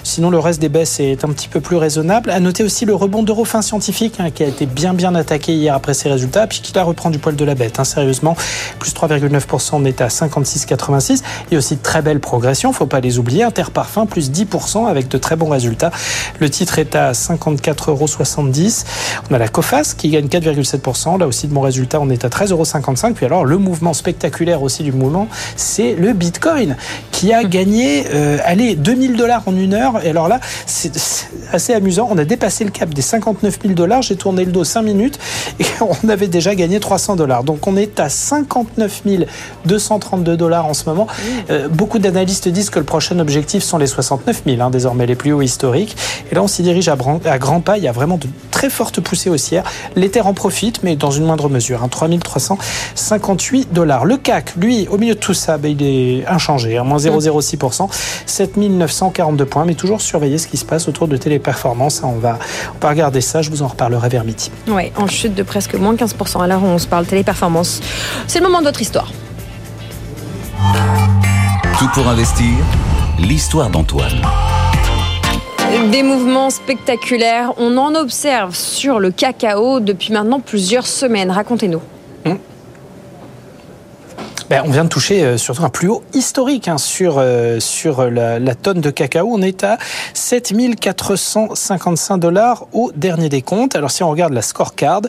Sinon, 0.03 0.29
le 0.29 0.39
reste 0.39 0.61
des 0.61 0.69
baisses 0.69 0.99
est 0.99 1.23
un 1.23 1.29
petit 1.29 1.47
peu 1.47 1.59
plus 1.59 1.75
raisonnable. 1.75 2.29
À 2.29 2.39
noter 2.39 2.63
aussi 2.63 2.85
le 2.85 2.95
rebond 2.95 3.23
d'Eurofin 3.23 3.61
Scientifique, 3.61 4.15
hein, 4.19 4.31
qui 4.31 4.43
a 4.43 4.47
été 4.47 4.65
bien 4.65 4.93
bien 4.93 5.15
attaqué 5.15 5.53
hier 5.53 5.73
après 5.73 5.93
ses 5.93 6.09
résultats, 6.09 6.47
puis 6.47 6.61
qui 6.61 6.73
la 6.73 6.83
reprend 6.83 7.09
du 7.09 7.19
poil 7.19 7.35
de 7.35 7.45
la 7.45 7.55
bête. 7.55 7.79
Hein, 7.79 7.83
sérieusement, 7.83 8.35
plus 8.79 8.93
3,9%, 8.93 9.69
on 9.73 9.85
est 9.85 10.01
à 10.01 10.07
56,86. 10.07 11.23
Il 11.49 11.53
y 11.53 11.55
a 11.55 11.59
aussi 11.59 11.75
de 11.75 11.81
très 11.81 12.01
belles 12.01 12.19
progressions, 12.19 12.73
faut 12.73 12.85
pas 12.85 12.99
les 12.99 13.19
oublier. 13.19 13.43
Interparfum, 13.43 14.07
plus 14.07 14.31
10% 14.31 14.87
avec 14.87 15.07
de 15.07 15.17
très 15.17 15.35
bons 15.35 15.49
résultats. 15.49 15.91
Le 16.39 16.49
titre 16.49 16.79
est 16.79 16.95
à 16.95 17.11
54,70 17.11 17.89
euros. 17.89 18.02
On 19.29 19.33
a 19.33 19.37
la 19.37 19.47
Cofas 19.47 19.93
qui 19.97 20.09
gagne 20.09 20.27
4,7%. 20.27 21.19
Là 21.19 21.27
aussi 21.27 21.47
de 21.47 21.53
bons 21.53 21.61
résultats, 21.61 21.99
on 22.01 22.09
est 22.09 22.25
à 22.25 22.29
13,55 22.29 22.51
euros. 22.51 23.13
Puis 23.15 23.25
alors, 23.25 23.45
le 23.45 23.57
mouvement 23.57 23.93
spectaculaire 23.93 24.61
aussi 24.61 24.83
du 24.83 24.91
mouvement, 24.91 25.27
c'est 25.55 25.95
le 25.95 26.13
Bitcoin 26.13 26.75
qui 27.11 27.33
a 27.33 27.43
gagné, 27.43 28.05
euh, 28.13 28.37
allez, 28.43 28.75
2000 28.75 29.15
dollars 29.15 29.43
en 29.45 29.55
une 29.55 29.73
heure. 29.73 30.05
Et 30.05 30.09
alors 30.09 30.27
là, 30.27 30.39
c'est 30.65 30.91
assez 31.51 31.73
amusant. 31.73 32.07
On 32.11 32.17
a 32.17 32.25
dépassé 32.25 32.63
le 32.63 32.71
cap 32.71 32.93
des 32.93 33.01
59 33.01 33.59
000 33.61 33.73
dollars. 33.73 34.01
J'ai 34.01 34.15
tourné 34.15 34.45
le 34.45 34.51
dos 34.51 34.63
5 34.63 34.81
minutes 34.81 35.19
et 35.59 35.65
on 35.81 36.09
avait 36.09 36.27
déjà 36.27 36.55
gagné 36.55 36.79
300 36.79 37.15
dollars. 37.15 37.43
Donc 37.43 37.67
on 37.67 37.77
est 37.77 37.99
à 37.99 38.09
59 38.09 39.03
232 39.65 40.37
dollars 40.37 40.65
en 40.65 40.73
ce 40.73 40.85
moment. 40.85 41.07
Euh, 41.49 41.67
beaucoup 41.67 41.99
d'analystes 41.99 42.47
disent 42.47 42.69
que 42.69 42.79
le 42.79 42.85
prochain 42.85 43.19
objectif 43.19 43.63
sont 43.63 43.77
les 43.77 43.87
69 43.87 44.43
000, 44.45 44.61
hein, 44.61 44.69
désormais 44.69 45.05
les 45.05 45.15
plus 45.15 45.33
hauts 45.33 45.41
historiques. 45.41 45.95
Et 46.31 46.35
là, 46.35 46.43
on 46.43 46.47
s'y 46.47 46.63
dirige 46.63 46.87
à, 46.87 46.97
à 47.25 47.37
grands 47.37 47.61
pas. 47.61 47.77
Il 47.77 47.83
y 47.83 47.87
a 47.87 47.91
vraiment 47.93 48.17
de 48.17 48.27
très 48.51 48.69
fortes 48.69 48.99
poussées 48.99 49.29
haussières. 49.29 49.63
L'Ether 49.95 50.21
en 50.21 50.33
profite, 50.33 50.83
mais 50.83 50.95
dans 50.95 51.11
une 51.11 51.25
moindre 51.25 51.49
mesure. 51.49 51.83
Hein, 51.83 51.87
3358 51.89 53.71
dollars. 53.71 54.05
Le 54.05 54.17
CAC, 54.17 54.55
lui, 54.57 54.87
au 54.89 54.97
milieu 54.97 55.15
de 55.15 55.19
tout 55.19 55.33
ça, 55.33 55.57
ben, 55.57 55.71
il 55.71 55.83
est 55.83 56.27
inchangé, 56.27 56.77
hein, 56.77 56.83
moins 56.83 56.97
0,06%, 56.97 57.89
7942 58.25 59.45
points. 59.45 59.65
Mais 59.65 59.75
toujours 59.75 60.01
surveiller 60.01 60.37
ce 60.37 60.47
qui 60.47 60.57
se 60.57 60.65
passe 60.65 60.87
autour 60.87 61.07
de 61.07 61.17
téléperformance. 61.17 62.01
On 62.03 62.13
va, 62.13 62.37
on 62.75 62.79
va 62.79 62.89
regarder 62.89 63.21
ça. 63.21 63.41
Je 63.41 63.49
vous 63.49 63.61
en 63.61 63.67
reparlerai 63.67 64.09
vers 64.09 64.23
midi. 64.23 64.51
Ouais, 64.67 64.91
en 64.97 65.07
chute 65.07 65.35
de 65.35 65.43
presque 65.43 65.75
moins 65.75 65.95
15% 65.95 66.43
à 66.43 66.47
l'heure 66.47 66.63
où 66.63 66.67
on 66.67 66.77
se 66.77 66.87
parle 66.87 67.05
téléperformance. 67.05 67.81
C'est 68.27 68.39
le 68.39 68.45
moment 68.45 68.59
de 68.59 68.65
votre 68.65 68.81
histoire. 68.81 69.11
Tout 71.79 71.89
pour 71.93 72.07
investir, 72.07 72.53
l'histoire 73.19 73.69
d'Antoine. 73.69 74.21
Des 75.91 76.01
mouvements 76.01 76.49
spectaculaires, 76.49 77.51
on 77.57 77.75
en 77.77 77.93
observe 77.95 78.55
sur 78.55 78.99
le 78.99 79.11
cacao 79.11 79.81
depuis 79.81 80.13
maintenant 80.13 80.39
plusieurs 80.39 80.87
semaines. 80.87 81.29
Racontez-nous. 81.29 81.81
ben, 84.49 84.63
On 84.65 84.71
vient 84.71 84.85
de 84.85 84.89
toucher 84.89 85.25
euh, 85.25 85.37
surtout 85.37 85.65
un 85.65 85.69
plus 85.69 85.89
haut 85.89 86.01
historique 86.13 86.69
hein, 86.69 86.77
sur, 86.77 87.15
euh, 87.17 87.59
sur 87.59 88.09
la, 88.09 88.39
la, 88.39 88.55
tonne 88.55 88.79
de 88.79 88.91
cacao. 88.91 89.27
On 89.29 89.41
est 89.41 89.65
à 89.65 89.77
7455 90.13 92.17
dollars 92.17 92.65
au 92.71 92.93
dernier 92.95 93.27
des 93.27 93.41
comptes. 93.41 93.75
Alors 93.75 93.91
si 93.91 94.03
on 94.03 94.09
regarde 94.09 94.31
la 94.31 94.41
scorecard, 94.41 95.01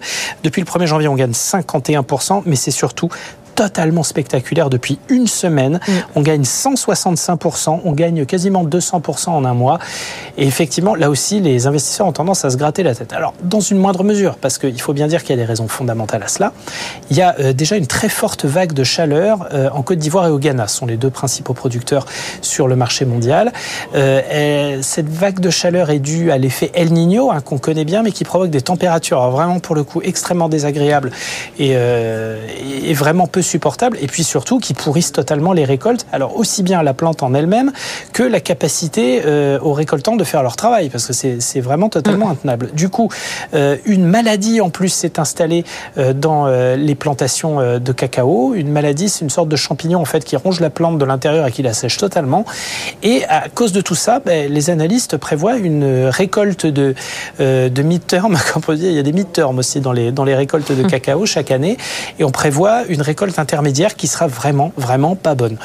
depuis 0.43 0.61
le 0.61 0.66
1er 0.66 0.87
janvier, 0.87 1.07
on 1.07 1.14
gagne 1.14 1.31
51%, 1.31 2.43
mais 2.47 2.57
c'est 2.57 2.72
surtout 2.72 3.11
totalement 3.55 4.02
spectaculaire 4.02 4.70
depuis 4.70 4.98
une 5.09 5.26
semaine. 5.26 5.80
Mm. 5.86 5.92
On 6.16 6.22
gagne 6.22 6.42
165%, 6.42 7.80
on 7.84 7.92
gagne 7.92 8.24
quasiment 8.26 8.64
200% 8.64 9.30
en 9.30 9.44
un 9.44 9.55
mois. 9.55 9.78
Et 10.36 10.46
effectivement, 10.46 10.94
là 10.94 11.11
aussi, 11.11 11.40
les 11.40 11.66
investisseurs 11.66 12.07
ont 12.07 12.12
tendance 12.12 12.44
à 12.44 12.50
se 12.50 12.57
gratter 12.57 12.82
la 12.82 12.94
tête. 12.94 13.12
Alors, 13.12 13.34
dans 13.42 13.61
une 13.61 13.78
moindre 13.78 14.05
mesure, 14.05 14.36
parce 14.36 14.59
qu'il 14.59 14.80
faut 14.80 14.92
bien 14.92 15.07
dire 15.07 15.22
qu'il 15.22 15.30
y 15.30 15.38
a 15.38 15.42
des 15.42 15.46
raisons 15.46 15.68
fondamentales 15.68 16.22
à 16.22 16.28
cela, 16.28 16.52
il 17.11 17.16
y 17.16 17.22
a 17.22 17.34
euh, 17.40 17.52
déjà 17.52 17.76
une 17.76 17.86
très 17.86 18.09
forte 18.09 18.44
vague 18.44 18.72
de 18.72 18.84
chaleur 18.84 19.48
euh, 19.52 19.70
en 19.70 19.82
Côte 19.82 19.98
d'Ivoire 19.98 20.26
et 20.26 20.30
au 20.30 20.38
Ghana. 20.38 20.68
Ce 20.68 20.76
sont 20.76 20.86
les 20.86 20.96
deux 20.96 21.11
principaux 21.11 21.55
producteurs 21.55 22.07
sur 22.42 22.68
le 22.68 22.76
marché 22.76 23.05
mondial. 23.05 23.52
Euh, 23.94 24.78
cette 24.82 25.09
vague 25.09 25.40
de 25.40 25.50
chaleur 25.50 25.90
est 25.90 25.98
due 25.98 26.30
à 26.30 26.38
l'effet 26.38 26.70
El 26.74 26.92
Niño, 26.92 27.30
hein, 27.30 27.40
qu'on 27.40 27.59
connaît 27.59 27.84
bien, 27.84 28.02
mais 28.02 28.12
qui 28.12 28.24
provoque 28.24 28.50
des 28.50 28.62
températures 28.62 29.30
vraiment, 29.30 29.61
pour 29.61 29.74
le 29.74 29.84
coup, 29.84 30.00
extrêmement 30.02 30.48
désagréables 30.48 31.11
et, 31.59 31.70
et 31.70 32.94
vraiment 32.94 33.26
peu 33.26 33.42
supportables 33.45 33.97
et 34.01 34.07
puis 34.07 34.24
surtout 34.24 34.59
qui 34.59 34.74
pourrissent 34.74 35.12
totalement 35.12 35.53
les 35.53 35.64
récoltes. 35.64 36.07
Alors 36.12 36.36
aussi 36.36 36.62
bien 36.62 36.82
la 36.82 36.95
plante 36.95 37.22
en 37.22 37.34
elle-même 37.34 37.72
que 38.12 38.22
la 38.22 38.40
capacité 38.40 39.22
euh, 39.24 39.59
aux 39.61 39.72
récoltants 39.72 40.16
de 40.16 40.24
faire 40.24 40.42
leur 40.42 40.57
travail 40.57 40.88
parce 40.88 41.07
que 41.07 41.12
c'est 41.12 41.61
vraiment 41.61 41.88
totalement 41.88 42.28
mm. 42.28 42.32
intenable. 42.32 42.70
Du 42.72 42.88
coup, 42.88 43.11
euh, 43.55 43.76
une 43.84 44.05
maladie 44.05 44.61
en 44.61 44.70
plus 44.70 44.88
s'est 44.88 45.18
installée 45.18 45.64
euh, 45.99 46.12
dans 46.12 46.47
les 46.76 46.95
plantations 46.95 47.78
de 47.78 47.92
cacao. 47.92 48.55
Une 48.55 48.70
maladie, 48.70 49.09
c'est 49.09 49.20
une 49.24 49.30
sorte 49.30 49.49
de 49.49 49.57
champignon 49.57 50.01
en 50.01 50.05
fait 50.05 50.24
qui 50.24 50.36
ronge 50.36 50.61
la 50.61 50.70
plante 50.70 50.99
de 50.99 51.05
l'intérieur 51.05 51.47
et 51.47 51.53
qui 51.53 51.62
la 51.62 51.72
sèche 51.72 51.97
totalement. 51.97 52.45
Et 53.03 53.24
à 53.28 53.49
cause 53.49 53.72
de 53.72 53.80
tout 53.80 53.95
ça, 53.95 54.20
ben, 54.24 54.51
les 54.51 54.70
analystes 54.70 55.16
prévoient 55.16 55.57
une 55.57 56.07
récolte 56.07 56.66
de, 56.66 56.95
de 57.38 57.82
mid-term. 57.82 58.36
Il 58.68 58.92
y 58.92 58.99
a 58.99 59.03
des 59.03 59.12
mid-term 59.12 59.59
aussi 59.59 59.80
dans 59.80 59.92
les, 59.92 60.12
dans 60.12 60.24
les 60.24 60.34
récoltes 60.34 60.72
de 60.72 60.82
mm. 60.82 60.86
cacao 60.86 61.26
chaque 61.26 61.51
année. 61.51 61.76
Et 62.18 62.24
on 62.24 62.30
prévoit 62.30 62.84
une 62.88 63.03
récolte 63.03 63.34
intermédiaire 63.39 63.97
qui 63.97 64.07
sera 64.07 64.26
vraiment, 64.26 64.72
vraiment 64.76 65.16
pas 65.16 65.35
bonne. 65.35 65.57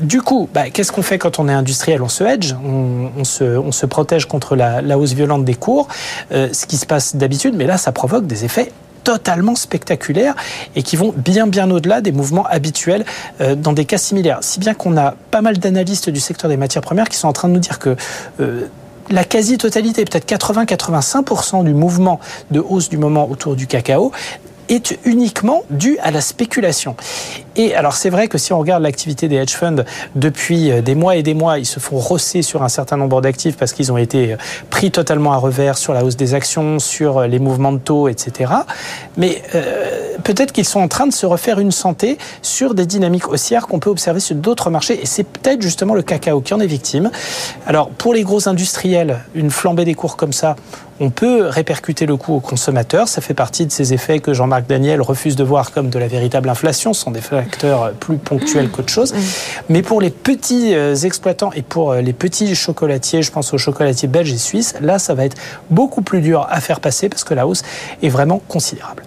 Du 0.00 0.22
coup, 0.22 0.48
bah, 0.52 0.70
qu'est-ce 0.70 0.92
qu'on 0.92 1.02
fait 1.02 1.18
quand 1.18 1.38
on 1.38 1.48
est 1.48 1.52
industriel? 1.52 2.02
On 2.02 2.08
se 2.08 2.24
hedge, 2.24 2.54
on, 2.64 3.24
se, 3.24 3.86
protège 3.86 4.26
contre 4.26 4.56
la, 4.56 4.82
la, 4.82 4.98
hausse 4.98 5.12
violente 5.12 5.44
des 5.44 5.54
cours, 5.54 5.88
euh, 6.32 6.48
ce 6.52 6.66
qui 6.66 6.76
se 6.76 6.86
passe 6.86 7.16
d'habitude, 7.16 7.54
mais 7.56 7.66
là, 7.66 7.78
ça 7.78 7.92
provoque 7.92 8.26
des 8.26 8.44
effets 8.44 8.72
totalement 9.06 9.54
spectaculaires 9.54 10.34
et 10.74 10.82
qui 10.82 10.96
vont 10.96 11.14
bien 11.16 11.46
bien 11.46 11.70
au-delà 11.70 12.00
des 12.00 12.10
mouvements 12.10 12.44
habituels 12.44 13.04
euh, 13.40 13.54
dans 13.54 13.72
des 13.72 13.84
cas 13.84 13.98
similaires. 13.98 14.38
Si 14.40 14.58
bien 14.58 14.74
qu'on 14.74 14.96
a 14.96 15.14
pas 15.30 15.42
mal 15.42 15.58
d'analystes 15.58 16.10
du 16.10 16.18
secteur 16.18 16.50
des 16.50 16.56
matières 16.56 16.82
premières 16.82 17.08
qui 17.08 17.16
sont 17.16 17.28
en 17.28 17.32
train 17.32 17.46
de 17.46 17.52
nous 17.52 17.60
dire 17.60 17.78
que 17.78 17.94
euh, 18.40 18.66
la 19.08 19.22
quasi-totalité, 19.22 20.04
peut-être 20.04 20.26
80-85% 20.28 21.62
du 21.62 21.72
mouvement 21.72 22.18
de 22.50 22.58
hausse 22.58 22.88
du 22.88 22.98
moment 22.98 23.30
autour 23.30 23.54
du 23.54 23.68
cacao 23.68 24.10
est 24.68 24.98
uniquement 25.04 25.64
dû 25.70 25.98
à 25.98 26.10
la 26.10 26.20
spéculation. 26.20 26.96
Et 27.56 27.74
alors 27.74 27.94
c'est 27.94 28.10
vrai 28.10 28.28
que 28.28 28.38
si 28.38 28.52
on 28.52 28.58
regarde 28.58 28.82
l'activité 28.82 29.28
des 29.28 29.36
hedge 29.36 29.54
funds 29.54 29.84
depuis 30.14 30.70
euh, 30.70 30.82
des 30.82 30.94
mois 30.94 31.16
et 31.16 31.22
des 31.22 31.34
mois, 31.34 31.58
ils 31.58 31.66
se 31.66 31.80
font 31.80 31.96
rosser 31.96 32.42
sur 32.42 32.62
un 32.62 32.68
certain 32.68 32.96
nombre 32.96 33.20
d'actifs 33.20 33.56
parce 33.56 33.72
qu'ils 33.72 33.90
ont 33.92 33.96
été 33.96 34.32
euh, 34.32 34.36
pris 34.68 34.90
totalement 34.90 35.32
à 35.32 35.36
revers 35.36 35.78
sur 35.78 35.94
la 35.94 36.04
hausse 36.04 36.16
des 36.16 36.34
actions, 36.34 36.78
sur 36.78 37.18
euh, 37.18 37.26
les 37.26 37.38
mouvements 37.38 37.72
de 37.72 37.78
taux, 37.78 38.08
etc. 38.08 38.52
Mais 39.16 39.42
peut-être 40.24 40.52
qu'ils 40.52 40.66
sont 40.66 40.80
en 40.80 40.88
train 40.88 41.06
de 41.06 41.12
se 41.12 41.26
refaire 41.26 41.58
une 41.58 41.72
santé 41.72 42.18
sur 42.42 42.74
des 42.74 42.86
dynamiques 42.86 43.28
haussières 43.28 43.66
qu'on 43.66 43.78
peut 43.78 43.90
observer 43.90 44.20
sur 44.20 44.36
d'autres 44.36 44.70
marchés. 44.70 45.00
Et 45.00 45.06
c'est 45.06 45.24
peut-être 45.24 45.62
justement 45.62 45.94
le 45.94 46.02
cacao 46.02 46.40
qui 46.40 46.52
en 46.52 46.60
est 46.60 46.66
victime. 46.66 47.10
Alors 47.66 47.88
pour 47.88 48.12
les 48.12 48.22
gros 48.22 48.48
industriels, 48.48 49.20
une 49.34 49.50
flambée 49.50 49.84
des 49.84 49.94
cours 49.94 50.16
comme 50.16 50.32
ça, 50.32 50.56
on 51.00 51.10
peut 51.10 51.46
répercuter 51.46 52.06
le 52.06 52.16
coût 52.16 52.34
aux 52.34 52.40
consommateurs. 52.40 53.08
Ça 53.08 53.20
fait 53.20 53.34
partie 53.34 53.66
de 53.66 53.72
ces 53.72 53.92
effets 53.92 54.20
que 54.20 54.32
Jean-Marc 54.32 54.66
Daniel 54.66 55.02
refuse 55.02 55.36
de 55.36 55.44
voir 55.44 55.72
comme 55.72 55.90
de 55.90 55.98
la 55.98 56.08
véritable 56.08 56.48
inflation. 56.48 56.94
Ce 56.94 57.02
sont 57.02 57.10
des 57.10 57.20
plus 57.98 58.18
ponctuels 58.18 58.70
qu'autre 58.70 58.90
chose. 58.90 59.14
Mais 59.68 59.82
pour 59.82 60.00
les 60.00 60.10
petits 60.10 60.74
euh, 60.74 60.94
exploitants 60.94 61.52
et 61.52 61.62
pour 61.62 61.92
euh, 61.92 62.00
les 62.00 62.12
petits 62.12 62.54
chocolatiers, 62.54 63.22
je 63.22 63.32
pense 63.32 63.52
aux 63.52 63.58
chocolatiers 63.58 64.08
belges 64.08 64.32
et 64.32 64.38
suisses, 64.38 64.74
là, 64.80 64.98
ça 64.98 65.14
va 65.14 65.24
être 65.24 65.36
beaucoup 65.70 66.02
plus 66.02 66.20
dur 66.20 66.46
à 66.50 66.60
faire 66.60 66.80
passer 66.80 67.08
parce 67.08 67.24
que 67.24 67.34
la 67.34 67.46
hausse 67.46 67.62
est 68.02 68.08
vraiment 68.08 68.40
considérable. 68.48 69.02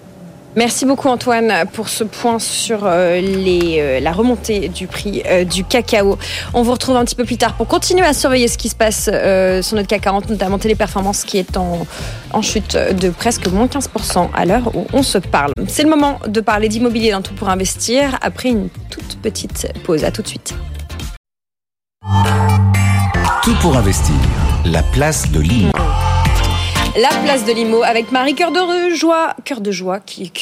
Merci 0.59 0.85
beaucoup 0.85 1.07
Antoine 1.07 1.53
pour 1.71 1.87
ce 1.87 2.03
point 2.03 2.37
sur 2.37 2.81
euh, 2.83 3.21
les, 3.21 3.77
euh, 3.79 3.99
la 4.01 4.11
remontée 4.11 4.67
du 4.67 4.87
prix 4.87 5.23
euh, 5.25 5.45
du 5.45 5.63
cacao. 5.63 6.17
On 6.53 6.63
vous 6.63 6.73
retrouve 6.73 6.97
un 6.97 7.05
petit 7.05 7.15
peu 7.15 7.23
plus 7.23 7.37
tard 7.37 7.53
pour 7.53 7.65
continuer 7.65 8.05
à 8.05 8.11
surveiller 8.11 8.49
ce 8.49 8.57
qui 8.57 8.67
se 8.67 8.75
passe 8.75 9.05
sur 9.05 9.77
notre 9.77 9.87
CAC 9.87 10.01
40, 10.01 10.29
notamment 10.29 10.59
Téléperformance 10.59 11.23
qui 11.23 11.37
est 11.37 11.55
en, 11.55 11.87
en 12.33 12.41
chute 12.41 12.75
de 12.75 13.09
presque 13.09 13.47
moins 13.47 13.67
15% 13.67 14.31
à 14.35 14.43
l'heure 14.43 14.75
où 14.75 14.85
on 14.91 15.01
se 15.01 15.17
parle. 15.17 15.53
C'est 15.69 15.83
le 15.83 15.89
moment 15.89 16.19
de 16.27 16.41
parler 16.41 16.67
d'immobilier 16.67 17.11
d'un 17.11 17.21
tout 17.21 17.35
pour 17.35 17.47
investir 17.47 18.19
après 18.21 18.49
une 18.49 18.67
toute 18.89 19.17
petite 19.21 19.71
pause. 19.85 20.03
À 20.03 20.11
tout 20.11 20.23
de 20.23 20.27
suite. 20.27 20.55
Tout 23.43 23.55
pour 23.61 23.77
investir. 23.77 24.15
La 24.65 24.83
place 24.83 25.31
de 25.31 25.39
l'IMO. 25.39 25.78
La 26.99 27.07
place 27.23 27.45
de 27.45 27.53
Limo 27.53 27.81
avec 27.81 28.11
Marie 28.11 28.35
Cœur 28.35 28.51
de 28.51 28.93
Joie. 28.93 29.33
Cœur 29.45 29.61
de 29.61 29.71
Joie 29.71 30.01
qui. 30.01 30.33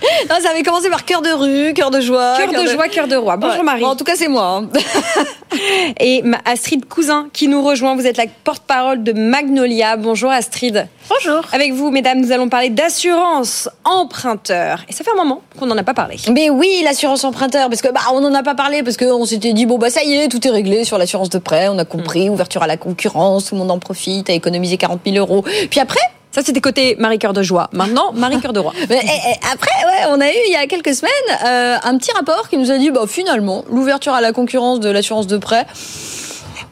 non, 0.30 0.36
ça 0.40 0.50
avait 0.50 0.62
commencé 0.62 0.90
par 0.90 1.04
Cœur 1.04 1.22
de 1.22 1.30
Rue, 1.30 1.72
Cœur 1.74 1.90
de 1.90 2.00
Joie. 2.00 2.36
Cœur 2.36 2.52
de, 2.52 2.68
de 2.68 2.72
Joie, 2.72 2.88
Cœur 2.88 3.08
de 3.08 3.16
Roi. 3.16 3.36
Bonjour 3.36 3.58
ouais. 3.58 3.64
Marie. 3.64 3.80
Bon, 3.80 3.88
en 3.88 3.96
tout 3.96 4.04
cas, 4.04 4.14
c'est 4.16 4.28
moi. 4.28 4.62
Hein. 4.62 4.68
Et 6.00 6.22
Astrid 6.44 6.86
Cousin 6.86 7.28
qui 7.32 7.48
nous 7.48 7.62
rejoint. 7.62 7.96
Vous 7.96 8.06
êtes 8.06 8.16
la 8.16 8.26
porte-parole 8.44 9.02
de 9.02 9.12
Magnolia. 9.12 9.96
Bonjour 9.96 10.30
Astrid. 10.30 10.88
Bonjour. 11.08 11.42
Avec 11.52 11.72
vous, 11.72 11.90
mesdames, 11.90 12.20
nous 12.20 12.32
allons 12.32 12.48
parler 12.48 12.68
d'assurance 12.68 13.68
emprunteur. 13.84 14.84
Et 14.88 14.92
ça 14.92 15.04
fait 15.04 15.12
un 15.12 15.16
moment 15.16 15.42
qu'on 15.58 15.66
n'en 15.66 15.76
a 15.76 15.82
pas 15.82 15.94
parlé. 15.94 16.16
Mais 16.32 16.50
oui, 16.50 16.82
l'assurance 16.84 17.24
emprunteur, 17.24 17.68
parce 17.68 17.80
que 17.80 17.88
bah 17.88 18.00
on 18.12 18.20
n'en 18.20 18.34
a 18.34 18.42
pas 18.42 18.54
parlé 18.54 18.82
parce 18.82 18.96
qu'on 18.96 19.24
s'était 19.24 19.52
dit 19.52 19.66
bon 19.66 19.78
bah 19.78 19.90
ça 19.90 20.02
y 20.02 20.14
est, 20.14 20.28
tout 20.28 20.46
est 20.46 20.50
réglé 20.50 20.84
sur 20.84 20.98
l'assurance 20.98 21.30
de 21.30 21.38
prêt. 21.38 21.68
On 21.68 21.78
a 21.78 21.84
compris, 21.84 22.28
mmh. 22.28 22.32
ouverture 22.32 22.62
à 22.62 22.66
la 22.66 22.76
concurrence, 22.76 23.46
tout 23.46 23.54
le 23.54 23.60
monde 23.60 23.70
en 23.70 23.78
profite, 23.78 24.28
a 24.28 24.32
économisé 24.32 24.76
40 24.76 25.00
000 25.06 25.16
euros. 25.16 25.44
Puis 25.70 25.80
après, 25.80 26.00
ça, 26.36 26.42
c'était 26.44 26.60
côté 26.60 26.96
Marie 26.98 27.18
Cœur 27.18 27.32
de 27.32 27.42
Joie. 27.42 27.70
Maintenant, 27.72 28.12
Marie 28.12 28.38
Cœur 28.42 28.52
de 28.52 28.60
Roi. 28.60 28.74
Et, 28.90 28.92
et 28.92 29.36
après, 29.50 29.70
ouais, 29.86 30.10
on 30.10 30.20
a 30.20 30.28
eu 30.28 30.34
il 30.48 30.52
y 30.52 30.56
a 30.56 30.66
quelques 30.66 30.92
semaines 30.92 31.10
euh, 31.46 31.78
un 31.82 31.96
petit 31.96 32.12
rapport 32.12 32.50
qui 32.50 32.58
nous 32.58 32.70
a 32.70 32.76
dit, 32.76 32.90
bah, 32.90 33.04
finalement, 33.08 33.64
l'ouverture 33.70 34.12
à 34.12 34.20
la 34.20 34.32
concurrence 34.32 34.78
de 34.78 34.90
l'assurance 34.90 35.26
de 35.26 35.38
prêt, 35.38 35.64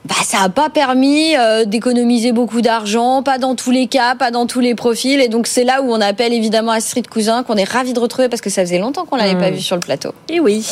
bah, 0.04 0.14
ça 0.22 0.40
n'a 0.40 0.48
pas 0.50 0.68
permis 0.68 1.34
euh, 1.34 1.64
d'économiser 1.64 2.32
beaucoup 2.32 2.60
d'argent, 2.60 3.22
pas 3.22 3.38
dans 3.38 3.54
tous 3.54 3.70
les 3.70 3.86
cas, 3.86 4.14
pas 4.14 4.30
dans 4.30 4.46
tous 4.46 4.60
les 4.60 4.74
profils. 4.74 5.18
Et 5.18 5.28
donc, 5.28 5.46
c'est 5.46 5.64
là 5.64 5.80
où 5.80 5.90
on 5.90 6.00
appelle 6.00 6.34
évidemment 6.34 6.72
Astrid 6.72 7.08
Cousin, 7.08 7.42
qu'on 7.42 7.56
est 7.56 7.68
ravi 7.68 7.94
de 7.94 8.00
retrouver 8.00 8.28
parce 8.28 8.42
que 8.42 8.50
ça 8.50 8.62
faisait 8.62 8.78
longtemps 8.78 9.06
qu'on 9.06 9.16
l'avait 9.16 9.34
mmh. 9.34 9.40
pas 9.40 9.50
vu 9.50 9.60
sur 9.60 9.76
le 9.76 9.80
plateau. 9.80 10.10
Et 10.28 10.40
oui. 10.40 10.66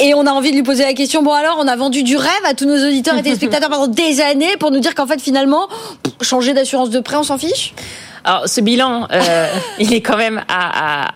Et 0.00 0.14
on 0.14 0.26
a 0.26 0.32
envie 0.32 0.50
de 0.50 0.56
lui 0.56 0.64
poser 0.64 0.82
la 0.82 0.94
question, 0.94 1.22
bon 1.22 1.32
alors, 1.32 1.58
on 1.60 1.68
a 1.68 1.76
vendu 1.76 2.02
du 2.02 2.16
rêve 2.16 2.30
à 2.44 2.54
tous 2.54 2.66
nos 2.66 2.76
auditeurs 2.76 3.16
et 3.16 3.22
téléspectateurs 3.22 3.70
pendant 3.70 3.86
des 3.88 4.20
années 4.20 4.56
pour 4.58 4.72
nous 4.72 4.80
dire 4.80 4.96
qu'en 4.96 5.06
fait, 5.06 5.20
finalement, 5.20 5.68
changer 6.20 6.52
d'assurance 6.52 6.90
de 6.90 6.98
prêt, 6.98 7.16
on 7.16 7.22
s'en 7.22 7.38
fiche? 7.38 7.74
Alors, 8.24 8.48
ce 8.48 8.60
bilan, 8.60 9.06
euh, 9.12 9.46
il 9.78 9.92
est 9.92 10.00
quand 10.00 10.16
même 10.16 10.42
à, 10.48 11.04
à, 11.04 11.10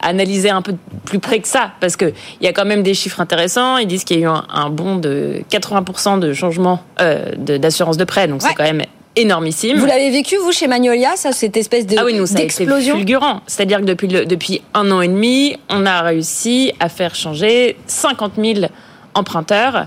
analyser 0.00 0.50
un 0.50 0.62
peu 0.62 0.74
plus 1.04 1.18
près 1.18 1.40
que 1.40 1.48
ça, 1.48 1.72
parce 1.80 1.96
qu'il 1.96 2.14
y 2.40 2.46
a 2.46 2.52
quand 2.52 2.64
même 2.64 2.82
des 2.82 2.94
chiffres 2.94 3.20
intéressants. 3.20 3.78
Ils 3.78 3.86
disent 3.86 4.04
qu'il 4.04 4.18
y 4.18 4.20
a 4.20 4.26
eu 4.26 4.28
un, 4.28 4.44
un 4.52 4.70
bond 4.70 4.96
de 4.96 5.42
80% 5.50 6.18
de 6.18 6.32
changement 6.32 6.82
euh, 7.00 7.32
d'assurance 7.36 7.96
de, 7.96 8.04
de, 8.04 8.08
prêt, 8.08 8.28
donc 8.28 8.42
ouais. 8.42 8.48
c'est 8.48 8.54
quand 8.54 8.64
même 8.64 8.82
énormissime. 9.16 9.78
Vous 9.78 9.86
l'avez 9.86 10.10
vécu, 10.10 10.36
vous, 10.36 10.52
chez 10.52 10.66
Magnolia, 10.66 11.16
ça, 11.16 11.32
cette 11.32 11.56
espèce 11.56 11.86
de, 11.86 11.96
ah 11.98 12.04
oui, 12.04 12.14
nous, 12.14 12.26
ça 12.26 12.34
d'explosion 12.34 12.94
a 12.94 12.98
été 12.98 13.06
fulgurant. 13.06 13.40
C'est-à-dire 13.46 13.80
que 13.80 13.86
depuis, 13.86 14.08
le, 14.08 14.26
depuis 14.26 14.62
un 14.74 14.90
an 14.90 15.00
et 15.00 15.08
demi, 15.08 15.56
on 15.70 15.86
a 15.86 16.02
réussi 16.02 16.72
à 16.80 16.88
faire 16.88 17.14
changer 17.14 17.76
50 17.86 18.32
000 18.36 18.66
emprunteurs 19.14 19.86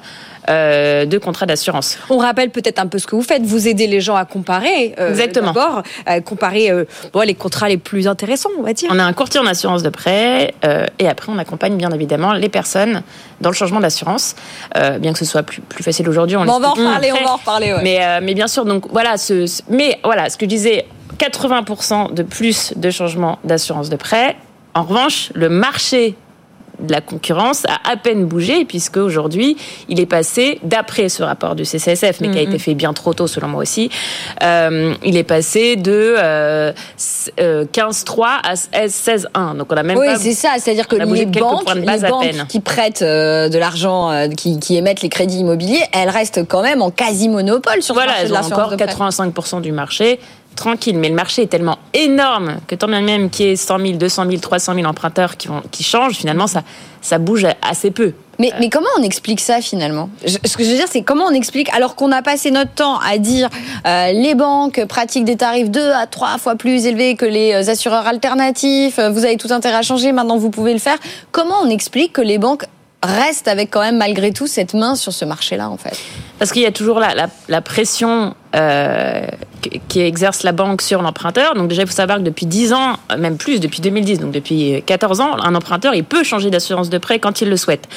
euh, 0.50 1.06
de 1.06 1.18
contrats 1.18 1.45
d'assurance. 1.45 1.97
On 2.10 2.18
rappelle 2.18 2.50
peut-être 2.50 2.80
un 2.80 2.88
peu 2.88 3.00
ce 3.00 3.08
que 3.08 3.16
vous 3.16 3.22
faites. 3.22 3.43
Vous 3.43 3.68
aidez 3.68 3.88
les 3.88 4.02
gens 4.02 4.16
à 4.16 4.26
comparer. 4.26 4.95
Euh, 5.00 5.10
Exactement. 5.10 5.54
D'abord, 5.54 5.84
comparer 6.26 6.72
euh, 6.72 6.86
bon, 7.14 7.22
les 7.22 7.36
contrats 7.36 7.70
les 7.70 7.78
plus 7.78 8.08
intéressants, 8.08 8.50
on 8.58 8.64
va 8.64 8.74
dire. 8.74 8.89
On 8.91 9.00
a 9.00 9.04
un 9.04 9.14
courtier 9.14 9.39
en 9.39 9.45
assurance 9.45 9.84
de 9.84 9.89
prêt 9.89 10.54
et 11.00 11.08
après 11.08 11.32
on 11.32 11.38
accompagne 11.38 11.76
bien 11.78 11.91
évidemment 11.91 12.34
les 12.34 12.50
personnes 12.50 13.04
dans 13.41 13.50
le 13.50 13.56
changement 13.56 13.80
d'assurance, 13.80 14.36
bien 15.00 15.14
que 15.14 15.20
ce 15.20 15.26
soit 15.26 15.43
plus, 15.43 15.62
plus 15.62 15.84
facile 15.84 16.10
aujourd'hui. 16.10 16.36
On, 16.36 16.45
bon, 16.45 16.54
on 16.56 16.60
va 16.60 16.70
en 16.70 16.74
reparler, 16.74 17.12
on 17.12 17.24
va 17.24 17.32
en 17.32 17.38
reparler. 17.38 17.74
Ouais. 17.74 17.84
Mais, 17.84 18.22
mais 18.22 18.34
bien 18.34 18.47
sûr, 18.47 18.66
donc 18.66 18.86
voilà. 18.91 19.18
Ce, 19.18 19.45
ce, 19.45 19.62
mais 19.70 20.00
voilà, 20.04 20.30
ce 20.30 20.38
que 20.38 20.45
je 20.45 20.50
disais, 20.50 20.86
80% 21.18 22.14
de 22.14 22.24
plus 22.24 22.74
de 22.76 22.89
changements 22.89 23.39
d'assurance 23.43 23.89
de 23.89 23.95
prêt. 23.95 24.36
En 24.74 24.84
revanche, 24.84 25.32
le 25.36 25.50
marché 25.50 26.16
de 26.80 26.91
la 26.91 27.01
concurrence 27.01 27.65
a 27.65 27.91
à 27.91 27.97
peine 27.97 28.25
bougé, 28.25 28.65
puisque 28.65 28.97
aujourd'hui, 28.97 29.57
il 29.89 29.99
est 29.99 30.05
passé, 30.05 30.59
d'après 30.63 31.09
ce 31.09 31.23
rapport 31.23 31.55
du 31.55 31.65
CCSF, 31.65 32.21
mais 32.21 32.30
qui 32.30 32.38
a 32.38 32.41
Mhm. 32.43 32.49
été 32.49 32.59
fait 32.59 32.73
bien 32.75 32.93
trop 32.93 33.13
tôt 33.13 33.27
selon 33.27 33.47
moi 33.47 33.61
aussi, 33.61 33.89
euh, 34.43 34.93
il 35.03 35.17
est 35.17 35.23
passé 35.23 35.75
de 35.75 36.15
euh, 36.17 36.71
s- 36.97 37.32
euh, 37.39 37.65
15,3 37.71 38.39
à 38.43 38.55
16,1. 38.55 39.55
Donc 39.55 39.67
on 39.71 39.77
a 39.77 39.84
même 39.84 39.97
oui, 39.97 40.07
c'est 40.17 40.34
ça. 40.34 40.49
C'est-à-dire 40.59 40.88
que 40.88 40.95
on 40.95 40.99
a 41.01 41.05
bougé 41.05 41.25
les 41.25 41.39
banques, 41.39 41.73
les 41.75 42.05
à 42.05 42.45
qui 42.47 42.59
prêtent 42.59 43.01
euh, 43.01 43.49
de 43.49 43.57
l'argent, 43.57 44.27
qui, 44.38 44.59
qui 44.59 44.77
émettent 44.77 45.01
les 45.01 45.09
crédits 45.09 45.39
immobiliers, 45.39 45.84
elles 45.93 46.09
restent 46.09 46.47
quand 46.47 46.61
même 46.61 46.82
en 46.82 46.91
quasi-monopole 46.91 47.82
sur 47.82 47.95
le 47.95 48.05
marché 48.05 48.21
elles 48.25 48.34
ont 48.34 48.38
encore 48.38 48.71
de 48.71 48.75
prêt. 48.75 48.86
85% 48.86 49.61
du 49.61 49.71
marché. 49.71 50.19
Tranquille, 50.56 50.97
mais 50.97 51.10
le 51.10 51.16
marché 51.16 51.43
est 51.43 51.47
tellement 51.47 51.80
énorme 51.93 52.58
que 52.68 52.76
tant 52.76 52.88
bien 52.88 53.02
même 53.02 53.30
qu'il 53.30 53.46
y 53.46 53.50
ait 53.50 53.55
100 53.55 53.80
000, 53.80 53.92
200 53.93 54.26
000, 54.26 54.38
300 54.39 54.76
000 54.76 54.86
emprunteurs 54.86 55.38
qui, 55.38 55.47
vont, 55.47 55.62
qui 55.71 55.84
changent, 55.84 56.16
finalement, 56.16 56.47
ça, 56.47 56.63
ça 57.01 57.17
bouge 57.17 57.47
assez 57.62 57.92
peu. 57.92 58.13
Mais, 58.39 58.54
mais 58.58 58.70
comment 58.70 58.88
on 58.97 59.04
explique 59.04 59.42
ça 59.42 59.59
finalement? 59.59 60.09
Ce 60.26 60.38
que 60.38 60.63
je 60.63 60.70
veux 60.70 60.76
dire, 60.76 60.88
c'est 60.89 61.01
comment 61.01 61.26
on 61.26 61.34
explique, 61.34 61.70
alors 61.74 61.96
qu'on 61.96 62.12
a 62.13 62.21
passé 62.21 62.51
notre 62.51 62.71
temps 62.71 62.97
à 63.00 63.17
dire 63.17 63.50
euh, 63.86 64.12
les 64.13 64.34
banques 64.34 64.86
pratiquent 64.86 65.26
des 65.26 65.36
tarifs 65.36 65.70
deux 65.70 65.92
à 65.92 66.08
trois 66.08 66.38
fois 66.38 66.55
plus 66.55 66.86
élevés 66.86 67.16
que 67.16 67.26
les 67.26 67.54
euh, 67.54 67.71
assureurs 67.71 68.08
alternatifs, 68.08 68.97
euh, 68.97 69.09
vous 69.09 69.26
avez 69.26 69.36
tout 69.36 69.51
intérêt 69.51 69.76
à 69.76 69.82
changer, 69.82 70.13
maintenant 70.13 70.38
vous 70.38 70.50
pouvez 70.50 70.71
le 70.71 70.80
faire. 70.80 70.97
Comment 71.34 71.55
on 71.63 71.70
explique 71.70 72.13
que 72.13 72.21
les 72.21 72.38
banques 72.38 72.63
restent 73.01 73.47
avec 73.47 73.71
quand 73.71 73.82
même 73.82 73.97
malgré 73.97 74.32
tout 74.32 74.47
cette 74.47 74.74
main 74.74 74.96
sur 74.96 75.13
ce 75.13 75.26
marché-là 75.26 75.70
en 75.70 75.78
fait 75.78 75.97
Parce 76.38 76.51
qu'il 76.51 76.62
y 76.62 76.66
a 76.66 76.71
toujours 76.71 77.00
la, 77.00 77.13
la, 77.16 77.28
la 77.47 77.62
pression 77.62 78.36
euh, 78.55 79.26
qui 79.88 80.01
exerce 80.01 80.43
la 80.43 80.51
banque 80.51 80.82
sur 80.82 81.01
l'emprunteur. 81.01 81.54
Donc 81.54 81.67
déjà, 81.67 81.84
il 81.84 81.88
faut 81.88 81.93
savoir 81.93 82.17
que 82.17 82.24
depuis 82.24 82.46
10 82.46 82.74
ans, 82.74 82.96
même 83.17 83.38
plus, 83.38 83.59
depuis 83.59 83.82
2010, 83.82 84.20
donc 84.20 84.32
depuis 84.32 84.82
14 84.86 85.21
ans, 85.21 85.38
un 85.42 85.55
emprunteur, 85.55 85.93
il 85.93 86.04
peut 86.04 86.24
changer 86.24 86.50
d'assurance 86.50 86.89
de 86.89 86.97
prêt 86.97 87.20
quand 87.20 87.42
il 87.42 87.50
le 87.50 87.58
souhaite. 87.58 87.88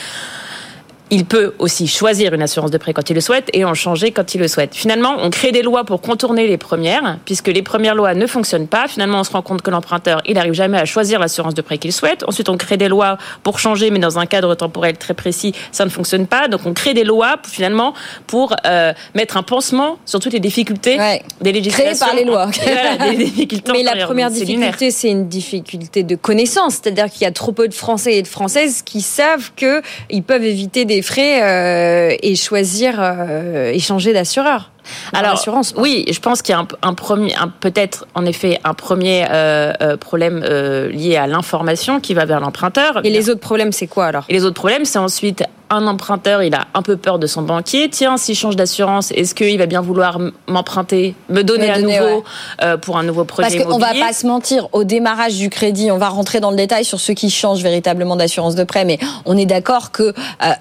Il 1.14 1.26
peut 1.26 1.52
aussi 1.58 1.88
choisir 1.88 2.32
une 2.32 2.40
assurance 2.40 2.70
de 2.70 2.78
prêt 2.78 2.94
quand 2.94 3.10
il 3.10 3.12
le 3.12 3.20
souhaite 3.20 3.50
et 3.52 3.66
en 3.66 3.74
changer 3.74 4.12
quand 4.12 4.34
il 4.34 4.40
le 4.40 4.48
souhaite. 4.48 4.74
Finalement, 4.74 5.16
on 5.18 5.28
crée 5.28 5.52
des 5.52 5.60
lois 5.60 5.84
pour 5.84 6.00
contourner 6.00 6.48
les 6.48 6.56
premières, 6.56 7.18
puisque 7.26 7.48
les 7.48 7.60
premières 7.60 7.94
lois 7.94 8.14
ne 8.14 8.26
fonctionnent 8.26 8.66
pas. 8.66 8.88
Finalement, 8.88 9.20
on 9.20 9.24
se 9.24 9.30
rend 9.30 9.42
compte 9.42 9.60
que 9.60 9.70
l'emprunteur, 9.70 10.22
il 10.24 10.36
n'arrive 10.36 10.54
jamais 10.54 10.78
à 10.78 10.86
choisir 10.86 11.20
l'assurance 11.20 11.52
de 11.52 11.60
prêt 11.60 11.76
qu'il 11.76 11.92
souhaite. 11.92 12.24
Ensuite, 12.26 12.48
on 12.48 12.56
crée 12.56 12.78
des 12.78 12.88
lois 12.88 13.18
pour 13.42 13.58
changer, 13.58 13.90
mais 13.90 13.98
dans 13.98 14.18
un 14.18 14.24
cadre 14.24 14.54
temporel 14.54 14.96
très 14.96 15.12
précis, 15.12 15.52
ça 15.70 15.84
ne 15.84 15.90
fonctionne 15.90 16.26
pas. 16.26 16.48
Donc, 16.48 16.62
on 16.64 16.72
crée 16.72 16.94
des 16.94 17.04
lois 17.04 17.36
pour, 17.36 17.52
finalement 17.52 17.92
pour 18.26 18.56
euh, 18.64 18.94
mettre 19.14 19.36
un 19.36 19.42
pansement 19.42 19.98
sur 20.06 20.18
toutes 20.18 20.32
les 20.32 20.40
difficultés 20.40 20.96
des 21.42 21.52
législations. 21.52 22.06
par 22.06 22.16
les 22.16 22.24
lois. 22.24 22.48
Voilà, 22.62 23.10
des 23.10 23.16
difficultés 23.26 23.72
Mais 23.72 23.82
la 23.82 24.06
première 24.06 24.30
Donc, 24.30 24.38
difficulté, 24.38 24.90
c'est 24.90 25.10
une 25.10 25.28
difficulté 25.28 26.04
de 26.04 26.16
connaissance. 26.16 26.78
C'est-à-dire 26.82 27.10
qu'il 27.10 27.20
y 27.20 27.26
a 27.26 27.32
trop 27.32 27.52
peu 27.52 27.68
de 27.68 27.74
Français 27.74 28.14
et 28.14 28.22
de 28.22 28.28
Françaises 28.28 28.80
qui 28.82 29.02
savent 29.02 29.50
qu'ils 29.54 30.22
peuvent 30.22 30.44
éviter 30.44 30.86
des 30.86 31.01
frais 31.02 31.42
euh, 31.42 32.16
et 32.22 32.34
choisir, 32.36 32.96
euh, 32.98 33.72
et 33.72 33.78
changer 33.78 34.12
d'assureur. 34.12 34.70
Alors, 35.12 35.42
oui, 35.76 36.04
je 36.10 36.18
pense 36.20 36.42
qu'il 36.42 36.54
y 36.54 36.56
a 36.56 36.60
un, 36.60 36.68
un 36.82 36.94
premier, 36.94 37.34
peut-être 37.60 38.06
en 38.14 38.24
effet 38.24 38.58
un 38.64 38.74
premier 38.74 39.26
euh, 39.30 39.72
euh, 39.80 39.96
problème 39.96 40.42
euh, 40.44 40.88
lié 40.90 41.16
à 41.16 41.26
l'information 41.26 42.00
qui 42.00 42.14
va 42.14 42.24
vers 42.24 42.40
l'emprunteur. 42.40 43.00
Et 43.04 43.10
les 43.10 43.30
autres 43.30 43.40
problèmes, 43.40 43.72
c'est 43.72 43.86
quoi 43.86 44.06
alors? 44.06 44.24
Et 44.28 44.32
les 44.32 44.44
autres 44.44 44.54
problèmes, 44.54 44.84
c'est 44.84 44.98
ensuite 44.98 45.44
un 45.72 45.86
emprunteur, 45.86 46.42
il 46.42 46.54
a 46.54 46.66
un 46.74 46.82
peu 46.82 46.96
peur 46.96 47.18
de 47.18 47.26
son 47.26 47.42
banquier. 47.42 47.88
Tiens, 47.88 48.18
s'il 48.18 48.36
change 48.36 48.56
d'assurance, 48.56 49.10
est-ce 49.12 49.34
qu'il 49.34 49.56
va 49.56 49.66
bien 49.66 49.80
vouloir 49.80 50.18
m'emprunter, 50.46 51.14
me 51.30 51.42
donner 51.42 51.68
Me 51.68 51.72
à 51.72 51.80
donner, 51.80 51.98
nouveau 51.98 52.16
ouais. 52.16 52.22
euh, 52.62 52.76
pour 52.76 52.98
un 52.98 53.02
nouveau 53.02 53.24
projet 53.24 53.48
Parce 53.48 53.64
qu'on 53.64 53.78
va 53.78 53.94
pas 53.94 54.12
se 54.12 54.26
mentir, 54.26 54.68
au 54.72 54.84
démarrage 54.84 55.36
du 55.36 55.48
crédit, 55.48 55.90
on 55.90 55.96
va 55.96 56.08
rentrer 56.08 56.40
dans 56.40 56.50
le 56.50 56.56
détail 56.56 56.84
sur 56.84 57.00
ceux 57.00 57.14
qui 57.14 57.30
changent 57.30 57.62
véritablement 57.62 58.16
d'assurance 58.16 58.54
de 58.54 58.64
prêt, 58.64 58.84
mais 58.84 58.98
on 59.24 59.36
est 59.38 59.46
d'accord 59.46 59.92
que 59.92 60.02
euh, 60.02 60.12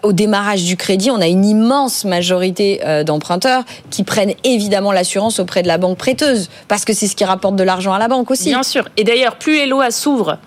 au 0.03 0.13
démarrage 0.13 0.63
du 0.63 0.77
crédit, 0.77 1.11
on 1.11 1.19
a 1.19 1.27
une 1.27 1.43
immense 1.43 2.05
majorité 2.05 2.79
euh, 2.85 3.03
d'emprunteurs 3.03 3.63
qui 3.89 4.03
prennent 4.11 4.33
évidemment 4.43 4.91
l'assurance 4.91 5.39
auprès 5.39 5.63
de 5.63 5.69
la 5.69 5.77
banque 5.77 5.97
prêteuse, 5.97 6.49
parce 6.67 6.83
que 6.83 6.91
c'est 6.91 7.07
ce 7.07 7.15
qui 7.15 7.23
rapporte 7.23 7.55
de 7.55 7.63
l'argent 7.63 7.93
à 7.93 7.99
la 7.99 8.09
banque 8.09 8.29
aussi. 8.29 8.49
Bien 8.49 8.61
sûr. 8.61 8.89
Et 8.97 9.05
d'ailleurs, 9.05 9.37
plus 9.37 9.55
les 9.55 9.67
lois 9.67 9.89
s'ouvrent 9.89 10.37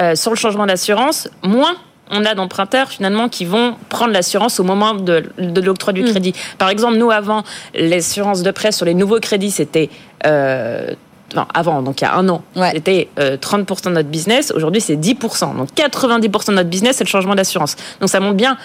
euh, 0.00 0.16
sur 0.16 0.32
le 0.32 0.36
changement 0.36 0.66
d'assurance, 0.66 1.28
moins 1.44 1.76
on 2.10 2.24
a 2.24 2.34
d'emprunteurs 2.34 2.88
finalement 2.88 3.28
qui 3.28 3.44
vont 3.44 3.76
prendre 3.88 4.12
l'assurance 4.12 4.58
au 4.58 4.64
moment 4.64 4.94
de, 4.94 5.30
de 5.38 5.60
l'octroi 5.60 5.92
Mm. 5.92 5.96
du 5.96 6.04
crédit. 6.10 6.32
Par 6.58 6.70
exemple, 6.70 6.96
nous 6.96 7.12
avant, 7.12 7.44
l'assurance 7.72 8.42
de 8.42 8.50
prêt 8.50 8.72
sur 8.72 8.84
les 8.84 8.94
nouveaux 8.94 9.20
crédits, 9.20 9.52
c'était 9.52 9.90
euh, 10.26 10.94
Enfin, 11.32 11.46
avant, 11.52 11.82
donc 11.82 12.00
il 12.00 12.04
y 12.04 12.06
a 12.06 12.14
un 12.14 12.26
an, 12.30 12.42
c'était 12.72 13.08
euh, 13.18 13.36
30% 13.36 13.84
de 13.84 13.90
notre 13.90 14.08
business. 14.08 14.50
Aujourd'hui, 14.50 14.80
c'est 14.80 14.96
10%. 14.96 15.58
Donc 15.58 15.68
90% 15.76 16.46
de 16.48 16.52
notre 16.54 16.70
business, 16.70 16.96
c'est 16.96 17.04
le 17.04 17.08
changement 17.08 17.34
d'assurance. 17.34 17.76
Donc 18.00 18.08
ça 18.08 18.18
montre 18.18 18.36
bien 18.36 18.56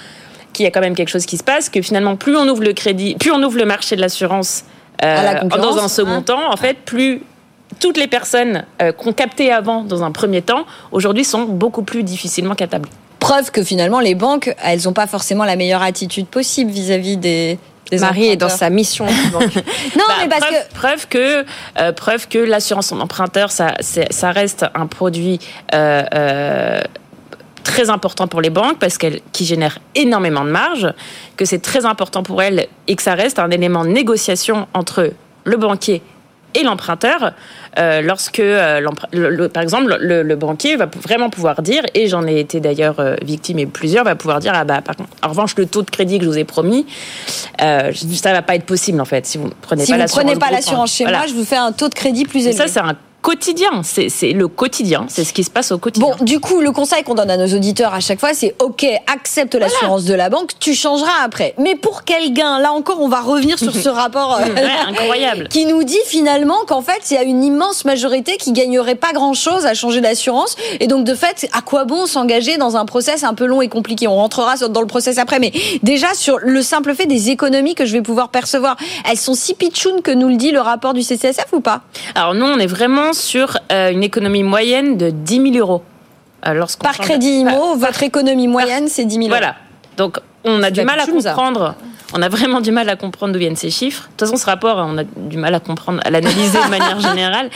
qu'il 0.53 0.63
y 0.63 0.67
a 0.67 0.71
quand 0.71 0.81
même 0.81 0.95
quelque 0.95 1.09
chose 1.09 1.25
qui 1.25 1.37
se 1.37 1.43
passe, 1.43 1.69
que 1.69 1.81
finalement, 1.81 2.15
plus 2.15 2.37
on 2.37 2.47
ouvre 2.47 2.63
le 2.63 2.73
crédit, 2.73 3.15
plus 3.15 3.31
on 3.31 3.41
ouvre 3.43 3.57
le 3.57 3.65
marché 3.65 3.95
de 3.95 4.01
l'assurance 4.01 4.63
euh, 5.03 5.15
la 5.21 5.43
dans 5.43 5.77
un 5.77 5.87
second 5.87 6.11
hein. 6.11 6.21
temps, 6.21 6.51
en 6.51 6.57
fait, 6.57 6.77
plus 6.85 7.21
toutes 7.79 7.97
les 7.97 8.07
personnes 8.07 8.63
euh, 8.81 8.91
qu'on 8.91 9.13
captait 9.13 9.51
avant 9.51 9.83
dans 9.83 10.03
un 10.03 10.11
premier 10.11 10.41
temps, 10.41 10.65
aujourd'hui 10.91 11.25
sont 11.25 11.43
beaucoup 11.43 11.83
plus 11.83 12.03
difficilement 12.03 12.55
captables. 12.55 12.87
Preuve 13.19 13.51
que 13.51 13.63
finalement, 13.63 13.99
les 13.99 14.15
banques, 14.15 14.53
elles 14.63 14.81
n'ont 14.83 14.93
pas 14.93 15.07
forcément 15.07 15.45
la 15.45 15.55
meilleure 15.55 15.81
attitude 15.81 16.27
possible 16.27 16.71
vis-à-vis 16.71 17.17
des, 17.17 17.57
des 17.89 17.99
Marie 17.99 18.27
est 18.27 18.35
dans 18.35 18.49
sa 18.49 18.69
mission. 18.69 19.05
Non, 19.35 20.05
mais 20.19 20.27
parce 20.27 20.41
Bah, 20.41 20.47
preuve, 20.49 20.67
preuve 20.73 21.07
que 21.07 21.45
euh, 21.79 21.91
preuve 21.91 22.27
que 22.27 22.37
l'assurance 22.37 22.91
en 22.91 22.99
emprunteur, 22.99 23.51
ça, 23.51 23.73
ça 23.81 24.31
reste 24.31 24.65
un 24.75 24.87
produit 24.87 25.39
euh, 25.73 26.03
euh, 26.13 26.81
très 27.63 27.89
important 27.89 28.27
pour 28.27 28.41
les 28.41 28.49
banques 28.49 28.77
parce 28.79 28.97
qu'elle 28.97 29.21
qui 29.31 29.45
génère 29.45 29.79
énormément 29.95 30.43
de 30.43 30.49
marge, 30.49 30.91
que 31.37 31.45
c'est 31.45 31.61
très 31.61 31.85
important 31.85 32.23
pour 32.23 32.41
elles 32.41 32.67
et 32.87 32.95
que 32.95 33.01
ça 33.01 33.15
reste 33.15 33.39
un 33.39 33.49
élément 33.51 33.83
de 33.83 33.89
négociation 33.89 34.67
entre 34.73 35.11
le 35.45 35.57
banquier 35.57 36.01
et 36.55 36.61
l'emprunteur, 36.61 37.33
euh, 37.79 38.01
lorsque, 38.03 38.39
euh, 38.39 38.79
l'empr- 38.79 39.07
le- 39.11 39.31
le- 39.31 39.49
par 39.49 39.63
exemple, 39.63 39.97
le, 39.99 40.21
le 40.21 40.35
banquier 40.35 40.75
va 40.75 40.85
vraiment 41.01 41.31
pouvoir 41.31 41.63
dire, 41.63 41.81
et 41.95 42.07
j'en 42.07 42.27
ai 42.27 42.39
été 42.39 42.59
d'ailleurs 42.59 42.99
euh, 42.99 43.15
victime 43.23 43.57
et 43.57 43.65
plusieurs, 43.65 44.03
va 44.03 44.13
pouvoir 44.15 44.39
dire, 44.39 44.51
ah 44.53 44.63
bah, 44.63 44.81
par 44.81 44.95
contre, 44.95 45.09
en 45.23 45.29
revanche, 45.29 45.55
le 45.57 45.65
taux 45.65 45.81
de 45.81 45.89
crédit 45.89 46.19
que 46.19 46.25
je 46.25 46.29
vous 46.29 46.37
ai 46.37 46.43
promis, 46.43 46.85
euh, 47.63 47.91
ça 48.13 48.33
va 48.33 48.43
pas 48.43 48.53
être 48.53 48.65
possible 48.67 49.01
en 49.01 49.05
fait 49.05 49.25
si 49.25 49.39
vous 49.39 49.47
ne 49.47 49.53
prenez 49.63 49.83
si 49.83 49.91
pas 49.91 49.95
vous 49.95 50.01
l'assurance. 50.03 50.23
prenez 50.25 50.39
pas 50.39 50.51
l'assurance 50.51 50.91
chez 50.93 51.05
Voilà. 51.05 51.17
moi, 51.19 51.27
je 51.27 51.33
vous 51.33 51.43
fais 51.43 51.55
un 51.57 51.71
taux 51.71 51.89
de 51.89 51.95
crédit 51.95 52.25
plus 52.25 52.41
Et 52.45 52.49
élevé. 52.49 52.57
ça, 52.57 52.67
c'est 52.67 52.79
un 52.81 52.95
quotidien, 53.23 53.81
c'est 53.83 54.33
le 54.33 54.49
quotidien, 54.49 55.05
c'est 55.07 55.23
ce 55.23 55.31
qui 55.31 55.45
se 55.45 55.49
passe 55.49 55.71
au 55.71 55.77
quotidien. 55.77 56.15
Bon, 56.19 56.25
du 56.25 56.41
coup, 56.41 56.59
le 56.59 56.71
conseil 56.71 57.03
qu'on 57.03 57.15
donne 57.15 57.31
à 57.31 57.37
nos 57.37 57.47
auditeurs 57.55 57.93
à 57.93 58.01
chaque 58.01 58.19
fois, 58.19 58.33
c'est 58.33 58.53
OK, 58.59 58.85
accepte 59.11 59.55
l'assurance 59.55 60.03
de 60.03 60.13
la 60.13 60.29
banque, 60.29 60.51
tu 60.59 60.75
changeras 60.75 61.23
après. 61.23 61.55
Mais 61.57 61.75
pour 61.75 62.03
quel 62.03 62.33
gain? 62.33 62.59
Là 62.59 62.73
encore, 62.73 62.99
on 62.99 63.07
va 63.07 63.21
revenir 63.21 63.57
sur 63.57 63.73
ce 63.73 63.87
rapport 64.03 64.39
euh, 64.41 64.65
incroyable. 64.87 65.47
qui 65.47 65.65
nous 65.65 65.83
dit 65.83 66.01
finalement 66.05 66.65
qu'en 66.67 66.81
fait, 66.81 67.11
il 67.11 67.13
y 67.13 67.17
a 67.17 67.23
une 67.23 67.43
immense 67.45 67.85
majorité 67.85 68.35
qui 68.35 68.51
gagnerait 68.51 68.95
pas 68.95 69.13
grand-chose 69.13 69.65
à 69.65 69.73
changer 69.73 70.01
d'assurance. 70.01 70.57
Et 70.81 70.87
donc, 70.87 71.05
de 71.05 71.15
fait, 71.15 71.47
à 71.53 71.61
quoi 71.61 71.85
bon 71.85 72.05
s'engager 72.05 72.57
dans 72.57 72.75
un 72.75 72.85
process 72.85 73.23
un 73.23 73.35
peu 73.35 73.45
long 73.45 73.61
et 73.61 73.69
compliqué? 73.69 74.05
On 74.05 74.15
rentrera 74.15 74.57
dans 74.57 74.81
le 74.81 74.87
process 74.87 75.17
après. 75.17 75.39
Mais 75.39 75.53
déjà, 75.81 76.13
sur 76.13 76.39
le 76.39 76.61
simple 76.61 76.93
fait 76.93 77.05
des 77.05 77.29
économies 77.29 77.73
que 77.73 77.85
je 77.85 77.93
vais 77.93 78.01
pouvoir 78.01 78.27
percevoir, 78.29 78.75
elles 79.09 79.17
sont 79.17 79.33
si 79.33 79.53
pitchounes 79.53 80.01
que 80.01 80.11
nous 80.11 80.27
le 80.27 80.35
dit 80.35 80.51
le 80.51 80.59
rapport 80.59 80.93
du 80.93 81.03
CCSF 81.03 81.47
ou 81.53 81.61
pas? 81.61 81.83
Alors 82.15 82.33
nous, 82.33 82.45
on 82.45 82.59
est 82.59 82.67
vraiment 82.67 83.12
sur 83.13 83.57
euh, 83.71 83.91
une 83.91 84.03
économie 84.03 84.43
moyenne 84.43 84.97
de 84.97 85.09
10 85.09 85.53
000 85.53 85.57
euros. 85.57 85.83
Euh, 86.45 86.65
Par 86.81 86.97
crédit 86.97 87.39
IMO, 87.39 87.75
votre 87.75 88.03
économie 88.03 88.47
moyenne, 88.47 88.87
c'est 88.87 89.05
10 89.05 89.15
000 89.15 89.27
euros. 89.27 89.29
Voilà. 89.29 89.55
Donc, 89.97 90.17
on 90.43 90.61
a 90.63 90.71
du 90.71 90.81
mal 90.83 90.99
à 90.99 91.05
comprendre. 91.05 91.75
On 92.15 92.21
a 92.21 92.29
vraiment 92.29 92.61
du 92.61 92.71
mal 92.71 92.87
à 92.89 92.95
comprendre 92.95 93.33
d'où 93.33 93.39
viennent 93.39 93.55
ces 93.55 93.71
chiffres. 93.71 94.03
De 94.03 94.07
toute 94.09 94.19
façon, 94.27 94.35
ce 94.37 94.45
rapport, 94.45 94.77
on 94.87 94.97
a 94.99 95.03
du 95.03 95.37
mal 95.37 95.55
à 95.55 95.59
comprendre, 95.59 95.99
à 96.05 96.11
l'analyser 96.11 96.59
de 96.63 96.69
manière 96.69 96.99
générale. 97.09 97.49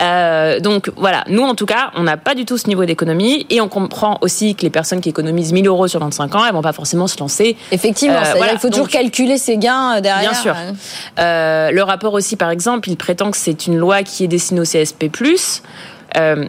Euh, 0.00 0.60
donc 0.60 0.92
voilà, 0.96 1.24
nous 1.28 1.42
en 1.42 1.56
tout 1.56 1.66
cas, 1.66 1.90
on 1.96 2.04
n'a 2.04 2.16
pas 2.16 2.36
du 2.36 2.44
tout 2.44 2.58
ce 2.58 2.68
niveau 2.68 2.84
d'économie 2.84 3.44
et 3.50 3.60
on 3.60 3.66
comprend 3.68 4.18
aussi 4.20 4.54
que 4.54 4.62
les 4.62 4.70
personnes 4.70 5.00
qui 5.00 5.08
économisent 5.08 5.52
1000 5.52 5.66
euros 5.66 5.88
sur 5.88 5.98
25 5.98 6.32
ans, 6.36 6.44
elles 6.46 6.52
vont 6.52 6.62
pas 6.62 6.72
forcément 6.72 7.08
se 7.08 7.18
lancer. 7.18 7.56
Effectivement, 7.72 8.18
Euh, 8.18 8.34
voilà. 8.36 8.52
il 8.52 8.58
faut 8.60 8.68
toujours 8.68 8.84
Donc, 8.84 8.92
calculer 8.92 9.36
ses 9.38 9.56
gains 9.56 9.96
euh, 9.96 10.00
derrière. 10.00 10.30
Bien 10.30 10.40
sûr. 10.40 10.54
Euh, 11.18 11.70
le 11.72 11.82
rapport 11.82 12.12
aussi, 12.12 12.36
par 12.36 12.50
exemple, 12.50 12.88
il 12.90 12.96
prétend 12.96 13.32
que 13.32 13.36
c'est 13.36 13.66
une 13.66 13.76
loi 13.78 14.04
qui 14.04 14.22
est 14.22 14.28
destinée 14.28 14.60
au 14.60 14.64
CSP+. 14.64 15.10
Euh, 16.16 16.46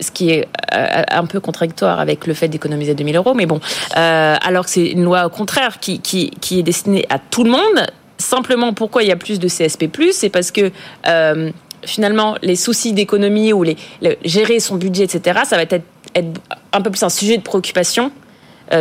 ce 0.00 0.10
qui 0.10 0.30
est 0.30 0.48
euh, 0.74 1.02
un 1.10 1.26
peu 1.26 1.40
contradictoire 1.40 2.00
avec 2.00 2.26
le 2.26 2.34
fait 2.34 2.48
d'économiser 2.48 2.94
2000 2.94 3.16
euros, 3.16 3.34
mais 3.34 3.46
bon, 3.46 3.60
euh, 3.96 4.36
alors 4.40 4.64
que 4.64 4.70
c'est 4.70 4.86
une 4.86 5.04
loi 5.04 5.26
au 5.26 5.28
contraire 5.30 5.80
qui, 5.80 6.00
qui, 6.00 6.30
qui 6.40 6.58
est 6.58 6.62
destinée 6.62 7.06
à 7.10 7.18
tout 7.18 7.44
le 7.44 7.50
monde. 7.50 7.86
Simplement, 8.18 8.72
pourquoi 8.72 9.02
il 9.02 9.08
y 9.08 9.12
a 9.12 9.16
plus 9.16 9.38
de 9.38 9.48
CSP+, 9.48 9.88
c'est 10.12 10.28
parce 10.28 10.50
que 10.50 10.70
euh, 11.06 11.50
finalement, 11.84 12.36
les 12.42 12.56
soucis 12.56 12.92
d'économie 12.92 13.52
ou 13.52 13.62
les, 13.62 13.76
le- 14.02 14.16
gérer 14.24 14.60
son 14.60 14.76
budget, 14.76 15.04
etc., 15.04 15.40
ça 15.44 15.56
va 15.56 15.62
être, 15.62 15.82
être 16.14 16.40
un 16.72 16.80
peu 16.82 16.90
plus 16.90 17.02
un 17.02 17.08
sujet 17.08 17.36
de 17.38 17.42
préoccupation 17.42 18.12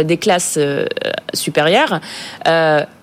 des 0.04 0.18
classes 0.18 0.60
supérieures 1.34 2.00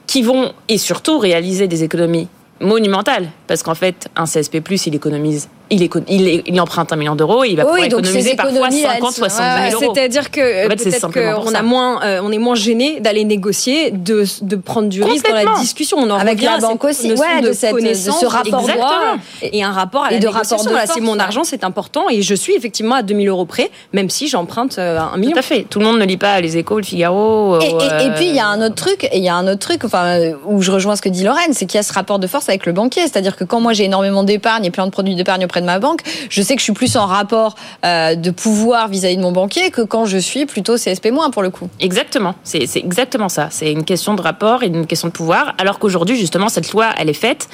qui 0.07 0.23
vont 0.23 0.53
et 0.69 0.79
surtout 0.79 1.19
réaliser 1.19 1.67
des 1.67 1.83
économies 1.83 2.29
monumentales 2.61 3.29
parce 3.49 3.63
qu'en 3.65 3.75
fait 3.75 4.09
un 4.15 4.25
CSP+ 4.25 4.61
il 4.87 4.95
économise 4.95 5.49
il, 5.71 5.83
il, 6.09 6.29
est- 6.29 6.43
il 6.47 6.61
emprunte 6.61 6.93
un 6.93 6.97
million 6.97 7.17
d'euros 7.17 7.45
et 7.45 7.49
il 7.51 7.57
va 7.57 7.65
Oui, 7.65 7.71
pouvoir 7.83 7.89
donc 7.89 8.01
économiser 8.01 8.37
parfois 8.37 8.55
économies, 8.55 8.81
50, 8.83 8.95
elles 8.97 9.03
sont- 9.03 9.13
60 9.21 9.41
Ouais, 9.41 9.71
000 9.71 9.83
euros. 9.83 9.93
C'est-à-dire 9.95 10.31
que 10.31 10.67
En 10.67 10.71
fait, 10.71 10.79
c'est 10.79 10.91
peut-être 10.91 11.13
qu'on 11.43 11.51
ça. 11.51 11.59
a 11.59 11.63
moins, 11.63 12.03
euh, 12.05 12.21
on 12.23 12.31
est 12.33 12.39
moins 12.39 12.55
gêné 12.55 13.01
d'aller 13.01 13.25
négocier, 13.25 13.91
de, 13.91 14.25
de 14.43 14.57
prendre 14.57 14.89
du 14.89 15.03
risque 15.03 15.29
dans 15.29 15.35
la 15.35 15.59
discussion. 15.61 15.99
On 15.99 16.09
en 16.11 16.19
Avec 16.19 16.41
la 16.43 16.59
banque 16.59 16.85
aussi, 16.85 17.13
ouais, 17.13 17.41
de 17.43 17.53
cette- 17.53 17.75
de 17.75 17.95
ce 17.95 18.27
rapport 18.27 18.63
de 18.63 18.73
droit 18.73 19.17
et 19.43 19.63
un 19.65 19.73
rapport 19.73 20.05
à 20.05 20.11
Et 20.11 20.15
la 20.15 20.21
de 20.21 20.27
négociation. 20.27 20.57
rapport 20.57 20.67
de 20.67 20.71
Voilà, 20.71 20.87
c'est 20.87 21.01
mon 21.01 21.19
argent, 21.19 21.45
c'est 21.45 21.65
important 21.65 22.09
et 22.11 22.23
je 22.23 22.35
suis 22.35 22.55
effectivement 22.55 22.95
à 22.97 23.03
2000 23.03 23.29
euros 23.29 23.45
près, 23.47 23.71
même 23.93 24.11
si 24.11 24.29
j'emprunte 24.29 24.79
euh, 24.79 24.99
un 25.01 25.17
million. 25.17 25.33
Tout 25.33 25.39
à 25.39 25.43
fait. 25.43 25.65
Tout 25.69 25.79
le 25.81 25.85
monde 25.87 25.99
ne 25.99 26.05
lit 26.05 26.17
pas 26.17 26.41
les 26.41 26.57
échos, 26.57 26.77
le 26.79 26.85
Figaro. 26.85 27.61
Et, 27.61 27.67
et- 27.67 27.75
euh, 27.75 27.99
et 28.07 28.11
puis 28.15 28.27
il 28.29 28.35
y 28.35 28.41
a 28.41 28.47
un 28.47 28.61
autre 28.65 28.75
truc, 28.77 29.05
et 29.05 29.19
il 29.19 29.25
y 29.25 29.29
a 29.29 29.35
un 29.35 29.47
autre 29.49 29.59
truc, 29.61 29.85
enfin 29.85 30.33
où 30.47 30.63
je 30.63 30.71
rejoins 30.71 30.97
ce 30.97 31.03
que 31.03 31.09
dit 31.09 31.25
Lorraine, 31.25 31.53
c'est 31.53 31.67
qu'il 31.67 31.77
y 31.79 31.81
a 31.81 31.83
ce 31.83 31.93
rapport 31.93 32.19
de 32.19 32.27
force 32.27 32.49
avec 32.49 32.67
le 32.67 32.73
banquier, 32.73 33.03
c'est-à-dire 33.03 33.37
que 33.37 33.45
quand 33.45 33.61
moi 33.61 33.73
j'ai 33.73 33.85
énormément 33.85 34.23
d'épargne 34.23 34.65
et 34.65 34.71
plein 34.71 34.87
de 34.87 34.91
produits 34.91 35.15
d'épargne 35.15 35.45
auprès 35.57 35.61
de 35.63 35.67
ma 35.67 35.79
banque, 35.79 36.03
je 36.29 36.43
sais 36.43 36.55
que 36.55 36.61
je 36.61 36.65
suis 36.65 36.73
plus 36.75 36.97
en 36.97 37.07
rapport 37.07 37.55
euh, 37.85 38.15
de 38.15 38.31
pouvoir 38.31 38.89
vis-à-vis 38.89 39.17
de 39.17 39.23
mon 39.23 39.33
banquier 39.33 39.71
que 39.71 39.81
quand 39.81 40.05
je 40.05 40.19
suis 40.19 40.45
plutôt 40.45 40.77
CSP- 40.77 41.07
pour 41.31 41.43
le 41.43 41.51
coup. 41.51 41.69
Exactement, 41.81 42.35
c'est 42.45 42.69
exactement 42.77 43.29
ça. 43.31 43.49
C'est 43.51 43.71
une 43.73 43.85
question 43.85 44.15
de 44.15 44.21
rapport 44.23 44.63
et 44.63 44.67
une 44.67 44.87
question 44.87 45.09
de 45.09 45.13
pouvoir, 45.13 45.55
alors 45.59 45.79
qu'aujourd'hui, 45.79 46.17
justement, 46.19 46.49
cette 46.49 46.71
loi, 46.73 46.91
elle 46.99 47.09
est 47.09 47.13
faite 47.15 47.49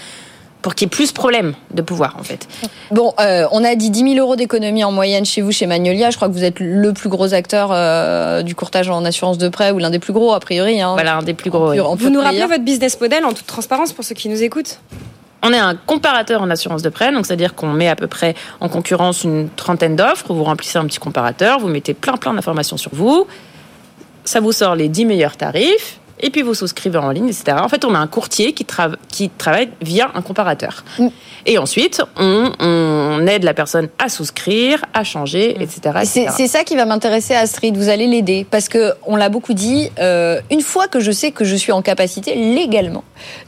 pour 0.63 0.75
qu'il 0.75 0.87
y 0.87 0.89
ait 0.89 0.91
plus 0.91 1.09
de 1.09 1.13
problèmes 1.15 1.55
de 1.75 1.83
pouvoir, 1.83 2.17
en 2.19 2.23
fait. 2.23 2.49
Bon, 2.91 3.13
euh, 3.21 3.47
on 3.53 3.63
a 3.63 3.75
dit 3.75 3.91
10 3.91 4.15
000 4.15 4.25
euros 4.25 4.37
d'économie 4.37 4.83
en 4.85 4.91
moyenne 4.93 5.25
chez 5.27 5.43
vous, 5.43 5.53
chez 5.53 5.67
Magnolia. 5.67 6.11
Je 6.11 6.17
crois 6.17 6.29
que 6.29 6.33
vous 6.33 6.45
êtes 6.45 6.59
le 6.61 6.93
plus 6.93 7.09
gros 7.09 7.35
acteur 7.35 7.71
euh, 7.73 8.43
du 8.43 8.55
courtage 8.55 8.89
en 8.89 9.05
assurance 9.05 9.39
de 9.39 9.49
prêt, 9.49 9.71
ou 9.73 9.79
l'un 9.79 9.91
des 9.91 9.99
plus 9.99 10.13
gros 10.13 10.33
a 10.33 10.41
priori. 10.41 10.81
Hein. 10.81 10.95
Voilà, 10.95 11.17
un 11.17 11.23
des 11.23 11.35
plus 11.35 11.51
gros. 11.51 11.67
En 11.67 11.71
oui. 11.71 11.77
pure- 11.77 11.91
en 11.91 11.95
Vous 11.97 12.11
nous 12.11 12.21
rappelez 12.21 12.47
votre 12.47 12.65
business 12.65 12.99
model 13.01 13.25
en 13.25 13.33
toute 13.33 13.47
transparence 13.47 13.93
pour 13.93 14.05
ceux 14.05 14.15
qui 14.15 14.29
nous 14.29 14.43
écoutent? 14.43 14.79
On 15.43 15.53
est 15.53 15.59
un 15.59 15.75
comparateur 15.75 16.41
en 16.41 16.51
assurance 16.51 16.83
de 16.83 16.89
prêt, 16.89 17.13
donc 17.13 17.27
c'est-à-dire 17.27 17.55
qu'on 17.55 17.73
met 17.73 17.89
à 17.89 17.97
peu 17.97 18.07
près 18.07 18.35
en 18.61 18.69
concurrence 18.69 19.25
une 19.25 19.49
trentaine 19.51 19.97
d'offres. 19.97 20.33
Vous 20.33 20.45
remplissez 20.45 20.79
un 20.79 20.87
petit 20.87 20.99
comparateur, 20.99 21.59
vous 21.59 21.69
mettez 21.69 21.95
plein 21.95 22.17
plein 22.17 22.33
d'informations 22.35 22.77
sur 22.77 22.95
vous. 22.95 23.27
Ça 24.25 24.41
vous 24.41 24.53
sort 24.53 24.77
les 24.77 24.89
10 24.89 25.05
meilleurs 25.05 25.37
tarifs. 25.37 25.99
Et 26.23 26.31
puis 26.31 26.43
vous 26.43 26.55
souscrivez 26.55 26.99
en 26.99 27.11
ligne, 27.11 27.29
etc. 27.29 27.57
En 27.61 27.69
fait, 27.69 27.85
on 27.85 27.95
a 27.95 27.99
un 27.99 28.07
courtier 28.07 28.53
qui, 28.53 28.65
trava- 28.65 28.97
qui 29.09 29.29
travaille 29.31 29.71
via 29.81 30.11
un 30.15 30.23
comparateur. 30.23 30.85
Mm. 30.99 31.09
Et 31.47 31.59
ensuite, 31.59 32.01
on, 32.17 32.53
on 32.61 33.27
aide 33.27 33.43
la 33.43 33.55
personne 33.55 33.89
à 33.99 34.09
souscrire, 34.09 34.85
à 34.95 35.03
changer, 35.05 35.61
etc. 35.61 35.81
Et 36.03 36.05
C'est 36.07 36.21
etc. 36.23 36.35
c'est 36.37 36.47
ça 36.47 36.65
qui 36.65 36.77
va 36.77 36.85
m'intéresser, 36.85 37.35
Astrid. 37.35 37.77
Vous 37.77 37.89
allez 37.89 38.07
l'aider 38.07 38.47
parce 38.51 38.69
que 38.69 38.93
on 39.07 39.17
l'a 39.17 39.29
beaucoup 39.29 39.55
dit. 39.55 39.91
euh, 39.99 40.41
une 40.51 40.61
fois 40.63 40.87
que 40.89 41.01
je 41.01 41.11
sais 41.11 41.33
que 41.33 41.45
je 41.45 41.57
suis 41.57 41.73
en 41.73 41.83
capacité 41.83 42.35
légalement 42.35 43.03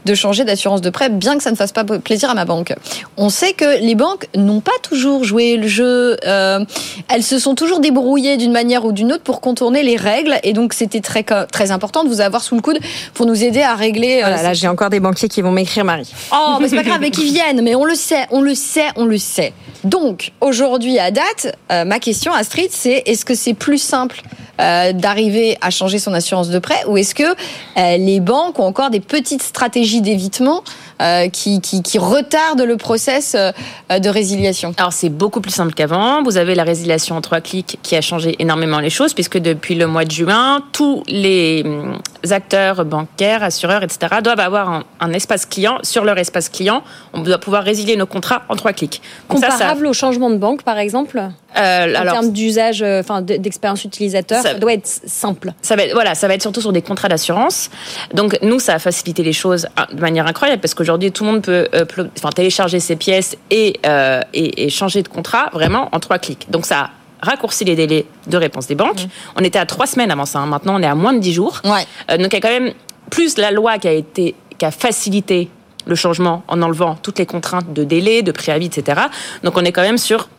de 0.05 0.13
changer 0.13 0.43
d'assurance 0.43 0.81
de 0.81 0.89
prêt, 0.89 1.09
bien 1.09 1.37
que 1.37 1.43
ça 1.43 1.51
ne 1.51 1.55
fasse 1.55 1.71
pas 1.71 1.83
plaisir 1.83 2.29
à 2.29 2.33
ma 2.33 2.45
banque, 2.45 2.73
on 3.17 3.29
sait 3.29 3.53
que 3.53 3.79
les 3.81 3.95
banques 3.95 4.27
n'ont 4.35 4.59
pas 4.61 4.71
toujours 4.81 5.23
joué 5.23 5.55
le 5.57 5.67
jeu. 5.67 6.17
euh, 6.25 6.59
elles 7.07 7.23
se 7.23 7.39
sont 7.39 7.55
toujours 7.55 7.79
débrouillées 7.79 8.37
d'une 8.37 8.51
manière 8.51 8.83
ou 8.85 8.91
d'une 8.91 9.13
autre 9.13 9.23
pour 9.23 9.39
contourner 9.41 9.83
les 9.83 9.95
règles. 9.95 10.35
Et 10.43 10.51
donc 10.53 10.73
c'était 10.73 11.01
très 11.01 11.23
très 11.23 11.71
important 11.71 12.03
de 12.03 12.09
vous 12.09 12.19
avoir 12.21 12.41
sous 12.43 12.55
le 12.55 12.61
coude 12.65 12.79
pour 13.13 13.25
nous 13.25 13.43
aider 13.43 13.61
à 13.61 13.75
régler. 13.75 14.17
euh, 14.17 14.27
Voilà, 14.27 14.41
là 14.43 14.53
j'ai 14.53 14.67
encore 14.67 14.89
des 14.89 14.99
banquiers 14.99 15.29
qui 15.29 15.41
vont 15.41 15.51
m'écrire 15.51 15.85
Marie. 15.85 16.11
Oh, 16.33 16.57
mais 16.59 16.67
c'est 16.67 16.75
pas 16.75 16.83
grave, 16.83 16.99
mais 17.01 17.11
qu'ils 17.11 17.31
viennent. 17.39 17.61
Mais 17.61 17.75
on 17.75 17.85
le 17.85 17.95
sait, 17.95 18.25
on 18.31 18.41
le 18.41 18.55
sait, 18.55 18.87
on 18.95 19.05
le 19.05 19.17
sait. 19.17 19.53
Donc, 19.83 20.31
aujourd'hui, 20.41 20.97
à 20.99 21.11
date, 21.11 21.55
euh, 21.71 21.85
ma 21.85 21.99
question, 21.99 22.33
Astrid, 22.33 22.69
c'est 22.71 23.03
est-ce 23.05 23.23
que 23.23 23.35
c'est 23.35 23.53
plus 23.53 23.77
simple 23.77 24.21
euh, 24.59 24.93
d'arriver 24.93 25.57
à 25.61 25.69
changer 25.69 25.99
son 25.99 26.13
assurance 26.13 26.49
de 26.49 26.59
prêt 26.59 26.81
ou 26.87 26.97
est-ce 26.97 27.15
que 27.15 27.23
euh, 27.23 27.97
les 27.97 28.19
banques 28.19 28.59
ont 28.59 28.65
encore 28.65 28.89
des 28.89 28.99
petites 28.99 29.43
stratégies 29.43 30.01
d'évitement 30.01 30.63
euh, 31.01 31.27
qui, 31.29 31.59
qui, 31.61 31.81
qui 31.83 31.97
retardent 31.97 32.61
le 32.61 32.77
process 32.77 33.35
euh, 33.35 33.51
de 33.99 34.09
résiliation? 34.09 34.73
Alors 34.77 34.93
c'est 34.93 35.09
beaucoup 35.09 35.41
plus 35.41 35.51
simple 35.53 35.73
qu'avant. 35.73 36.23
Vous 36.23 36.37
avez 36.37 36.55
la 36.55 36.63
résiliation 36.63 37.15
en 37.17 37.21
trois 37.21 37.41
clics 37.41 37.77
qui 37.83 37.95
a 37.95 38.01
changé 38.01 38.35
énormément 38.39 38.79
les 38.79 38.89
choses 38.89 39.13
puisque 39.13 39.37
depuis 39.37 39.75
le 39.75 39.87
mois 39.87 40.05
de 40.05 40.11
juin, 40.11 40.61
tous 40.71 41.03
les 41.07 41.63
hum, 41.65 41.97
acteurs 42.31 42.85
bancaires, 42.85 43.43
assureurs, 43.43 43.83
etc. 43.83 44.15
doivent 44.23 44.39
avoir 44.39 44.69
un, 44.69 44.83
un 44.99 45.11
espace 45.13 45.45
client. 45.45 45.77
Sur 45.83 46.05
leur 46.05 46.17
espace 46.17 46.49
client, 46.49 46.81
on 47.13 47.21
doit 47.21 47.37
pouvoir 47.39 47.63
résilier 47.63 47.95
nos 47.97 48.05
contrats 48.05 48.43
en 48.49 48.55
trois 48.55 48.73
clics. 48.73 49.01
Donc 49.29 49.39
ça, 49.39 49.47
ça- 49.47 49.53
Comparable 49.55 49.87
au 49.87 49.93
changement 49.93 50.29
de 50.29 50.37
banque, 50.37 50.63
par 50.63 50.77
exemple? 50.77 51.17
Euh, 51.57 51.95
En 51.95 52.01
alors, 52.01 52.13
termes 52.13 52.31
d'usage, 52.31 52.83
enfin 52.83 53.21
d'expérience 53.21 53.83
utilisateur, 53.85 54.44
Ça- 54.45 54.53
doit 54.55 54.73
être 54.73 54.87
simple. 54.87 55.53
ça 55.61 55.75
va 55.75 55.83
être, 55.83 55.93
voilà, 55.93 56.15
ça 56.15 56.27
va 56.27 56.33
être 56.35 56.41
surtout 56.41 56.61
sur 56.61 56.71
des 56.73 56.81
contrats 56.81 57.07
d'assurance. 57.09 57.69
Donc 58.13 58.37
nous, 58.41 58.59
ça 58.59 58.75
a 58.75 58.79
facilité 58.79 59.23
les 59.23 59.33
choses 59.33 59.67
hein, 59.77 59.85
de 59.91 59.99
manière 60.01 60.27
incroyable 60.27 60.61
parce 60.61 60.73
qu'aujourd'hui, 60.73 61.11
tout 61.11 61.23
le 61.25 61.31
monde 61.31 61.41
peut 61.41 61.67
euh, 61.73 61.85
enfin, 62.17 62.29
télécharger 62.29 62.79
ses 62.79 62.95
pièces 62.95 63.37
et, 63.51 63.79
euh, 63.85 64.21
et, 64.33 64.65
et 64.65 64.69
changer 64.69 65.01
de 65.03 65.07
contrat 65.07 65.49
vraiment 65.53 65.89
en 65.91 65.99
trois 65.99 66.19
clics. 66.19 66.49
Donc 66.49 66.65
ça 66.65 66.79
a 66.79 66.89
raccourci 67.21 67.65
les 67.65 67.75
délais 67.75 68.05
de 68.27 68.37
réponse 68.37 68.67
des 68.67 68.75
banques. 68.75 69.07
On 69.35 69.43
était 69.43 69.57
à 69.59 69.65
trois 69.65 69.87
semaines 69.87 70.11
avant 70.11 70.25
ça. 70.25 70.39
hein. 70.39 70.45
Maintenant, 70.45 70.75
on 70.79 70.81
est 70.83 70.87
à 70.87 70.95
moins 70.95 71.13
de 71.13 71.19
dix 71.19 71.33
jours. 71.33 71.61
Ouais. 71.63 71.85
Euh, 72.11 72.17
donc 72.17 72.27
il 72.27 72.33
y 72.33 72.37
a 72.37 72.41
quand 72.41 72.49
même 72.49 72.73
plus 73.09 73.37
la 73.37 73.51
loi 73.51 73.77
qui 73.77 73.87
a 73.87 73.91
été 73.93 74.35
qui 74.57 74.65
a 74.65 74.71
facilité 74.71 75.49
le 75.85 75.95
changement 75.95 76.43
en 76.47 76.61
enlevant 76.61 76.95
toutes 77.01 77.19
les 77.19 77.25
contraintes 77.25 77.73
de 77.73 77.83
délai, 77.83 78.21
de 78.23 78.31
préavis, 78.31 78.67
etc. 78.67 79.01
Donc 79.43 79.57
on 79.57 79.63
est 79.65 79.71
quand 79.71 79.81
même 79.81 79.97
sur 79.97 80.29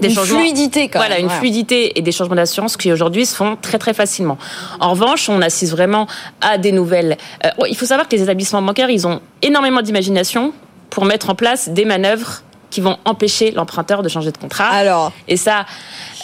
des 0.00 0.08
Une 0.08 0.14
changements. 0.14 0.38
fluidité, 0.40 0.88
quand 0.88 0.98
Voilà, 1.00 1.16
même, 1.16 1.24
une 1.24 1.30
ouais. 1.30 1.38
fluidité 1.38 1.98
et 1.98 2.02
des 2.02 2.12
changements 2.12 2.36
d'assurance 2.36 2.76
qui 2.76 2.92
aujourd'hui 2.92 3.26
se 3.26 3.34
font 3.34 3.56
très 3.60 3.78
très 3.78 3.94
facilement. 3.94 4.38
En 4.80 4.90
revanche, 4.90 5.28
on 5.28 5.40
assiste 5.42 5.72
vraiment 5.72 6.06
à 6.40 6.56
des 6.58 6.72
nouvelles. 6.72 7.16
euh, 7.44 7.50
ouais, 7.58 7.68
il 7.70 7.76
faut 7.76 7.86
savoir 7.86 8.08
que 8.08 8.14
les 8.16 8.22
établissements 8.22 8.62
bancaires, 8.62 8.90
ils 8.90 9.06
ont 9.06 9.20
énormément 9.42 9.82
d'imagination 9.82 10.52
pour 10.90 11.04
mettre 11.04 11.30
en 11.30 11.34
place 11.34 11.68
des 11.68 11.84
manœuvres 11.84 12.42
qui 12.70 12.80
vont 12.82 12.98
empêcher 13.06 13.50
l'emprunteur 13.50 14.02
de 14.02 14.10
changer 14.10 14.30
de 14.30 14.36
contrat. 14.36 14.66
Alors, 14.68 15.10
Et 15.26 15.38
ça, 15.38 15.64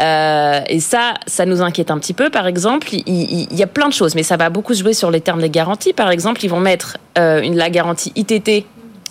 euh, 0.00 0.60
et 0.68 0.78
ça, 0.80 1.14
ça 1.26 1.46
nous 1.46 1.62
inquiète 1.62 1.90
un 1.90 1.98
petit 1.98 2.12
peu. 2.12 2.28
Par 2.30 2.46
exemple, 2.46 2.88
il, 2.92 3.02
il- 3.06 3.48
il 3.50 3.56
y 3.56 3.62
a 3.62 3.66
plein 3.66 3.88
de 3.88 3.94
choses, 3.94 4.14
mais 4.14 4.22
ça 4.22 4.36
va 4.36 4.50
beaucoup 4.50 4.74
se 4.74 4.80
jouer 4.82 4.92
sur 4.94 5.10
les 5.10 5.20
termes 5.22 5.40
des 5.40 5.48
garanties. 5.50 5.92
Par 5.94 6.10
exemple, 6.10 6.44
ils 6.44 6.48
vont 6.50 6.60
mettre 6.60 6.98
euh, 7.18 7.40
une, 7.40 7.56
la 7.56 7.70
garantie 7.70 8.12
ITT, 8.14 8.66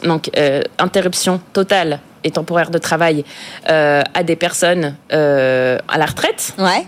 donc 0.06 0.30
euh, 0.38 0.62
interruption 0.78 1.40
totale 1.54 2.00
et 2.24 2.32
temporaire 2.32 2.70
de 2.72 2.78
travail, 2.78 3.24
euh, 3.70 4.02
à 4.14 4.24
des 4.24 4.36
personnes 4.36 4.96
euh, 5.12 5.78
à 5.88 5.98
la 5.98 6.06
retraite. 6.06 6.54
ouais. 6.58 6.86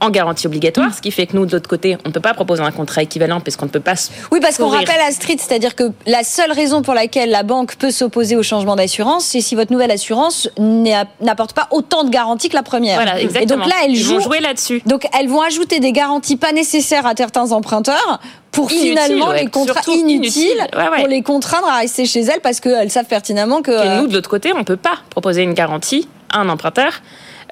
En 0.00 0.10
garantie 0.10 0.46
obligatoire, 0.48 0.92
ce 0.92 1.00
qui 1.00 1.10
fait 1.12 1.26
que 1.26 1.34
nous, 1.34 1.46
de 1.46 1.52
l'autre 1.52 1.68
côté, 1.68 1.96
on 2.04 2.08
ne 2.08 2.12
peut 2.12 2.20
pas 2.20 2.34
proposer 2.34 2.62
un 2.62 2.72
contrat 2.72 3.02
équivalent 3.02 3.40
puisqu'on 3.40 3.66
ne 3.66 3.70
peut 3.70 3.80
pas. 3.80 3.94
Oui, 4.32 4.40
parce 4.40 4.58
qu'on 4.58 4.68
rappelle 4.68 5.00
Astrid, 5.08 5.40
c'est-à-dire 5.40 5.74
que 5.74 5.84
la 6.04 6.24
seule 6.24 6.52
raison 6.52 6.82
pour 6.82 6.92
laquelle 6.92 7.30
la 7.30 7.42
banque 7.42 7.76
peut 7.76 7.92
s'opposer 7.92 8.36
au 8.36 8.42
changement 8.42 8.76
d'assurance, 8.76 9.24
c'est 9.24 9.40
si 9.40 9.54
votre 9.54 9.72
nouvelle 9.72 9.92
assurance 9.92 10.50
n'a- 10.58 11.06
n'apporte 11.22 11.54
pas 11.54 11.68
autant 11.70 12.04
de 12.04 12.10
garanties 12.10 12.50
que 12.50 12.56
la 12.56 12.64
première. 12.64 12.96
Voilà, 12.96 13.18
Et 13.18 13.22
exactement. 13.24 13.60
donc 13.64 13.68
là, 13.72 13.76
elles 13.84 13.92
Ils 13.96 14.04
vont 14.04 14.20
jouer 14.20 14.40
là-dessus. 14.40 14.82
Donc 14.84 15.06
elles 15.18 15.28
vont 15.28 15.40
ajouter 15.40 15.80
des 15.80 15.92
garanties 15.92 16.36
pas 16.36 16.52
nécessaires 16.52 17.06
à 17.06 17.14
certains 17.16 17.52
emprunteurs 17.52 18.20
pour 18.54 18.70
finalement 18.70 19.28
ouais, 19.28 19.44
les 19.44 19.50
contrats 19.50 19.80
inutiles, 19.86 20.16
inutiles. 20.16 20.66
Ouais, 20.74 20.88
ouais. 20.88 20.98
pour 20.98 21.08
les 21.08 21.22
contraindre 21.22 21.66
à 21.66 21.78
rester 21.78 22.06
chez 22.06 22.20
elles 22.20 22.40
parce 22.40 22.60
qu'elles 22.60 22.90
savent 22.90 23.06
pertinemment 23.06 23.62
que. 23.62 23.70
Et 23.70 23.88
euh, 23.88 24.00
nous, 24.00 24.06
de 24.06 24.14
l'autre 24.14 24.30
côté, 24.30 24.52
on 24.54 24.58
ne 24.58 24.64
peut 24.64 24.76
pas 24.76 24.98
proposer 25.10 25.42
une 25.42 25.54
garantie 25.54 26.08
à 26.30 26.40
un 26.40 26.48
emprunteur 26.48 27.02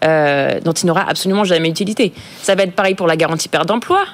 euh, 0.04 0.60
dont 0.60 0.72
il 0.72 0.86
n'aura 0.86 1.08
absolument 1.08 1.44
jamais 1.44 1.68
utilité. 1.68 2.12
Ça 2.42 2.54
va 2.54 2.62
être 2.62 2.74
pareil 2.74 2.94
pour 2.94 3.06
la 3.06 3.16
garantie 3.16 3.48
perte 3.48 3.66
d'emploi, 3.66 4.04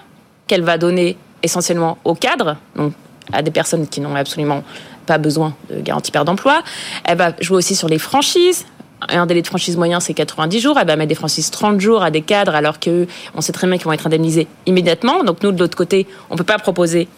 qu'elle 0.46 0.62
va 0.62 0.78
donner 0.78 1.16
essentiellement 1.42 1.98
aux 2.04 2.14
cadres, 2.14 2.56
donc 2.74 2.92
à 3.32 3.42
des 3.42 3.50
personnes 3.50 3.86
qui 3.86 4.00
n'ont 4.00 4.14
absolument 4.16 4.64
pas 5.06 5.18
besoin 5.18 5.54
de 5.70 5.80
garantie 5.80 6.10
perte 6.10 6.26
d'emploi. 6.26 6.62
Elle 7.04 7.18
va 7.18 7.32
jouer 7.40 7.58
aussi 7.58 7.74
sur 7.74 7.88
les 7.88 7.98
franchises. 7.98 8.66
Un 9.08 9.26
délai 9.26 9.42
de 9.42 9.46
franchise 9.46 9.76
moyen, 9.76 10.00
c'est 10.00 10.14
90 10.14 10.60
jours. 10.60 10.78
Elle 10.78 10.86
va 10.86 10.96
mettre 10.96 11.08
des 11.08 11.14
franchises 11.14 11.50
30 11.50 11.80
jours 11.80 12.02
à 12.02 12.10
des 12.10 12.22
cadres, 12.22 12.54
alors 12.54 12.80
qu'eux, 12.80 13.06
on 13.34 13.40
sait 13.40 13.52
très 13.52 13.66
bien 13.66 13.76
qu'ils 13.76 13.86
vont 13.86 13.92
être 13.92 14.06
indemnisés 14.06 14.48
immédiatement. 14.66 15.24
Donc 15.24 15.42
nous, 15.42 15.52
de 15.52 15.58
l'autre 15.58 15.76
côté, 15.76 16.06
on 16.30 16.34
ne 16.34 16.38
peut 16.38 16.44
pas 16.44 16.58
proposer 16.58 17.08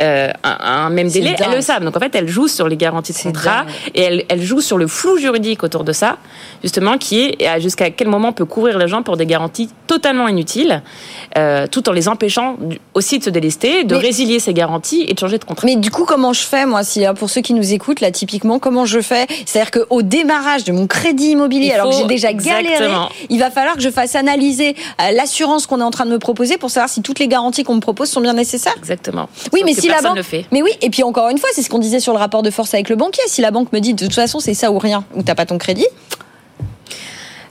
euh, 0.00 0.30
un, 0.44 0.56
un 0.86 0.90
même 0.90 1.08
délai. 1.08 1.34
Elles 1.38 1.54
le 1.54 1.60
savent. 1.60 1.84
Donc 1.84 1.96
en 1.96 2.00
fait, 2.00 2.14
elle 2.14 2.28
joue 2.28 2.48
sur 2.48 2.68
les 2.68 2.76
garanties 2.76 3.12
de 3.12 3.18
contrat 3.18 3.64
et 3.94 4.02
elle, 4.02 4.24
elle 4.28 4.42
joue 4.42 4.60
sur 4.60 4.78
le 4.78 4.86
flou 4.86 5.18
juridique 5.18 5.62
autour 5.62 5.84
de 5.84 5.92
ça, 5.92 6.16
justement, 6.62 6.98
qui 6.98 7.20
est 7.38 7.60
jusqu'à 7.60 7.90
quel 7.90 8.08
moment 8.08 8.28
on 8.28 8.32
peut 8.32 8.44
couvrir 8.44 8.78
les 8.78 8.88
gens 8.88 9.02
pour 9.02 9.16
des 9.16 9.26
garanties 9.26 9.68
totalement 9.86 10.28
inutiles, 10.28 10.82
euh, 11.36 11.66
tout 11.66 11.88
en 11.88 11.92
les 11.92 12.08
empêchant 12.08 12.56
aussi 12.94 13.18
de 13.18 13.24
se 13.24 13.30
délester, 13.30 13.84
de 13.84 13.94
Mais- 13.94 14.00
résilier 14.00 14.38
ces 14.40 14.54
garanties 14.54 15.04
et 15.08 15.14
de 15.14 15.18
changer 15.18 15.38
de 15.38 15.44
contrat. 15.44 15.66
Mais 15.66 15.76
du 15.76 15.90
coup, 15.90 16.04
comment 16.04 16.32
je 16.32 16.42
fais, 16.42 16.66
moi, 16.66 16.82
si, 16.84 17.04
hein, 17.04 17.14
pour 17.14 17.30
ceux 17.30 17.40
qui 17.40 17.54
nous 17.54 17.72
écoutent, 17.72 18.00
là, 18.00 18.10
typiquement, 18.10 18.58
comment 18.58 18.86
je 18.86 19.00
fais? 19.00 19.26
C'est-à-dire 19.46 19.70
qu'au 19.70 20.02
démarrage 20.02 20.64
de 20.64 20.72
mon 20.72 20.86
crédit 20.86 21.30
immobilier, 21.32 21.66
Il 21.66 21.72
alors 21.72 21.90
que 21.90 21.96
j'ai 21.96 22.04
déjà 22.06 22.32
galéré, 22.32 22.74
exactement. 22.74 23.08
il 23.28 23.38
va 23.38 23.50
falloir 23.50 23.74
que 23.76 23.82
je 23.82 23.90
fasse 23.90 24.14
analyser 24.14 24.74
euh, 25.00 25.10
l'assurance 25.12 25.66
qu'on 25.66 25.80
est 25.80 25.84
en 25.84 25.90
train 25.90 26.06
de 26.06 26.10
me 26.10 26.18
proposer 26.18 26.56
pour 26.58 26.70
savoir 26.70 26.88
si 26.88 27.02
toutes 27.02 27.18
les 27.18 27.28
garanties 27.28 27.64
qu'on 27.64 27.74
me 27.76 27.80
propose 27.80 28.08
sont 28.08 28.20
bien 28.20 28.32
nécessaires. 28.32 28.74
Exactement. 28.78 29.28
Oui, 29.52 29.60
Sauf 29.60 29.66
mais 29.66 29.74
si 29.74 29.88
personne 29.92 30.22
fait. 30.22 30.46
Mais 30.52 30.62
oui, 30.62 30.72
et 30.80 30.90
puis 30.90 31.02
encore 31.02 31.28
une 31.28 31.38
fois, 31.38 31.48
c'est 31.52 31.62
ce 31.62 31.70
qu'on 31.70 31.78
disait 31.78 32.00
sur 32.00 32.12
le 32.12 32.18
rapport 32.18 32.42
de 32.42 32.50
force 32.50 32.74
avec 32.74 32.88
le 32.88 32.96
banquier. 32.96 33.22
Si 33.26 33.40
la 33.40 33.50
banque 33.50 33.72
me 33.72 33.80
dit 33.80 33.94
de 33.94 34.04
toute 34.04 34.14
façon 34.14 34.40
c'est 34.40 34.54
ça 34.54 34.70
ou 34.70 34.78
rien, 34.78 35.04
ou 35.14 35.22
t'as 35.22 35.34
pas 35.34 35.46
ton 35.46 35.58
crédit, 35.58 35.86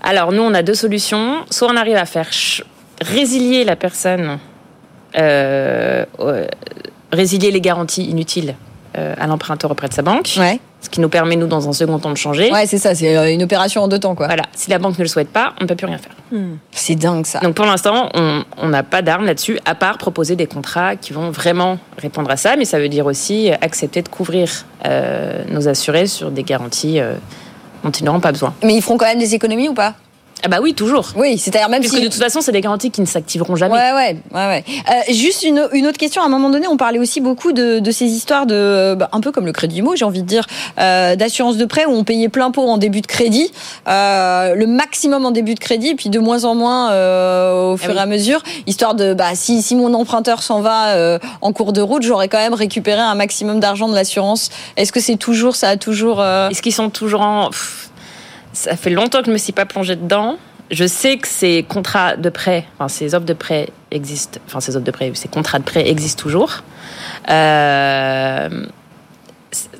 Alors 0.03 0.31
nous, 0.31 0.41
on 0.41 0.53
a 0.53 0.63
deux 0.63 0.75
solutions. 0.75 1.45
Soit 1.49 1.69
on 1.69 1.75
arrive 1.75 1.97
à 1.97 2.05
faire 2.05 2.29
résilier 3.01 3.63
la 3.63 3.75
personne, 3.75 4.39
euh, 5.17 6.05
euh, 6.19 6.47
résilier 7.11 7.51
les 7.51 7.61
garanties 7.61 8.05
inutiles 8.05 8.55
à 9.17 9.27
l'emprunteur 9.27 9.71
auprès 9.71 9.87
de 9.87 9.93
sa 9.93 10.01
banque. 10.01 10.31
Ouais. 10.37 10.59
Ce 10.81 10.89
qui 10.89 11.01
nous 11.01 11.09
permet, 11.09 11.35
nous, 11.35 11.47
dans 11.47 11.67
un 11.67 11.73
second 11.73 11.99
temps, 11.99 12.11
de 12.11 12.17
changer. 12.17 12.51
Ouais, 12.51 12.65
c'est 12.65 12.77
ça, 12.77 12.95
c'est 12.95 13.17
euh, 13.17 13.33
une 13.33 13.43
opération 13.43 13.83
en 13.83 13.89
deux 13.89 13.99
temps, 13.99 14.15
quoi. 14.15 14.27
Voilà. 14.27 14.43
Si 14.55 14.69
la 14.69 14.79
banque 14.79 14.97
ne 14.97 15.03
le 15.03 15.09
souhaite 15.09 15.29
pas, 15.29 15.53
on 15.59 15.65
ne 15.65 15.67
peut 15.67 15.75
plus 15.75 15.87
rien 15.87 15.97
faire. 15.97 16.13
C'est 16.71 16.95
dingue, 16.95 17.25
ça. 17.25 17.39
Donc 17.39 17.55
pour 17.55 17.65
l'instant, 17.65 18.09
on 18.13 18.67
n'a 18.67 18.83
pas 18.83 19.01
d'armes 19.01 19.25
là-dessus, 19.25 19.59
à 19.65 19.75
part 19.75 19.97
proposer 19.97 20.35
des 20.35 20.47
contrats 20.47 20.95
qui 20.95 21.11
vont 21.11 21.31
vraiment 21.31 21.79
répondre 21.97 22.29
à 22.31 22.37
ça. 22.37 22.55
Mais 22.55 22.65
ça 22.65 22.79
veut 22.79 22.89
dire 22.89 23.05
aussi 23.05 23.51
accepter 23.61 24.01
de 24.01 24.09
couvrir 24.09 24.49
euh, 24.85 25.43
nos 25.49 25.67
assurés 25.67 26.07
sur 26.07 26.31
des 26.31 26.43
garanties 26.43 26.99
euh, 26.99 27.15
dont 27.83 27.91
ils 27.91 28.05
n'auront 28.05 28.19
pas 28.19 28.31
besoin. 28.31 28.53
Mais 28.63 28.75
ils 28.75 28.81
feront 28.81 28.97
quand 28.97 29.07
même 29.07 29.19
des 29.19 29.35
économies 29.35 29.69
ou 29.69 29.73
pas? 29.73 29.95
Ah 30.43 30.47
bah 30.47 30.59
oui, 30.61 30.73
toujours. 30.73 31.07
Oui, 31.17 31.37
c'est-à-dire 31.37 31.67
même 31.67 31.81
Puisque 31.81 31.97
si... 31.97 32.01
de 32.01 32.07
toute 32.07 32.21
façon, 32.21 32.39
c'est 32.39 32.53
des 32.53 32.61
garanties 32.61 32.91
qui 32.91 33.01
ne 33.01 33.05
s'activeront 33.05 33.55
jamais. 33.57 33.73
Ouais, 33.73 33.91
ouais, 33.93 34.17
ouais, 34.33 34.47
ouais. 34.47 34.63
Euh, 34.89 35.13
juste 35.13 35.43
une, 35.43 35.67
une 35.73 35.85
autre 35.85 35.97
question. 35.97 36.21
À 36.21 36.25
un 36.25 36.29
moment 36.29 36.49
donné, 36.49 36.65
on 36.67 36.77
parlait 36.77 36.99
aussi 36.99 37.19
beaucoup 37.19 37.51
de, 37.51 37.79
de 37.79 37.91
ces 37.91 38.05
histoires 38.05 38.45
de, 38.45 38.95
bah, 38.97 39.09
un 39.11 39.19
peu 39.19 39.31
comme 39.33 39.45
le 39.45 39.51
crédit 39.51 39.81
mot, 39.81 39.95
j'ai 39.97 40.05
envie 40.05 40.21
de 40.21 40.27
dire, 40.27 40.47
euh, 40.79 41.17
d'assurance 41.17 41.57
de 41.57 41.65
prêt 41.65 41.85
où 41.85 41.91
on 41.91 42.03
payait 42.05 42.29
plein 42.29 42.51
pot 42.51 42.61
en 42.61 42.77
début 42.77 43.01
de 43.01 43.07
crédit, 43.07 43.51
euh, 43.89 44.55
le 44.55 44.65
maximum 44.65 45.25
en 45.25 45.31
début 45.31 45.55
de 45.55 45.59
crédit, 45.59 45.95
puis 45.95 46.09
de 46.09 46.19
moins 46.19 46.45
en 46.45 46.55
moins 46.55 46.91
euh, 46.91 47.73
au 47.73 47.77
fur 47.77 47.89
oui. 47.91 47.97
et 47.97 47.99
à 47.99 48.05
mesure, 48.05 48.41
histoire 48.65 48.95
de, 48.95 49.13
bah, 49.13 49.31
si, 49.33 49.61
si 49.61 49.75
mon 49.75 49.93
emprunteur 49.93 50.41
s'en 50.41 50.61
va 50.61 50.89
euh, 50.95 51.19
en 51.41 51.51
cours 51.51 51.73
de 51.73 51.81
route, 51.81 52.01
j'aurais 52.03 52.29
quand 52.29 52.39
même 52.39 52.53
récupéré 52.53 53.01
un 53.01 53.15
maximum 53.15 53.59
d'argent 53.59 53.89
de 53.89 53.95
l'assurance. 53.95 54.49
Est-ce 54.77 54.93
que 54.93 55.01
c'est 55.01 55.17
toujours, 55.17 55.57
ça 55.57 55.67
a 55.69 55.75
toujours. 55.77 56.21
euh, 56.21 56.47
Est-ce 56.49 56.61
qu'ils 56.61 56.73
sont 56.73 56.89
toujours 56.89 57.21
en. 57.21 57.49
Pff, 57.49 57.88
ça 58.53 58.75
fait 58.75 58.89
longtemps 58.89 59.19
que 59.19 59.25
je 59.25 59.29
ne 59.29 59.33
me 59.33 59.37
suis 59.39 59.53
pas 59.53 59.65
plongée 59.65 59.95
dedans. 59.95 60.37
Je 60.71 60.85
sais 60.85 61.17
que 61.17 61.27
ces 61.27 61.63
contrats 61.63 62.15
de 62.15 62.29
prêt, 62.29 62.65
enfin 62.77 62.87
ces 62.87 63.15
offres 63.15 63.25
de 63.25 63.33
prêt 63.33 63.69
existent, 63.89 64.39
enfin 64.47 64.59
ces 64.59 64.75
offres 64.75 64.85
de 64.85 64.91
prêt, 64.91 65.11
ces 65.15 65.27
contrats 65.27 65.57
de 65.59 65.63
prêt 65.63 65.87
existent 65.89 66.21
toujours. 66.21 66.61
Euh, 67.29 68.49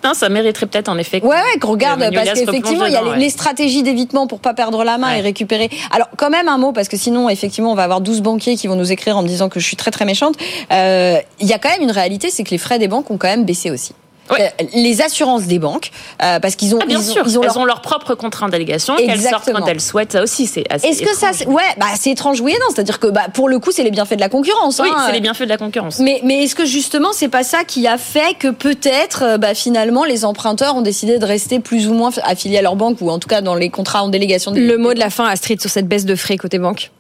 non, 0.04 0.14
ça 0.16 0.30
mériterait 0.30 0.66
peut-être 0.66 0.90
en 0.90 0.98
effet. 0.98 1.22
que- 1.22 1.28
Ouais, 1.28 1.36
ouais, 1.36 1.60
qu'on 1.60 1.70
regarde, 1.72 2.00
que 2.10 2.14
parce 2.16 2.32
qu'effectivement, 2.34 2.86
il 2.86 2.94
y 2.94 2.96
a 2.96 3.04
les, 3.04 3.10
ouais. 3.12 3.18
les 3.18 3.30
stratégies 3.30 3.84
d'évitement 3.84 4.26
pour 4.26 4.40
pas 4.40 4.56
perdre 4.56 4.84
la 4.84 4.98
main 4.98 5.10
Ouais. 5.12 5.20
et 5.20 5.22
récupérer. 5.22 5.70
Alors, 5.92 6.08
quand 6.18 6.32
même 6.32 6.48
un 6.48 6.58
mot, 6.58 6.72
parce 6.72 6.88
que 6.88 6.98
sinon, 6.98 7.30
effectivement, 7.30 7.72
on 7.72 7.76
va 7.76 7.84
avoir 7.84 8.02
12 8.02 8.22
banquiers 8.22 8.56
qui 8.56 8.66
vont 8.68 8.76
nous 8.76 8.92
écrire 8.92 9.16
en 9.18 9.22
me 9.22 9.28
disant 9.28 9.48
que 9.48 9.60
je 9.60 9.66
suis 9.66 9.76
très 9.78 9.92
très 9.92 10.06
méchante. 10.06 10.36
Euh, 10.72 11.18
Il 11.40 11.46
y 11.48 11.54
a 11.54 11.60
quand 11.60 11.70
même 11.70 11.84
une 11.84 11.92
réalité, 11.92 12.32
c'est 12.32 12.44
que 12.44 12.50
les 12.50 12.58
frais 12.58 12.80
des 12.80 12.88
banques 12.88 13.12
ont 13.12 13.18
quand 13.18 13.28
même 13.28 13.46
baissé 13.46 13.70
aussi. 13.70 13.94
Ouais. 14.32 14.52
Euh, 14.62 14.66
Les 14.74 15.02
assurances 15.02 15.44
des 15.44 15.60
banques, 15.60 15.92
euh, 16.24 16.40
parce 16.40 16.56
qu'ils 16.56 16.76
ont, 16.76 16.80
Ah, 16.82 16.86
bien 16.86 17.00
ils 17.00 17.10
ont, 17.10 17.14
sûr, 17.14 17.24
ils 17.28 17.38
ont 17.38 17.42
elles 17.42 17.48
leur 17.48 17.58
ont 17.58 17.66
leur 17.66 17.82
propre 17.82 18.16
contrat 18.16 18.48
d'allégation 18.50 18.96
qu'elles 18.96 19.20
sortent 19.22 19.52
quand 19.52 19.66
elles 19.68 19.82
souhaitent. 19.82 20.12
Ça 20.14 20.24
aussi, 20.24 20.46
c'est 20.48 20.64
assez. 20.72 20.88
Est-ce 20.88 21.02
que 21.02 21.16
ça, 21.16 21.32
ouais, 21.48 21.64
bah 21.78 21.88
c'est 22.00 22.12
étrange, 22.12 22.40
oui 22.42 22.52
et 22.52 22.60
non. 22.60 22.68
C'est-à-dire 22.74 23.00
que 23.00 23.08
bah, 23.08 23.28
pour 23.34 23.50
le 23.50 23.60
coup, 23.60 23.72
c'est 23.72 23.84
les 23.84 23.92
bienfaits 23.92 24.16
de 24.16 24.20
la 24.22 24.30
concurrence. 24.30 24.80
Oui, 24.84 24.90
hein. 24.96 25.04
c'est 25.08 25.14
les 25.14 25.20
bienfaits 25.22 25.44
de 25.44 25.50
la 25.50 25.58
concurrence. 25.58 26.00
Mais, 26.00 26.22
mais 26.24 26.44
est-ce 26.44 26.56
que 26.56 26.66
justement, 26.66 27.10
c'est 27.14 27.28
pas 27.30 27.44
ça 27.44 27.64
qui 27.64 27.88
a 27.88 27.98
fait 27.98 28.36
que 28.38 28.50
peut-être, 28.50 29.24
euh, 29.24 29.38
bah, 29.38 29.54
finalement, 29.54 30.04
les 30.06 30.26
emprunteurs 30.26 30.76
ont 30.76 30.82
décidé 30.82 31.18
de 31.20 31.26
rester 31.26 31.60
plus 31.60 31.88
ou 31.88 31.94
moins 31.94 32.12
affiliés 32.24 32.58
à 32.58 32.62
leur 32.62 32.76
banque 32.76 32.98
ou 33.02 33.10
en 33.10 33.20
tout 33.20 33.28
cas 33.28 33.42
dans 33.42 33.56
les 33.56 33.70
contrats 33.70 34.04
en 34.04 34.10
délégation. 34.10 34.52
des- 34.52 34.62
Le 34.62 34.78
mot 34.78 34.94
de 34.94 35.00
la 35.00 35.10
fin, 35.10 35.26
Astrid, 35.26 35.60
sur 35.60 35.70
cette 35.70 35.88
baisse 35.88 36.06
de 36.06 36.16
frais 36.16 36.38
côté 36.38 36.60
banque 36.60 36.92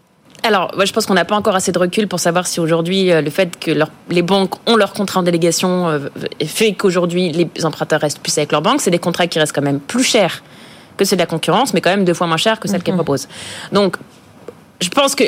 Alors, 0.44 0.72
moi, 0.76 0.86
je 0.86 0.94
pense 0.94 1.06
qu'on 1.06 1.16
n'a 1.16 1.26
pas 1.26 1.36
encore 1.36 1.56
assez 1.56 1.72
de 1.72 1.80
recul 1.80 2.07
pour 2.07 2.20
savoir 2.20 2.48
si 2.48 2.60
aujourd'hui 2.60 3.11
euh, 3.11 3.22
le 3.22 3.30
fait 3.30 3.60
que 3.60 3.72
leur- 3.72 3.91
les 4.10 4.22
banques 4.22 4.53
ont 4.70 4.76
leur 4.78 4.94
contrat 4.94 5.20
en 5.20 5.24
délégation 5.24 5.90
euh, 5.90 5.99
fait 6.45 6.74
qu'aujourd'hui 6.74 7.32
les 7.32 7.66
emprunteurs 7.66 7.99
restent 7.99 8.20
plus 8.20 8.38
avec 8.38 8.52
leur 8.52 8.61
banque. 8.61 8.80
C'est 8.82 8.91
des 8.91 8.99
contrats 8.99 9.28
qui 9.28 9.38
restent 9.40 9.53
quand 9.53 9.61
même 9.61 9.80
plus 9.82 10.03
chers 10.03 10.41
que 10.95 11.03
ceux 11.06 11.16
de 11.18 11.22
la 11.22 11.26
concurrence, 11.26 11.74
mais 11.74 11.82
quand 11.82 11.90
même 11.90 12.06
deux 12.06 12.14
fois 12.14 12.28
moins 12.28 12.38
chers 12.38 12.60
que 12.60 12.68
celles 12.68 12.84
qu'elles 12.84 12.95
proposent. 12.95 13.28
Donc, 13.72 13.98
je 14.82 14.90
pense 14.90 15.14
que 15.16 15.24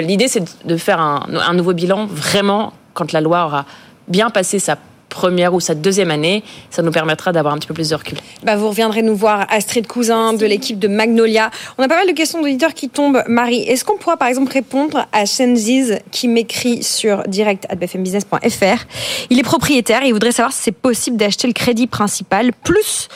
l'idée, 0.00 0.26
c'est 0.28 0.42
de 0.66 0.76
faire 0.76 1.00
un, 1.00 1.24
un 1.46 1.54
nouveau 1.54 1.72
bilan 1.72 2.06
vraiment 2.06 2.72
quand 2.94 3.12
la 3.12 3.20
loi 3.20 3.44
aura 3.46 3.64
bien 4.08 4.30
passé 4.30 4.58
sa 4.58 4.76
première 5.10 5.52
ou 5.52 5.60
sa 5.60 5.74
deuxième 5.74 6.10
année. 6.10 6.42
Ça 6.70 6.80
nous 6.80 6.90
permettra 6.90 7.32
d'avoir 7.32 7.52
un 7.52 7.58
petit 7.58 7.68
peu 7.68 7.74
plus 7.74 7.90
de 7.90 7.94
recul. 7.94 8.16
Bah, 8.42 8.56
vous 8.56 8.68
reviendrez 8.68 9.02
nous 9.02 9.14
voir, 9.14 9.46
Astrid 9.50 9.86
Cousin 9.86 10.32
de 10.32 10.46
l'équipe 10.46 10.78
de 10.78 10.88
Magnolia. 10.88 11.50
On 11.76 11.82
a 11.82 11.88
pas 11.88 11.96
mal 11.96 12.06
de 12.06 12.12
questions 12.12 12.40
d'auditeurs 12.40 12.72
qui 12.72 12.88
tombent. 12.88 13.22
Marie, 13.28 13.62
est-ce 13.62 13.84
qu'on 13.84 13.98
pourra 13.98 14.16
par 14.16 14.28
exemple 14.28 14.52
répondre 14.52 15.06
à 15.12 15.26
Shenziz 15.26 15.98
qui 16.10 16.28
m'écrit 16.28 16.82
sur 16.82 17.24
direct.bfmbusiness.fr 17.24 18.86
Il 19.28 19.38
est 19.38 19.42
propriétaire 19.42 20.02
et 20.02 20.06
il 20.06 20.12
voudrait 20.12 20.32
savoir 20.32 20.52
si 20.52 20.62
c'est 20.62 20.72
possible 20.72 21.16
d'acheter 21.16 21.46
le 21.46 21.52
crédit 21.52 21.86
principal 21.86 22.52
plus 22.52 23.08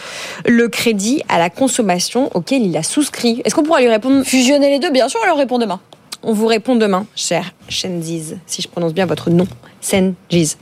le 0.46 0.68
crédit 0.68 1.22
à 1.28 1.38
la 1.38 1.50
consommation 1.50 2.30
auquel 2.34 2.62
il 2.62 2.76
a 2.76 2.82
souscrit. 2.82 3.40
Est-ce 3.44 3.54
qu'on 3.54 3.62
pourra 3.62 3.80
lui 3.80 3.88
répondre? 3.88 4.24
Fusionner 4.24 4.70
les 4.70 4.78
deux, 4.78 4.90
bien 4.90 5.08
sûr, 5.08 5.20
on 5.22 5.26
leur 5.26 5.36
répond 5.36 5.58
demain. 5.58 5.80
On 6.22 6.32
vous 6.32 6.46
répond 6.46 6.74
demain, 6.74 7.06
cher 7.14 7.52
Shenziz, 7.68 8.36
si 8.46 8.62
je 8.62 8.68
prononce 8.68 8.94
bien 8.94 9.06
votre 9.06 9.30
nom, 9.30 9.46
Senjiz. 9.84 10.56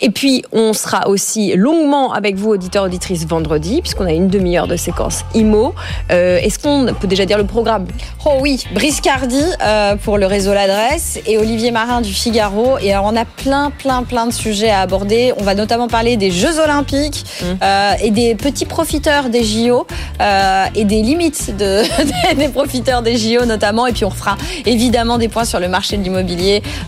Et 0.00 0.10
puis, 0.10 0.42
on 0.52 0.72
sera 0.72 1.08
aussi 1.08 1.54
longuement 1.56 2.12
avec 2.12 2.36
vous, 2.36 2.50
auditeurs, 2.50 2.84
auditrices, 2.84 3.26
vendredi, 3.26 3.80
puisqu'on 3.80 4.06
a 4.06 4.12
une 4.12 4.28
demi-heure 4.28 4.68
de 4.68 4.76
séquence 4.76 5.24
IMO. 5.34 5.74
Euh, 6.10 6.38
Est-ce 6.38 6.58
qu'on 6.58 6.92
peut 6.94 7.08
déjà 7.08 7.26
dire 7.26 7.38
le 7.38 7.46
programme? 7.46 7.86
Oh 8.24 8.38
oui, 8.40 8.64
Briscardi 8.72 9.42
euh, 9.62 9.96
pour 9.96 10.18
le 10.18 10.26
réseau 10.26 10.54
L'Adresse 10.54 11.18
et 11.26 11.38
Olivier 11.38 11.70
Marin 11.70 12.00
du 12.00 12.12
Figaro. 12.12 12.78
Et 12.78 12.92
alors, 12.92 13.10
on 13.12 13.16
a 13.16 13.24
plein, 13.24 13.70
plein, 13.70 14.04
plein 14.04 14.26
de 14.26 14.32
sujets 14.32 14.70
à 14.70 14.80
aborder. 14.80 15.32
On 15.38 15.42
va 15.42 15.54
notamment 15.54 15.88
parler 15.88 16.16
des 16.16 16.30
Jeux 16.30 16.58
Olympiques 16.60 17.24
euh, 17.62 17.92
et 18.02 18.10
des 18.10 18.34
petits 18.34 18.66
profiteurs 18.66 19.28
des 19.28 19.44
JO 19.44 19.86
euh, 20.20 20.64
et 20.74 20.84
des 20.84 21.02
limites 21.02 21.56
de, 21.56 21.82
des 22.36 22.48
profiteurs 22.48 23.02
des 23.02 23.16
JO 23.16 23.44
notamment. 23.44 23.86
Et 23.86 23.92
puis, 23.92 24.04
on 24.04 24.10
fera 24.10 24.36
évidemment 24.66 25.18
des 25.18 25.28
points 25.28 25.44
sur 25.44 25.58
le 25.58 25.68
marché 25.68 25.96
de 25.96 26.02
l'immobilier, 26.02 26.31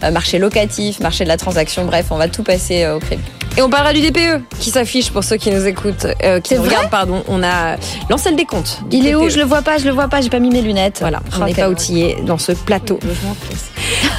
euh, 0.03 0.11
marché 0.11 0.39
locatif, 0.39 1.01
marché 1.01 1.25
de 1.25 1.29
la 1.29 1.37
transaction. 1.37 1.85
Bref, 1.85 2.07
on 2.11 2.17
va 2.17 2.29
tout 2.29 2.43
passer 2.43 2.85
euh, 2.85 2.97
au 2.97 2.99
crédit. 2.99 3.23
Et 3.57 3.63
on 3.63 3.71
parlera 3.71 3.93
du 3.93 4.01
DPE 4.01 4.43
qui 4.59 4.71
s'affiche 4.71 5.13
pour 5.13 5.23
ceux 5.23 5.37
qui 5.37 5.51
nous 5.51 5.65
écoutent, 5.65 6.07
euh, 6.25 6.41
qui 6.41 6.57
nous 6.57 6.63
regardent, 6.63 6.91
pardon. 6.91 7.23
On 7.29 7.43
a 7.43 7.77
lancé 8.11 8.31
le 8.31 8.37
décompte. 8.37 8.81
Il 8.91 9.07
est 9.07 9.15
où? 9.15 9.27
DPE. 9.27 9.31
Je 9.31 9.39
le 9.39 9.45
vois 9.45 9.63
pas, 9.63 9.79
je 9.79 9.85
le 9.85 9.93
vois 9.93 10.09
pas, 10.09 10.21
j'ai 10.21 10.31
pas 10.31 10.41
mis 10.41 10.51
mes 10.51 10.63
lunettes. 10.63 10.99
Voilà, 11.01 11.21
on 11.41 11.45
n'est 11.45 11.55
pas 11.55 11.69
outillés 11.69 12.17
dans 12.27 12.39
ce 12.39 12.53
plateau. 12.53 12.99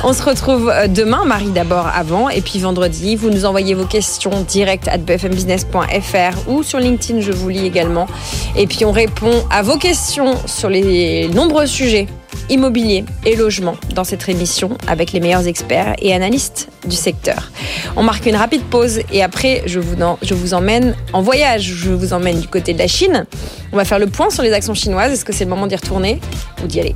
On 0.03 0.13
se 0.13 0.23
retrouve 0.23 0.71
demain, 0.89 1.25
Marie 1.25 1.49
d'abord 1.49 1.87
avant, 1.87 2.29
et 2.29 2.41
puis 2.41 2.59
vendredi, 2.59 3.15
vous 3.15 3.29
nous 3.29 3.45
envoyez 3.45 3.73
vos 3.73 3.85
questions 3.85 4.45
direct 4.47 4.87
at 4.87 4.99
bfmbusiness.fr 4.99 6.49
ou 6.49 6.63
sur 6.63 6.79
LinkedIn, 6.79 7.21
je 7.21 7.31
vous 7.31 7.49
lis 7.49 7.65
également. 7.65 8.07
Et 8.55 8.67
puis 8.67 8.85
on 8.85 8.91
répond 8.91 9.43
à 9.49 9.63
vos 9.63 9.77
questions 9.77 10.35
sur 10.45 10.69
les 10.69 11.27
nombreux 11.29 11.65
sujets 11.65 12.07
immobilier 12.49 13.05
et 13.25 13.35
logement 13.35 13.75
dans 13.93 14.03
cette 14.03 14.27
émission 14.29 14.77
avec 14.87 15.11
les 15.11 15.19
meilleurs 15.19 15.47
experts 15.47 15.95
et 16.01 16.13
analystes 16.13 16.69
du 16.85 16.95
secteur. 16.95 17.51
On 17.95 18.03
marque 18.03 18.25
une 18.25 18.35
rapide 18.35 18.63
pause 18.63 18.99
et 19.11 19.23
après 19.23 19.63
je 19.65 19.79
vous, 19.79 20.53
emmène 20.53 20.95
en 21.13 21.21
voyage. 21.21 21.63
Je 21.63 21.91
vous 21.91 22.13
emmène 22.13 22.39
du 22.39 22.47
côté 22.47 22.73
de 22.73 22.79
la 22.79 22.87
Chine. 22.87 23.25
On 23.71 23.77
va 23.77 23.85
faire 23.85 23.99
le 23.99 24.07
point 24.07 24.29
sur 24.29 24.43
les 24.43 24.53
actions 24.53 24.73
chinoises. 24.73 25.11
Est-ce 25.11 25.25
que 25.25 25.33
c'est 25.33 25.45
le 25.45 25.49
moment 25.49 25.67
d'y 25.67 25.75
retourner 25.75 26.19
ou 26.63 26.67
d'y 26.67 26.79
aller? 26.79 26.95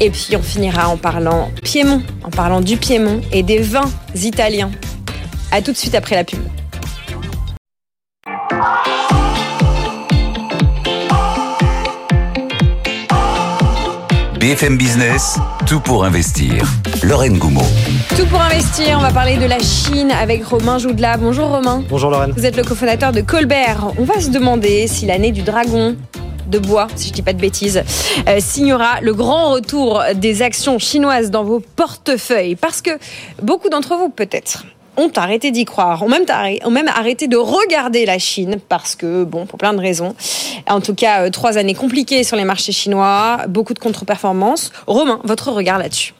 Et 0.00 0.10
puis 0.10 0.36
on 0.36 0.42
finira 0.42 0.88
en 0.88 0.96
parlant 0.96 1.50
Piémont, 1.62 2.02
en 2.22 2.30
parlant 2.30 2.60
du 2.60 2.76
Piémont 2.76 3.20
et 3.32 3.42
des 3.42 3.58
vins 3.58 3.90
italiens. 4.22 4.70
À 5.50 5.62
tout 5.62 5.72
de 5.72 5.76
suite 5.76 5.94
après 5.94 6.16
la 6.16 6.24
pub. 6.24 6.40
BFM 14.44 14.76
Business, 14.76 15.38
tout 15.66 15.80
pour 15.80 16.04
investir. 16.04 16.70
Lorraine 17.02 17.38
Goumeau. 17.38 17.64
Tout 18.14 18.26
pour 18.26 18.42
investir, 18.42 18.98
on 18.98 19.00
va 19.00 19.10
parler 19.10 19.38
de 19.38 19.46
la 19.46 19.58
Chine 19.58 20.10
avec 20.10 20.44
Romain 20.44 20.76
Joudela. 20.76 21.16
Bonjour 21.16 21.48
Romain. 21.48 21.82
Bonjour 21.88 22.10
Lorraine. 22.10 22.32
Vous 22.36 22.44
êtes 22.44 22.58
le 22.58 22.62
cofondateur 22.62 23.12
de 23.12 23.22
Colbert. 23.22 23.92
On 23.96 24.04
va 24.04 24.20
se 24.20 24.28
demander 24.28 24.86
si 24.86 25.06
l'année 25.06 25.32
du 25.32 25.40
dragon 25.40 25.96
de 26.46 26.58
bois, 26.58 26.88
si 26.94 27.08
je 27.08 27.14
dis 27.14 27.22
pas 27.22 27.32
de 27.32 27.40
bêtises, 27.40 27.82
euh, 28.28 28.36
signera 28.38 29.00
le 29.00 29.14
grand 29.14 29.50
retour 29.50 30.02
des 30.14 30.42
actions 30.42 30.78
chinoises 30.78 31.30
dans 31.30 31.44
vos 31.44 31.60
portefeuilles. 31.60 32.56
Parce 32.56 32.82
que 32.82 32.90
beaucoup 33.42 33.70
d'entre 33.70 33.96
vous, 33.96 34.10
peut-être, 34.10 34.66
ont 34.96 35.10
arrêté 35.16 35.50
d'y 35.50 35.64
croire, 35.64 36.02
ont 36.02 36.08
même, 36.08 36.88
arrêté, 36.88 37.28
de 37.28 37.36
regarder 37.36 38.06
la 38.06 38.18
Chine 38.18 38.58
parce 38.68 38.94
que, 38.94 39.24
bon, 39.24 39.46
pour 39.46 39.58
plein 39.58 39.72
de 39.72 39.80
raisons. 39.80 40.14
En 40.68 40.80
tout 40.80 40.94
cas, 40.94 41.22
euh, 41.22 41.30
trois 41.30 41.58
années 41.58 41.74
compliquées 41.74 42.24
sur 42.24 42.36
les 42.36 42.44
marchés 42.44 42.72
chinois, 42.72 43.42
beaucoup 43.48 43.74
de 43.74 43.78
contre-performances. 43.78 44.72
Romain, 44.86 45.20
votre 45.24 45.50
regard 45.52 45.78
là-dessus 45.78 46.14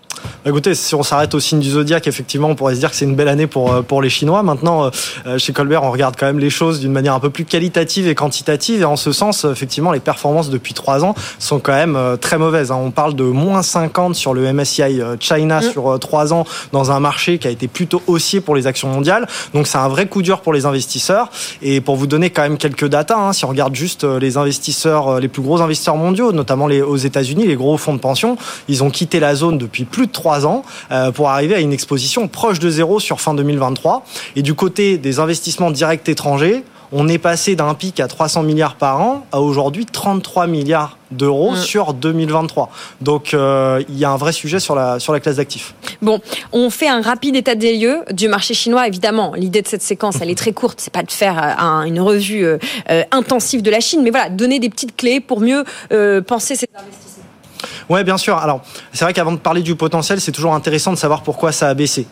Écoutez, 0.46 0.74
si 0.74 0.94
on 0.94 1.02
s'arrête 1.02 1.34
au 1.34 1.40
signe 1.40 1.60
du 1.60 1.70
zodiaque, 1.70 2.06
effectivement, 2.06 2.48
on 2.48 2.54
pourrait 2.54 2.74
se 2.74 2.80
dire 2.80 2.90
que 2.90 2.96
c'est 2.96 3.04
une 3.04 3.14
belle 3.16 3.28
année 3.28 3.46
pour, 3.46 3.72
euh, 3.72 3.82
pour 3.82 4.02
les 4.02 4.10
Chinois. 4.10 4.42
Maintenant, 4.42 4.90
euh, 5.26 5.38
chez 5.38 5.52
Colbert, 5.52 5.82
on 5.82 5.90
regarde 5.90 6.16
quand 6.18 6.26
même 6.26 6.38
les 6.38 6.50
choses 6.50 6.80
d'une 6.80 6.92
manière 6.92 7.14
un 7.14 7.20
peu 7.20 7.30
plus 7.30 7.44
qualitative 7.44 8.06
et 8.08 8.14
quantitative. 8.14 8.82
Et 8.82 8.84
en 8.84 8.96
ce 8.96 9.12
sens, 9.12 9.44
effectivement, 9.44 9.92
les 9.92 10.00
performances 10.00 10.50
depuis 10.50 10.74
trois 10.74 11.04
ans 11.04 11.14
sont 11.38 11.60
quand 11.60 11.72
même 11.72 11.96
euh, 11.96 12.16
très 12.16 12.38
mauvaises. 12.38 12.70
hein. 12.70 12.78
On 12.80 12.90
parle 12.90 13.14
de 13.14 13.24
moins 13.24 13.62
50 13.62 14.14
sur 14.14 14.34
le 14.34 14.52
MSCI 14.52 15.00
euh, 15.00 15.16
China 15.18 15.60
sur 15.62 15.92
euh, 15.94 15.98
trois 15.98 16.32
ans 16.32 16.44
dans 16.72 16.90
un 16.90 17.00
marché 17.00 17.38
qui 17.38 17.48
a 17.48 17.50
été 17.50 17.68
plutôt 17.68 18.02
haussier 18.06 18.40
pour 18.40 18.54
les 18.54 18.66
actions 18.66 18.88
mondiales. 18.88 19.26
Donc 19.54 19.66
c'est 19.66 19.78
un 19.78 19.88
vrai 19.88 20.06
coup 20.06 20.22
dur 20.22 20.40
pour 20.40 20.52
les 20.52 20.66
investisseurs. 20.66 21.30
Et 21.62 21.80
pour 21.80 21.96
vous 21.96 22.06
donner 22.06 22.30
quand 22.30 22.42
même 22.42 22.58
quelques 22.58 22.86
datas, 22.88 23.16
hein, 23.16 23.32
si 23.32 23.44
on 23.44 23.48
regarde 23.48 23.74
juste 23.74 24.04
euh, 24.04 24.18
les 24.18 24.36
investisseurs, 24.36 25.08
euh, 25.08 25.20
les 25.20 25.28
plus 25.28 25.42
gros 25.42 25.60
investisseurs 25.62 25.96
mondiaux, 25.96 26.32
notamment 26.32 26.66
les, 26.66 26.82
aux 26.82 26.96
États-Unis, 26.96 27.46
les 27.46 27.56
gros 27.56 27.76
fonds 27.76 27.94
de 27.94 27.98
pension, 27.98 28.36
ils 28.68 28.82
ont 28.84 28.90
quitté 28.90 29.20
la 29.20 29.34
zone 29.34 29.58
depuis 29.58 29.84
plus 29.84 30.06
de 30.06 30.12
trois 30.14 30.46
ans 30.46 30.62
pour 31.14 31.28
arriver 31.28 31.54
à 31.54 31.60
une 31.60 31.72
exposition 31.72 32.28
proche 32.28 32.58
de 32.58 32.70
zéro 32.70 33.00
sur 33.00 33.20
fin 33.20 33.34
2023. 33.34 34.04
Et 34.36 34.42
du 34.42 34.54
côté 34.54 34.96
des 34.96 35.18
investissements 35.18 35.70
directs 35.70 36.08
étrangers, 36.08 36.64
on 36.96 37.08
est 37.08 37.18
passé 37.18 37.56
d'un 37.56 37.74
pic 37.74 37.98
à 37.98 38.06
300 38.06 38.44
milliards 38.44 38.76
par 38.76 39.00
an 39.00 39.26
à 39.32 39.40
aujourd'hui 39.40 39.84
33 39.84 40.46
milliards 40.46 40.96
d'euros 41.10 41.52
mm. 41.52 41.56
sur 41.56 41.92
2023. 41.92 42.70
Donc 43.00 43.34
euh, 43.34 43.82
il 43.88 43.98
y 43.98 44.04
a 44.04 44.10
un 44.10 44.16
vrai 44.16 44.32
sujet 44.32 44.60
sur 44.60 44.76
la, 44.76 45.00
sur 45.00 45.12
la 45.12 45.18
classe 45.18 45.36
d'actifs. 45.36 45.74
Bon, 46.02 46.20
on 46.52 46.70
fait 46.70 46.88
un 46.88 47.02
rapide 47.02 47.34
état 47.34 47.56
des 47.56 47.76
lieux 47.76 48.04
du 48.12 48.28
marché 48.28 48.54
chinois. 48.54 48.86
Évidemment, 48.86 49.34
l'idée 49.34 49.60
de 49.60 49.68
cette 49.68 49.82
séquence, 49.82 50.16
elle 50.20 50.30
est 50.30 50.38
très 50.38 50.52
courte. 50.52 50.80
C'est 50.80 50.92
pas 50.92 51.02
de 51.02 51.10
faire 51.10 51.36
euh, 51.38 51.82
une 51.82 52.00
revue 52.00 52.44
euh, 52.44 52.58
intensive 53.10 53.62
de 53.62 53.70
la 53.70 53.80
Chine, 53.80 54.02
mais 54.04 54.10
voilà, 54.10 54.28
donner 54.28 54.60
des 54.60 54.70
petites 54.70 54.96
clés 54.96 55.20
pour 55.20 55.40
mieux 55.40 55.64
penser 56.26 56.54
ces 56.54 56.68
investissements. 56.74 57.13
Oui, 57.88 58.02
bien 58.04 58.16
sûr. 58.16 58.36
Alors, 58.36 58.62
c'est 58.92 59.04
vrai 59.04 59.12
qu'avant 59.12 59.32
de 59.32 59.38
parler 59.38 59.62
du 59.62 59.74
potentiel, 59.74 60.20
c'est 60.20 60.32
toujours 60.32 60.54
intéressant 60.54 60.92
de 60.92 60.96
savoir 60.96 61.22
pourquoi 61.22 61.52
ça 61.52 61.68
a 61.68 61.74
baissé. 61.74 62.06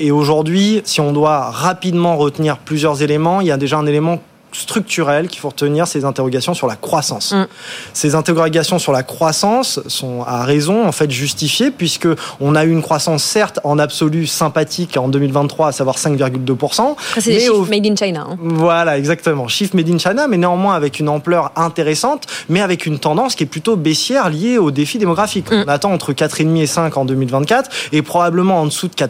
et 0.00 0.10
aujourd'hui, 0.10 0.82
si 0.84 1.00
on 1.00 1.12
doit 1.12 1.50
rapidement 1.50 2.16
retenir 2.16 2.58
plusieurs 2.58 3.02
éléments, 3.02 3.40
il 3.40 3.48
y 3.48 3.50
a 3.50 3.56
déjà 3.56 3.76
un 3.76 3.86
élément 3.86 4.20
structurelles 4.52 5.28
qu'il 5.28 5.40
faut 5.40 5.48
retenir, 5.48 5.86
ces 5.86 6.04
interrogations 6.04 6.54
sur 6.54 6.66
la 6.66 6.76
croissance. 6.76 7.32
Mm. 7.32 7.46
Ces 7.92 8.14
interrogations 8.14 8.78
sur 8.78 8.92
la 8.92 9.02
croissance 9.02 9.80
sont 9.86 10.22
à 10.26 10.44
raison 10.44 10.86
en 10.86 10.92
fait 10.92 11.10
justifiées 11.10 11.70
puisque 11.70 12.08
on 12.40 12.54
a 12.54 12.64
eu 12.64 12.70
une 12.70 12.82
croissance 12.82 13.22
certes 13.22 13.60
en 13.64 13.78
absolu 13.78 14.26
sympathique 14.26 14.96
en 14.96 15.08
2023, 15.08 15.68
à 15.68 15.72
savoir 15.72 15.96
5,2%. 15.96 16.96
C'est 17.18 17.30
des 17.30 17.40
chiffres 17.40 17.68
made 17.68 17.86
in 17.86 17.96
China. 17.96 18.26
Hein. 18.30 18.36
Voilà, 18.40 18.98
exactement, 18.98 19.48
chiffres 19.48 19.76
made 19.76 19.88
in 19.88 19.98
China, 19.98 20.26
mais 20.28 20.36
néanmoins 20.36 20.74
avec 20.74 21.00
une 21.00 21.08
ampleur 21.08 21.52
intéressante, 21.56 22.26
mais 22.48 22.60
avec 22.60 22.86
une 22.86 22.98
tendance 22.98 23.34
qui 23.34 23.44
est 23.44 23.46
plutôt 23.46 23.76
baissière 23.76 24.30
liée 24.30 24.58
au 24.58 24.70
défi 24.70 24.98
démographique. 24.98 25.50
Mm. 25.50 25.64
On 25.66 25.68
attend 25.68 25.92
entre 25.92 26.12
4,5 26.12 26.56
et 26.56 26.66
5 26.66 26.96
en 26.96 27.04
2024 27.04 27.70
et 27.92 28.02
probablement 28.02 28.60
en 28.60 28.66
dessous 28.66 28.88
de 28.88 28.94
4% 28.94 29.06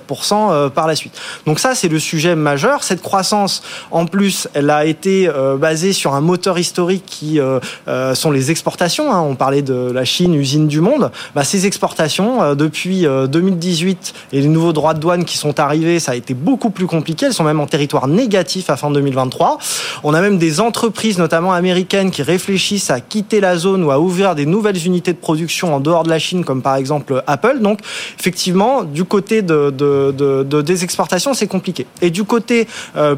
euh, 0.51 0.69
par 0.69 0.87
la 0.87 0.97
suite. 0.97 1.13
Donc 1.47 1.59
ça, 1.59 1.75
c'est 1.75 1.89
le 1.89 1.99
sujet 1.99 2.35
majeur. 2.35 2.83
Cette 2.83 3.03
croissance, 3.03 3.63
en 3.91 4.07
plus, 4.07 4.49
elle 4.55 4.71
a 4.71 4.85
été 4.85 5.29
euh, 5.37 5.57
basé 5.57 5.93
sur 5.93 6.15
un 6.15 6.21
moteur 6.21 6.59
historique 6.59 7.05
qui 7.05 7.41
euh, 7.41 7.61
euh, 7.89 8.15
sont 8.15 8.31
les 8.31 8.51
exportations. 8.51 9.13
Hein. 9.13 9.21
On 9.21 9.35
parlait 9.35 9.63
de 9.63 9.91
la 9.93 10.05
Chine, 10.05 10.35
usine 10.35 10.67
du 10.67 10.81
monde. 10.81 11.11
Bah, 11.35 11.45
ces 11.45 11.67
exportations, 11.67 12.55
depuis 12.55 13.03
2018 13.05 14.15
et 14.33 14.41
les 14.41 14.49
nouveaux 14.49 14.73
droits 14.73 14.95
de 14.95 15.01
douane 15.01 15.25
qui 15.25 15.37
sont 15.37 15.59
arrivés, 15.61 16.01
ça 16.01 16.13
a 16.13 16.15
été 16.15 16.35
beaucoup 16.35 16.71
plus 16.71 16.87
compliqué. 16.87 17.27
Elles 17.27 17.35
sont 17.35 17.45
même 17.45 17.61
en 17.61 17.67
territoire 17.67 18.09
négatif 18.09 18.71
à 18.71 18.77
fin 18.77 18.91
2023. 18.91 19.59
On 20.05 20.15
a 20.15 20.21
même 20.21 20.39
des 20.39 20.61
entreprises, 20.61 21.19
notamment 21.19 21.53
américaines, 21.53 22.11
qui 22.11 22.23
réfléchissent 22.23 22.91
à 22.91 23.01
quitter 23.01 23.41
la 23.41 23.57
zone 23.57 23.85
ou 23.85 23.91
à 23.91 23.99
ouvrir 23.99 24.35
des 24.35 24.47
nouvelles 24.47 24.87
unités 24.87 25.13
de 25.13 25.19
production 25.19 25.75
en 25.75 25.81
dehors 25.81 26.05
de 26.05 26.11
la 26.11 26.19
Chine, 26.19 26.45
comme 26.45 26.63
par 26.63 26.77
exemple 26.77 27.23
Apple. 27.27 27.59
Donc, 27.61 27.81
effectivement, 28.19 28.85
du 28.85 29.05
côté 29.05 29.43
de, 29.43 29.71
de, 29.71 30.13
de, 30.13 30.63
des 30.63 30.85
exportations, 30.85 31.35
c'est 31.35 31.47
compliqué. 31.47 31.87
Et 32.01 32.11
du 32.11 32.25
côté 32.25 32.69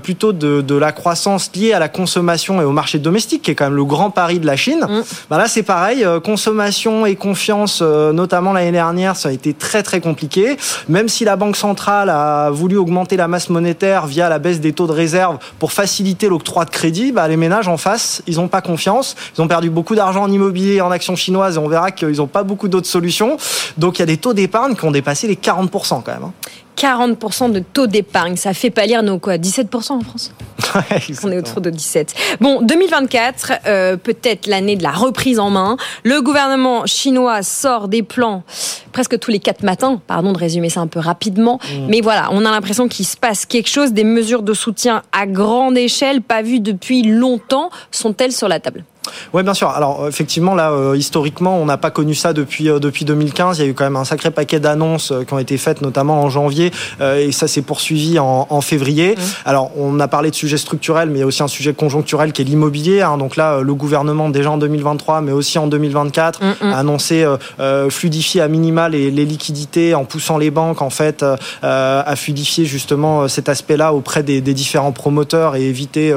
plutôt 0.03 0.33
de, 0.33 0.61
de 0.63 0.75
la 0.75 0.93
croissance 0.93 1.51
liée 1.55 1.73
à 1.73 1.79
la 1.79 1.89
consommation 1.99 2.61
et 2.61 2.65
au 2.65 2.71
marché 2.71 3.01
domestique, 3.01 3.43
qui 3.43 3.51
est 3.51 3.55
quand 3.57 3.65
même 3.65 3.75
le 3.75 3.85
grand 3.85 4.11
pari 4.11 4.39
de 4.39 4.47
la 4.47 4.55
Chine, 4.55 4.87
mm. 4.89 5.03
bah 5.31 5.37
là 5.37 5.49
c'est 5.49 5.65
pareil, 5.65 6.05
euh, 6.05 6.21
consommation 6.21 7.07
et 7.07 7.17
confiance, 7.17 7.81
euh, 7.83 8.13
notamment 8.13 8.53
l'année 8.53 8.71
dernière, 8.71 9.17
ça 9.17 9.31
a 9.31 9.33
été 9.33 9.53
très 9.53 9.83
très 9.83 10.01
compliqué. 10.01 10.57
Même 10.89 11.09
si 11.09 11.25
la 11.25 11.35
Banque 11.35 11.57
centrale 11.57 12.09
a 12.09 12.51
voulu 12.51 12.77
augmenter 12.77 13.17
la 13.17 13.27
masse 13.27 13.51
monétaire 13.51 14.07
via 14.07 14.29
la 14.29 14.39
baisse 14.39 14.61
des 14.61 14.73
taux 14.73 14.87
de 14.87 14.93
réserve 14.93 15.39
pour 15.59 15.73
faciliter 15.73 16.29
l'octroi 16.29 16.65
de 16.65 16.71
crédit, 16.71 17.11
bah, 17.11 17.27
les 17.27 17.37
ménages 17.37 17.67
en 17.67 17.77
face, 17.77 18.23
ils 18.29 18.37
n'ont 18.37 18.49
pas 18.49 18.61
confiance. 18.61 19.17
Ils 19.37 19.43
ont 19.43 19.49
perdu 19.49 19.69
beaucoup 19.69 19.97
d'argent 19.97 20.23
en 20.23 20.31
immobilier 20.31 20.75
et 20.75 20.81
en 20.81 20.93
actions 20.93 21.17
chinoises 21.17 21.57
et 21.57 21.59
on 21.59 21.69
verra 21.69 21.91
qu'ils 21.91 22.19
n'ont 22.19 22.29
pas 22.29 22.45
beaucoup 22.45 22.69
d'autres 22.69 22.87
solutions. 22.87 23.37
Donc 23.77 23.99
il 23.99 24.03
y 24.03 24.05
a 24.05 24.07
des 24.07 24.19
taux 24.19 24.35
d'épargne 24.35 24.77
qui 24.77 24.85
ont 24.85 24.93
dépassé 24.93 25.27
les 25.27 25.35
40% 25.35 26.03
quand 26.03 26.13
même. 26.13 26.31
Hein. 26.83 26.89
40% 26.89 27.53
de 27.53 27.61
taux 27.61 27.87
d'épargne. 27.87 28.37
Ça 28.37 28.55
fait 28.55 28.71
pâlir 28.71 29.03
nos 29.03 29.19
quoi 29.19 29.37
17% 29.37 29.93
en 29.93 30.01
France 30.01 30.33
On 31.25 31.33
est 31.33 31.39
autour 31.39 31.61
de 31.61 31.71
17. 31.71 32.15
Bon, 32.41 32.61
2024, 32.63 33.53
euh, 33.67 33.97
peut-être 33.97 34.47
l'année 34.47 34.77
de 34.77 34.83
la 34.83 34.91
reprise 34.91 35.39
en 35.39 35.51
main. 35.51 35.77
Le 36.05 36.21
gouvernement 36.21 36.87
chinois 36.87 37.43
sort 37.43 37.89
des 37.89 38.03
plans 38.03 38.43
presque 38.93 39.19
tous 39.19 39.31
les 39.31 39.39
quatre 39.39 39.63
matins. 39.63 40.01
Pardon 40.07 40.33
de 40.33 40.39
résumer 40.39 40.71
ça 40.71 40.81
un 40.81 40.87
peu 40.87 41.01
rapidement. 41.01 41.59
Mm. 41.63 41.87
Mais 41.89 42.01
voilà, 42.01 42.29
on 42.33 42.45
a 42.45 42.51
l'impression 42.51 42.89
qu'il 42.89 43.07
se 43.07 43.17
passe 43.17 43.47
quelque 43.47 43.69
chose. 43.69 43.93
Des 43.93 44.05
mesures 44.05 44.43
de 44.43 44.55
soutien 44.55 45.03
à 45.13 45.27
grande 45.27 45.79
échelle, 45.79 46.23
pas 46.23 46.43
vues 46.43 46.61
depuis 46.61 47.03
longtemps, 47.03 47.71
sont-elles 47.91 48.33
sur 48.33 48.49
la 48.49 48.61
table? 48.61 48.85
Oui, 49.33 49.43
bien 49.43 49.55
sûr. 49.55 49.69
Alors, 49.69 50.07
effectivement, 50.09 50.55
là, 50.55 50.71
euh, 50.71 50.97
historiquement, 50.97 51.59
on 51.59 51.65
n'a 51.65 51.77
pas 51.77 51.91
connu 51.91 52.15
ça 52.15 52.33
depuis, 52.33 52.69
euh, 52.69 52.79
depuis 52.79 53.05
2015. 53.05 53.59
Il 53.59 53.63
y 53.63 53.67
a 53.67 53.71
eu 53.71 53.75
quand 53.75 53.85
même 53.85 53.97
un 53.97 54.05
sacré 54.05 54.31
paquet 54.31 54.61
d'annonces 54.61 55.13
euh, 55.13 55.25
qui 55.25 55.35
ont 55.35 55.39
été 55.39 55.59
faites, 55.59 55.83
notamment 55.83 56.23
en 56.23 56.31
janvier, 56.31 56.71
et 57.01 57.33
ça 57.33 57.49
s'est 57.49 57.63
poursuivi 57.63 58.19
en, 58.19 58.47
en 58.49 58.61
février. 58.61 59.15
Mmh. 59.17 59.21
Alors, 59.45 59.71
on 59.77 60.01
a 60.01 60.09
parlé 60.09 60.31
de 60.31 60.35
sujets 60.35 60.57
structurels, 60.57 61.11
mais 61.11 61.19
il 61.19 61.21
y 61.21 61.23
a 61.23 61.27
aussi 61.27 61.43
un 61.43 61.49
sujet 61.49 61.73
conjoncturel 61.73 62.33
qui 62.33 62.43
est 62.43 62.45
l'immobilier. 62.45 63.03
Hein. 63.03 63.19
Donc 63.19 63.37
là, 63.37 63.61
le 63.61 63.75
gouvernement, 63.75 64.29
déjà 64.29 64.51
en 64.51 64.59
2023, 64.59 65.21
mais 65.21 65.33
aussi 65.33 65.59
en 65.59 65.67
2024, 65.67 66.43
mmh, 66.43 66.47
mmh. 66.47 66.73
a 66.73 66.79
annoncé 66.79 67.27
fluidifier 67.89 68.41
à 68.41 68.49
minima 68.49 68.89
les, 68.89 69.11
les, 69.11 69.25
liquidités 69.25 69.95
en 69.95 70.05
poussant 70.05 70.39
les 70.39 70.51
banques, 70.51 70.83
en 70.83 70.91
fait, 70.91 71.25
à 71.63 72.17
fluidifier 72.17 72.65
justement 72.65 73.29
cet 73.29 73.49
aspect-là 73.49 73.93
auprès 73.93 74.23
des, 74.23 74.41
des, 74.41 74.55
différents 74.55 74.93
promoteurs 74.93 75.57
et 75.57 75.63
éviter 75.63 76.15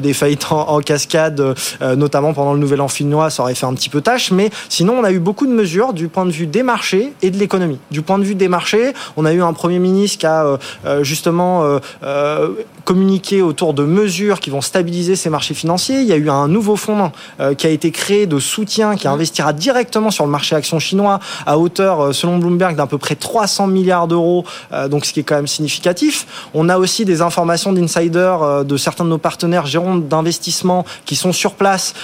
des 0.00 0.12
faillites 0.12 0.46
en, 0.50 0.68
en 0.68 0.80
cascade, 0.80 1.54
notamment 1.80 2.31
pendant 2.32 2.54
le 2.54 2.58
nouvel 2.58 2.80
an 2.80 2.88
finnois, 2.88 3.30
ça 3.30 3.42
aurait 3.42 3.54
fait 3.54 3.66
un 3.66 3.74
petit 3.74 3.88
peu 3.88 4.00
tâche. 4.00 4.30
Mais 4.30 4.50
sinon, 4.68 4.94
on 4.98 5.04
a 5.04 5.12
eu 5.12 5.18
beaucoup 5.18 5.46
de 5.46 5.52
mesures 5.52 5.92
du 5.92 6.08
point 6.08 6.26
de 6.26 6.30
vue 6.30 6.46
des 6.46 6.62
marchés 6.62 7.12
et 7.22 7.30
de 7.30 7.38
l'économie. 7.38 7.78
Du 7.90 8.02
point 8.02 8.18
de 8.18 8.24
vue 8.24 8.34
des 8.34 8.48
marchés, 8.48 8.92
on 9.16 9.24
a 9.24 9.32
eu 9.32 9.42
un 9.42 9.52
Premier 9.52 9.78
ministre 9.78 10.18
qui 10.18 10.26
a 10.26 10.44
euh, 10.44 10.56
euh, 10.86 11.04
justement 11.04 11.62
euh, 12.02 12.48
communiqué 12.84 13.42
autour 13.42 13.74
de 13.74 13.84
mesures 13.84 14.40
qui 14.40 14.50
vont 14.50 14.60
stabiliser 14.60 15.16
ces 15.16 15.30
marchés 15.30 15.54
financiers. 15.54 16.00
Il 16.00 16.06
y 16.06 16.12
a 16.12 16.16
eu 16.16 16.28
un 16.30 16.48
nouveau 16.48 16.76
fonds 16.76 17.12
qui 17.56 17.66
a 17.66 17.70
été 17.70 17.90
créé 17.92 18.26
de 18.26 18.38
soutien 18.38 18.96
qui 18.96 19.06
investira 19.06 19.52
directement 19.52 20.10
sur 20.10 20.24
le 20.24 20.30
marché 20.30 20.56
action 20.56 20.78
chinois 20.78 21.20
à 21.46 21.58
hauteur, 21.58 22.12
selon 22.14 22.38
Bloomberg, 22.38 22.74
d'à 22.74 22.86
peu 22.86 22.98
près 22.98 23.14
300 23.14 23.68
milliards 23.68 24.08
d'euros, 24.08 24.44
donc 24.90 25.04
ce 25.04 25.12
qui 25.12 25.20
est 25.20 25.22
quand 25.22 25.36
même 25.36 25.46
significatif. 25.46 26.26
On 26.54 26.68
a 26.68 26.76
aussi 26.78 27.04
des 27.04 27.22
informations 27.22 27.72
d'insiders 27.72 28.64
de 28.64 28.76
certains 28.76 29.04
de 29.04 29.10
nos 29.10 29.18
partenaires 29.18 29.66
gérants 29.66 29.96
d'investissement 29.96 30.84
qui 31.04 31.14
sont 31.14 31.32
sur 31.32 31.54
place 31.54 31.94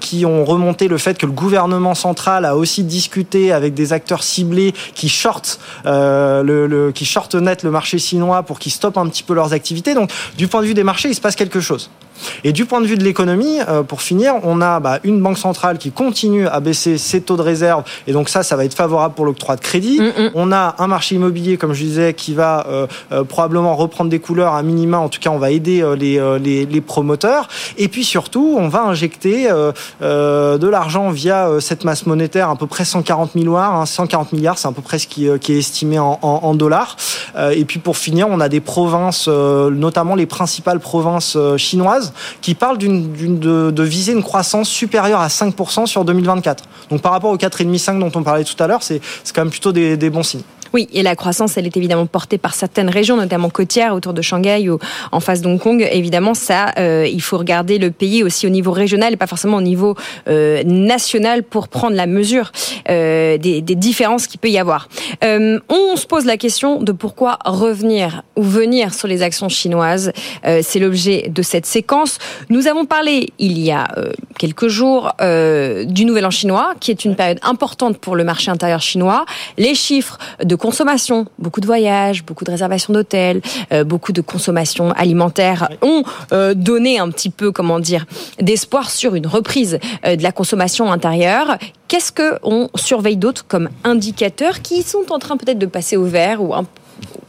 qui 0.00 0.26
ont 0.26 0.44
remonté 0.44 0.88
le 0.88 0.98
fait 0.98 1.18
que 1.18 1.26
le 1.26 1.32
gouvernement 1.32 1.94
central 1.94 2.44
a 2.44 2.56
aussi 2.56 2.84
discuté 2.84 3.52
avec 3.52 3.74
des 3.74 3.92
acteurs 3.92 4.22
ciblés 4.22 4.72
qui 4.94 5.08
shortent, 5.08 5.60
euh, 5.86 6.42
net 7.40 7.62
le 7.62 7.70
marché 7.70 7.98
chinois 7.98 8.42
pour 8.42 8.58
qu'ils 8.58 8.72
stoppent 8.72 8.98
un 8.98 9.08
petit 9.08 9.22
peu 9.22 9.34
leurs 9.34 9.52
activités. 9.52 9.94
Donc, 9.94 10.10
du 10.36 10.48
point 10.48 10.60
de 10.60 10.66
vue 10.66 10.74
des 10.74 10.84
marchés, 10.84 11.08
il 11.08 11.14
se 11.14 11.20
passe 11.20 11.36
quelque 11.36 11.60
chose. 11.60 11.90
Et 12.44 12.52
du 12.52 12.64
point 12.66 12.80
de 12.80 12.86
vue 12.86 12.96
de 12.96 13.04
l'économie, 13.04 13.58
euh, 13.68 13.82
pour 13.82 14.02
finir, 14.02 14.34
on 14.42 14.60
a 14.60 14.80
bah, 14.80 14.98
une 15.04 15.20
banque 15.20 15.38
centrale 15.38 15.78
qui 15.78 15.90
continue 15.90 16.46
à 16.46 16.60
baisser 16.60 16.98
ses 16.98 17.20
taux 17.20 17.36
de 17.36 17.42
réserve, 17.42 17.84
et 18.06 18.12
donc 18.12 18.28
ça, 18.28 18.42
ça 18.42 18.56
va 18.56 18.64
être 18.64 18.74
favorable 18.74 19.14
pour 19.14 19.24
l'octroi 19.24 19.56
de 19.56 19.60
crédit. 19.60 20.00
Mm, 20.00 20.04
mm. 20.04 20.30
On 20.34 20.52
a 20.52 20.76
un 20.78 20.86
marché 20.86 21.14
immobilier, 21.14 21.56
comme 21.56 21.72
je 21.72 21.82
disais, 21.82 22.14
qui 22.14 22.34
va 22.34 22.66
euh, 22.68 22.86
euh, 23.12 23.24
probablement 23.24 23.74
reprendre 23.76 24.10
des 24.10 24.18
couleurs 24.18 24.54
à 24.54 24.62
minima. 24.62 24.98
En 24.98 25.08
tout 25.08 25.20
cas, 25.20 25.30
on 25.30 25.38
va 25.38 25.50
aider 25.50 25.84
les, 25.96 26.20
les, 26.40 26.66
les, 26.66 26.80
promoteurs. 26.80 27.48
Et 27.78 27.88
puis 27.88 28.04
surtout, 28.04 28.56
on 28.58 28.68
va 28.68 28.82
injecter 28.82 29.48
de 30.00 30.68
l'argent 30.68 31.10
via 31.10 31.48
cette 31.60 31.84
masse 31.84 32.06
monétaire, 32.06 32.50
à 32.50 32.56
peu 32.56 32.66
près 32.66 32.84
140 32.84 33.34
milliards. 33.34 33.74
Hein, 33.74 33.86
140 33.86 34.32
milliards, 34.32 34.58
c'est 34.58 34.68
à 34.68 34.72
peu 34.72 34.82
près 34.82 34.98
ce 34.98 35.06
qui, 35.06 35.28
qui 35.40 35.52
est 35.52 35.58
estimé 35.58 35.98
en, 35.98 36.18
en, 36.22 36.40
en 36.42 36.54
dollars. 36.54 36.96
et 37.52 37.64
puis 37.64 37.78
pour 37.78 37.96
finir, 37.96 38.28
on 38.28 38.40
a 38.40 38.48
des 38.48 38.60
provinces, 38.60 39.28
notamment 39.28 40.14
les 40.14 40.26
principales 40.26 40.80
provinces 40.80 41.36
chinoises 41.56 42.03
qui 42.40 42.54
parle 42.54 42.78
de, 42.78 43.82
viser 43.82 44.12
une 44.12 44.22
croissance 44.22 44.68
supérieure 44.68 45.20
à 45.20 45.28
5% 45.28 45.86
sur 45.86 46.04
2024. 46.04 46.64
Donc 46.90 47.02
par 47.02 47.12
rapport 47.12 47.30
aux 47.30 47.36
4,5-5 47.36 47.98
dont 47.98 48.12
on 48.14 48.22
parlait 48.22 48.44
tout 48.44 48.60
à 48.62 48.66
l'heure, 48.66 48.82
c'est, 48.82 49.00
quand 49.34 49.42
même 49.42 49.50
plutôt 49.50 49.72
des 49.72 50.10
bons 50.10 50.22
signes. 50.22 50.42
Oui, 50.74 50.88
et 50.92 51.04
la 51.04 51.14
croissance, 51.14 51.56
elle 51.56 51.66
est 51.66 51.76
évidemment 51.76 52.06
portée 52.06 52.36
par 52.36 52.52
certaines 52.52 52.90
régions, 52.90 53.16
notamment 53.16 53.48
côtières 53.48 53.94
autour 53.94 54.12
de 54.12 54.20
Shanghai 54.22 54.68
ou 54.68 54.80
en 55.12 55.20
face 55.20 55.40
d'Hong 55.40 55.60
Kong. 55.60 55.88
Évidemment, 55.88 56.34
ça, 56.34 56.72
euh, 56.80 57.06
il 57.08 57.22
faut 57.22 57.38
regarder 57.38 57.78
le 57.78 57.92
pays 57.92 58.24
aussi 58.24 58.44
au 58.48 58.50
niveau 58.50 58.72
régional 58.72 59.12
et 59.12 59.16
pas 59.16 59.28
forcément 59.28 59.58
au 59.58 59.62
niveau 59.62 59.94
euh, 60.26 60.64
national 60.64 61.44
pour 61.44 61.68
prendre 61.68 61.94
la 61.94 62.08
mesure 62.08 62.50
euh, 62.90 63.38
des, 63.38 63.62
des, 63.62 63.76
différences 63.76 64.26
qu'il 64.26 64.40
peut 64.40 64.48
y 64.48 64.58
avoir. 64.58 64.88
Euh, 65.22 65.60
on 65.68 65.94
se 65.94 66.08
pose 66.08 66.24
la 66.24 66.36
question 66.36 66.82
de 66.82 66.90
pourquoi 66.90 67.38
revenir 67.44 68.24
ou 68.34 68.42
venir 68.42 68.94
sur 68.94 69.06
les 69.06 69.22
actions 69.22 69.48
chinoises. 69.48 70.12
Euh, 70.44 70.58
c'est 70.64 70.80
l'objet 70.80 71.28
de 71.28 71.42
cette 71.42 71.66
séquence. 71.66 72.18
Nous 72.50 72.66
avons 72.66 72.84
parlé 72.84 73.32
il 73.38 73.60
y 73.60 73.70
a 73.70 73.86
euh, 73.96 74.10
quelques 74.38 74.66
jours 74.66 75.12
du 75.20 76.04
Nouvel 76.04 76.26
An 76.26 76.30
chinois, 76.30 76.74
qui 76.80 76.90
est 76.90 77.04
une 77.04 77.14
période 77.14 77.38
importante 77.42 77.98
pour 77.98 78.16
le 78.16 78.24
marché 78.24 78.50
intérieur 78.50 78.80
chinois. 78.80 79.24
Les 79.56 79.76
chiffres 79.76 80.18
de 80.42 80.56
consommation, 80.64 81.26
beaucoup 81.38 81.60
de 81.60 81.66
voyages, 81.66 82.24
beaucoup 82.24 82.44
de 82.44 82.50
réservations 82.50 82.94
d'hôtels, 82.94 83.42
euh, 83.70 83.84
beaucoup 83.84 84.12
de 84.12 84.22
consommation 84.22 84.92
alimentaire 84.92 85.68
ont 85.82 86.04
euh, 86.32 86.54
donné 86.54 86.98
un 86.98 87.10
petit 87.10 87.28
peu, 87.28 87.52
comment 87.52 87.80
dire, 87.80 88.06
d'espoir 88.40 88.88
sur 88.88 89.14
une 89.14 89.26
reprise 89.26 89.78
euh, 90.06 90.16
de 90.16 90.22
la 90.22 90.32
consommation 90.32 90.90
intérieure. 90.90 91.58
Qu'est-ce 91.86 92.12
que 92.12 92.38
on 92.42 92.70
surveille 92.76 93.18
d'autres 93.18 93.44
comme 93.46 93.68
indicateurs 93.84 94.62
qui 94.62 94.82
sont 94.82 95.12
en 95.12 95.18
train 95.18 95.36
peut-être 95.36 95.58
de 95.58 95.66
passer 95.66 95.98
au 95.98 96.04
vert 96.04 96.42
ou 96.42 96.54
un 96.54 96.64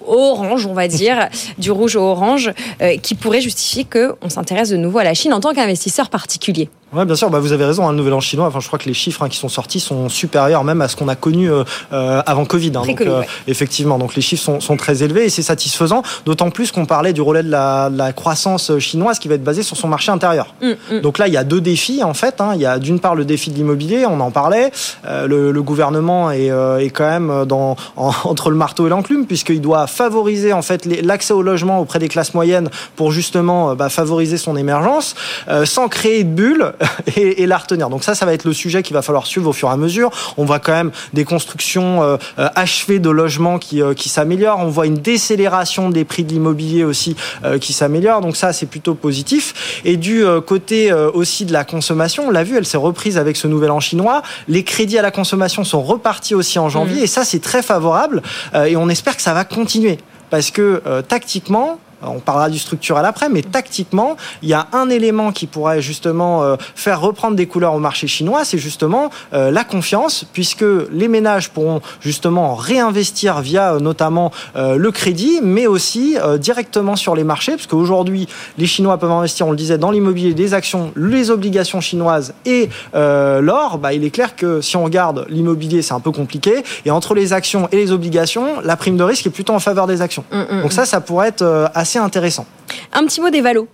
orange, 0.07 0.65
on 0.65 0.73
va 0.73 0.87
dire, 0.87 1.29
du 1.57 1.71
rouge 1.71 1.95
au 1.95 2.03
orange, 2.03 2.51
euh, 2.81 2.97
qui 2.97 3.15
pourrait 3.15 3.41
justifier 3.41 3.85
qu'on 3.85 4.29
s'intéresse 4.29 4.69
de 4.69 4.77
nouveau 4.77 4.99
à 4.99 5.03
la 5.03 5.13
Chine 5.13 5.33
en 5.33 5.39
tant 5.39 5.53
qu'investisseur 5.53 6.09
particulier 6.09 6.69
Oui, 6.93 7.05
bien 7.05 7.15
sûr, 7.15 7.29
bah, 7.29 7.39
vous 7.39 7.51
avez 7.51 7.65
raison, 7.65 7.87
hein, 7.87 7.91
le 7.91 7.97
nouvel 7.97 8.13
an 8.13 8.19
chinois, 8.19 8.47
enfin, 8.47 8.59
je 8.59 8.67
crois 8.67 8.79
que 8.79 8.87
les 8.87 8.93
chiffres 8.93 9.23
hein, 9.23 9.29
qui 9.29 9.37
sont 9.37 9.49
sortis 9.49 9.79
sont 9.79 10.09
supérieurs 10.09 10.63
même 10.63 10.81
à 10.81 10.87
ce 10.87 10.95
qu'on 10.95 11.07
a 11.07 11.15
connu 11.15 11.51
euh, 11.51 11.63
euh, 11.93 12.21
avant 12.25 12.45
Covid. 12.45 12.71
Hein, 12.75 12.83
donc, 12.85 13.01
euh, 13.01 13.23
Effectivement, 13.47 13.97
donc 13.97 14.15
les 14.15 14.21
chiffres 14.21 14.43
sont, 14.43 14.59
sont 14.59 14.77
très 14.77 15.03
élevés 15.03 15.25
et 15.25 15.29
c'est 15.29 15.41
satisfaisant, 15.41 16.03
d'autant 16.25 16.49
plus 16.49 16.71
qu'on 16.71 16.85
parlait 16.85 17.13
du 17.13 17.21
relais 17.21 17.43
de 17.43 17.51
la, 17.51 18.13
croissance 18.15 18.77
chinoise 18.79 19.19
qui 19.19 19.27
va 19.27 19.35
être 19.35 19.43
basée 19.43 19.63
sur 19.63 19.77
son 19.77 19.87
marché 19.87 20.11
intérieur. 20.11 20.53
Mm, 20.61 20.95
mm. 20.95 21.01
Donc 21.01 21.17
là, 21.17 21.27
il 21.27 21.33
y 21.33 21.37
a 21.37 21.43
deux 21.43 21.61
défis 21.61 22.03
en 22.03 22.13
fait. 22.13 22.39
Hein. 22.39 22.51
Il 22.55 22.61
y 22.61 22.65
a 22.65 22.79
d'une 22.79 22.99
part 22.99 23.15
le 23.15 23.25
défi 23.25 23.49
de 23.49 23.55
l'immobilier, 23.55 24.05
on 24.05 24.19
en 24.19 24.31
parlait. 24.31 24.71
Euh, 25.05 25.27
le, 25.27 25.51
le, 25.51 25.61
gouvernement 25.63 26.31
est, 26.31 26.47
est, 26.47 26.89
quand 26.91 27.09
même 27.09 27.45
dans, 27.45 27.75
en, 27.97 28.11
entre 28.23 28.49
le 28.49 28.55
marteau 28.55 28.87
et 28.87 28.89
l'enclume 28.89 29.25
puisqu'il 29.25 29.61
doit 29.61 29.87
favoriser 29.95 30.53
en 30.53 30.61
fait 30.61 30.85
l'accès 30.85 31.33
au 31.33 31.41
logement 31.41 31.79
auprès 31.79 31.99
des 31.99 32.09
classes 32.09 32.33
moyennes 32.33 32.69
pour 32.95 33.11
justement 33.11 33.71
euh, 33.71 33.75
bah, 33.75 33.89
favoriser 33.89 34.37
son 34.37 34.57
émergence 34.57 35.15
euh, 35.47 35.65
sans 35.65 35.87
créer 35.87 36.23
de 36.23 36.29
bulle 36.29 36.73
et, 37.15 37.43
et, 37.43 37.45
la 37.45 37.57
retenir. 37.57 37.89
Donc 37.89 38.03
ça, 38.03 38.13
ça 38.13 38.25
va 38.25 38.33
être 38.33 38.43
le 38.43 38.53
sujet 38.53 38.83
qu'il 38.83 38.93
va 38.93 39.01
falloir 39.01 39.25
suivre 39.25 39.49
au 39.49 39.53
fur 39.53 39.69
et 39.69 39.71
à 39.71 39.77
mesure. 39.77 40.11
On 40.37 40.45
voit 40.45 40.59
quand 40.59 40.73
même 40.73 40.91
des 41.13 41.23
constructions 41.23 42.03
euh, 42.03 42.17
achevées 42.37 42.99
de 42.99 43.09
logements 43.09 43.57
qui, 43.57 43.81
qui 43.95 44.09
s'améliorent. 44.09 44.59
On 44.59 44.69
voit 44.69 44.85
une 44.85 44.97
décélération 44.97 45.89
des 45.89 46.03
prix 46.03 46.23
de 46.23 46.29
l'immobilier 46.29 46.83
aussi 46.83 47.15
qui 47.61 47.73
s'améliore. 47.73 48.21
Donc 48.21 48.35
ça, 48.35 48.51
c'est 48.53 48.65
plutôt 48.65 48.95
positif. 48.95 49.81
Et 49.85 49.97
du 49.97 50.23
côté 50.45 50.91
aussi 50.93 51.45
de 51.45 51.53
la 51.53 51.63
consommation, 51.63 52.27
on 52.27 52.31
l'a 52.31 52.43
vu, 52.43 52.57
elle 52.57 52.65
s'est 52.65 52.77
reprise 52.77 53.17
avec 53.17 53.37
ce 53.37 53.47
nouvel 53.47 53.71
an 53.71 53.79
chinois. 53.79 54.21
Les 54.47 54.63
crédits 54.63 54.97
à 54.97 55.01
la 55.01 55.11
consommation 55.11 55.63
sont 55.63 55.81
repartis 55.81 56.35
aussi 56.35 56.59
en 56.59 56.69
janvier. 56.69 57.01
Mmh. 57.01 57.05
Et 57.05 57.07
ça, 57.07 57.23
c'est 57.23 57.41
très 57.41 57.61
favorable. 57.61 58.21
et 58.65 58.75
on 58.75 58.89
espère 58.89 59.15
que 59.15 59.21
ça 59.21 59.33
va 59.33 59.45
continuer 59.45 59.84
parce 60.29 60.51
que 60.51 60.81
euh, 60.85 61.01
tactiquement, 61.01 61.79
on 62.07 62.19
parlera 62.19 62.49
du 62.49 62.59
structurel 62.59 63.05
après, 63.05 63.29
mais 63.29 63.41
tactiquement, 63.41 64.15
il 64.41 64.49
y 64.49 64.53
a 64.53 64.67
un 64.73 64.89
élément 64.89 65.31
qui 65.31 65.47
pourrait 65.47 65.81
justement 65.81 66.43
euh, 66.43 66.55
faire 66.75 67.01
reprendre 67.01 67.35
des 67.35 67.47
couleurs 67.47 67.73
au 67.73 67.79
marché 67.79 68.07
chinois, 68.07 68.45
c'est 68.45 68.57
justement 68.57 69.09
euh, 69.33 69.51
la 69.51 69.63
confiance, 69.63 70.25
puisque 70.33 70.65
les 70.91 71.07
ménages 71.07 71.49
pourront 71.49 71.81
justement 72.01 72.55
réinvestir 72.55 73.41
via 73.41 73.73
euh, 73.73 73.79
notamment 73.79 74.31
euh, 74.55 74.75
le 74.77 74.91
crédit, 74.91 75.39
mais 75.43 75.67
aussi 75.67 76.17
euh, 76.17 76.37
directement 76.37 76.95
sur 76.95 77.15
les 77.15 77.23
marchés, 77.23 77.53
parce 77.53 77.67
qu'aujourd'hui, 77.67 78.27
les 78.57 78.65
Chinois 78.65 78.97
peuvent 78.97 79.11
investir, 79.11 79.47
on 79.47 79.51
le 79.51 79.57
disait, 79.57 79.77
dans 79.77 79.91
l'immobilier, 79.91 80.33
des 80.33 80.53
actions, 80.53 80.91
les 80.95 81.31
obligations 81.31 81.81
chinoises 81.81 82.33
et 82.45 82.69
euh, 82.95 83.41
l'or. 83.41 83.77
Bah, 83.77 83.93
il 83.93 84.03
est 84.03 84.09
clair 84.09 84.35
que 84.35 84.61
si 84.61 84.77
on 84.77 84.83
regarde 84.83 85.25
l'immobilier, 85.29 85.81
c'est 85.81 85.93
un 85.93 85.99
peu 85.99 86.11
compliqué, 86.11 86.63
et 86.85 86.91
entre 86.91 87.13
les 87.13 87.33
actions 87.33 87.67
et 87.71 87.77
les 87.77 87.91
obligations, 87.91 88.61
la 88.63 88.75
prime 88.75 88.97
de 88.97 89.03
risque 89.03 89.25
est 89.27 89.31
plutôt 89.31 89.53
en 89.53 89.59
faveur 89.59 89.87
des 89.87 90.01
actions. 90.01 90.23
Mm, 90.31 90.57
mm, 90.57 90.61
Donc 90.61 90.73
ça, 90.73 90.85
ça 90.85 91.01
pourrait 91.01 91.29
être 91.29 91.69
assez 91.73 91.94
intéressant. 92.03 92.45
Un 92.93 93.05
petit 93.05 93.21
mot 93.21 93.29
des 93.29 93.41
valos. 93.41 93.67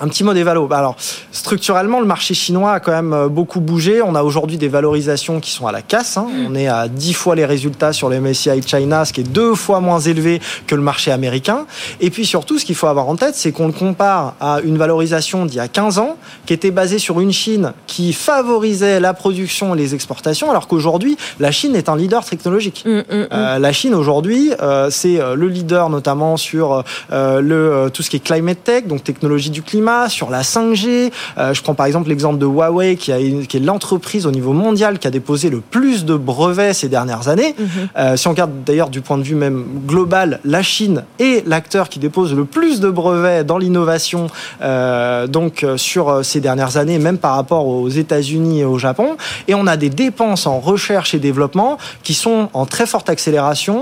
Un 0.00 0.08
petit 0.08 0.24
mot 0.24 0.32
des 0.32 0.42
valos. 0.42 0.66
Bah, 0.66 0.78
alors, 0.78 0.96
structurellement, 1.30 2.00
le 2.00 2.06
marché 2.06 2.34
chinois 2.34 2.72
a 2.72 2.80
quand 2.80 2.92
même 2.92 3.12
euh, 3.12 3.28
beaucoup 3.28 3.60
bougé. 3.60 4.00
On 4.02 4.14
a 4.14 4.22
aujourd'hui 4.22 4.56
des 4.56 4.68
valorisations 4.68 5.38
qui 5.38 5.50
sont 5.50 5.66
à 5.66 5.72
la 5.72 5.82
casse. 5.82 6.16
Hein. 6.16 6.26
On 6.48 6.54
est 6.54 6.66
à 6.66 6.88
10 6.88 7.12
fois 7.12 7.34
les 7.36 7.44
résultats 7.44 7.92
sur 7.92 8.08
le 8.08 8.18
MSCI 8.18 8.62
China, 8.66 9.04
ce 9.04 9.12
qui 9.12 9.20
est 9.20 9.24
deux 9.24 9.54
fois 9.54 9.80
moins 9.80 10.00
élevé 10.00 10.40
que 10.66 10.74
le 10.74 10.80
marché 10.80 11.12
américain. 11.12 11.66
Et 12.00 12.10
puis 12.10 12.24
surtout, 12.24 12.58
ce 12.58 12.64
qu'il 12.64 12.74
faut 12.74 12.86
avoir 12.86 13.08
en 13.08 13.16
tête, 13.16 13.34
c'est 13.34 13.52
qu'on 13.52 13.66
le 13.66 13.72
compare 13.72 14.34
à 14.40 14.60
une 14.64 14.78
valorisation 14.78 15.44
d'il 15.46 15.56
y 15.56 15.60
a 15.60 15.68
15 15.68 15.98
ans, 15.98 16.16
qui 16.46 16.54
était 16.54 16.70
basée 16.70 16.98
sur 16.98 17.20
une 17.20 17.32
Chine 17.32 17.72
qui 17.86 18.12
favorisait 18.12 18.98
la 18.98 19.14
production 19.14 19.74
et 19.74 19.78
les 19.78 19.94
exportations, 19.94 20.50
alors 20.50 20.68
qu'aujourd'hui, 20.68 21.16
la 21.38 21.52
Chine 21.52 21.76
est 21.76 21.88
un 21.88 21.96
leader 21.96 22.24
technologique. 22.24 22.82
Mm, 22.86 22.90
mm, 22.90 23.02
mm. 23.08 23.26
Euh, 23.32 23.58
la 23.58 23.72
Chine, 23.72 23.94
aujourd'hui, 23.94 24.52
euh, 24.60 24.88
c'est 24.90 25.18
le 25.18 25.48
leader 25.48 25.90
notamment 25.90 26.36
sur 26.36 26.82
euh, 27.12 27.40
le, 27.40 27.90
tout 27.90 28.02
ce 28.02 28.10
qui 28.10 28.16
est 28.16 28.24
climate 28.24 28.64
tech, 28.64 28.86
donc 28.86 29.04
technologie 29.04 29.50
du 29.50 29.62
climat 29.62 29.91
sur 30.08 30.30
la 30.30 30.42
5G. 30.42 31.12
Euh, 31.38 31.54
je 31.54 31.62
prends 31.62 31.74
par 31.74 31.86
exemple 31.86 32.08
l'exemple 32.08 32.38
de 32.38 32.46
Huawei, 32.46 32.96
qui, 32.96 33.12
a, 33.12 33.18
qui 33.18 33.56
est 33.56 33.60
l'entreprise 33.60 34.26
au 34.26 34.30
niveau 34.30 34.52
mondial 34.52 34.98
qui 34.98 35.06
a 35.06 35.10
déposé 35.10 35.50
le 35.50 35.60
plus 35.60 36.04
de 36.04 36.16
brevets 36.16 36.74
ces 36.74 36.88
dernières 36.88 37.28
années. 37.28 37.54
Mhm. 37.58 37.64
Mm 37.64 37.68
-hmm. 37.68 37.88
euh, 37.96 38.16
si 38.16 38.26
on 38.28 38.30
regarde 38.30 38.52
d'ailleurs 38.66 38.90
du 38.90 39.00
point 39.00 39.18
de 39.18 39.22
vue 39.22 39.34
même 39.46 39.64
global, 39.86 40.40
la 40.44 40.62
Chine 40.62 41.04
est 41.18 41.46
l'acteur 41.46 41.88
qui 41.88 41.98
dépose 41.98 42.30
le 42.34 42.44
plus 42.44 42.80
de 42.80 42.90
brevets 42.90 43.44
dans 43.50 43.58
l'innovation 43.58 44.22
euh, 44.26 45.26
donc 45.26 45.54
sur 45.76 46.04
ces 46.30 46.40
dernières 46.40 46.76
années, 46.82 46.98
même 46.98 47.18
par 47.26 47.34
rapport 47.40 47.66
aux 47.66 47.88
États-Unis 48.04 48.60
et 48.60 48.64
au 48.64 48.78
Japon. 48.78 49.08
Et 49.48 49.54
on 49.54 49.66
a 49.66 49.76
des 49.76 49.92
dépenses 50.04 50.44
en 50.46 50.58
recherche 50.72 51.10
et 51.16 51.20
développement 51.30 51.72
qui 52.06 52.14
sont 52.14 52.40
en 52.60 52.64
très 52.74 52.86
forte 52.92 53.08
accélération 53.16 53.78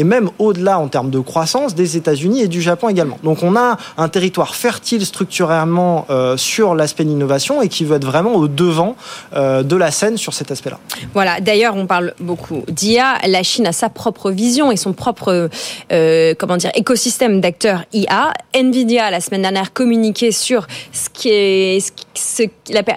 et 0.00 0.04
même 0.14 0.28
au-delà 0.38 0.74
en 0.84 0.88
termes 0.94 1.12
de 1.18 1.22
croissance 1.30 1.70
des 1.82 1.90
États-Unis 2.00 2.40
et 2.46 2.48
du 2.56 2.62
Japon 2.68 2.86
également. 2.94 3.18
Donc 3.28 3.38
on 3.48 3.54
a 3.56 3.68
un 4.04 4.08
territoire 4.16 4.54
fertile 4.66 5.04
structurellement 5.34 6.06
euh, 6.10 6.36
sur 6.36 6.76
l'aspect 6.76 7.04
d'innovation 7.04 7.60
et 7.60 7.68
qui 7.68 7.84
veut 7.84 7.96
être 7.96 8.04
vraiment 8.04 8.34
au 8.34 8.46
devant 8.46 8.94
euh, 9.34 9.64
de 9.64 9.74
la 9.74 9.90
scène 9.90 10.16
sur 10.16 10.32
cet 10.32 10.52
aspect-là. 10.52 10.78
Voilà, 11.12 11.40
d'ailleurs 11.40 11.74
on 11.74 11.86
parle 11.86 12.14
beaucoup 12.20 12.62
d'IA, 12.68 13.18
la 13.26 13.42
Chine 13.42 13.66
a 13.66 13.72
sa 13.72 13.88
propre 13.88 14.30
vision 14.30 14.70
et 14.70 14.76
son 14.76 14.92
propre 14.92 15.50
euh, 15.92 16.34
comment 16.38 16.56
dire 16.56 16.70
écosystème 16.76 17.40
d'acteurs 17.40 17.84
IA. 17.92 18.32
Nvidia 18.54 19.10
la 19.10 19.20
semaine 19.20 19.42
dernière 19.42 19.72
communiqué 19.72 20.30
sur 20.30 20.68
ce 20.92 21.08
qui 21.12 21.30
est 21.30 21.92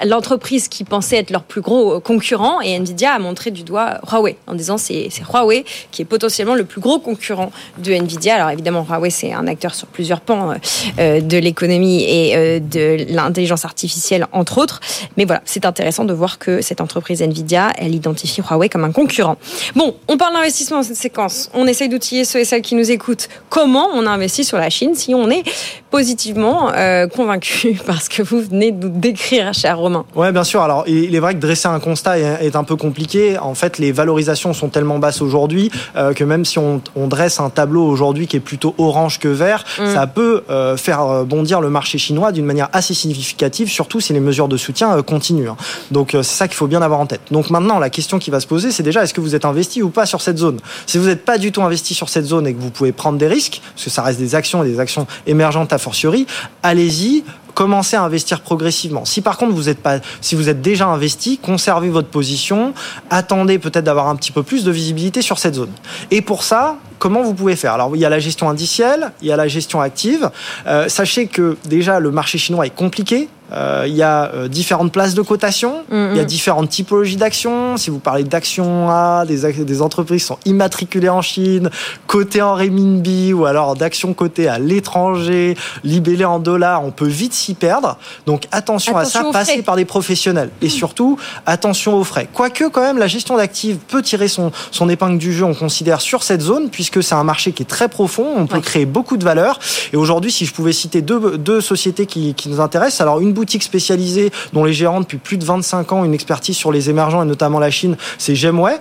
l'entreprise 0.06 0.68
qui 0.68 0.84
pensait 0.84 1.18
être 1.18 1.32
leur 1.32 1.42
plus 1.42 1.62
gros 1.62 2.00
concurrent 2.00 2.62
et 2.62 2.78
Nvidia 2.78 3.14
a 3.14 3.20
montré 3.20 3.50
du 3.50 3.64
doigt 3.64 4.00
Huawei 4.12 4.38
en 4.46 4.54
disant 4.54 4.78
c'est 4.78 5.10
Huawei 5.34 5.66
qui 5.90 6.04
est 6.04 6.06
potentiellement 6.06 6.54
le 6.54 6.66
plus 6.66 6.82
gros 6.82 7.00
concurrent 7.00 7.52
de 7.80 7.94
Nvidia. 7.94 8.36
Alors 8.36 8.52
évidemment 8.52 8.86
Huawei 8.88 9.10
c'est 9.10 9.34
un 9.34 9.48
acteur 9.48 9.74
sur 9.74 9.88
plusieurs 9.88 10.22
pans 10.22 10.54
de 10.98 11.38
l'économie 11.38 12.04
et 12.04 12.27
euh, 12.36 12.60
de 12.60 13.06
l'intelligence 13.10 13.66
artificielle 13.66 14.28
entre 14.32 14.58
autres. 14.58 14.80
Mais 15.18 15.26
voilà, 15.26 15.42
c'est 15.46 15.66
intéressant 15.66 16.06
de 16.06 16.14
voir 16.14 16.40
que 16.40 16.62
cette 16.62 16.82
entreprise 16.82 17.22
Nvidia, 17.22 17.72
elle 17.78 17.96
identifie 17.96 18.42
Huawei 18.42 18.70
comme 18.70 18.84
un 18.84 18.92
concurrent. 18.92 19.38
Bon, 19.76 19.96
on 20.08 20.18
parle 20.18 20.34
d'investissement 20.34 20.78
dans 20.78 20.84
cette 20.84 20.98
séquence. 20.98 21.50
On 21.54 21.68
essaye 21.68 21.90
d'outiller 21.90 22.26
ceux 22.26 22.40
et 22.40 22.46
celles 22.46 22.62
qui 22.62 22.76
nous 22.76 22.92
écoutent. 22.92 23.30
Comment 23.50 23.90
on 23.94 24.06
investit 24.06 24.44
sur 24.44 24.58
la 24.58 24.70
Chine 24.70 24.96
si 24.96 25.14
on 25.14 25.30
est 25.30 25.44
positivement 25.90 26.72
euh, 26.74 27.08
convaincu 27.08 27.80
par 27.86 28.02
ce 28.02 28.10
que 28.10 28.22
vous 28.22 28.42
venez 28.42 28.72
de 28.72 28.88
nous 28.88 29.00
décrire, 29.00 29.54
cher 29.54 29.78
Romain 29.78 30.06
Ouais, 30.16 30.32
bien 30.32 30.44
sûr. 30.44 30.62
Alors, 30.62 30.84
il 30.88 31.14
est 31.16 31.20
vrai 31.20 31.34
que 31.34 31.40
dresser 31.40 31.68
un 31.68 31.80
constat 31.80 32.20
est, 32.20 32.56
un 32.56 32.64
peu 32.64 32.76
compliqué. 32.76 33.38
En 33.38 33.56
fait, 33.56 33.78
les 33.78 33.92
valorisations 33.92 34.54
sont 34.54 34.70
tellement 34.70 35.00
basses 35.00 35.22
aujourd'hui 35.22 35.72
euh, 35.96 36.14
que 36.14 36.24
même 36.24 36.46
si 36.46 36.60
on, 36.60 36.82
on 36.96 37.08
dresse 37.08 37.40
un 37.40 37.50
tableau 37.50 37.86
aujourd'hui 37.86 38.28
qui 38.28 38.38
est 38.38 38.42
plutôt 38.42 38.74
orange 38.78 39.20
que 39.20 39.28
vert, 39.28 39.64
mm. 39.80 39.94
ça 39.94 40.08
peut 40.08 40.44
euh, 40.50 40.78
faire 40.78 41.26
bondir 41.26 41.62
le 41.62 41.70
marché 41.70 41.98
chinois 41.98 42.32
d'une 42.32 42.46
manière 42.46 42.70
assez 42.74 42.94
significative, 42.94 43.70
surtout 43.70 44.00
si 44.00 44.14
les 44.14 44.20
mesures 44.20 44.48
de 44.48 44.58
soutien 44.58 44.98
euh, 44.98 45.02
continuent. 45.02 45.50
Hein. 45.50 45.58
Donc, 45.92 46.14
euh, 46.14 46.24
c'est 46.24 46.36
ça 46.36 46.48
qu'il 46.48 46.58
faut 46.58 46.68
bien 46.68 46.82
avoir 46.82 47.00
en 47.00 47.06
tête. 47.06 47.22
Donc, 47.32 47.50
maintenant, 47.50 47.80
la 47.80 47.90
question 47.90 48.20
qui 48.20 48.32
va 48.32 48.40
se 48.40 48.48
poser, 48.48 48.72
c'est 48.72 48.84
déjà 48.84 49.04
est-ce 49.04 49.14
que 49.14 49.22
vous 49.22 49.36
êtes 49.36 49.46
investi 49.46 49.82
ou 49.82 49.90
pas 49.90 50.06
sur 50.06 50.22
cette 50.22 50.38
zone? 50.38 50.60
Si 50.86 50.98
vous 50.98 51.08
n'êtes 51.08 51.26
pas 51.26 51.38
du 51.38 51.52
tout 51.52 51.62
investi 51.62 51.94
sur 51.94 52.10
cette 52.10 52.26
zone 52.26 52.48
et 52.48 52.54
que 52.54 52.60
vous 52.60 52.70
pouvez 52.70 52.92
prendre 52.92 53.18
des 53.18 53.28
risques, 53.28 53.62
parce 53.74 53.86
que 53.86 53.90
ça 53.90 54.02
reste 54.02 54.20
des 54.20 54.36
actions 54.36 54.64
et 54.64 54.68
des 54.68 54.80
actions 54.80 55.08
émergentes 55.26 55.74
à 55.74 55.77
fortiori, 55.78 56.28
allez-y, 56.64 57.24
commencez 57.58 57.96
à 57.96 58.04
investir 58.04 58.42
progressivement. 58.42 59.04
Si 59.04 59.20
par 59.22 59.36
contre 59.36 59.54
vous 59.54 59.68
êtes 59.68 59.80
pas, 59.80 59.98
si 60.22 60.36
vous 60.36 60.48
êtes 60.48 60.62
déjà 60.62 60.86
investi, 60.86 61.40
conservez 61.40 61.90
votre 61.90 62.08
position, 62.08 62.76
attendez 63.10 63.58
peut-être 63.58 63.84
d'avoir 63.84 64.10
un 64.10 64.16
petit 64.16 64.32
peu 64.32 64.44
plus 64.44 64.64
de 64.64 64.70
visibilité 64.70 65.24
sur 65.24 65.40
cette 65.40 65.56
zone. 65.56 65.72
Et 66.12 66.22
pour 66.22 66.44
ça, 66.44 66.78
comment 67.00 67.24
vous 67.24 67.34
pouvez 67.34 67.56
faire? 67.56 67.74
Alors 67.74 67.96
il 67.96 68.00
y 68.00 68.06
a 68.06 68.10
la 68.10 68.20
gestion 68.20 68.48
indicielle, 68.48 69.12
il 69.24 69.28
y 69.28 69.32
a 69.32 69.36
la 69.36 69.48
gestion 69.48 69.82
active. 69.82 70.30
Euh, 70.68 70.88
sachez 70.88 71.26
que 71.26 71.58
déjà 71.66 72.00
le 72.00 72.12
marché 72.12 72.38
chinois 72.38 72.68
est 72.68 72.76
compliqué. 72.76 73.28
Euh, 73.54 73.86
il 73.88 73.96
y 73.96 74.04
a 74.04 74.30
euh, 74.34 74.48
différentes 74.50 74.92
places 74.92 75.14
de 75.14 75.22
cotation, 75.22 75.84
mm 75.90 75.96
-hmm. 75.96 76.12
il 76.12 76.18
y 76.18 76.20
a 76.20 76.26
différentes 76.26 76.70
typologies 76.70 77.16
d'actions. 77.16 77.78
Si 77.78 77.90
vous 77.90 78.00
parlez 78.00 78.26
d'actions 78.26 78.90
A, 78.90 79.26
des, 79.26 79.40
des 79.64 79.82
entreprises 79.82 80.22
qui 80.24 80.28
sont 80.28 80.40
immatriculées 80.46 81.10
en 81.10 81.22
Chine, 81.22 81.70
cotées 82.08 82.42
en 82.42 82.56
renminbi 82.56 83.32
ou 83.34 83.46
alors 83.46 83.76
d'actions 83.76 84.14
cotées 84.14 84.50
à 84.50 84.60
l'étranger, 84.60 85.56
libellées 85.84 86.26
en 86.26 86.40
dollars, 86.40 86.84
on 86.84 86.92
peut 86.92 87.08
vite 87.08 87.34
s'y 87.34 87.47
perdre. 87.54 87.98
Donc 88.26 88.48
attention, 88.52 88.96
attention 88.98 89.20
à 89.20 89.24
ça, 89.24 89.32
passer 89.32 89.62
par 89.62 89.76
des 89.76 89.86
professionnels. 89.86 90.50
Et 90.62 90.70
surtout, 90.70 91.18
attention 91.46 91.96
aux 91.96 92.04
frais. 92.04 92.28
Quoique 92.34 92.66
quand 92.70 92.82
même, 92.82 92.98
la 92.98 93.08
gestion 93.08 93.38
d'actifs 93.38 93.78
peut 93.88 94.02
tirer 94.02 94.28
son, 94.28 94.52
son 94.72 94.90
épingle 94.90 95.18
du 95.18 95.34
jeu, 95.34 95.46
on 95.46 95.54
considère, 95.54 96.02
sur 96.02 96.24
cette 96.24 96.42
zone, 96.42 96.70
puisque 96.70 97.04
c'est 97.04 97.16
un 97.16 97.24
marché 97.24 97.52
qui 97.52 97.64
est 97.64 97.68
très 97.68 97.90
profond, 97.90 98.34
on 98.36 98.48
peut 98.48 98.58
ouais. 98.58 98.62
créer 98.62 98.86
beaucoup 98.86 99.18
de 99.18 99.24
valeur. 99.24 99.60
Et 99.94 99.98
aujourd'hui, 99.98 100.32
si 100.32 100.46
je 100.46 100.54
pouvais 100.54 100.74
citer 100.74 101.02
deux, 101.02 101.38
deux 101.38 101.62
sociétés 101.62 102.06
qui, 102.06 102.34
qui 102.34 102.50
nous 102.50 102.60
intéressent, 102.60 103.02
alors 103.02 103.20
une 103.20 103.34
boutique 103.34 103.64
spécialisée 103.64 104.32
dont 104.54 104.64
les 104.64 104.74
gérants 104.74 105.02
depuis 105.02 105.18
plus 105.18 105.38
de 105.38 105.46
25 105.46 105.92
ans, 105.92 106.04
une 106.04 106.14
expertise 106.14 106.56
sur 106.56 106.72
les 106.72 106.90
émergents 106.90 107.24
et 107.24 107.26
notamment 107.26 107.60
la 107.60 107.72
Chine, 107.72 107.98
c'est 108.18 108.36
Gemway. 108.36 108.78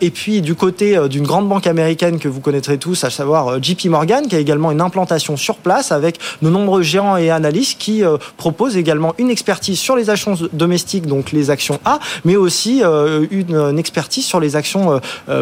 et 0.00 0.10
puis 0.10 0.42
du 0.42 0.54
côté 0.54 0.98
d'une 1.08 1.24
grande 1.24 1.48
banque 1.48 1.66
américaine 1.66 2.18
que 2.18 2.28
vous 2.28 2.40
connaîtrez 2.40 2.78
tous, 2.78 3.04
à 3.04 3.10
savoir 3.10 3.62
JP 3.62 3.86
Morgan, 3.86 4.26
qui 4.26 4.36
a 4.36 4.38
également 4.38 4.70
une 4.70 4.80
implantation 4.80 5.36
sur 5.36 5.56
place 5.56 5.92
avec 5.92 6.18
de 6.42 6.50
nombreux 6.50 6.82
gérants 6.82 7.16
et 7.16 7.30
analystes 7.30 7.78
qui 7.78 8.02
proposent 8.36 8.76
également 8.76 9.14
une 9.18 9.30
expertise 9.30 9.78
sur 9.78 9.96
les 9.96 10.10
actions 10.10 10.34
domestiques, 10.52 11.06
donc 11.06 11.32
les 11.32 11.50
actions 11.50 11.80
A, 11.84 11.98
mais 12.24 12.36
aussi 12.36 12.82
une, 12.82 13.54
une, 13.54 13.78
expertise 13.78 14.24
sur 14.24 14.40
les 14.40 14.56
actions 14.56 15.00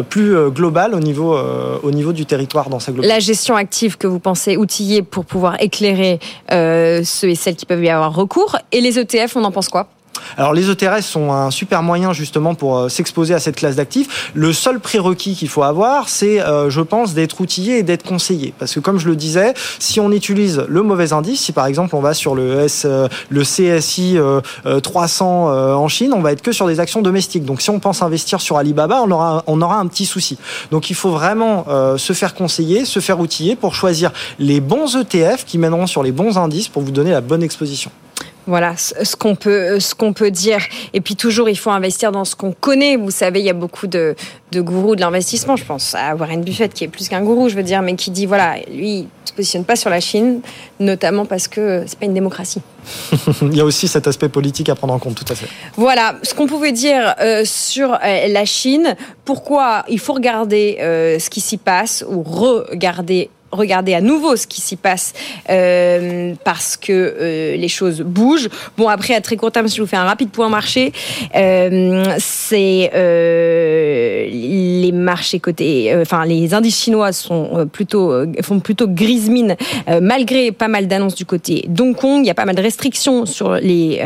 plus 0.09 0.35
globales 0.49 0.93
au 0.93 0.99
niveau, 0.99 1.37
au 1.83 1.91
niveau 1.91 2.13
du 2.13 2.25
territoire 2.25 2.69
dans 2.69 2.79
sa 2.79 2.91
globalité. 2.91 3.13
La 3.13 3.19
gestion 3.19 3.55
active 3.55 3.97
que 3.97 4.07
vous 4.07 4.19
pensez 4.19 4.57
outiller 4.57 5.01
pour 5.01 5.25
pouvoir 5.25 5.61
éclairer 5.61 6.19
euh, 6.51 7.01
ceux 7.03 7.29
et 7.29 7.35
celles 7.35 7.55
qui 7.55 7.65
peuvent 7.65 7.83
y 7.83 7.89
avoir 7.89 8.13
recours. 8.13 8.57
Et 8.71 8.81
les 8.81 8.99
ETF, 8.99 9.35
on 9.35 9.43
en 9.43 9.51
pense 9.51 9.69
quoi? 9.69 9.87
Alors 10.37 10.53
les 10.53 10.69
ETRS 10.69 11.01
sont 11.01 11.31
un 11.31 11.51
super 11.51 11.83
moyen 11.83 12.13
justement 12.13 12.55
pour 12.55 12.77
euh, 12.77 12.89
s'exposer 12.89 13.33
à 13.33 13.39
cette 13.39 13.55
classe 13.55 13.75
d'actifs. 13.75 14.31
Le 14.33 14.53
seul 14.53 14.79
prérequis 14.79 15.35
qu'il 15.35 15.49
faut 15.49 15.63
avoir, 15.63 16.09
c'est, 16.09 16.41
euh, 16.41 16.69
je 16.69 16.81
pense, 16.81 17.13
d'être 17.13 17.41
outillé 17.41 17.79
et 17.79 17.83
d'être 17.83 18.03
conseillé. 18.03 18.53
Parce 18.57 18.73
que 18.73 18.79
comme 18.79 18.99
je 18.99 19.07
le 19.07 19.15
disais, 19.15 19.53
si 19.79 19.99
on 19.99 20.11
utilise 20.11 20.63
le 20.67 20.81
mauvais 20.81 21.13
indice, 21.13 21.41
si 21.41 21.51
par 21.51 21.65
exemple 21.65 21.95
on 21.95 22.01
va 22.01 22.13
sur 22.13 22.35
le, 22.35 22.67
le 23.29 23.41
CSI 23.41 24.17
300 24.81 25.75
en 25.75 25.87
Chine, 25.87 26.13
on 26.13 26.21
va 26.21 26.31
être 26.31 26.41
que 26.41 26.51
sur 26.51 26.67
des 26.67 26.79
actions 26.79 27.01
domestiques. 27.01 27.45
Donc 27.45 27.61
si 27.61 27.69
on 27.69 27.79
pense 27.79 28.01
investir 28.01 28.41
sur 28.41 28.57
Alibaba, 28.57 29.01
on 29.03 29.11
aura, 29.11 29.43
on 29.47 29.61
aura 29.61 29.77
un 29.77 29.87
petit 29.87 30.05
souci. 30.05 30.37
Donc 30.71 30.89
il 30.89 30.95
faut 30.95 31.11
vraiment 31.11 31.65
se 31.97 32.13
faire 32.13 32.33
conseiller, 32.33 32.85
se 32.85 32.99
faire 32.99 33.19
outiller 33.19 33.55
pour 33.55 33.75
choisir 33.75 34.11
les 34.37 34.59
bons 34.59 34.95
ETF 34.95 35.45
qui 35.45 35.57
mèneront 35.57 35.87
sur 35.87 36.03
les 36.03 36.11
bons 36.11 36.37
indices 36.37 36.67
pour 36.67 36.81
vous 36.81 36.91
donner 36.91 37.11
la 37.11 37.21
bonne 37.21 37.43
exposition. 37.43 37.91
Voilà 38.49 38.75
ce 38.77 39.15
qu'on 39.15 39.35
peut, 39.35 39.79
ce 39.79 39.93
qu'on 39.93 40.11
peut 40.11 40.31
dire. 40.31 40.57
Et 40.93 41.01
puis 41.01 41.15
toujours, 41.15 41.49
il 41.49 41.55
faut 41.55 41.69
investir 41.69 42.11
dans 42.11 42.25
ce 42.25 42.35
qu'on 42.35 42.51
connaît. 42.51 42.95
Vous 42.95 43.11
savez, 43.11 43.41
il 43.41 43.45
y 43.45 43.49
a 43.51 43.53
beaucoup 43.53 43.85
de, 43.85 44.15
de 44.51 44.61
gourous 44.61 44.95
de 44.95 45.01
l'investissement. 45.01 45.55
Je 45.55 45.63
pense 45.63 45.93
à 45.93 46.15
Warren 46.15 46.41
Buffett, 46.41 46.73
qui 46.73 46.83
est 46.83 46.87
plus 46.87 47.09
qu'un 47.09 47.21
gourou, 47.21 47.47
je 47.47 47.55
veux 47.55 47.61
dire, 47.61 47.83
mais 47.83 47.93
qui 47.93 48.09
dit 48.09 48.25
voilà, 48.25 48.55
lui, 48.73 49.01
il 49.01 49.07
se 49.23 49.33
positionne 49.33 49.65
pas 49.65 49.75
sur 49.75 49.91
la 49.91 49.99
Chine, 49.99 50.41
notamment 50.79 51.25
parce 51.25 51.47
que 51.47 51.83
c'est 51.85 51.99
pas 51.99 52.07
une 52.07 52.15
démocratie. 52.15 52.61
il 53.43 53.55
y 53.55 53.61
a 53.61 53.65
aussi 53.65 53.87
cet 53.87 54.07
aspect 54.07 54.29
politique 54.29 54.69
à 54.69 54.73
prendre 54.73 54.95
en 54.95 54.99
compte, 54.99 55.13
tout 55.13 55.31
à 55.31 55.35
fait. 55.35 55.47
Voilà 55.75 56.15
ce 56.23 56.33
qu'on 56.33 56.47
pouvait 56.47 56.71
dire 56.71 57.13
euh, 57.21 57.43
sur 57.45 57.93
euh, 57.93 58.27
la 58.29 58.45
Chine. 58.45 58.95
Pourquoi 59.25 59.85
il 59.89 59.99
faut 59.99 60.13
regarder 60.13 60.77
euh, 60.79 61.19
ce 61.19 61.29
qui 61.29 61.39
s'y 61.39 61.57
passe 61.57 62.03
ou 62.09 62.23
regarder 62.23 63.29
regarder 63.51 63.93
à 63.93 64.01
nouveau 64.01 64.35
ce 64.35 64.47
qui 64.47 64.61
s'y 64.61 64.75
passe 64.75 65.13
euh, 65.49 66.33
parce 66.43 66.77
que 66.77 66.91
euh, 66.91 67.55
les 67.55 67.67
choses 67.67 68.01
bougent. 68.01 68.49
Bon, 68.77 68.87
après, 68.87 69.13
à 69.13 69.21
très 69.21 69.35
court 69.35 69.51
terme, 69.51 69.67
si 69.67 69.77
je 69.77 69.81
vous 69.81 69.87
fais 69.87 69.97
un 69.97 70.05
rapide 70.05 70.29
point 70.29 70.49
marché, 70.49 70.91
euh, 71.35 72.15
c'est 72.19 72.91
euh, 72.93 74.27
les 74.29 74.91
marchés 74.91 75.39
côté, 75.39 75.93
euh, 75.93 76.01
enfin, 76.01 76.25
les 76.25 76.53
indices 76.53 76.81
chinois 76.83 77.11
sont 77.11 77.49
euh, 77.53 77.65
plutôt 77.65 78.13
font 78.41 78.59
plutôt 78.59 78.87
grise 78.87 79.29
mine 79.29 79.55
malgré 80.01 80.51
pas 80.51 80.67
mal 80.67 80.87
d'annonces 80.87 81.15
du 81.15 81.25
côté 81.25 81.65
d'Hong 81.67 81.95
Kong. 81.95 82.21
Il 82.23 82.27
y 82.27 82.29
a 82.29 82.35
pas 82.35 82.45
mal 82.45 82.55
de 82.55 82.61
restrictions 82.61 83.25
sur 83.25 83.55
les 83.55 84.01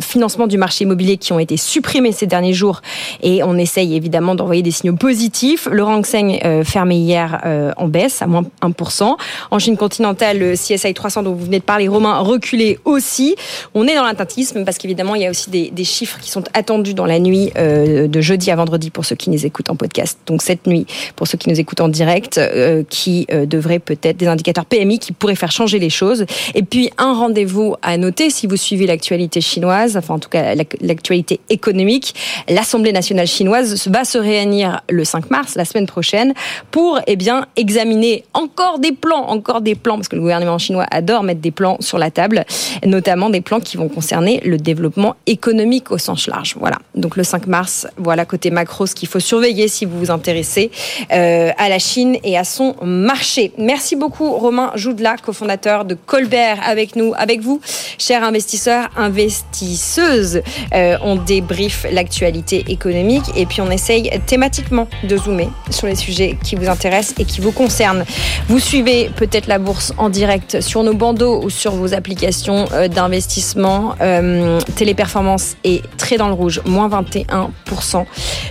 financements 0.00 0.46
du 0.46 0.58
marché 0.58 0.84
immobilier 0.84 1.16
qui 1.16 1.32
ont 1.32 1.38
été 1.38 1.56
supprimés 1.56 2.12
ces 2.12 2.26
derniers 2.26 2.52
jours 2.52 2.82
et 3.22 3.42
on 3.42 3.56
essaye 3.56 3.96
évidemment 3.96 4.34
d'envoyer 4.34 4.62
des 4.62 4.70
signaux 4.70 4.96
positifs. 4.96 5.68
Le 5.70 5.82
Hang 5.82 6.04
Seng 6.04 6.38
fermé 6.64 6.96
hier 6.96 7.40
en 7.76 7.88
baisse 7.88 8.22
à 8.22 8.26
moins 8.26 8.44
1%. 8.62 9.16
En 9.50 9.58
Chine 9.58 9.76
continentale, 9.76 10.38
le 10.38 10.54
CSI 10.54 10.94
300 10.94 11.22
dont 11.22 11.32
vous 11.32 11.44
venez 11.44 11.58
de 11.58 11.64
parler, 11.64 11.88
Romain, 11.88 12.18
reculé 12.18 12.78
aussi. 12.84 13.36
On 13.74 13.86
est 13.86 13.94
dans 13.94 14.04
l'intentisme 14.04 14.64
parce 14.64 14.78
qu'évidemment, 14.78 15.14
il 15.14 15.22
y 15.22 15.26
a 15.26 15.30
aussi 15.30 15.50
des, 15.50 15.84
chiffres 15.84 16.18
qui 16.20 16.30
sont 16.30 16.44
attendus 16.52 16.94
dans 16.94 17.06
la 17.06 17.18
nuit 17.18 17.52
euh, 17.56 18.06
de 18.06 18.20
jeudi 18.20 18.50
à 18.50 18.56
vendredi 18.56 18.90
pour 18.90 19.04
ceux 19.04 19.16
qui 19.16 19.30
nous 19.30 19.46
écoutent 19.46 19.70
en 19.70 19.76
podcast. 19.76 20.18
Donc 20.26 20.42
cette 20.42 20.66
nuit, 20.66 20.86
pour 21.16 21.26
ceux 21.26 21.38
qui 21.38 21.48
nous 21.48 21.58
écoutent 21.58 21.80
en 21.80 21.88
direct, 21.88 22.38
euh, 22.38 22.84
qui 22.88 23.26
euh, 23.32 23.46
devraient 23.46 23.78
peut-être 23.78 24.18
des 24.18 24.26
indicateurs 24.26 24.66
PMI 24.66 24.98
qui 24.98 25.12
pourraient 25.12 25.34
faire 25.34 25.52
changer 25.52 25.78
les 25.78 25.90
choses. 25.90 26.26
Et 26.54 26.62
puis 26.62 26.90
un 26.98 27.14
rendez-vous 27.14 27.76
à 27.82 27.96
noter 27.96 28.30
si 28.30 28.46
vous 28.46 28.56
suivez 28.56 28.86
l'actualité 28.86 29.40
chinoise, 29.40 29.96
enfin 29.96 30.14
en 30.14 30.18
tout 30.18 30.28
cas 30.28 30.54
l'actualité 30.80 31.40
économique. 31.48 32.14
L'Assemblée 32.48 32.92
nationale 32.92 33.26
chinoise 33.26 33.88
va 33.88 34.04
se 34.04 34.18
réunir 34.18 34.82
le 34.88 35.04
5 35.04 35.30
mars, 35.30 35.54
la 35.54 35.64
semaine 35.64 35.86
prochaine, 35.86 36.34
pour 36.70 37.00
eh 37.06 37.16
bien 37.16 37.46
examiner 37.56 38.24
encore 38.40 38.78
des 38.78 38.92
plans, 38.92 39.28
encore 39.28 39.60
des 39.60 39.74
plans, 39.74 39.96
parce 39.96 40.08
que 40.08 40.16
le 40.16 40.22
gouvernement 40.22 40.58
chinois 40.58 40.86
adore 40.90 41.22
mettre 41.22 41.40
des 41.40 41.50
plans 41.50 41.76
sur 41.80 41.98
la 41.98 42.10
table, 42.10 42.44
notamment 42.84 43.30
des 43.30 43.40
plans 43.40 43.60
qui 43.60 43.76
vont 43.76 43.88
concerner 43.88 44.40
le 44.44 44.56
développement 44.56 45.16
économique 45.26 45.90
au 45.90 45.98
sens 45.98 46.26
large. 46.26 46.56
Voilà. 46.58 46.78
Donc 46.94 47.16
le 47.16 47.24
5 47.24 47.46
mars, 47.46 47.86
voilà 47.96 48.24
côté 48.24 48.50
macro 48.50 48.86
ce 48.86 48.94
qu'il 48.94 49.08
faut 49.08 49.20
surveiller 49.20 49.68
si 49.68 49.84
vous 49.84 49.98
vous 49.98 50.10
intéressez 50.10 50.70
euh, 51.12 51.50
à 51.56 51.68
la 51.68 51.78
Chine 51.78 52.16
et 52.24 52.38
à 52.38 52.44
son 52.44 52.76
marché. 52.82 53.52
Merci 53.58 53.96
beaucoup 53.96 54.30
Romain 54.32 54.72
Joudla, 54.74 55.16
cofondateur 55.16 55.84
de 55.84 55.94
Colbert, 55.94 56.58
avec 56.64 56.96
nous, 56.96 57.12
avec 57.16 57.40
vous, 57.40 57.60
chers 57.98 58.24
investisseurs, 58.24 58.88
investisseuses. 58.96 60.42
Euh, 60.74 60.96
on 61.02 61.16
débriefe 61.16 61.86
l'actualité 61.90 62.64
économique 62.68 63.24
et 63.36 63.46
puis 63.46 63.60
on 63.60 63.70
essaye 63.70 64.10
thématiquement 64.26 64.88
de 65.04 65.16
zoomer 65.16 65.48
sur 65.70 65.86
les 65.86 65.94
sujets 65.96 66.36
qui 66.42 66.54
vous 66.54 66.68
intéressent 66.68 67.14
et 67.18 67.24
qui 67.24 67.40
vous 67.40 67.52
concernent. 67.52 68.04
Vous 68.48 68.58
suivez 68.58 69.10
peut-être 69.14 69.46
la 69.46 69.58
bourse 69.58 69.92
en 69.98 70.08
direct 70.08 70.60
sur 70.60 70.82
nos 70.82 70.94
bandeaux 70.94 71.42
ou 71.42 71.50
sur 71.50 71.72
vos 71.72 71.94
applications 71.94 72.66
euh, 72.72 72.88
d'investissement. 72.88 73.94
Euh, 74.00 74.60
Téléperformance 74.76 75.56
est 75.64 75.82
très 75.96 76.16
dans 76.16 76.28
le 76.28 76.34
rouge, 76.34 76.60
moins 76.64 76.88
21%. 76.88 78.04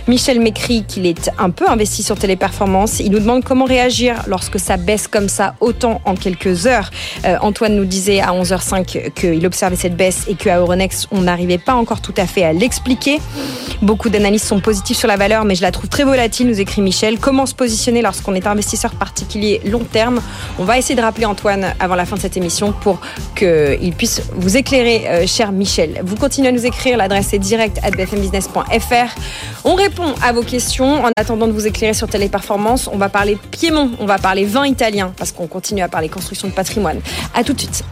Michel 0.08 0.40
m'écrit 0.40 0.84
qu'il 0.84 1.06
est 1.06 1.30
un 1.38 1.50
peu 1.50 1.68
investi 1.68 2.02
sur 2.02 2.16
Téléperformance. 2.18 3.00
Il 3.00 3.10
nous 3.10 3.18
demande 3.18 3.44
comment 3.44 3.64
réagir 3.64 4.16
lorsque 4.26 4.58
ça 4.58 4.76
baisse 4.76 5.06
comme 5.06 5.28
ça 5.28 5.54
autant 5.60 6.00
en 6.04 6.14
quelques 6.14 6.66
heures. 6.66 6.90
Euh, 7.24 7.36
Antoine 7.42 7.76
nous 7.76 7.84
disait 7.84 8.20
à 8.20 8.32
11h05 8.32 9.12
qu'il 9.12 9.46
observait 9.46 9.76
cette 9.76 9.96
baisse 9.96 10.24
et 10.28 10.34
qu'à 10.34 10.58
Euronext, 10.58 11.08
on 11.10 11.20
n'arrivait 11.22 11.58
pas 11.58 11.74
encore 11.74 12.00
tout 12.00 12.14
à 12.16 12.26
fait 12.26 12.44
à 12.44 12.52
l'expliquer. 12.52 13.18
Beaucoup 13.82 14.10
d'analystes 14.10 14.46
sont 14.46 14.60
positifs 14.60 14.98
sur 14.98 15.08
la 15.08 15.16
valeur, 15.16 15.44
mais 15.44 15.54
je 15.54 15.62
la 15.62 15.72
trouve 15.72 15.88
très 15.88 16.04
volatile, 16.04 16.48
nous 16.48 16.60
écrit 16.60 16.82
Michel. 16.82 17.18
Comment 17.18 17.46
se 17.46 17.54
positionner 17.54 18.02
lorsqu'on 18.02 18.34
est 18.34 18.46
investisseur 18.46 18.92
particulier 18.92 19.60
long 19.70 19.84
terme. 19.84 20.20
On 20.58 20.64
va 20.64 20.78
essayer 20.78 20.94
de 20.94 21.00
rappeler 21.00 21.24
Antoine 21.24 21.74
avant 21.78 21.94
la 21.94 22.04
fin 22.04 22.16
de 22.16 22.20
cette 22.20 22.36
émission 22.36 22.72
pour 22.72 23.00
qu'il 23.34 23.92
puisse 23.96 24.22
vous 24.34 24.56
éclairer, 24.56 25.08
euh, 25.08 25.26
cher 25.26 25.52
Michel. 25.52 26.00
Vous 26.04 26.16
continuez 26.16 26.48
à 26.48 26.52
nous 26.52 26.66
écrire, 26.66 26.96
l'adresse 26.96 27.32
est 27.32 27.38
direct 27.38 27.78
à 27.82 27.90
bfmbusiness.fr. 27.90 29.20
On 29.64 29.74
répond 29.74 30.14
à 30.22 30.32
vos 30.32 30.42
questions. 30.42 31.04
En 31.04 31.10
attendant 31.16 31.46
de 31.46 31.52
vous 31.52 31.66
éclairer 31.66 31.94
sur 31.94 32.08
Téléperformance, 32.08 32.88
on 32.92 32.96
va 32.96 33.08
parler 33.08 33.38
Piémont, 33.50 33.90
on 34.00 34.06
va 34.06 34.18
parler 34.18 34.44
vin 34.44 34.66
italien, 34.66 35.12
parce 35.16 35.32
qu'on 35.32 35.46
continue 35.46 35.82
à 35.82 35.88
parler 35.88 36.08
construction 36.08 36.48
de 36.48 36.52
patrimoine. 36.52 37.00
À 37.34 37.44
tout 37.44 37.52
de 37.52 37.60
suite. 37.60 37.84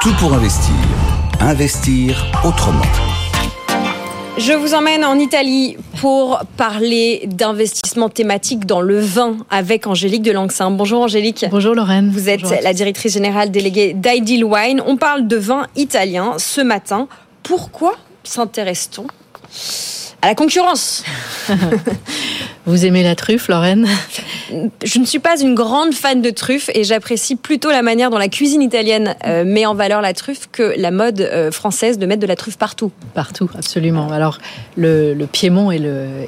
Tout 0.00 0.14
pour 0.18 0.32
investir. 0.32 0.74
Investir 1.40 2.26
autrement. 2.44 3.09
Je 4.40 4.54
vous 4.54 4.72
emmène 4.72 5.04
en 5.04 5.18
Italie 5.18 5.76
pour 6.00 6.40
parler 6.56 7.24
d'investissement 7.26 8.08
thématique 8.08 8.64
dans 8.64 8.80
le 8.80 8.98
vin 8.98 9.36
avec 9.50 9.86
Angélique 9.86 10.22
de 10.22 10.32
Langsin. 10.32 10.70
Bonjour 10.70 11.02
Angélique. 11.02 11.44
Bonjour 11.50 11.74
Lorraine. 11.74 12.10
Vous 12.10 12.30
êtes 12.30 12.40
la 12.62 12.72
directrice 12.72 13.12
générale 13.12 13.50
déléguée 13.50 13.92
d'Ideal 13.92 14.44
Wine. 14.44 14.82
On 14.86 14.96
parle 14.96 15.28
de 15.28 15.36
vin 15.36 15.66
italien 15.76 16.36
ce 16.38 16.62
matin. 16.62 17.06
Pourquoi 17.42 17.96
s'intéresse-t-on 18.24 19.06
à 20.22 20.28
la 20.28 20.34
concurrence 20.34 21.04
Vous 22.66 22.84
aimez 22.84 23.02
la 23.02 23.14
truffe, 23.14 23.48
Lorraine? 23.48 23.88
Je 24.84 24.98
ne 24.98 25.06
suis 25.06 25.18
pas 25.18 25.40
une 25.40 25.54
grande 25.54 25.94
fan 25.94 26.20
de 26.20 26.28
truffe 26.28 26.68
et 26.74 26.84
j'apprécie 26.84 27.34
plutôt 27.34 27.70
la 27.70 27.80
manière 27.80 28.10
dont 28.10 28.18
la 28.18 28.28
cuisine 28.28 28.60
italienne 28.60 29.16
euh, 29.26 29.44
met 29.44 29.64
en 29.64 29.74
valeur 29.74 30.02
la 30.02 30.12
truffe 30.12 30.48
que 30.52 30.74
la 30.76 30.90
mode 30.90 31.20
euh, 31.20 31.50
française 31.50 31.98
de 31.98 32.04
mettre 32.04 32.20
de 32.20 32.26
la 32.26 32.36
truffe 32.36 32.58
partout. 32.58 32.92
Partout, 33.14 33.48
absolument. 33.56 34.12
Alors, 34.12 34.38
le, 34.76 35.14
Piémont 35.32 35.70
est 35.70 35.80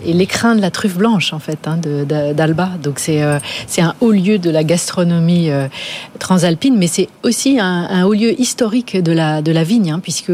l'écrin 0.06 0.54
de 0.56 0.62
la 0.62 0.70
truffe 0.70 0.96
blanche, 0.96 1.34
en 1.34 1.38
fait, 1.38 1.58
hein, 1.66 1.78
d'Alba. 2.34 2.70
Donc, 2.82 3.00
euh, 3.08 3.38
c'est 3.66 3.82
un 3.82 3.94
haut 4.00 4.12
lieu 4.12 4.38
de 4.38 4.50
la 4.50 4.64
gastronomie 4.64 5.50
transalpine, 6.18 6.76
mais 6.78 6.86
c'est 6.86 7.08
aussi 7.22 7.58
un, 7.60 8.04
haut 8.04 8.14
lieu 8.14 8.40
historique 8.40 8.96
de 8.96 9.12
la, 9.12 9.42
de 9.42 9.52
la 9.52 9.64
vigne, 9.64 9.90
hein, 9.90 10.00
puisque 10.02 10.32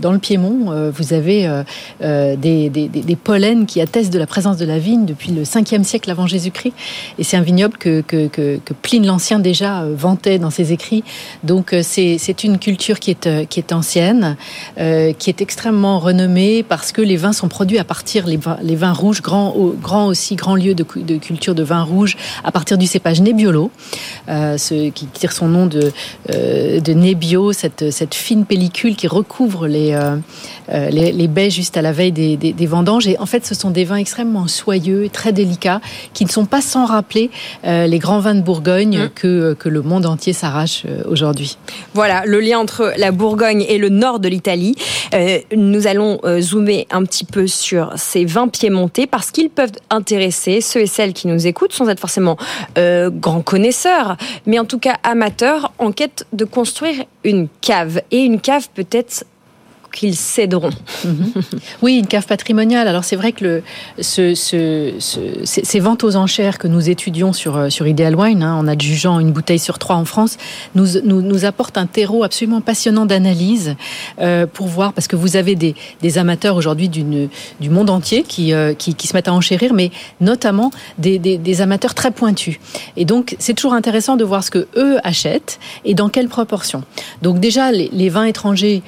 dans 0.00 0.12
le 0.12 0.18
Piémont, 0.18 0.90
vous 0.90 1.12
avez 1.12 1.48
des, 2.00 2.70
des, 2.70 2.93
des, 3.02 3.16
pollens 3.16 3.66
qui 3.66 3.80
attestent 3.80 4.12
de 4.12 4.18
la 4.18 4.26
présence 4.26 4.56
de 4.56 4.64
la 4.64 4.78
vigne 4.78 5.04
depuis 5.04 5.32
le 5.32 5.42
5e 5.42 5.84
siècle 5.84 6.10
avant 6.10 6.26
Jésus-Christ. 6.26 6.74
Et 7.18 7.24
c'est 7.24 7.36
un 7.36 7.42
vignoble 7.42 7.76
que, 7.76 8.02
Pline 8.82 9.06
l'Ancien 9.06 9.38
déjà 9.38 9.82
euh, 9.82 9.94
vantait 9.96 10.38
dans 10.38 10.50
ses 10.50 10.72
écrits. 10.72 11.04
Donc 11.42 11.72
euh, 11.72 11.82
c'est 11.82 12.44
une 12.44 12.58
culture 12.58 13.00
qui 13.00 13.10
est, 13.10 13.26
euh, 13.26 13.44
qui 13.44 13.60
est 13.60 13.72
ancienne, 13.72 14.36
qui 14.76 15.30
est 15.30 15.40
extrêmement 15.40 15.98
renommée 15.98 16.62
parce 16.62 16.92
que 16.92 17.00
les 17.00 17.16
vins 17.16 17.32
sont 17.32 17.48
produits 17.48 17.78
à 17.78 17.84
partir, 17.84 18.26
les 18.26 18.36
vins, 18.36 18.58
vins 18.62 18.92
rouges, 18.92 19.22
grand, 19.22 19.54
aussi, 20.06 20.36
grand 20.36 20.56
lieu 20.56 20.74
de, 20.74 20.82
cu- 20.82 21.02
de 21.02 21.16
culture 21.16 21.54
de 21.54 21.62
vin 21.62 21.82
rouge, 21.82 22.16
à 22.42 22.52
partir 22.52 22.78
du 22.78 22.86
cépage 22.86 23.20
Nebbiolo, 23.20 23.70
ce, 24.28 24.90
qui 24.90 25.06
tire 25.06 25.32
son 25.32 25.48
nom 25.48 25.66
de, 25.66 25.92
euh, 26.32 26.80
Nebbio, 26.94 27.52
cette, 27.52 28.14
fine 28.14 28.44
pellicule 28.44 28.96
qui 28.96 29.06
recouvre 29.06 29.66
les, 29.66 29.98
les, 30.70 31.28
baies 31.28 31.50
juste 31.50 31.76
à 31.76 31.82
la 31.82 31.92
veille 31.92 32.12
des, 32.12 32.36
des, 32.36 32.52
des 32.52 32.66
vendanges. 32.84 33.06
Et 33.06 33.18
en 33.18 33.26
fait, 33.26 33.46
ce 33.46 33.54
sont 33.54 33.70
des 33.70 33.84
vins 33.84 33.96
extrêmement 33.96 34.46
soyeux 34.46 35.04
et 35.04 35.08
très 35.08 35.32
délicats 35.32 35.80
qui 36.12 36.24
ne 36.24 36.30
sont 36.30 36.44
pas 36.44 36.60
sans 36.60 36.84
rappeler 36.84 37.30
euh, 37.64 37.86
les 37.86 37.98
grands 37.98 38.20
vins 38.20 38.34
de 38.34 38.42
Bourgogne 38.42 39.08
que, 39.14 39.54
que 39.54 39.68
le 39.70 39.80
monde 39.80 40.04
entier 40.04 40.32
s'arrache 40.34 40.84
euh, 40.86 41.02
aujourd'hui. 41.08 41.56
Voilà, 41.94 42.24
le 42.26 42.40
lien 42.40 42.58
entre 42.58 42.92
la 42.98 43.10
Bourgogne 43.10 43.64
et 43.68 43.78
le 43.78 43.88
nord 43.88 44.20
de 44.20 44.28
l'Italie. 44.28 44.74
Euh, 45.14 45.38
nous 45.56 45.86
allons 45.86 46.18
euh, 46.24 46.40
zoomer 46.40 46.86
un 46.90 47.04
petit 47.04 47.24
peu 47.24 47.46
sur 47.46 47.92
ces 47.96 48.24
vins 48.24 48.48
piémontais 48.48 49.06
parce 49.06 49.30
qu'ils 49.30 49.50
peuvent 49.50 49.72
intéresser 49.88 50.60
ceux 50.60 50.80
et 50.80 50.86
celles 50.86 51.12
qui 51.12 51.26
nous 51.26 51.46
écoutent 51.46 51.72
sans 51.72 51.88
être 51.88 52.00
forcément 52.00 52.36
euh, 52.76 53.10
grands 53.10 53.42
connaisseurs, 53.42 54.16
mais 54.46 54.58
en 54.58 54.64
tout 54.64 54.78
cas 54.78 54.96
amateurs 55.04 55.72
en 55.78 55.92
quête 55.92 56.26
de 56.32 56.44
construire 56.44 57.04
une 57.24 57.48
cave. 57.60 58.02
Et 58.10 58.18
une 58.18 58.40
cave 58.40 58.68
peut-être 58.74 59.24
qu'ils 59.94 60.16
céderont. 60.16 60.70
Oui, 61.82 61.98
une 61.98 62.06
cave 62.06 62.26
patrimoniale. 62.26 62.88
Alors 62.88 63.04
c'est 63.04 63.16
vrai 63.16 63.32
que 63.32 63.62
ces, 64.00 65.80
ventes 65.80 66.04
aux 66.04 66.16
enchères 66.16 66.58
que 66.58 66.68
nous 66.68 66.90
étudions 66.90 67.32
sur, 67.32 67.56
euh, 67.56 67.70
sur 67.70 67.86
Ideal 67.86 68.16
Wine, 68.16 68.42
hein, 68.42 68.54
en 68.54 68.66
adjugeant 68.66 69.20
une 69.20 69.32
bouteille 69.32 69.58
sur 69.58 69.78
trois 69.78 69.96
en 69.96 70.04
France, 70.04 70.36
nous, 70.74 71.00
nous, 71.04 71.22
nous 71.22 71.44
apportent 71.44 71.78
un 71.78 71.86
terreau 71.86 72.24
absolument 72.24 72.60
passionnant 72.60 73.06
d'analyse 73.06 73.76
euh, 74.20 74.46
pour 74.46 74.66
voir, 74.66 74.92
parce 74.92 75.08
que 75.08 75.16
vous 75.16 75.36
avez 75.36 75.54
des, 75.54 75.74
amateurs 76.18 76.56
aujourd'hui 76.56 76.88
du 76.88 77.70
monde 77.70 77.90
entier 77.90 78.22
qui, 78.22 78.52
euh, 78.52 78.72
qui, 78.72 78.94
qui 78.94 79.06
se 79.08 79.14
mettent 79.14 79.28
à 79.28 79.32
enchérir, 79.32 79.74
mais 79.74 79.90
notamment 80.20 80.70
des, 80.98 81.18
des, 81.18 81.60
amateurs 81.60 81.94
très 81.94 82.10
pointus. 82.10 82.58
Et 82.96 83.04
donc 83.04 83.36
c'est 83.38 83.54
toujours 83.54 83.74
intéressant 83.74 84.16
de 84.16 84.24
voir 84.24 84.44
ce 84.44 84.50
que 84.50 84.66
eux 84.76 84.98
achètent 85.02 85.58
et 85.84 85.94
dans 85.94 86.08
quelle 86.08 86.28
proportion. 86.28 86.82
Donc 87.22 87.40
déjà, 87.40 87.72
les, 87.72 88.08
vins 88.08 88.24
étrangers, 88.24 88.82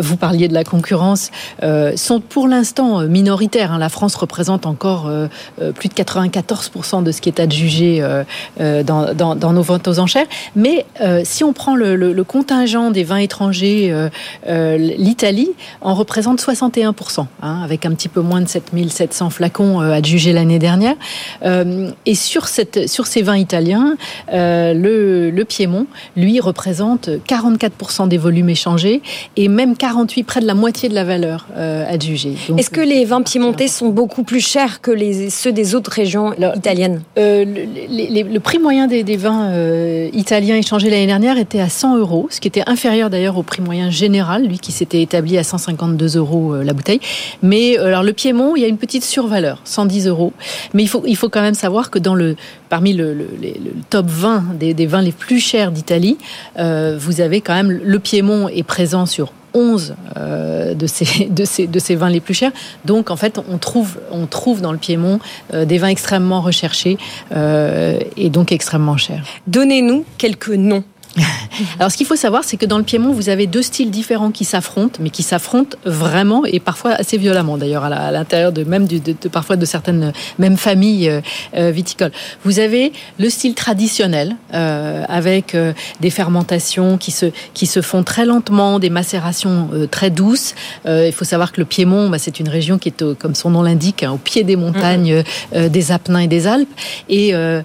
vous 0.00 0.16
parliez 0.16 0.48
de 0.48 0.54
la 0.54 0.64
concurrence, 0.64 1.30
euh, 1.62 1.96
sont 1.96 2.20
pour 2.20 2.48
l'instant 2.48 3.00
euh, 3.00 3.06
minoritaires. 3.08 3.72
hein. 3.72 3.78
La 3.78 3.88
France 3.88 4.14
représente 4.14 4.66
encore 4.66 5.06
euh, 5.06 5.26
euh, 5.60 5.72
plus 5.72 5.88
de 5.88 5.94
94% 5.94 7.02
de 7.02 7.12
ce 7.12 7.20
qui 7.20 7.28
est 7.28 7.40
adjugé 7.40 7.98
euh, 8.00 8.24
euh, 8.60 8.82
dans, 8.82 9.52
nos 9.52 9.62
ventes 9.62 9.88
aux 9.88 9.98
enchères. 9.98 10.26
Mais 10.54 10.86
euh, 11.00 11.22
si 11.24 11.44
on 11.44 11.52
prend 11.52 11.74
le, 11.76 12.14
contingent 12.24 12.90
des 12.90 13.04
vins 13.04 13.18
étrangers, 13.18 13.88
euh, 13.90 14.08
euh, 14.48 14.76
l'Italie 14.76 15.50
en 15.80 15.94
représente 15.94 16.40
61%, 16.40 17.26
hein, 17.42 17.60
avec 17.62 17.86
un 17.86 17.92
petit 17.92 18.08
peu 18.08 18.20
moins 18.20 18.40
de 18.40 18.48
7700 18.48 19.30
flacons 19.30 19.80
euh, 19.80 19.92
adjugés 19.92 20.32
l'année 20.32 20.58
dernière. 20.58 20.96
Euh, 21.44 21.90
et 22.04 22.14
sur, 22.14 22.46
ces 22.48 23.22
vins 23.22 23.36
italiens, 23.36 23.96
euh, 24.32 24.74
le, 24.74 25.30
le 25.30 25.44
Piémont, 25.44 25.86
lui, 26.16 26.40
représente 26.40 27.08
44% 27.28 28.08
des 28.08 28.18
volumes 28.18 28.48
échangés 28.48 29.02
et 29.36 29.48
même 29.48 29.76
48, 29.86 30.24
près 30.24 30.40
de 30.40 30.46
la 30.46 30.54
moitié 30.54 30.88
de 30.88 30.94
la 30.94 31.04
valeur 31.04 31.46
euh, 31.56 31.84
adjugée. 31.88 32.34
Est-ce 32.58 32.70
que 32.70 32.80
les 32.80 33.04
vins 33.04 33.22
piémontais 33.22 33.68
sont 33.68 33.88
beaucoup 33.90 34.24
plus 34.24 34.40
chers 34.40 34.80
que 34.80 34.90
les, 34.90 35.30
ceux 35.30 35.52
des 35.52 35.76
autres 35.76 35.92
régions 35.92 36.32
italiennes? 36.56 37.02
Euh, 37.18 37.44
le, 37.46 38.38
prix 38.40 38.58
moyen 38.58 38.88
des, 38.88 39.04
des 39.04 39.16
vins 39.16 39.50
euh, 39.50 40.08
italiens 40.12 40.56
échangés 40.56 40.90
l'année 40.90 41.06
dernière 41.06 41.38
était 41.38 41.60
à 41.60 41.68
100 41.68 41.98
euros, 41.98 42.26
ce 42.30 42.40
qui 42.40 42.48
était 42.48 42.64
inférieur 42.66 43.10
d'ailleurs 43.10 43.38
au 43.38 43.44
prix 43.44 43.62
moyen 43.62 43.88
général, 43.90 44.44
lui 44.46 44.58
qui 44.58 44.72
s'était 44.72 45.02
établi 45.02 45.38
à 45.38 45.44
152 45.44 46.16
euros 46.16 46.54
euh, 46.54 46.64
la 46.64 46.72
bouteille. 46.72 47.00
Mais 47.42 47.78
alors 47.78 48.02
le 48.02 48.12
Piémont, 48.12 48.56
il 48.56 48.62
y 48.62 48.64
a 48.64 48.68
une 48.68 48.78
petite 48.78 49.04
survaleur, 49.04 49.60
110 49.64 50.08
euros. 50.08 50.32
Mais 50.74 50.82
il 50.82 50.88
faut, 50.88 51.04
il 51.06 51.16
faut 51.16 51.28
quand 51.28 51.42
même 51.42 51.54
savoir 51.54 51.90
que 51.90 52.00
dans 52.00 52.14
le, 52.16 52.34
parmi 52.68 52.92
le, 52.92 53.14
le- 53.14 53.28
les- 53.40 53.60
le 53.64 53.70
top 53.88 54.06
20 54.08 54.44
des, 54.58 54.74
des 54.74 54.86
vins 54.86 55.02
les 55.02 55.12
plus 55.12 55.38
chers 55.38 55.70
d'Italie, 55.70 56.18
euh, 56.58 56.96
vous 56.98 57.20
avez 57.20 57.40
quand 57.40 57.54
même 57.54 57.70
le 57.70 57.98
Piémont 58.00 58.48
est 58.48 58.62
présent 58.64 59.06
sur 59.06 59.32
11 59.56 59.96
euh, 60.16 60.74
de, 60.82 60.86
ces, 60.86 61.24
de, 61.26 61.44
ces, 61.44 61.66
de 61.66 61.78
ces 61.78 61.96
vins 61.96 62.10
les 62.10 62.20
plus 62.20 62.34
chers. 62.34 62.52
Donc, 62.84 63.10
en 63.10 63.16
fait, 63.16 63.40
on 63.50 63.58
trouve, 63.58 63.98
on 64.12 64.26
trouve 64.26 64.60
dans 64.60 64.72
le 64.72 64.78
Piémont 64.78 65.18
euh, 65.54 65.64
des 65.64 65.78
vins 65.78 65.88
extrêmement 65.88 66.40
recherchés 66.40 66.98
euh, 67.34 67.98
et 68.16 68.30
donc 68.30 68.52
extrêmement 68.52 68.96
chers. 68.96 69.24
Donnez-nous 69.46 70.04
quelques 70.18 70.50
noms. 70.50 70.84
Alors, 71.78 71.90
ce 71.90 71.96
qu'il 71.96 72.06
faut 72.06 72.16
savoir, 72.16 72.44
c'est 72.44 72.56
que 72.58 72.66
dans 72.66 72.78
le 72.78 72.84
Piémont, 72.84 73.12
vous 73.12 73.28
avez 73.28 73.46
deux 73.46 73.62
styles 73.62 73.90
différents 73.90 74.30
qui 74.30 74.44
s'affrontent, 74.44 74.98
mais 75.00 75.10
qui 75.10 75.22
s'affrontent 75.22 75.76
vraiment 75.84 76.44
et 76.44 76.60
parfois 76.60 76.92
assez 76.92 77.16
violemment, 77.16 77.56
d'ailleurs, 77.56 77.84
à 77.84 78.10
l'intérieur 78.10 78.52
de 78.52 78.62
même 78.64 78.86
du- 78.86 79.00
de, 79.00 79.14
de- 79.20 79.28
parfois 79.28 79.56
de 79.56 79.64
certaines 79.64 80.12
mêmes 80.38 80.56
familles 80.58 81.08
euh, 81.08 81.20
euh, 81.56 81.70
viticoles. 81.70 82.12
Vous 82.44 82.58
avez 82.58 82.92
le 83.18 83.30
style 83.30 83.54
traditionnel 83.54 84.36
euh, 84.52 85.04
avec 85.08 85.54
euh, 85.54 85.72
des 86.00 86.10
fermentations 86.10 86.98
qui 86.98 87.10
se 87.10 87.26
qui 87.54 87.66
se 87.66 87.80
font 87.80 88.02
très 88.02 88.26
lentement, 88.26 88.78
des 88.78 88.90
macérations 88.90 89.70
euh, 89.72 89.86
très 89.86 90.10
douces. 90.10 90.54
Euh, 90.84 91.06
il 91.06 91.12
faut 91.12 91.24
savoir 91.24 91.52
que 91.52 91.60
le 91.60 91.64
Piémont, 91.66 92.10
bah, 92.10 92.18
c'est 92.18 92.38
une 92.40 92.48
région 92.50 92.76
qui 92.78 92.88
est, 92.90 93.00
au- 93.02 93.14
comme 93.14 93.34
son 93.34 93.50
nom 93.50 93.62
l'indique, 93.62 94.02
hein, 94.02 94.12
au 94.12 94.18
pied 94.18 94.44
des 94.44 94.56
montagnes 94.56 95.22
euh, 95.54 95.68
des 95.70 95.92
Apennins 95.92 96.20
et 96.20 96.28
des 96.28 96.46
Alpes. 96.46 96.68
Et 97.08 97.34
euh, 97.34 97.62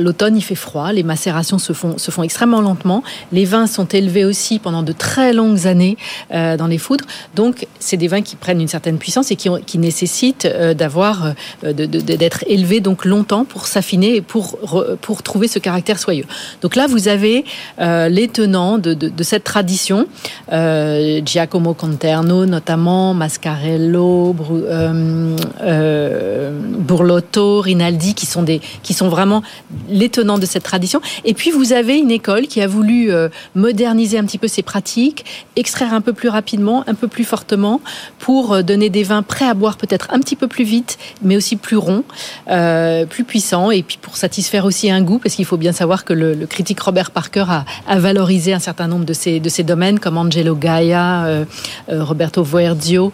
l'automne, 0.00 0.36
il 0.36 0.42
fait 0.42 0.54
froid, 0.56 0.92
les 0.92 1.04
macérations 1.04 1.58
se 1.58 1.72
font 1.72 1.96
se 1.98 2.10
font 2.10 2.24
extrêmement 2.24 2.60
lentement. 2.60 2.71
Les 3.32 3.44
vins 3.44 3.66
sont 3.66 3.86
élevés 3.86 4.24
aussi 4.24 4.58
pendant 4.58 4.82
de 4.82 4.92
très 4.92 5.32
longues 5.32 5.66
années 5.66 5.96
euh, 6.32 6.56
dans 6.56 6.66
les 6.66 6.78
foudres. 6.78 7.04
Donc, 7.34 7.66
c'est 7.78 7.96
des 7.96 8.08
vins 8.08 8.22
qui 8.22 8.36
prennent 8.36 8.60
une 8.60 8.68
certaine 8.68 8.98
puissance 8.98 9.30
et 9.30 9.36
qui, 9.36 9.48
ont- 9.48 9.60
qui 9.64 9.78
nécessitent 9.78 10.46
euh, 10.46 10.74
d'avoir 10.74 11.34
euh, 11.64 11.72
d'être 11.72 12.44
élevés 12.46 12.80
donc 12.80 13.04
longtemps 13.04 13.44
pour 13.44 13.66
s'affiner 13.66 14.16
et 14.16 14.20
pour 14.22 14.58
pour 15.00 15.22
trouver 15.22 15.48
ce 15.48 15.58
caractère 15.58 15.98
soyeux. 15.98 16.24
Donc 16.62 16.76
là, 16.76 16.86
vous 16.86 17.08
avez 17.08 17.44
les 17.78 18.28
tenants 18.28 18.78
de, 18.78 19.22
cette 19.22 19.44
tradition, 19.44 20.06
Giacomo 20.50 21.74
Conterno 21.74 22.46
notamment, 22.46 23.14
Mascarello, 23.14 24.32
Bru- 24.32 24.64
Burlotto, 26.78 27.60
Rinaldi, 27.60 28.14
qui 28.14 28.26
sont 28.26 28.42
des 28.42 28.60
qui 28.82 28.94
sont 28.94 29.08
vraiment 29.08 29.42
les 29.88 30.08
tenants 30.08 30.38
de 30.38 30.46
cette 30.46 30.62
tradition. 30.62 31.00
Et 31.24 31.34
puis 31.34 31.50
vous 31.50 31.72
avez 31.72 31.96
une 31.98 32.10
école 32.10 32.46
qui 32.46 32.60
a 32.62 32.66
voulu 32.66 33.12
euh, 33.12 33.28
moderniser 33.54 34.18
un 34.18 34.24
petit 34.24 34.38
peu 34.38 34.48
ses 34.48 34.62
pratiques, 34.62 35.24
extraire 35.56 35.92
un 35.94 36.00
peu 36.00 36.12
plus 36.12 36.28
rapidement, 36.28 36.84
un 36.86 36.94
peu 36.94 37.08
plus 37.08 37.24
fortement, 37.24 37.80
pour 38.18 38.52
euh, 38.52 38.62
donner 38.62 38.90
des 38.90 39.02
vins 39.02 39.22
prêts 39.22 39.48
à 39.48 39.54
boire 39.54 39.76
peut-être 39.76 40.08
un 40.10 40.20
petit 40.20 40.36
peu 40.36 40.48
plus 40.48 40.64
vite, 40.64 40.98
mais 41.22 41.36
aussi 41.36 41.56
plus 41.56 41.76
ronds, 41.76 42.04
euh, 42.48 43.06
plus 43.06 43.24
puissants, 43.24 43.70
et 43.70 43.82
puis 43.82 43.98
pour 44.00 44.16
satisfaire 44.16 44.64
aussi 44.64 44.90
un 44.90 45.02
goût, 45.02 45.18
parce 45.18 45.34
qu'il 45.34 45.44
faut 45.44 45.56
bien 45.56 45.72
savoir 45.72 46.04
que 46.04 46.12
le, 46.12 46.46
critique 46.46 46.80
Robert 46.80 47.10
Parker 47.10 47.46
a, 47.86 47.98
valorisé 47.98 48.52
un 48.52 48.58
certain 48.58 48.88
nombre 48.88 49.04
de 49.04 49.12
ces, 49.12 49.40
de 49.40 49.48
ces 49.48 49.62
domaines, 49.62 49.98
comme 49.98 50.16
Angelo 50.16 50.54
Gaia, 50.54 51.44
Roberto 51.88 52.42
Voerdio. 52.42 53.12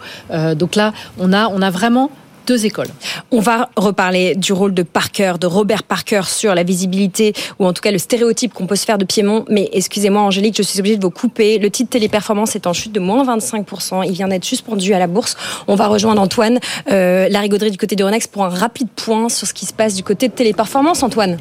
Donc 0.55 0.75
là, 0.75 0.93
on 1.17 1.31
a, 1.31 1.47
on 1.47 1.61
a 1.61 1.69
vraiment 1.69 2.11
écoles. 2.53 2.87
On 3.31 3.39
va 3.39 3.69
reparler 3.75 4.35
du 4.35 4.53
rôle 4.53 4.73
de 4.73 4.83
Parker, 4.83 5.33
de 5.39 5.47
Robert 5.47 5.83
Parker 5.83 6.21
sur 6.25 6.55
la 6.55 6.63
visibilité 6.63 7.33
ou 7.59 7.65
en 7.65 7.73
tout 7.73 7.81
cas 7.81 7.91
le 7.91 7.97
stéréotype 7.97 8.53
qu'on 8.53 8.67
peut 8.67 8.75
se 8.75 8.85
faire 8.85 8.97
de 8.97 9.05
Piémont. 9.05 9.45
Mais 9.49 9.69
excusez-moi 9.73 10.21
Angélique, 10.21 10.55
je 10.57 10.63
suis 10.63 10.79
obligée 10.79 10.97
de 10.97 11.03
vous 11.03 11.11
couper. 11.11 11.59
Le 11.59 11.69
titre 11.69 11.89
Téléperformance 11.89 12.55
est 12.55 12.67
en 12.67 12.73
chute 12.73 12.91
de 12.91 12.99
moins 12.99 13.23
25%. 13.37 14.05
Il 14.05 14.13
vient 14.13 14.27
d'être 14.27 14.45
suspendu 14.45 14.93
à 14.93 14.99
la 14.99 15.07
bourse. 15.07 15.35
On 15.67 15.75
va 15.75 15.87
rejoindre 15.87 16.21
Antoine 16.21 16.59
euh, 16.91 17.29
Larigauderie 17.29 17.71
du 17.71 17.77
côté 17.77 17.95
de 17.95 18.03
Renex 18.03 18.27
pour 18.27 18.43
un 18.43 18.49
rapide 18.49 18.89
point 18.95 19.29
sur 19.29 19.47
ce 19.47 19.53
qui 19.53 19.65
se 19.65 19.73
passe 19.73 19.95
du 19.95 20.03
côté 20.03 20.27
de 20.27 20.33
Téléperformance. 20.33 21.03
Antoine 21.03 21.37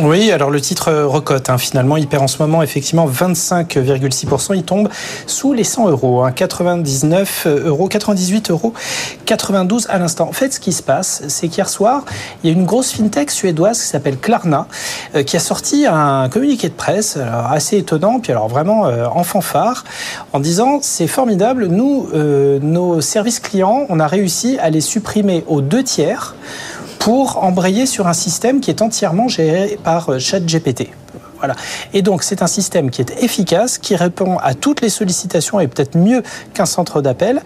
Oui, 0.00 0.30
alors 0.30 0.50
le 0.50 0.60
titre 0.60 0.88
euh, 0.88 1.06
recote. 1.06 1.50
hein. 1.50 1.58
Finalement, 1.58 1.96
il 1.96 2.08
perd 2.08 2.22
en 2.22 2.26
ce 2.26 2.40
moment 2.40 2.62
effectivement 2.62 3.06
25,6%. 3.08 4.54
Il 4.54 4.62
tombe 4.62 4.88
sous 5.26 5.52
les 5.52 5.64
100 5.64 5.90
euros, 5.90 6.22
hein. 6.22 6.32
99 6.32 7.46
euros, 7.64 7.88
98 7.88 8.50
euros, 8.50 8.72
92 9.26 9.86
à 9.90 9.98
l'instant. 9.98 10.28
En 10.28 10.32
fait, 10.32 10.54
ce 10.54 10.60
qui 10.60 10.72
se 10.72 10.82
passe, 10.82 11.22
c'est 11.28 11.48
qu'hier 11.48 11.68
soir, 11.68 12.04
il 12.42 12.50
y 12.50 12.52
a 12.52 12.56
une 12.56 12.64
grosse 12.64 12.92
fintech 12.92 13.30
suédoise 13.30 13.78
qui 13.80 13.86
s'appelle 13.86 14.16
Klarna, 14.16 14.66
euh, 15.14 15.22
qui 15.22 15.36
a 15.36 15.40
sorti 15.40 15.84
un 15.86 16.28
communiqué 16.30 16.68
de 16.68 16.74
presse 16.74 17.16
alors, 17.18 17.52
assez 17.52 17.76
étonnant, 17.76 18.20
puis 18.20 18.32
alors 18.32 18.48
vraiment 18.48 18.86
euh, 18.86 19.06
en 19.06 19.22
fanfare, 19.22 19.84
en 20.32 20.40
disant 20.40 20.78
c'est 20.80 21.06
formidable, 21.08 21.66
nous, 21.66 22.08
euh, 22.14 22.58
nos 22.62 23.00
services 23.02 23.40
clients, 23.40 23.84
on 23.90 24.00
a 24.00 24.06
réussi 24.06 24.58
à 24.60 24.70
les 24.70 24.80
supprimer 24.80 25.44
aux 25.46 25.60
deux 25.60 25.82
tiers 25.82 26.34
pour 26.98 27.42
embrayer 27.42 27.86
sur 27.86 28.06
un 28.06 28.12
système 28.12 28.60
qui 28.60 28.70
est 28.70 28.82
entièrement 28.82 29.28
géré 29.28 29.78
par 29.82 30.10
euh, 30.10 30.18
ChatGPT. 30.18 30.90
Voilà. 31.38 31.54
Et 31.92 32.02
donc, 32.02 32.22
c'est 32.22 32.42
un 32.42 32.46
système 32.46 32.90
qui 32.90 33.00
est 33.00 33.22
efficace, 33.22 33.78
qui 33.78 33.96
répond 33.96 34.38
à 34.38 34.54
toutes 34.54 34.80
les 34.80 34.88
sollicitations 34.88 35.60
et 35.60 35.68
peut-être 35.68 35.96
mieux 35.96 36.22
qu'un 36.54 36.66
centre 36.66 37.00
d'appel, 37.00 37.42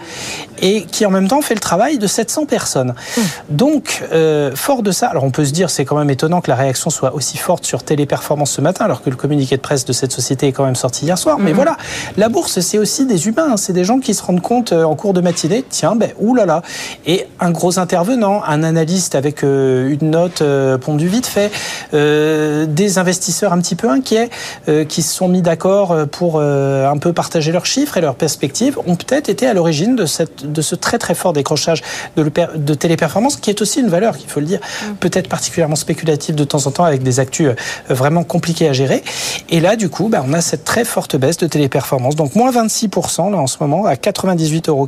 et 0.60 0.84
qui 0.84 1.06
en 1.06 1.10
même 1.10 1.28
temps 1.28 1.42
fait 1.42 1.54
le 1.54 1.60
travail 1.60 1.98
de 1.98 2.06
700 2.06 2.46
personnes. 2.46 2.94
Mmh. 3.16 3.20
Donc, 3.50 4.04
euh, 4.12 4.52
fort 4.54 4.82
de 4.82 4.92
ça, 4.92 5.08
alors 5.08 5.24
on 5.24 5.30
peut 5.30 5.44
se 5.44 5.52
dire, 5.52 5.70
c'est 5.70 5.84
quand 5.84 5.96
même 5.96 6.10
étonnant 6.10 6.40
que 6.40 6.50
la 6.50 6.56
réaction 6.56 6.90
soit 6.90 7.14
aussi 7.14 7.36
forte 7.36 7.64
sur 7.64 7.82
Téléperformance 7.82 8.50
ce 8.50 8.60
matin, 8.60 8.84
alors 8.84 9.02
que 9.02 9.10
le 9.10 9.16
communiqué 9.16 9.56
de 9.56 9.62
presse 9.62 9.84
de 9.84 9.92
cette 9.92 10.12
société 10.12 10.48
est 10.48 10.52
quand 10.52 10.64
même 10.64 10.76
sorti 10.76 11.04
hier 11.04 11.18
soir. 11.18 11.38
Mais 11.38 11.52
mmh. 11.52 11.56
voilà, 11.56 11.76
la 12.16 12.28
bourse, 12.28 12.60
c'est 12.60 12.78
aussi 12.78 13.06
des 13.06 13.28
humains, 13.28 13.52
hein. 13.52 13.56
c'est 13.56 13.72
des 13.72 13.84
gens 13.84 13.98
qui 13.98 14.14
se 14.14 14.22
rendent 14.22 14.42
compte 14.42 14.72
euh, 14.72 14.84
en 14.84 14.94
cours 14.94 15.12
de 15.12 15.20
matinée, 15.20 15.64
tiens, 15.68 15.96
ben, 15.96 16.10
oulala. 16.20 16.62
Et 17.06 17.26
un 17.40 17.50
gros 17.50 17.78
intervenant, 17.78 18.42
un 18.44 18.62
analyste 18.62 19.14
avec 19.14 19.44
euh, 19.44 19.88
une 19.88 20.10
note 20.10 20.42
euh, 20.42 20.78
pondue 20.78 21.08
vite 21.08 21.26
fait, 21.26 21.50
des 21.92 22.98
investisseurs 22.98 23.52
un 23.52 23.60
petit 23.60 23.76
peu 23.76 23.81
inquiets 23.88 24.30
euh, 24.68 24.84
qui 24.84 25.02
se 25.02 25.14
sont 25.14 25.28
mis 25.28 25.42
d'accord 25.42 25.96
pour 26.10 26.40
un 26.40 26.98
peu 26.98 27.12
partager 27.12 27.52
leurs 27.52 27.66
chiffres 27.66 27.96
et 27.96 28.00
leurs 28.00 28.14
perspectives 28.14 28.78
ont 28.86 28.96
peut-être 28.96 29.28
été 29.28 29.46
à 29.46 29.54
l'origine 29.54 29.96
de, 29.96 30.06
cette, 30.06 30.50
de 30.50 30.62
ce 30.62 30.74
très 30.74 30.98
très 30.98 31.14
fort 31.14 31.32
décrochage 31.32 31.82
de, 32.16 32.30
de 32.56 32.74
téléperformance 32.74 33.36
qui 33.36 33.50
est 33.50 33.60
aussi 33.62 33.80
une 33.80 33.88
valeur, 33.88 34.16
qu'il 34.16 34.28
faut 34.28 34.40
le 34.40 34.46
dire, 34.46 34.60
mm. 34.60 34.94
peut-être 34.94 35.28
particulièrement 35.28 35.76
spéculative 35.76 36.34
de 36.34 36.44
temps 36.44 36.66
en 36.66 36.70
temps 36.70 36.84
avec 36.84 37.02
des 37.02 37.20
actus 37.20 37.50
vraiment 37.88 38.24
compliqués 38.24 38.68
à 38.68 38.72
gérer. 38.72 39.02
Et 39.50 39.60
là, 39.60 39.76
du 39.76 39.88
coup, 39.88 40.08
bah, 40.08 40.22
on 40.26 40.32
a 40.32 40.40
cette 40.40 40.64
très 40.64 40.84
forte 40.84 41.16
baisse 41.16 41.36
de 41.36 41.46
téléperformance. 41.46 42.16
Donc 42.16 42.34
moins 42.34 42.50
26% 42.50 43.30
là 43.30 43.38
en 43.38 43.46
ce 43.46 43.58
moment 43.60 43.86
à 43.86 43.94
98,48 43.94 44.68
euros. 44.68 44.86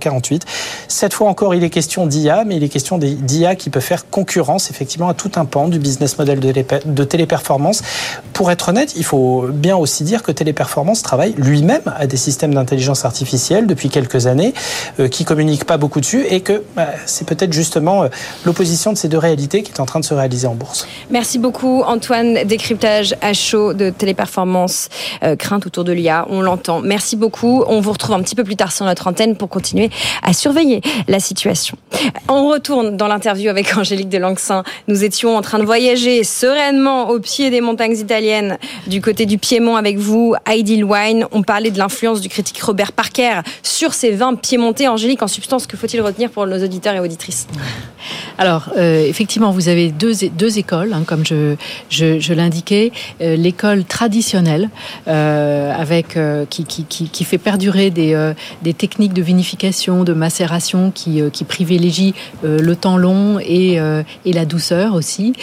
Cette 0.89 1.15
fois 1.15 1.29
encore, 1.29 1.55
il 1.55 1.65
est 1.65 1.71
question 1.71 2.07
d'IA, 2.07 2.45
mais 2.45 2.57
il 2.57 2.65
est 2.65 2.69
question 2.69 2.99
d'IA 2.99 3.55
qui 3.55 3.71
peut 3.71 3.81
faire 3.81 4.09
concurrence 4.11 4.71
effectivement 4.71 5.09
à 5.09 5.15
tout 5.15 5.33
un 5.37 5.45
pan 5.45 5.69
du 5.69 5.79
business 5.79 6.19
model 6.19 6.41
de 6.41 7.05
téléperformance. 7.05 7.83
Pour 8.33 8.51
être 8.51 8.69
honnête, 8.69 8.84
il 8.97 9.05
faut 9.05 9.47
bien 9.51 9.77
aussi 9.77 10.05
dire 10.05 10.23
que 10.23 10.33
Téléperformance 10.33 11.03
travaille 11.03 11.35
lui-même 11.37 11.83
à 11.97 12.07
des 12.07 12.17
systèmes 12.17 12.55
d'intelligence 12.55 13.05
artificielle 13.05 13.67
depuis 13.67 13.89
quelques 13.89 14.27
années, 14.27 14.55
euh, 15.01 15.09
qui 15.09 15.25
communiquent 15.25 15.65
pas 15.65 15.77
beaucoup 15.77 16.01
dessus, 16.01 16.25
et 16.29 16.41
que 16.41 16.63
bah, 16.77 16.89
c'est 17.07 17.27
peut-être 17.27 17.53
justement 17.53 18.05
euh, 18.05 18.09
l'opposition 18.45 18.93
de 18.93 18.99
ces 18.99 19.09
deux 19.09 19.19
réalités 19.19 19.63
qui 19.63 19.73
est 19.73 19.81
en 19.81 19.87
train 19.87 20.01
de 20.01 20.05
se 20.05 20.15
réaliser 20.15 20.47
en 20.47 20.55
bourse. 20.55 20.87
Merci 21.11 21.39
beaucoup 21.39 21.83
Antoine. 21.83 22.45
Décryptage 22.45 23.15
à 23.21 23.33
chaud 23.33 23.73
de 23.73 23.91
Téléperformance, 23.91 24.89
euh, 25.23 25.37
crainte 25.37 25.67
autour 25.67 25.85
de 25.85 25.93
l'IA, 25.93 26.27
on 26.31 26.41
l'entend. 26.41 26.81
Merci 26.81 27.17
beaucoup. 27.17 27.65
On 27.67 27.81
vous 27.81 27.93
retrouve 27.93 28.15
un 28.15 28.23
petit 28.23 28.35
peu 28.35 28.45
plus 28.45 28.57
tard 28.57 28.73
sur 28.73 28.85
notre 28.85 29.07
antenne 29.07 29.37
pour 29.37 29.49
continuer 29.49 29.91
à 30.23 30.33
surveiller 30.33 30.81
la 31.09 31.21
situation. 31.21 31.77
On 32.29 32.49
retourne 32.49 32.97
dans 32.97 33.09
l'interview 33.09 33.51
avec 33.51 33.77
Angélique 33.77 34.09
de 34.09 34.19
Langsin. 34.19 34.63
Nous 34.89 35.05
étions 35.05 35.37
en 35.37 35.43
train 35.43 35.59
de 35.59 35.65
voyager 35.65 36.25
sereinement 36.25 37.09
au 37.11 37.21
pied 37.21 37.51
des 37.51 37.61
montagnes 37.61 37.97
italiennes, 37.97 38.59
du 38.87 39.01
côté 39.01 39.27
du 39.27 39.39
Piémont 39.39 39.77
avec 39.77 39.99
vous, 39.99 40.35
Heidi 40.47 40.83
Wine. 40.83 41.27
On 41.33 41.43
parlait 41.43 41.71
de 41.71 41.79
l'influence 41.79 42.21
du 42.21 42.29
critique 42.29 42.61
Robert 42.61 42.93
Parker 42.93 43.41
sur 43.63 43.95
ces 43.95 44.11
vins 44.13 44.35
piémontais. 44.35 44.89
Angélique, 44.89 45.23
en 45.23 45.29
substance, 45.29 45.67
que 45.67 45.77
faut-il 45.77 46.01
retenir 46.01 46.31
pour 46.31 46.47
nos 46.47 46.63
auditeurs 46.63 46.95
et 46.95 47.01
auditrices? 47.01 47.47
Alors, 48.39 48.71
euh, 48.77 49.07
effectivement, 49.07 49.51
vous 49.51 49.69
avez 49.69 49.91
deux, 49.91 50.59
écoles, 50.59 50.93
hein, 50.93 51.03
comme 51.07 51.25
je, 51.25 52.33
l'indiquais. 52.33 52.93
Euh, 53.21 53.37
l'école 53.37 53.85
traditionnelle, 53.85 54.71
euh, 55.09 56.45
qui, 56.51 57.25
fait 57.25 57.39
perdurer 57.39 57.91
des, 57.91 58.35
techniques 58.77 59.13
de 59.13 59.23
vinification, 59.23 60.05
de 60.05 60.13
macération 60.13 60.91
qui, 60.91 61.23
privilégient 61.47 62.15
le 62.43 62.75
temps 62.75 62.97
long 62.97 63.39
et, 63.39 63.79
et 64.25 64.33
la 64.33 64.45
douceur 64.45 64.95
aussi. 64.95 65.35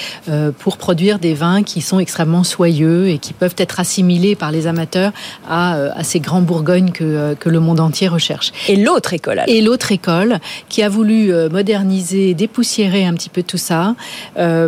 Pour 0.59 0.77
produire 0.77 1.19
des 1.19 1.33
vins 1.33 1.63
qui 1.63 1.81
sont 1.81 1.99
extrêmement 1.99 2.43
soyeux 2.43 3.09
qui 3.21 3.33
peuvent 3.33 3.55
être 3.57 3.79
assimilés 3.79 4.35
par 4.35 4.51
les 4.51 4.67
amateurs 4.67 5.11
à, 5.47 5.75
euh, 5.75 5.89
à 5.95 6.03
ces 6.03 6.19
grands 6.19 6.41
Bourgognes 6.41 6.91
que, 6.91 7.03
euh, 7.03 7.35
que 7.35 7.49
le 7.49 7.59
monde 7.59 7.79
entier 7.79 8.07
recherche. 8.07 8.51
Et 8.67 8.75
l'autre 8.75 9.13
école 9.13 9.43
Et 9.47 9.61
l'autre 9.61 9.91
école 9.91 10.39
qui 10.69 10.83
a 10.83 10.89
voulu 10.89 11.31
moderniser, 11.51 12.33
dépoussiérer 12.33 13.05
un 13.05 13.13
petit 13.13 13.29
peu 13.29 13.43
tout 13.43 13.57
ça 13.57 13.95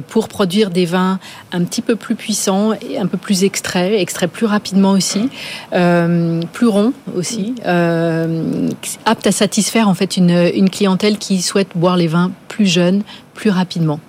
pour 0.07 0.27
produire 0.27 0.69
des 0.69 0.85
vins 0.85 1.19
un 1.51 1.63
petit 1.63 1.81
peu 1.81 1.95
plus 1.95 2.15
puissants 2.15 2.73
et 2.73 2.97
un 2.97 3.07
peu 3.07 3.17
plus 3.17 3.43
extraits, 3.43 3.93
extraits 3.99 4.29
plus 4.29 4.45
rapidement 4.45 4.91
aussi, 4.91 5.29
plus 5.71 6.67
ronds 6.67 6.93
aussi, 7.15 7.55
aptes 7.63 9.27
à 9.27 9.31
satisfaire 9.31 9.89
en 9.89 9.93
fait 9.93 10.17
une, 10.17 10.51
une 10.53 10.69
clientèle 10.69 11.17
qui 11.17 11.41
souhaite 11.41 11.69
boire 11.75 11.97
les 11.97 12.07
vins 12.07 12.31
plus 12.47 12.67
jeunes, 12.67 13.03
plus 13.33 13.49
rapidement 13.49 13.99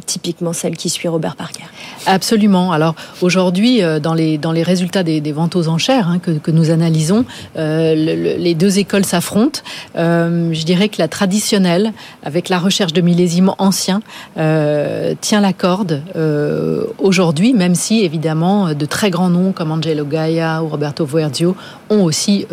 typiquement 0.00 0.52
celle 0.52 0.76
qui 0.76 0.88
suit 0.88 1.08
Robert 1.08 1.36
Parker. 1.36 1.64
Absolument. 2.06 2.72
Alors 2.72 2.94
aujourd'hui, 3.20 3.82
euh, 3.82 4.00
dans 4.00 4.14
les, 4.14 4.38
dans 4.38 4.52
les 4.52 4.62
résultats 4.62 5.02
des, 5.02 5.20
ventes 5.32 5.56
aux 5.56 5.68
enchères 5.68 6.08
hein, 6.08 6.18
que, 6.18 6.50
nous 6.50 6.70
analysons, 6.70 7.24
euh, 7.56 7.94
les 7.94 8.54
deux 8.54 8.78
écoles 8.78 9.04
s'affrontent. 9.04 9.60
Euh, 9.96 10.52
je 10.52 10.64
dirais 10.64 10.88
que 10.88 10.96
la 10.98 11.08
traditionnelle, 11.08 11.92
avec 12.22 12.48
la 12.48 12.58
recherche 12.58 12.92
de 12.92 13.00
millésimes 13.00 13.52
anciens, 13.58 14.02
tient 14.34 15.40
la 15.40 15.52
corde 15.52 16.02
aujourd'hui, 16.98 17.52
même 17.54 17.74
si 17.74 18.00
évidemment 18.00 18.74
de 18.74 18.86
très 18.86 19.10
grands 19.10 19.28
noms 19.28 19.52
comme 19.52 19.70
Angelo 19.70 20.04
Gaia 20.04 20.62
ou 20.62 20.68
Roberto 20.68 21.04
Verdio 21.04 21.56
ont 21.90 22.02
aussi 22.02 22.46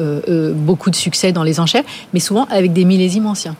beaucoup 0.55 0.89
de 0.89 0.95
succès 0.95 1.31
dans 1.31 1.43
les 1.43 1.59
enchères, 1.59 1.83
mais 2.13 2.19
souvent 2.19 2.45
avec 2.49 2.73
des 2.73 2.85
millésimes 2.85 3.27
anciens. 3.27 3.55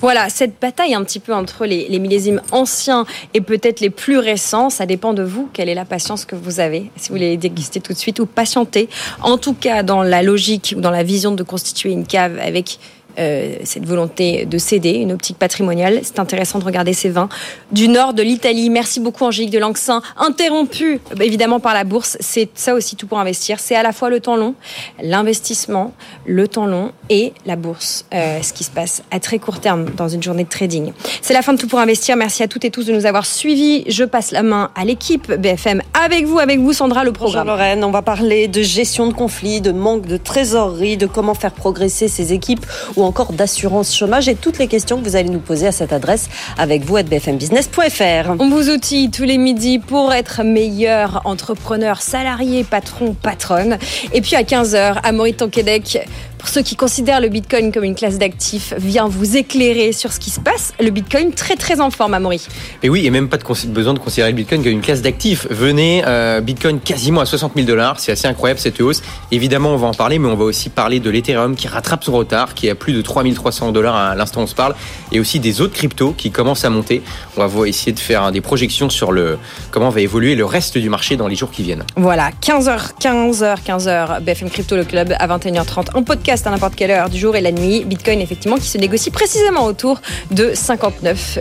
Voilà, 0.00 0.28
cette 0.28 0.60
bataille 0.60 0.94
un 0.94 1.04
petit 1.04 1.20
peu 1.20 1.34
entre 1.34 1.66
les, 1.66 1.98
millésimes 1.98 2.40
anciens 2.52 3.04
et 3.34 3.40
peut-être 3.40 3.80
les 3.80 3.90
plus 3.90 4.18
récents, 4.18 4.70
ça 4.70 4.86
dépend 4.86 5.12
de 5.12 5.22
vous. 5.22 5.48
Quelle 5.52 5.68
est 5.68 5.74
la 5.74 5.84
patience 5.84 6.24
que 6.24 6.34
vous 6.36 6.60
avez 6.60 6.90
Si 6.96 7.08
vous 7.08 7.16
voulez 7.16 7.36
déguster 7.36 7.80
tout 7.80 7.92
de 7.92 7.98
suite 7.98 8.20
ou 8.20 8.26
patienter. 8.26 8.88
En 9.22 9.38
tout 9.38 9.54
cas, 9.54 9.82
dans 9.82 10.02
la 10.02 10.22
logique 10.22 10.74
ou 10.76 10.80
dans 10.80 10.90
la 10.90 11.02
vision 11.02 11.32
de 11.32 11.42
constituer 11.42 11.90
une 11.90 12.06
cave 12.06 12.38
avec 12.42 12.78
euh, 13.18 13.56
cette 13.64 13.84
volonté 13.84 14.46
de 14.46 14.58
céder, 14.58 14.92
une 14.92 15.12
optique 15.12 15.38
patrimoniale. 15.38 16.00
C'est 16.02 16.18
intéressant 16.18 16.58
de 16.58 16.64
regarder 16.64 16.92
ces 16.92 17.08
vins 17.08 17.28
du 17.72 17.88
nord 17.88 18.14
de 18.14 18.22
l'Italie. 18.22 18.70
Merci 18.70 19.00
beaucoup 19.00 19.24
Angélique 19.24 19.50
de 19.50 19.58
Langsin. 19.58 20.02
Interrompu 20.16 21.00
évidemment 21.20 21.60
par 21.60 21.74
la 21.74 21.84
bourse, 21.84 22.16
c'est 22.20 22.48
ça 22.54 22.74
aussi 22.74 22.96
tout 22.96 23.06
pour 23.06 23.18
investir. 23.18 23.60
C'est 23.60 23.76
à 23.76 23.82
la 23.82 23.92
fois 23.92 24.10
le 24.10 24.20
temps 24.20 24.36
long, 24.36 24.54
l'investissement, 25.02 25.92
le 26.26 26.48
temps 26.48 26.66
long 26.66 26.92
et 27.08 27.32
la 27.46 27.56
bourse. 27.56 28.04
Euh, 28.14 28.42
ce 28.42 28.52
qui 28.52 28.64
se 28.64 28.70
passe 28.70 29.02
à 29.10 29.20
très 29.20 29.38
court 29.38 29.60
terme 29.60 29.86
dans 29.96 30.08
une 30.08 30.22
journée 30.22 30.44
de 30.44 30.48
trading. 30.48 30.92
C'est 31.22 31.34
la 31.34 31.42
fin 31.42 31.52
de 31.52 31.58
tout 31.58 31.68
pour 31.68 31.78
investir. 31.78 32.16
Merci 32.16 32.42
à 32.42 32.48
toutes 32.48 32.64
et 32.64 32.70
tous 32.70 32.84
de 32.84 32.92
nous 32.92 33.06
avoir 33.06 33.26
suivis. 33.26 33.84
Je 33.88 34.04
passe 34.04 34.30
la 34.30 34.42
main 34.42 34.70
à 34.74 34.84
l'équipe 34.84 35.32
BFM 35.32 35.82
avec 36.04 36.24
vous, 36.24 36.38
avec 36.38 36.58
vous 36.58 36.72
Sandra, 36.72 37.04
le 37.04 37.12
programme. 37.12 37.46
Bonjour 37.46 37.56
Lorraine, 37.56 37.84
on 37.84 37.90
va 37.90 38.02
parler 38.02 38.48
de 38.48 38.62
gestion 38.62 39.06
de 39.06 39.12
conflits, 39.12 39.60
de 39.60 39.72
manque 39.72 40.06
de 40.06 40.16
trésorerie, 40.16 40.96
de 40.96 41.06
comment 41.06 41.34
faire 41.34 41.52
progresser 41.52 42.08
ces 42.08 42.32
équipes 42.32 42.64
ou 43.00 43.04
encore 43.04 43.32
d'assurance 43.32 43.96
chômage 43.96 44.28
et 44.28 44.34
toutes 44.34 44.58
les 44.58 44.66
questions 44.66 44.98
que 44.98 45.04
vous 45.04 45.16
allez 45.16 45.30
nous 45.30 45.40
poser 45.40 45.66
à 45.66 45.72
cette 45.72 45.92
adresse 45.92 46.28
avec 46.58 46.84
vous 46.84 46.96
à 46.96 47.02
bfmbusiness.fr. 47.02 48.36
On 48.38 48.50
vous 48.50 48.68
outille 48.70 49.10
tous 49.10 49.24
les 49.24 49.38
midis 49.38 49.78
pour 49.78 50.12
être 50.12 50.42
meilleur 50.42 51.22
entrepreneur, 51.24 52.02
salarié, 52.02 52.64
patron, 52.64 53.14
patronne. 53.14 53.78
Et 54.12 54.20
puis 54.20 54.36
à 54.36 54.42
15h, 54.42 55.00
à 55.02 55.12
Maurice 55.12 55.30
Québec 55.50 55.98
pour 56.40 56.48
ceux 56.48 56.62
qui 56.62 56.74
considèrent 56.74 57.20
le 57.20 57.28
Bitcoin 57.28 57.70
comme 57.70 57.84
une 57.84 57.94
classe 57.94 58.16
d'actifs, 58.16 58.72
vient 58.78 59.08
vous 59.08 59.36
éclairer 59.36 59.92
sur 59.92 60.10
ce 60.10 60.18
qui 60.18 60.30
se 60.30 60.40
passe. 60.40 60.72
Le 60.80 60.88
Bitcoin 60.88 61.32
très 61.32 61.54
très 61.54 61.82
en 61.82 61.90
forme, 61.90 62.14
Amaury. 62.14 62.46
Et 62.82 62.88
oui, 62.88 63.04
et 63.04 63.10
même 63.10 63.28
pas 63.28 63.36
de 63.36 63.66
besoin 63.66 63.92
de 63.92 63.98
considérer 63.98 64.30
le 64.30 64.36
Bitcoin 64.36 64.62
comme 64.62 64.72
une 64.72 64.80
classe 64.80 65.02
d'actifs. 65.02 65.46
Venez, 65.50 66.02
euh, 66.06 66.40
Bitcoin 66.40 66.80
quasiment 66.80 67.20
à 67.20 67.26
60 67.26 67.52
000 67.56 67.66
dollars, 67.66 68.00
c'est 68.00 68.12
assez 68.12 68.26
incroyable 68.26 68.58
cette 68.58 68.80
hausse. 68.80 69.02
Évidemment, 69.30 69.74
on 69.74 69.76
va 69.76 69.88
en 69.88 69.92
parler, 69.92 70.18
mais 70.18 70.28
on 70.28 70.34
va 70.34 70.44
aussi 70.44 70.70
parler 70.70 70.98
de 70.98 71.10
l'Ethereum 71.10 71.56
qui 71.56 71.68
rattrape 71.68 72.04
son 72.04 72.12
retard, 72.12 72.54
qui 72.54 72.68
est 72.68 72.70
à 72.70 72.74
plus 72.74 72.94
de 72.94 73.02
3300 73.02 73.72
dollars 73.72 73.94
à 73.94 74.14
l'instant 74.14 74.40
où 74.40 74.44
on 74.44 74.46
se 74.46 74.54
parle, 74.54 74.74
et 75.12 75.20
aussi 75.20 75.40
des 75.40 75.60
autres 75.60 75.74
cryptos 75.74 76.14
qui 76.16 76.30
commencent 76.30 76.64
à 76.64 76.70
monter. 76.70 77.02
On 77.36 77.46
va 77.46 77.68
essayer 77.68 77.92
de 77.92 78.00
faire 78.00 78.32
des 78.32 78.40
projections 78.40 78.88
sur 78.88 79.12
le 79.12 79.36
comment 79.70 79.90
va 79.90 80.00
évoluer 80.00 80.36
le 80.36 80.46
reste 80.46 80.78
du 80.78 80.88
marché 80.88 81.18
dans 81.18 81.28
les 81.28 81.36
jours 81.36 81.50
qui 81.50 81.62
viennent. 81.62 81.84
Voilà, 81.96 82.30
15h, 82.42 82.92
15h, 82.98 83.56
15h, 83.62 84.22
BFM 84.22 84.48
Crypto 84.48 84.74
le 84.74 84.84
club 84.84 85.14
à 85.18 85.28
21h30 85.28 85.88
en 85.94 86.02
podcast 86.02 86.29
à 86.30 86.50
n'importe 86.50 86.76
quelle 86.76 86.92
heure 86.92 87.10
du 87.10 87.18
jour 87.18 87.34
et 87.34 87.40
la 87.40 87.50
nuit. 87.50 87.84
Bitcoin, 87.84 88.20
effectivement, 88.20 88.56
qui 88.56 88.68
se 88.68 88.78
négocie 88.78 89.10
précisément 89.10 89.64
autour 89.64 90.00
de 90.30 90.52
59 90.54 91.38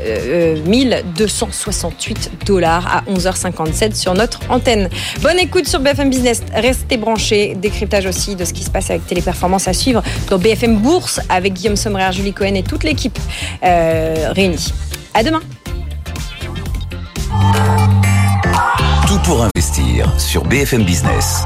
268 1.16 2.18
euh, 2.18 2.46
dollars 2.46 2.88
à 2.88 3.12
11h57 3.12 3.96
sur 3.96 4.16
notre 4.16 4.40
antenne. 4.50 4.90
Bonne 5.22 5.38
écoute 5.38 5.68
sur 5.68 5.80
BFM 5.80 6.10
Business. 6.10 6.42
Restez 6.54 6.98
branchés. 6.98 7.56
Décryptage 7.56 8.08
aussi 8.08 8.36
de 8.36 8.46
ce 8.46 8.54
qui 8.54 8.64
se 8.64 8.72
passe 8.72 8.90
avec 8.90 9.06
Téléperformance 9.06 9.68
à 9.68 9.74
suivre 9.74 10.02
dans 10.30 10.40
BFM 10.40 10.78
Bourse 10.78 11.20
avec 11.30 11.54
Guillaume 11.54 11.76
Sommerer, 11.76 12.12
Julie 12.12 12.34
Cohen 12.34 12.56
et 12.56 12.64
toute 12.64 12.84
l'équipe 12.84 13.18
euh, 13.64 14.32
réunie. 14.32 14.74
À 15.14 15.24
demain. 15.24 15.42
Tout 19.08 19.20
pour 19.24 19.44
investir 19.44 20.12
sur 20.18 20.44
BFM 20.46 20.84
Business. 20.84 21.46